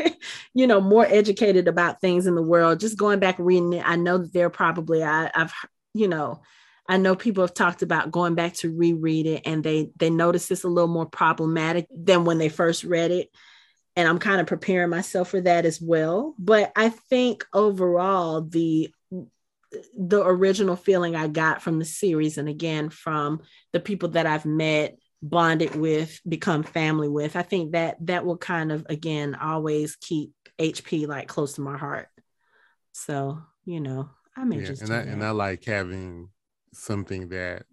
you 0.52 0.66
know, 0.66 0.80
more 0.80 1.06
educated 1.06 1.68
about 1.68 2.00
things 2.00 2.26
in 2.26 2.34
the 2.34 2.42
world, 2.42 2.80
just 2.80 2.98
going 2.98 3.20
back 3.20 3.36
reading 3.38 3.74
it, 3.74 3.88
I 3.88 3.94
know 3.94 4.18
that 4.18 4.32
there 4.32 4.50
probably 4.50 5.04
I, 5.04 5.30
I've, 5.32 5.52
you 5.94 6.08
know, 6.08 6.42
I 6.88 6.96
know 6.96 7.14
people 7.14 7.44
have 7.44 7.54
talked 7.54 7.82
about 7.82 8.10
going 8.10 8.34
back 8.34 8.54
to 8.54 8.76
reread 8.76 9.26
it 9.26 9.42
and 9.44 9.62
they 9.62 9.92
they 9.96 10.10
notice 10.10 10.50
it's 10.50 10.64
a 10.64 10.68
little 10.68 10.88
more 10.88 11.06
problematic 11.06 11.86
than 11.94 12.24
when 12.24 12.38
they 12.38 12.48
first 12.48 12.82
read 12.82 13.12
it 13.12 13.28
and 13.98 14.06
I'm 14.06 14.20
kind 14.20 14.40
of 14.40 14.46
preparing 14.46 14.90
myself 14.90 15.30
for 15.30 15.40
that 15.40 15.66
as 15.66 15.80
well. 15.80 16.36
But 16.38 16.70
I 16.76 16.88
think 16.88 17.44
overall 17.52 18.42
the 18.42 18.94
the 19.98 20.24
original 20.24 20.76
feeling 20.76 21.16
I 21.16 21.26
got 21.26 21.62
from 21.62 21.80
the 21.80 21.84
series 21.84 22.38
and 22.38 22.48
again 22.48 22.90
from 22.90 23.42
the 23.72 23.80
people 23.80 24.10
that 24.10 24.24
I've 24.24 24.46
met, 24.46 24.96
bonded 25.20 25.74
with, 25.74 26.20
become 26.26 26.62
family 26.62 27.08
with, 27.08 27.34
I 27.34 27.42
think 27.42 27.72
that 27.72 27.96
that 28.06 28.24
will 28.24 28.38
kind 28.38 28.70
of 28.70 28.86
again 28.88 29.34
always 29.34 29.96
keep 29.96 30.32
HP 30.60 31.08
like 31.08 31.26
close 31.26 31.54
to 31.54 31.60
my 31.60 31.76
heart. 31.76 32.06
So, 32.92 33.42
you 33.64 33.80
know, 33.80 34.10
I'm 34.36 34.52
interested. 34.52 34.88
Yeah, 34.88 35.00
and 35.00 35.08
I 35.08 35.12
and 35.12 35.24
I 35.24 35.30
like 35.30 35.64
having 35.64 36.28
something 36.72 37.30
that 37.30 37.64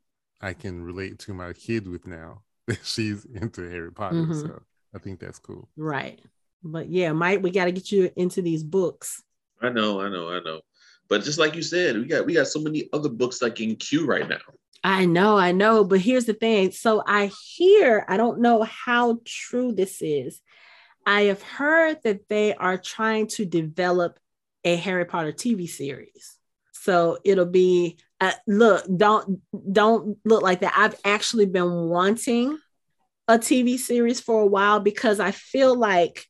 I 0.42 0.54
can 0.54 0.84
relate 0.84 1.20
to 1.20 1.36
my 1.36 1.54
kid 1.54 1.88
with 1.88 2.08
now 2.08 2.42
that 2.68 2.84
she's 2.84 3.26
into 3.26 3.70
Harry 3.70 3.92
Potter. 3.92 4.16
Mm-hmm. 4.16 4.42
So 4.42 4.64
I 4.96 5.00
think 5.00 5.20
that's 5.20 5.40
cool. 5.40 5.68
Right. 5.76 6.20
But 6.64 6.90
yeah, 6.90 7.12
Mike, 7.12 7.44
we 7.44 7.52
got 7.52 7.66
to 7.66 7.72
get 7.72 7.92
you 7.92 8.10
into 8.16 8.42
these 8.42 8.64
books. 8.64 9.22
I 9.62 9.70
know, 9.70 10.00
I 10.02 10.10
know, 10.10 10.30
I 10.30 10.40
know. 10.40 10.62
But 11.08 11.24
just 11.24 11.38
like 11.38 11.56
you 11.56 11.62
said, 11.62 11.98
we 11.98 12.06
got 12.06 12.26
we 12.26 12.34
got 12.34 12.48
so 12.48 12.60
many 12.60 12.90
other 12.92 13.10
books 13.10 13.42
like 13.42 13.60
in 13.60 13.76
queue 13.76 14.06
right 14.06 14.28
now. 14.28 14.40
I 14.84 15.06
know, 15.06 15.38
I 15.38 15.52
know, 15.52 15.84
but 15.84 16.00
here's 16.00 16.26
the 16.26 16.34
thing. 16.34 16.72
So 16.72 17.04
I 17.06 17.32
hear, 17.56 18.06
I 18.08 18.18
don't 18.18 18.40
know 18.40 18.64
how 18.64 19.20
true 19.26 19.72
this 19.72 20.02
is. 20.02 20.42
I 21.06 21.24
have 21.24 21.42
heard 21.42 21.98
that 22.04 22.28
they 22.30 22.56
are 22.56 22.78
trying 22.78 23.28
to 23.30 23.46
develop 23.46 24.20
a 24.64 24.76
Harry 24.76 25.06
Potter 25.06 25.32
TV 25.32 25.70
series. 25.70 26.38
So 26.72 27.18
it'll 27.24 27.46
be 27.46 27.98
uh, 28.22 28.32
look, 28.48 28.86
don't 28.96 29.42
don't 29.72 30.18
look 30.24 30.42
like 30.42 30.62
that. 30.62 30.74
I've 30.76 31.00
actually 31.04 31.46
been 31.46 31.90
wanting 31.90 32.58
a 33.28 33.38
TV 33.38 33.78
series 33.78 34.20
for 34.20 34.42
a 34.42 34.48
while 34.48 34.80
because 34.80 35.20
I 35.20 35.32
feel 35.32 35.76
like 35.76 36.26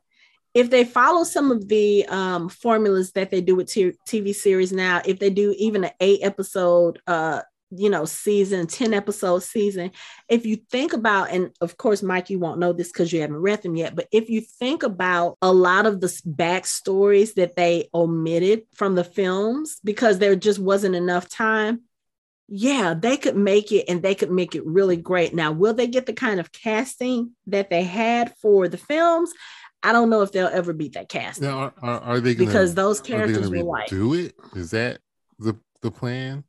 if 0.56 0.70
they 0.70 0.86
follow 0.86 1.26
some 1.26 1.52
of 1.52 1.68
the 1.68 2.06
um, 2.08 2.48
formulas 2.48 3.12
that 3.12 3.30
they 3.30 3.42
do 3.42 3.56
with 3.58 3.68
t- 3.68 3.92
TV 4.08 4.34
series 4.34 4.72
now, 4.72 5.02
if 5.06 5.20
they 5.20 5.30
do 5.30 5.54
even 5.58 5.84
an 5.84 5.92
eight 6.00 6.22
episode, 6.24 7.00
uh, 7.08 7.42
you 7.72 7.90
know, 7.90 8.06
season, 8.06 8.66
10 8.66 8.94
episode 8.94 9.44
season, 9.44 9.92
if 10.30 10.46
you 10.46 10.56
think 10.72 10.94
about, 10.94 11.30
and 11.30 11.52
of 11.60 11.76
course, 11.76 12.02
Mike, 12.02 12.30
you 12.30 12.40
won't 12.40 12.60
know 12.60 12.72
this 12.72 12.88
because 12.88 13.12
you 13.12 13.20
haven't 13.20 13.36
read 13.36 13.62
them 13.64 13.76
yet, 13.76 13.96
but 13.96 14.08
if 14.14 14.30
you 14.30 14.40
think 14.40 14.84
about 14.84 15.38
a 15.42 15.52
lot 15.52 15.86
of 15.86 16.00
the 16.00 16.08
backstories 16.08 17.34
that 17.34 17.58
they 17.58 17.90
omitted 17.94 18.64
from 18.74 18.96
the 18.96 19.04
films 19.04 19.78
because 19.84 20.20
there 20.20 20.38
just 20.38 20.60
wasn't 20.60 20.96
enough 20.96 21.28
time, 21.28 21.82
yeah, 22.48 22.94
they 22.94 23.18
could 23.18 23.36
make 23.36 23.72
it 23.72 23.86
and 23.88 24.02
they 24.02 24.16
could 24.16 24.32
make 24.32 24.56
it 24.56 24.66
really 24.66 24.98
great. 24.98 25.34
Now, 25.34 25.52
will 25.52 25.74
they 25.74 25.88
get 25.88 26.06
the 26.06 26.14
kind 26.14 26.40
of 26.40 26.52
casting 26.52 27.32
that 27.48 27.70
they 27.70 27.84
had 27.84 28.36
for 28.38 28.68
the 28.68 28.78
films? 28.78 29.34
I 29.82 29.92
don't 29.92 30.10
know 30.10 30.22
if 30.22 30.32
they'll 30.32 30.48
ever 30.48 30.74
beat 30.74 30.94
that 30.94 31.10
cast. 31.10 31.42
Now, 31.42 31.58
are, 31.58 31.74
are, 31.82 32.00
are 32.02 32.20
they 32.20 32.36
gonna, 32.36 32.48
because 32.48 32.76
those 32.76 33.00
characters 33.00 33.50
were 33.50 33.64
white? 33.64 33.90
Do 33.90 34.14
it? 34.14 34.36
Is 34.56 34.72
that 34.72 35.00
the 35.40 35.56
the 35.82 35.92
plan? 35.92 36.44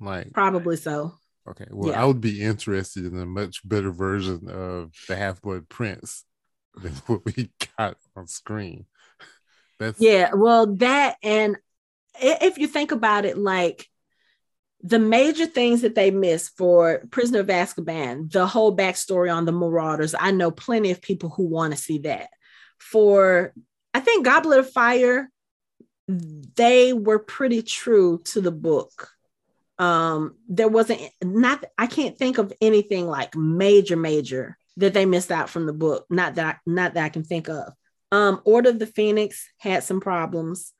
Like 0.00 0.32
probably 0.32 0.76
so. 0.76 1.14
Okay, 1.48 1.66
well, 1.70 1.90
yeah. 1.90 2.02
I 2.02 2.04
would 2.04 2.20
be 2.20 2.42
interested 2.42 3.04
in 3.04 3.18
a 3.18 3.26
much 3.26 3.66
better 3.66 3.90
version 3.90 4.48
of 4.48 4.92
the 5.08 5.16
Half 5.16 5.42
Blood 5.42 5.68
Prince 5.68 6.24
than 6.80 6.92
what 7.06 7.24
we 7.24 7.50
got 7.76 7.96
on 8.16 8.26
screen. 8.26 8.86
That's 9.78 10.00
yeah. 10.00 10.34
Well, 10.34 10.74
that 10.76 11.16
and 11.22 11.56
if 12.20 12.58
you 12.58 12.66
think 12.66 12.92
about 12.92 13.24
it, 13.24 13.38
like 13.38 13.89
the 14.82 14.98
major 14.98 15.46
things 15.46 15.82
that 15.82 15.94
they 15.94 16.10
missed 16.10 16.56
for 16.56 17.02
Prisoner 17.10 17.40
of 17.40 17.48
Azkaban, 17.48 18.30
the 18.32 18.46
whole 18.46 18.74
backstory 18.74 19.34
on 19.34 19.44
the 19.44 19.52
Marauders, 19.52 20.14
I 20.18 20.30
know 20.30 20.50
plenty 20.50 20.90
of 20.90 21.02
people 21.02 21.28
who 21.28 21.44
want 21.44 21.72
to 21.74 21.80
see 21.80 21.98
that. 22.00 22.30
For, 22.78 23.52
I 23.92 24.00
think 24.00 24.24
Goblet 24.24 24.60
of 24.60 24.70
Fire, 24.70 25.30
they 26.08 26.92
were 26.92 27.18
pretty 27.18 27.62
true 27.62 28.20
to 28.24 28.40
the 28.40 28.52
book. 28.52 29.10
Um, 29.78 30.36
there 30.48 30.68
wasn't 30.68 31.00
not 31.22 31.64
I 31.78 31.86
can't 31.86 32.18
think 32.18 32.36
of 32.36 32.52
anything 32.60 33.06
like 33.06 33.34
major, 33.34 33.96
major 33.96 34.58
that 34.76 34.92
they 34.92 35.06
missed 35.06 35.30
out 35.30 35.48
from 35.48 35.66
the 35.66 35.72
book. 35.72 36.04
Not 36.10 36.34
that 36.34 36.56
I, 36.56 36.58
not 36.66 36.94
that 36.94 37.04
I 37.04 37.08
can 37.08 37.24
think 37.24 37.48
of. 37.48 37.72
Um, 38.12 38.40
Order 38.44 38.70
of 38.70 38.78
the 38.78 38.86
Phoenix 38.86 39.48
had 39.58 39.82
some 39.82 40.00
problems. 40.00 40.72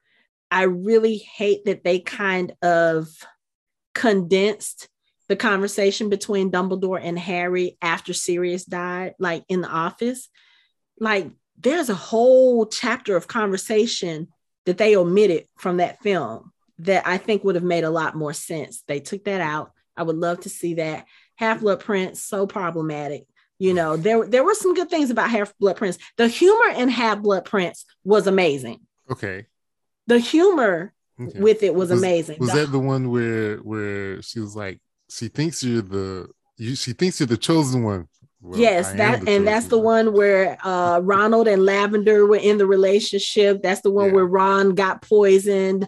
I 0.50 0.62
really 0.62 1.16
hate 1.16 1.64
that 1.66 1.84
they 1.84 2.00
kind 2.00 2.52
of 2.60 3.08
condensed 3.94 4.88
the 5.28 5.36
conversation 5.36 6.08
between 6.08 6.50
Dumbledore 6.50 7.00
and 7.00 7.18
Harry 7.18 7.78
after 7.80 8.12
Sirius 8.12 8.64
died, 8.64 9.14
like 9.18 9.44
in 9.48 9.60
the 9.60 9.68
office. 9.68 10.28
Like 10.98 11.30
there's 11.58 11.88
a 11.88 11.94
whole 11.94 12.66
chapter 12.66 13.16
of 13.16 13.28
conversation 13.28 14.28
that 14.66 14.78
they 14.78 14.96
omitted 14.96 15.46
from 15.56 15.76
that 15.76 16.02
film 16.02 16.52
that 16.80 17.06
I 17.06 17.18
think 17.18 17.44
would 17.44 17.54
have 17.54 17.64
made 17.64 17.84
a 17.84 17.90
lot 17.90 18.16
more 18.16 18.32
sense. 18.32 18.82
They 18.88 19.00
took 19.00 19.24
that 19.24 19.40
out. 19.40 19.72
I 19.96 20.02
would 20.02 20.16
love 20.16 20.40
to 20.40 20.48
see 20.48 20.74
that. 20.74 21.06
Half 21.36 21.60
Blood 21.60 21.80
Prince, 21.80 22.22
so 22.22 22.46
problematic. 22.46 23.26
You 23.58 23.74
know, 23.74 23.96
there, 23.96 24.26
there 24.26 24.44
were 24.44 24.54
some 24.54 24.74
good 24.74 24.88
things 24.88 25.10
about 25.10 25.30
Half 25.30 25.56
Blood 25.58 25.76
Prince. 25.76 25.98
The 26.16 26.28
humor 26.28 26.74
in 26.76 26.88
Half 26.88 27.20
Blood 27.20 27.44
Prince 27.44 27.84
was 28.04 28.26
amazing. 28.26 28.80
Okay. 29.10 29.46
The 30.06 30.18
humor 30.18 30.92
okay. 31.20 31.40
with 31.40 31.62
it 31.62 31.74
was, 31.74 31.90
was 31.90 31.98
amazing. 31.98 32.38
Was 32.38 32.52
that 32.52 32.72
the 32.72 32.78
one 32.78 33.10
where 33.10 33.58
where 33.58 34.22
she 34.22 34.40
was 34.40 34.56
like, 34.56 34.80
she 35.08 35.28
thinks 35.28 35.62
you're 35.62 35.82
the 35.82 36.28
you 36.56 36.74
she 36.76 36.92
thinks 36.92 37.20
you're 37.20 37.26
the 37.26 37.36
chosen 37.36 37.82
one. 37.82 38.08
Well, 38.42 38.58
yes, 38.58 38.92
that 38.92 39.28
and 39.28 39.46
that's 39.46 39.66
the 39.66 39.78
one 39.78 40.14
where 40.14 40.56
uh, 40.64 41.00
Ronald 41.02 41.46
and 41.46 41.64
Lavender 41.64 42.26
were 42.26 42.36
in 42.36 42.56
the 42.56 42.66
relationship. 42.66 43.62
That's 43.62 43.82
the 43.82 43.90
one 43.90 44.08
yeah. 44.08 44.14
where 44.14 44.26
Ron 44.26 44.74
got 44.74 45.02
poisoned. 45.02 45.86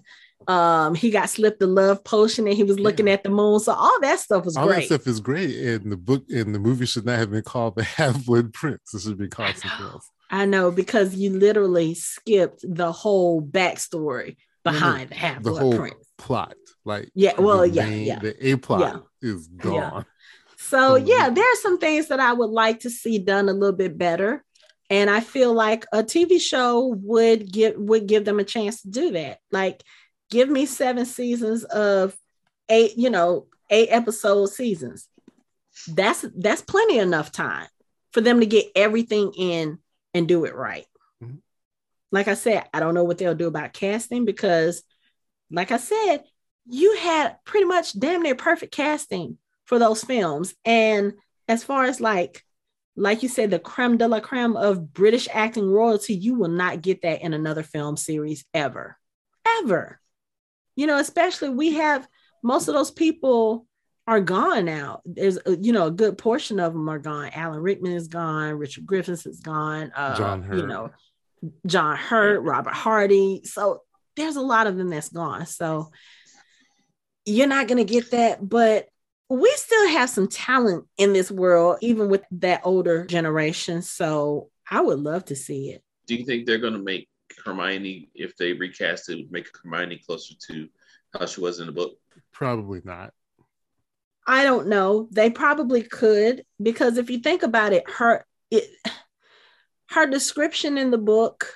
Um, 0.48 0.94
he 0.94 1.10
got 1.10 1.30
slipped 1.30 1.60
the 1.60 1.66
love 1.66 2.02
potion 2.04 2.46
and 2.46 2.56
he 2.56 2.64
was 2.64 2.78
looking 2.78 3.06
yeah. 3.06 3.14
at 3.14 3.22
the 3.22 3.30
moon. 3.30 3.60
So 3.60 3.72
all 3.72 4.00
that 4.00 4.18
stuff 4.18 4.44
was 4.44 4.56
all 4.56 4.66
great. 4.66 4.80
that 4.80 4.86
stuff 4.86 5.06
is 5.06 5.20
great. 5.20 5.56
And 5.56 5.90
the 5.90 5.96
book 5.96 6.24
and 6.28 6.54
the 6.54 6.58
movie 6.58 6.86
should 6.86 7.06
not 7.06 7.18
have 7.18 7.30
been 7.30 7.42
called 7.42 7.76
the 7.76 7.84
Half 7.84 8.26
Blood 8.26 8.52
Prince. 8.52 8.92
It 8.92 9.00
should 9.00 9.18
be 9.18 9.28
called 9.28 9.56
something 9.56 9.86
else. 9.86 10.10
I 10.30 10.46
know 10.46 10.70
because 10.70 11.14
you 11.14 11.30
literally 11.30 11.94
skipped 11.94 12.64
the 12.64 12.90
whole 12.90 13.42
backstory 13.42 14.36
behind 14.64 15.10
the 15.10 15.14
half 15.14 15.42
the 15.42 15.54
whole 15.54 15.76
prince. 15.76 15.94
plot. 16.18 16.54
Like 16.84 17.10
yeah, 17.14 17.38
well, 17.38 17.64
yeah, 17.64 17.86
main, 17.86 18.06
yeah. 18.06 18.18
The 18.18 18.50
A 18.50 18.56
plot 18.56 18.80
yeah. 18.80 19.30
is 19.30 19.46
gone. 19.48 19.74
Yeah. 19.74 20.02
So 20.56 20.98
hmm. 20.98 21.06
yeah, 21.06 21.30
there 21.30 21.44
are 21.44 21.56
some 21.56 21.78
things 21.78 22.08
that 22.08 22.20
I 22.20 22.32
would 22.32 22.50
like 22.50 22.80
to 22.80 22.90
see 22.90 23.18
done 23.18 23.48
a 23.48 23.52
little 23.52 23.76
bit 23.76 23.96
better. 23.96 24.44
And 24.90 25.08
I 25.08 25.20
feel 25.20 25.54
like 25.54 25.86
a 25.92 26.02
TV 26.02 26.40
show 26.40 26.86
would 27.02 27.50
give 27.50 27.76
would 27.76 28.06
give 28.06 28.24
them 28.24 28.38
a 28.38 28.44
chance 28.44 28.82
to 28.82 28.90
do 28.90 29.12
that. 29.12 29.38
Like 29.50 29.82
give 30.30 30.48
me 30.48 30.66
seven 30.66 31.06
seasons 31.06 31.64
of 31.64 32.16
eight, 32.68 32.96
you 32.96 33.10
know, 33.10 33.46
eight 33.70 33.88
episode 33.90 34.46
seasons. 34.46 35.08
That's 35.88 36.24
that's 36.36 36.62
plenty 36.62 36.98
enough 36.98 37.32
time 37.32 37.68
for 38.12 38.20
them 38.20 38.40
to 38.40 38.46
get 38.46 38.66
everything 38.76 39.32
in 39.36 39.78
and 40.14 40.28
do 40.28 40.44
it 40.44 40.54
right 40.54 40.86
like 42.12 42.28
I 42.28 42.34
said, 42.34 42.64
I 42.72 42.78
don't 42.78 42.94
know 42.94 43.04
what 43.04 43.18
they'll 43.18 43.34
do 43.34 43.48
about 43.48 43.72
casting 43.72 44.24
because, 44.24 44.82
like 45.50 45.72
I 45.72 45.78
said, 45.78 46.22
you 46.66 46.96
had 46.98 47.36
pretty 47.44 47.64
much 47.66 47.98
damn 47.98 48.22
near 48.22 48.36
perfect 48.36 48.72
casting 48.72 49.38
for 49.64 49.78
those 49.78 50.04
films. 50.04 50.54
And 50.64 51.14
as 51.48 51.64
far 51.64 51.84
as 51.84 52.00
like, 52.00 52.44
like 52.94 53.22
you 53.22 53.28
said, 53.28 53.50
the 53.50 53.58
creme 53.58 53.96
de 53.96 54.06
la 54.06 54.20
creme 54.20 54.56
of 54.56 54.92
British 54.92 55.26
acting 55.32 55.68
royalty, 55.68 56.14
you 56.14 56.34
will 56.34 56.48
not 56.48 56.82
get 56.82 57.02
that 57.02 57.22
in 57.22 57.32
another 57.32 57.62
film 57.62 57.96
series 57.96 58.44
ever, 58.52 58.98
ever. 59.60 59.98
You 60.76 60.86
know, 60.86 60.98
especially 60.98 61.48
we 61.48 61.74
have 61.74 62.06
most 62.42 62.68
of 62.68 62.74
those 62.74 62.90
people 62.90 63.66
are 64.06 64.20
gone 64.20 64.66
now. 64.66 65.00
There's, 65.06 65.38
uh, 65.38 65.56
you 65.60 65.72
know, 65.72 65.86
a 65.86 65.90
good 65.90 66.18
portion 66.18 66.60
of 66.60 66.74
them 66.74 66.88
are 66.88 66.98
gone. 66.98 67.30
Alan 67.32 67.60
Rickman 67.60 67.92
is 67.92 68.08
gone. 68.08 68.54
Richard 68.54 68.84
Griffiths 68.84 69.24
is 69.24 69.40
gone. 69.40 69.92
Uh, 69.94 70.16
John 70.16 70.42
Hurt. 70.42 70.58
You 70.58 70.66
know, 70.66 70.90
John 71.66 71.96
Hurt, 71.96 72.40
Robert 72.40 72.74
Hardy. 72.74 73.42
So 73.44 73.82
there's 74.16 74.36
a 74.36 74.42
lot 74.42 74.66
of 74.66 74.76
them 74.76 74.90
that's 74.90 75.08
gone. 75.08 75.46
So 75.46 75.90
you're 77.24 77.46
not 77.46 77.68
going 77.68 77.84
to 77.84 77.90
get 77.92 78.10
that. 78.12 78.46
But 78.46 78.88
we 79.28 79.50
still 79.56 79.88
have 79.88 80.10
some 80.10 80.28
talent 80.28 80.86
in 80.98 81.12
this 81.12 81.30
world, 81.30 81.78
even 81.80 82.08
with 82.08 82.22
that 82.32 82.62
older 82.64 83.06
generation. 83.06 83.82
So 83.82 84.50
I 84.70 84.80
would 84.80 84.98
love 84.98 85.24
to 85.26 85.36
see 85.36 85.70
it. 85.70 85.82
Do 86.06 86.14
you 86.14 86.24
think 86.24 86.46
they're 86.46 86.58
going 86.58 86.74
to 86.74 86.78
make 86.78 87.08
Hermione, 87.44 88.10
if 88.14 88.36
they 88.36 88.52
recast 88.52 89.08
it, 89.08 89.30
make 89.30 89.48
Hermione 89.62 90.02
closer 90.06 90.34
to 90.48 90.68
how 91.18 91.26
she 91.26 91.40
was 91.40 91.60
in 91.60 91.66
the 91.66 91.72
book? 91.72 91.92
Probably 92.32 92.82
not. 92.84 93.12
I 94.26 94.44
don't 94.44 94.68
know. 94.68 95.08
They 95.10 95.30
probably 95.30 95.82
could 95.82 96.44
because 96.62 96.96
if 96.96 97.10
you 97.10 97.18
think 97.18 97.42
about 97.42 97.72
it, 97.72 97.88
her 97.90 98.24
it 98.50 98.64
her 99.92 100.06
description 100.06 100.78
in 100.78 100.90
the 100.90 100.98
book, 100.98 101.54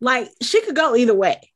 like 0.00 0.28
she 0.42 0.60
could 0.62 0.76
go 0.76 0.94
either 0.94 1.14
way. 1.14 1.52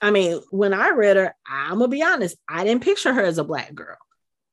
I 0.00 0.10
mean, 0.10 0.40
when 0.50 0.74
I 0.74 0.90
read 0.90 1.16
her, 1.16 1.34
I'm 1.46 1.78
gonna 1.78 1.88
be 1.88 2.02
honest, 2.02 2.36
I 2.48 2.64
didn't 2.64 2.82
picture 2.82 3.12
her 3.12 3.22
as 3.22 3.38
a 3.38 3.44
black 3.44 3.74
girl. 3.74 3.96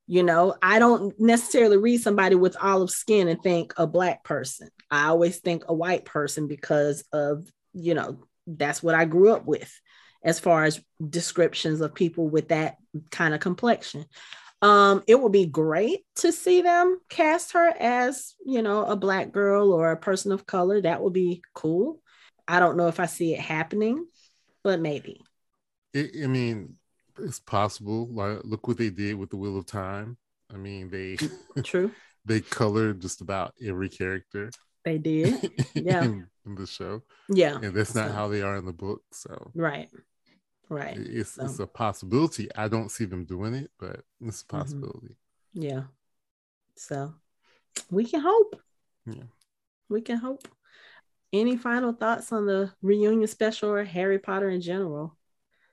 You 0.06 0.24
know, 0.24 0.56
I 0.62 0.80
don't 0.80 1.20
necessarily 1.20 1.78
read 1.78 2.02
somebody 2.02 2.36
with 2.36 2.58
olive 2.60 2.90
skin 2.90 3.28
and 3.28 3.42
think 3.42 3.74
a 3.78 3.86
black 3.88 4.24
person. 4.24 4.70
I 4.90 5.08
always 5.08 5.38
think 5.38 5.64
a 5.68 5.74
white 5.74 6.06
person 6.06 6.48
because 6.48 7.04
of, 7.14 7.48
you 7.74 7.94
know, 7.94 8.24
that's 8.48 8.82
what 8.82 8.96
I 8.96 9.06
grew 9.06 9.32
up 9.32 9.46
with 9.46 9.72
as 10.24 10.40
far 10.40 10.66
as 10.66 10.82
descriptions 11.08 11.82
of 11.82 11.94
people 11.94 12.28
with 12.28 12.50
that 12.50 12.78
kind 13.12 13.34
of 13.34 13.40
complexion. 13.40 14.06
Um, 14.62 15.04
it 15.08 15.20
would 15.20 15.32
be 15.32 15.46
great 15.46 16.02
to 16.18 16.32
see 16.32 16.62
them 16.62 17.00
cast 17.10 17.54
her 17.54 17.70
as, 17.80 18.36
you 18.46 18.62
know, 18.62 18.84
a 18.84 18.96
black 18.96 19.32
girl 19.32 19.72
or 19.72 19.92
a 19.92 19.98
person 19.98 20.32
of 20.32 20.46
color. 20.46 20.82
That 20.82 21.02
would 21.02 21.14
be 21.14 21.42
cool. 21.54 22.02
I 22.48 22.60
don't 22.60 22.78
know 22.78 22.88
if 22.88 23.00
I 23.00 23.06
see 23.06 23.34
it 23.34 23.40
happening, 23.40 24.06
but 24.64 24.82
maybe. 24.82 25.22
It, 25.94 26.24
I 26.24 26.28
mean, 26.28 26.76
it's 27.18 27.40
possible. 27.40 28.08
Like, 28.12 28.40
look 28.44 28.68
what 28.68 28.78
they 28.78 28.90
did 28.90 29.16
with 29.16 29.30
the 29.30 29.38
Wheel 29.38 29.58
of 29.58 29.66
Time. 29.66 30.18
I 30.54 30.58
mean, 30.58 30.90
they 30.90 31.18
true. 31.64 31.92
they 32.26 32.42
colored 32.42 33.02
just 33.02 33.22
about 33.22 33.54
every 33.64 33.90
character. 33.90 34.52
They 34.84 34.98
did, 34.98 35.52
yeah, 35.74 36.04
in, 36.04 36.28
in, 36.46 36.56
the 36.56 36.66
show. 36.66 37.04
Yeah, 37.30 37.60
and 37.62 37.74
that's 37.74 37.94
not 37.94 38.10
so. 38.10 38.14
how 38.14 38.28
they 38.30 38.42
are 38.42 38.56
in 38.56 38.66
the 38.66 38.74
book. 38.74 39.02
So 39.12 39.52
right, 39.54 39.90
Right. 40.70 40.98
It's 40.98 41.32
so. 41.32 41.46
it's 41.46 41.60
a 41.60 41.68
possibility. 41.68 42.48
I 42.56 42.68
don't 42.68 42.92
see 42.92 43.06
them 43.06 43.26
doing 43.26 43.56
it, 43.56 43.72
but 43.80 44.02
it's 44.22 44.42
a 44.42 44.46
mm-hmm. 44.46 44.58
possibility. 44.58 45.16
Mm-hmm. 45.56 45.62
Yeah. 45.64 45.82
So 46.76 47.14
we 47.90 48.06
can 48.06 48.22
hope. 48.22 48.62
Yeah. 49.06 49.24
We 49.90 50.02
can 50.02 50.18
hope. 50.18 50.48
Any 51.34 51.58
final 51.58 51.94
thoughts 51.94 52.32
on 52.32 52.46
the 52.46 52.72
reunion 52.82 53.28
special 53.28 53.70
or 53.70 53.84
Harry 53.84 54.20
Potter 54.20 54.50
in 54.50 54.62
general? 54.62 55.16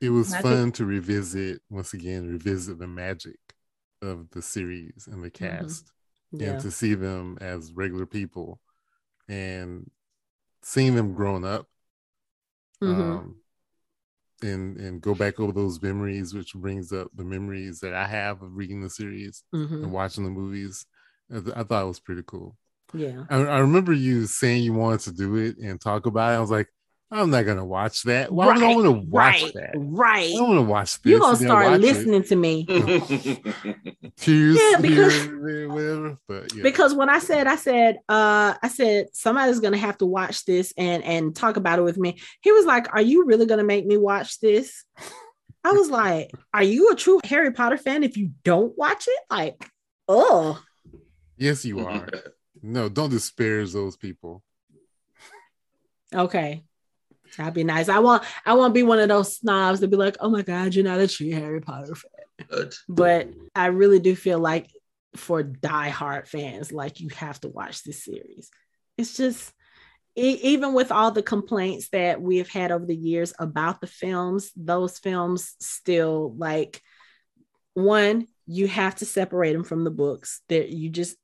It 0.00 0.10
was 0.10 0.32
I 0.32 0.42
fun 0.42 0.64
think- 0.64 0.74
to 0.76 0.86
revisit 0.86 1.62
once 1.70 1.94
again, 1.94 2.26
revisit 2.26 2.78
the 2.78 2.86
magic 2.86 3.38
of 4.02 4.30
the 4.30 4.42
series 4.42 5.08
and 5.10 5.22
the 5.22 5.30
mm-hmm. 5.30 5.44
cast 5.44 5.86
mm-hmm. 5.86 6.42
yeah. 6.42 6.50
and 6.52 6.60
to 6.60 6.70
see 6.70 6.94
them 6.94 7.38
as 7.40 7.72
regular 7.72 8.06
people 8.06 8.60
and 9.28 9.90
seeing 10.62 10.94
them 10.94 11.14
grown 11.14 11.44
up. 11.44 11.66
Mm-hmm. 12.82 13.00
Um, 13.00 13.36
and 14.42 14.76
and 14.76 15.00
go 15.00 15.14
back 15.14 15.40
over 15.40 15.52
those 15.52 15.80
memories, 15.80 16.34
which 16.34 16.54
brings 16.54 16.92
up 16.92 17.08
the 17.14 17.24
memories 17.24 17.80
that 17.80 17.94
I 17.94 18.06
have 18.06 18.42
of 18.42 18.56
reading 18.56 18.80
the 18.80 18.90
series 18.90 19.42
mm-hmm. 19.54 19.84
and 19.84 19.92
watching 19.92 20.24
the 20.24 20.30
movies. 20.30 20.86
I, 21.30 21.40
th- 21.40 21.56
I, 21.56 21.62
thought 21.64 21.84
it 21.84 21.88
was 21.88 22.00
pretty 22.00 22.22
cool. 22.26 22.56
Yeah, 22.94 23.24
I, 23.30 23.36
I, 23.36 23.58
remember 23.58 23.92
you 23.92 24.26
saying 24.26 24.62
you 24.62 24.72
wanted 24.72 25.00
to 25.00 25.12
do 25.12 25.36
it 25.36 25.58
and 25.58 25.80
talk 25.80 26.06
about 26.06 26.32
it. 26.32 26.36
I 26.36 26.40
was 26.40 26.50
like, 26.50 26.68
I'm 27.08 27.30
not 27.30 27.46
gonna 27.46 27.64
watch 27.64 28.02
that. 28.02 28.32
Why 28.32 28.48
right, 28.48 28.56
would 28.56 28.64
I 28.64 28.74
want 28.74 28.84
to 28.86 29.08
watch 29.10 29.42
right, 29.42 29.54
that? 29.54 29.70
Right. 29.76 30.30
I 30.30 30.32
don't 30.32 30.56
want 30.56 30.58
to 30.58 30.70
watch 30.70 31.02
this. 31.02 31.10
You're 31.10 31.20
gonna 31.20 31.36
start 31.36 31.80
listening 31.80 32.22
it. 32.22 32.28
to 32.28 32.36
me. 32.36 32.66
Cheers. 34.18 34.58
Yeah, 34.58 34.80
because 34.80 35.26
whatever. 35.28 36.18
But 36.26 36.52
yeah. 36.52 36.64
Because 36.64 36.94
when 36.94 37.08
I 37.08 37.20
said, 37.20 37.46
I 37.46 37.54
said, 37.54 37.98
uh, 38.08 38.54
I 38.60 38.68
said 38.68 39.06
somebody's 39.12 39.60
gonna 39.60 39.76
have 39.76 39.98
to 39.98 40.06
watch 40.06 40.44
this 40.46 40.74
and 40.76 41.04
and 41.04 41.34
talk 41.34 41.56
about 41.56 41.78
it 41.78 41.82
with 41.82 41.96
me. 41.96 42.18
He 42.40 42.50
was 42.50 42.64
like, 42.66 42.92
"Are 42.92 43.02
you 43.02 43.24
really 43.24 43.46
gonna 43.46 43.64
make 43.64 43.86
me 43.86 43.96
watch 43.96 44.40
this?" 44.40 44.84
I 45.62 45.72
was 45.72 45.88
like, 45.88 46.32
"Are 46.52 46.64
you 46.64 46.90
a 46.90 46.96
true 46.96 47.20
Harry 47.24 47.52
Potter 47.52 47.76
fan 47.76 48.02
if 48.02 48.16
you 48.16 48.32
don't 48.42 48.76
watch 48.76 49.06
it?" 49.06 49.20
Like, 49.30 49.70
oh. 50.08 50.60
Yes, 51.36 51.64
you 51.64 51.86
are. 51.86 52.08
no, 52.62 52.88
don't 52.88 53.10
disparage 53.10 53.72
those 53.72 53.96
people. 53.96 54.42
Okay. 56.12 56.64
That'd 57.36 57.54
be 57.54 57.64
nice. 57.64 57.88
I 57.88 57.98
want 57.98 58.24
I 58.44 58.54
won't 58.54 58.74
be 58.74 58.82
one 58.82 58.98
of 58.98 59.08
those 59.08 59.36
snobs 59.36 59.80
to 59.80 59.88
be 59.88 59.96
like, 59.96 60.16
oh 60.20 60.30
my 60.30 60.42
God, 60.42 60.74
you're 60.74 60.84
not 60.84 61.00
a 61.00 61.08
true 61.08 61.32
Harry 61.32 61.60
Potter 61.60 61.94
fan. 61.94 62.48
Good. 62.48 62.74
But 62.88 63.28
I 63.54 63.66
really 63.66 63.98
do 63.98 64.14
feel 64.14 64.38
like 64.38 64.70
for 65.16 65.42
die-hard 65.42 66.28
fans, 66.28 66.72
like 66.72 67.00
you 67.00 67.08
have 67.16 67.40
to 67.40 67.48
watch 67.48 67.82
this 67.82 68.04
series. 68.04 68.50
It's 68.98 69.16
just 69.16 69.52
even 70.14 70.72
with 70.72 70.90
all 70.90 71.10
the 71.10 71.22
complaints 71.22 71.88
that 71.90 72.20
we 72.22 72.38
have 72.38 72.48
had 72.48 72.72
over 72.72 72.86
the 72.86 72.96
years 72.96 73.34
about 73.38 73.80
the 73.80 73.86
films, 73.86 74.50
those 74.56 74.98
films 74.98 75.54
still 75.60 76.34
like 76.36 76.80
one, 77.74 78.26
you 78.46 78.66
have 78.66 78.94
to 78.96 79.06
separate 79.06 79.52
them 79.52 79.64
from 79.64 79.84
the 79.84 79.90
books. 79.90 80.40
That 80.48 80.70
you 80.70 80.88
just 80.88 81.16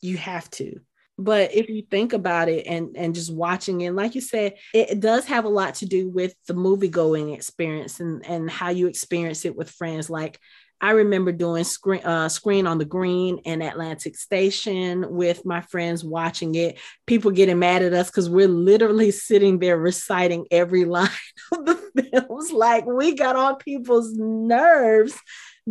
you 0.00 0.16
have 0.16 0.48
to 0.52 0.80
but 1.18 1.52
if 1.52 1.68
you 1.68 1.82
think 1.82 2.12
about 2.12 2.48
it 2.48 2.66
and 2.66 2.96
and 2.96 3.14
just 3.14 3.34
watching 3.34 3.80
it 3.80 3.92
like 3.92 4.14
you 4.14 4.20
said 4.20 4.54
it, 4.72 5.00
does 5.00 5.26
have 5.26 5.44
a 5.44 5.48
lot 5.48 5.74
to 5.74 5.86
do 5.86 6.08
with 6.08 6.34
the 6.46 6.54
movie 6.54 6.88
going 6.88 7.30
experience 7.30 8.00
and 8.00 8.24
and 8.24 8.50
how 8.50 8.70
you 8.70 8.86
experience 8.86 9.44
it 9.44 9.56
with 9.56 9.70
friends 9.70 10.08
like 10.08 10.38
I 10.80 10.92
remember 10.92 11.32
doing 11.32 11.64
screen 11.64 12.04
uh, 12.04 12.28
screen 12.28 12.66
on 12.66 12.78
the 12.78 12.84
green 12.84 13.38
in 13.38 13.62
Atlantic 13.62 14.16
Station 14.16 15.04
with 15.10 15.44
my 15.44 15.60
friends 15.60 16.04
watching 16.04 16.54
it. 16.54 16.78
People 17.04 17.32
getting 17.32 17.58
mad 17.58 17.82
at 17.82 17.92
us 17.92 18.10
because 18.10 18.30
we're 18.30 18.46
literally 18.46 19.10
sitting 19.10 19.58
there 19.58 19.76
reciting 19.76 20.46
every 20.52 20.84
line 20.84 21.08
of 21.52 21.66
the 21.66 22.10
films. 22.12 22.52
Like 22.52 22.86
we 22.86 23.16
got 23.16 23.34
on 23.34 23.56
people's 23.56 24.12
nerves 24.14 25.18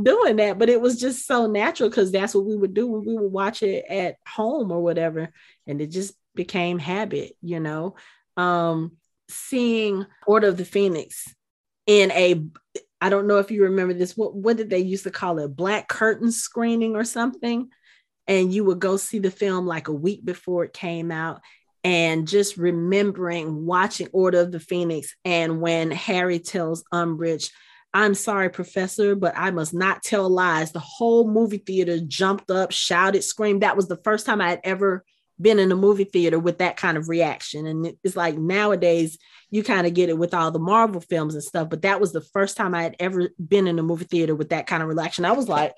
doing 0.02 0.38
that, 0.38 0.57
but 0.60 0.69
it 0.69 0.80
was 0.80 0.99
just 0.99 1.26
so 1.26 1.48
natural 1.48 1.90
because 1.90 2.11
that's 2.11 2.36
what 2.36 2.45
we 2.45 2.56
would 2.56 2.74
do 2.74 2.88
when 2.88 3.06
we 3.06 3.18
would 3.18 3.32
watch 3.32 3.64
it 3.64 3.86
at 3.90 4.15
home 4.28 4.72
or 4.72 4.82
whatever. 4.82 5.30
And 5.65 5.82
it 5.82 5.88
just 5.88 6.14
became 6.36 6.80
habit, 6.80 7.34
you 7.41 7.60
know. 7.60 7.95
Um, 8.36 8.98
seeing 9.30 10.06
Order 10.26 10.48
of 10.48 10.57
the 10.57 10.65
Phoenix 10.65 11.34
in 11.86 12.11
a 12.11 12.44
I 12.99 13.10
don't 13.10 13.28
know 13.28 13.38
if 13.38 13.52
you 13.52 13.64
remember 13.64 13.94
this. 13.94 14.18
What 14.18 14.36
what 14.36 14.57
did 14.57 14.69
they 14.69 14.80
used 14.80 15.03
to 15.03 15.11
call 15.11 15.40
it? 15.40 15.56
Black 15.56 15.88
curtain 15.88 16.32
screening 16.32 16.95
or 16.95 17.03
something? 17.03 17.69
And 18.28 18.53
you 18.53 18.65
would 18.65 18.80
go 18.80 18.98
see 18.98 19.19
the 19.19 19.32
film 19.32 19.65
like 19.65 19.88
a 19.88 19.94
week 19.94 20.26
before 20.26 20.64
it 20.65 20.74
came 20.74 21.11
out. 21.11 21.41
And 21.84 22.28
just 22.28 22.57
remembering 22.57 23.65
watching 23.65 24.10
Order 24.11 24.41
of 24.41 24.52
the 24.52 24.60
Phoenix 24.60 25.15
and 25.24 25.61
when 25.61 25.91
Harry 25.91 26.40
tells 26.40 26.84
Umbridge, 26.94 27.52
I'm 27.93 28.14
sorry, 28.14 28.49
professor, 28.49 29.15
but 29.15 29.34
I 29.35 29.51
must 29.51 29.73
not 29.73 30.03
tell 30.03 30.30
lies. 30.30 30.72
The 30.72 30.80
whole 30.80 31.27
movie 31.27 31.57
theater 31.57 31.99
jumped 31.99 32.51
up, 32.51 32.72
shouted, 32.72 33.23
screamed. 33.23 33.64
That 33.64 33.76
was 33.76 33.88
the 33.88 33.97
first 34.03 34.26
time 34.26 34.41
I 34.41 34.49
had 34.49 34.61
ever 34.64 35.03
been 35.39 35.59
in 35.59 35.72
a 35.72 35.76
movie 35.76 36.03
theater 36.03 36.39
with 36.39 36.59
that 36.59 36.77
kind 36.77 36.97
of 36.97 37.09
reaction. 37.09 37.65
And 37.65 37.93
it's 38.03 38.15
like 38.15 38.38
nowadays 38.38 39.18
you 39.49 39.64
kind 39.64 39.88
of 39.88 39.93
get 39.93 40.09
it 40.09 40.18
with 40.18 40.34
all 40.34 40.51
the 40.51 40.59
Marvel 40.59 41.01
films 41.01 41.35
and 41.35 41.43
stuff, 41.43 41.69
but 41.69 41.84
that 41.84 42.01
was 42.01 42.11
the 42.11 42.22
first 42.22 42.57
time 42.57 42.73
I 42.73 42.84
had 42.84 42.95
ever 42.99 43.30
been 43.45 43.68
in 43.68 43.80
a 43.80 43.84
movie 43.84 44.05
theater 44.05 44.35
with 44.35 44.49
that 44.49 44.68
kind 44.68 44.81
of 44.84 44.89
reaction. 44.89 45.26
I 45.26 45.31
was 45.31 45.47
like, 45.47 45.73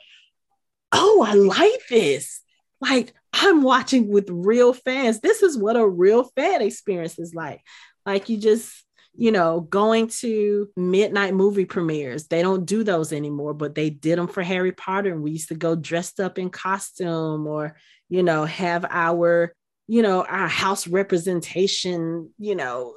oh, 0.91 1.25
I 1.27 1.33
like 1.33 1.87
this. 1.89 2.41
Like 2.81 3.13
I'm 3.33 3.61
watching 3.61 4.09
with 4.09 4.29
real 4.29 4.73
fans. 4.73 5.19
This 5.19 5.43
is 5.43 5.57
what 5.57 5.75
a 5.75 5.87
real 5.87 6.23
fan 6.35 6.61
experience 6.61 7.19
is 7.19 7.35
like. 7.35 7.61
Like 8.05 8.29
you 8.29 8.37
just 8.37 8.83
you 9.19 9.33
know, 9.33 9.59
going 9.59 10.07
to 10.07 10.69
midnight 10.77 11.33
movie 11.33 11.65
premieres. 11.65 12.27
They 12.27 12.41
don't 12.41 12.65
do 12.65 12.85
those 12.85 13.11
anymore, 13.11 13.53
but 13.53 13.75
they 13.75 13.89
did 13.89 14.17
them 14.17 14.29
for 14.29 14.41
Harry 14.41 14.71
Potter. 14.71 15.11
And 15.11 15.21
we 15.21 15.31
used 15.31 15.49
to 15.49 15.55
go 15.55 15.75
dressed 15.75 16.21
up 16.21 16.39
in 16.39 16.49
costume 16.49 17.45
or, 17.45 17.75
you 18.07 18.23
know, 18.23 18.45
have 18.45 18.85
our, 18.89 19.53
you 19.87 20.03
know, 20.03 20.23
our 20.23 20.47
house 20.47 20.87
representation. 20.87 22.29
You 22.37 22.55
know, 22.55 22.95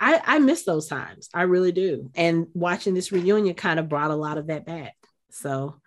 I, 0.00 0.22
I 0.24 0.38
miss 0.38 0.62
those 0.62 0.86
times. 0.86 1.28
I 1.34 1.42
really 1.42 1.72
do. 1.72 2.12
And 2.14 2.46
watching 2.54 2.94
this 2.94 3.10
reunion 3.10 3.56
kind 3.56 3.80
of 3.80 3.88
brought 3.88 4.12
a 4.12 4.16
lot 4.16 4.38
of 4.38 4.46
that 4.46 4.66
back. 4.66 4.94
So 5.32 5.80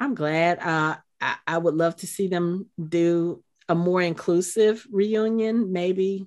I'm 0.00 0.16
glad. 0.16 0.58
Uh, 0.58 0.96
I, 1.20 1.36
I 1.46 1.56
would 1.56 1.74
love 1.74 1.94
to 1.98 2.08
see 2.08 2.26
them 2.26 2.66
do 2.84 3.44
a 3.68 3.76
more 3.76 4.02
inclusive 4.02 4.84
reunion, 4.90 5.72
maybe 5.72 6.26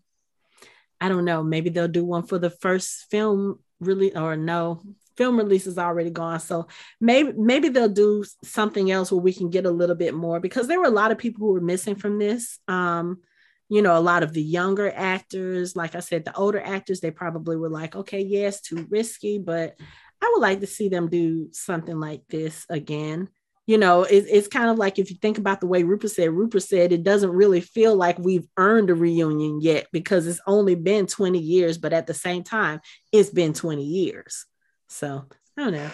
I 1.01 1.09
don't 1.09 1.26
know, 1.26 1.43
maybe 1.43 1.69
they'll 1.69 1.88
do 1.88 2.05
one 2.05 2.23
for 2.23 2.39
the 2.39 2.49
first 2.49 3.09
film 3.09 3.59
really 3.80 4.15
or 4.15 4.35
no 4.35 4.81
film 5.19 5.38
release 5.38 5.67
is 5.67 5.77
already 5.77 6.09
gone. 6.09 6.39
So 6.39 6.69
maybe 7.01 7.34
maybe 7.35 7.67
they'll 7.67 7.89
do 7.89 8.23
something 8.41 8.89
else 8.89 9.11
where 9.11 9.21
we 9.21 9.34
can 9.34 9.49
get 9.49 9.65
a 9.65 9.71
little 9.71 9.95
bit 9.95 10.13
more 10.13 10.39
because 10.39 10.67
there 10.67 10.80
were 10.80 10.85
a 10.85 11.01
lot 11.01 11.11
of 11.11 11.17
people 11.17 11.45
who 11.45 11.53
were 11.53 11.61
missing 11.61 11.95
from 11.95 12.19
this. 12.19 12.57
Um, 12.69 13.19
you 13.67 13.81
know, 13.81 13.97
a 13.97 13.99
lot 13.99 14.23
of 14.23 14.34
the 14.34 14.41
younger 14.41 14.89
actors, 14.89 15.76
like 15.76 15.93
I 15.93 15.99
said, 15.99 16.23
the 16.23 16.35
older 16.35 16.61
actors, 16.61 17.01
they 17.01 17.11
probably 17.11 17.57
were 17.57 17.69
like, 17.69 17.97
okay, 17.97 18.21
yes, 18.21 18.61
yeah, 18.71 18.77
too 18.77 18.88
risky, 18.89 19.38
but 19.38 19.76
I 20.21 20.31
would 20.34 20.41
like 20.41 20.61
to 20.61 20.67
see 20.67 20.88
them 20.88 21.09
do 21.09 21.49
something 21.51 21.99
like 21.99 22.23
this 22.30 22.65
again. 22.69 23.27
You 23.69 23.77
know, 23.77 24.01
it, 24.01 24.25
it's 24.27 24.47
kind 24.47 24.71
of 24.71 24.79
like 24.79 24.97
if 24.97 25.11
you 25.11 25.17
think 25.17 25.37
about 25.37 25.61
the 25.61 25.67
way 25.67 25.83
Rupert 25.83 26.09
said, 26.09 26.31
Rupert 26.31 26.63
said 26.63 26.91
it 26.91 27.03
doesn't 27.03 27.29
really 27.29 27.61
feel 27.61 27.95
like 27.95 28.17
we've 28.17 28.47
earned 28.57 28.89
a 28.89 28.95
reunion 28.95 29.61
yet 29.61 29.85
because 29.91 30.25
it's 30.25 30.41
only 30.47 30.73
been 30.73 31.05
20 31.05 31.37
years, 31.37 31.77
but 31.77 31.93
at 31.93 32.07
the 32.07 32.15
same 32.15 32.41
time, 32.41 32.81
it's 33.11 33.29
been 33.29 33.53
20 33.53 33.83
years. 33.83 34.47
So 34.87 35.23
I 35.55 35.63
don't 35.63 35.73
know. 35.73 35.91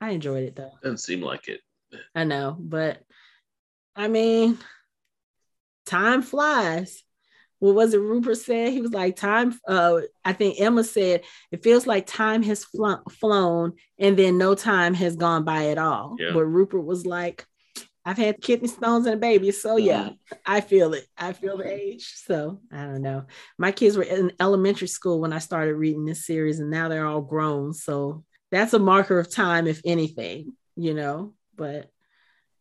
I 0.00 0.10
enjoyed 0.10 0.44
it 0.44 0.54
though. 0.54 0.70
Doesn't 0.80 0.98
seem 0.98 1.20
like 1.20 1.48
it. 1.48 1.60
I 2.14 2.22
know, 2.22 2.56
but 2.56 3.02
I 3.96 4.06
mean, 4.06 4.56
time 5.86 6.22
flies. 6.22 7.02
What 7.60 7.74
was 7.74 7.94
it 7.94 8.00
Rupert 8.00 8.38
said? 8.38 8.72
He 8.72 8.80
was 8.80 8.92
like, 8.92 9.16
time, 9.16 9.58
uh, 9.66 10.00
I 10.24 10.32
think 10.32 10.60
Emma 10.60 10.84
said, 10.84 11.22
it 11.50 11.62
feels 11.62 11.86
like 11.86 12.06
time 12.06 12.42
has 12.44 12.64
fl- 12.64 13.08
flown 13.10 13.72
and 13.98 14.16
then 14.16 14.38
no 14.38 14.54
time 14.54 14.94
has 14.94 15.16
gone 15.16 15.44
by 15.44 15.66
at 15.68 15.78
all. 15.78 16.16
Yeah. 16.18 16.30
But 16.32 16.44
Rupert 16.44 16.84
was 16.84 17.04
like, 17.04 17.44
I've 18.04 18.16
had 18.16 18.40
kidney 18.40 18.68
stones 18.68 19.06
and 19.06 19.16
a 19.16 19.18
baby. 19.18 19.50
So 19.50 19.76
yeah, 19.76 20.04
mm-hmm. 20.04 20.34
I 20.46 20.62
feel 20.62 20.94
it. 20.94 21.04
I 21.16 21.34
feel 21.34 21.58
the 21.58 21.70
age. 21.70 22.14
So 22.14 22.60
I 22.72 22.84
don't 22.84 23.02
know. 23.02 23.26
My 23.58 23.70
kids 23.70 23.96
were 23.96 24.02
in 24.02 24.32
elementary 24.40 24.88
school 24.88 25.20
when 25.20 25.32
I 25.32 25.40
started 25.40 25.74
reading 25.74 26.06
this 26.06 26.24
series 26.24 26.58
and 26.58 26.70
now 26.70 26.88
they're 26.88 27.06
all 27.06 27.20
grown. 27.20 27.74
So 27.74 28.24
that's 28.50 28.72
a 28.72 28.78
marker 28.78 29.18
of 29.18 29.30
time, 29.30 29.66
if 29.66 29.82
anything, 29.84 30.54
you 30.74 30.94
know, 30.94 31.34
but 31.54 31.90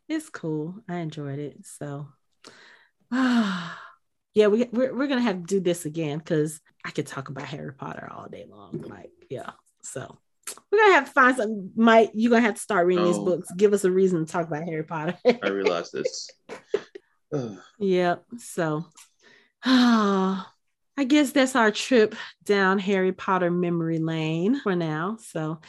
it's 0.10 0.30
cool. 0.30 0.76
I 0.90 0.98
enjoyed 0.98 1.40
it. 1.40 1.66
So, 1.66 2.10
ah, 3.12 3.80
yeah, 4.38 4.48
we, 4.48 4.66
we're, 4.72 4.94
we're 4.94 5.08
going 5.08 5.18
to 5.18 5.26
have 5.26 5.38
to 5.38 5.48
do 5.48 5.60
this 5.60 5.86
again 5.86 6.20
because 6.20 6.62
I 6.86 6.92
could 6.92 7.08
talk 7.08 7.30
about 7.30 7.46
Harry 7.46 7.74
Potter 7.74 8.08
all 8.16 8.28
day 8.30 8.46
long. 8.48 8.86
Like, 8.88 9.10
yeah. 9.32 9.50
So, 9.82 10.20
we're 10.72 10.78
gonna 10.78 10.94
have 10.94 11.08
to 11.08 11.12
find 11.12 11.36
some. 11.36 11.72
Mike, 11.76 12.12
you're 12.14 12.30
gonna 12.30 12.44
have 12.44 12.54
to 12.54 12.62
start 12.62 12.86
reading 12.86 13.04
oh, 13.04 13.08
these 13.08 13.18
books. 13.18 13.50
Give 13.58 13.74
us 13.74 13.84
a 13.84 13.90
reason 13.90 14.24
to 14.26 14.32
talk 14.32 14.46
about 14.48 14.64
Harry 14.64 14.84
Potter. 14.84 15.18
I 15.26 15.50
realize 15.50 15.90
this. 15.90 16.30
yep. 17.80 18.26
So, 18.38 18.86
ah, 19.66 20.54
I 20.98 21.04
guess 21.04 21.32
that's 21.32 21.56
our 21.56 21.72
trip 21.72 22.14
down 22.44 22.78
Harry 22.78 23.14
Potter 23.14 23.50
memory 23.50 23.98
lane 23.98 24.62
for 24.62 24.76
now. 24.76 25.18
So 25.20 25.62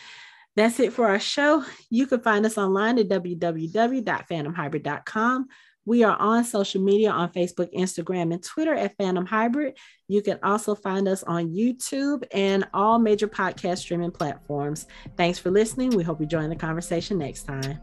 that's 0.57 0.79
it 0.79 0.93
for 0.93 1.09
our 1.09 1.21
show. 1.21 1.65
You 1.89 2.07
can 2.07 2.21
find 2.21 2.45
us 2.45 2.59
online 2.59 2.99
at 2.99 3.09
www.phantomhybrid.com. 3.09 5.49
We 5.89 6.05
are 6.05 6.19
on 6.19 6.45
social 6.45 6.83
media 6.83 7.11
on 7.11 7.33
Facebook, 7.33 7.73
Instagram, 7.73 8.31
and 8.35 8.43
Twitter 8.43 8.75
at 8.75 8.95
Phantom 8.99 9.25
Hybrid. 9.25 9.79
You 10.07 10.21
can 10.21 10.39
also 10.43 10.75
find 10.75 11.09
us 11.09 11.23
on 11.23 11.49
YouTube 11.49 12.25
and 12.31 12.69
all 12.75 12.99
major 12.99 13.27
podcast 13.27 13.79
streaming 13.79 14.11
platforms. 14.11 14.87
Thanks 15.17 15.39
for 15.39 15.51
listening. 15.51 15.97
We 15.97 16.03
hope 16.05 16.21
you 16.21 16.27
join 16.27 16.51
the 16.51 16.57
conversation 16.57 17.17
next 17.17 17.45
time. 17.45 17.81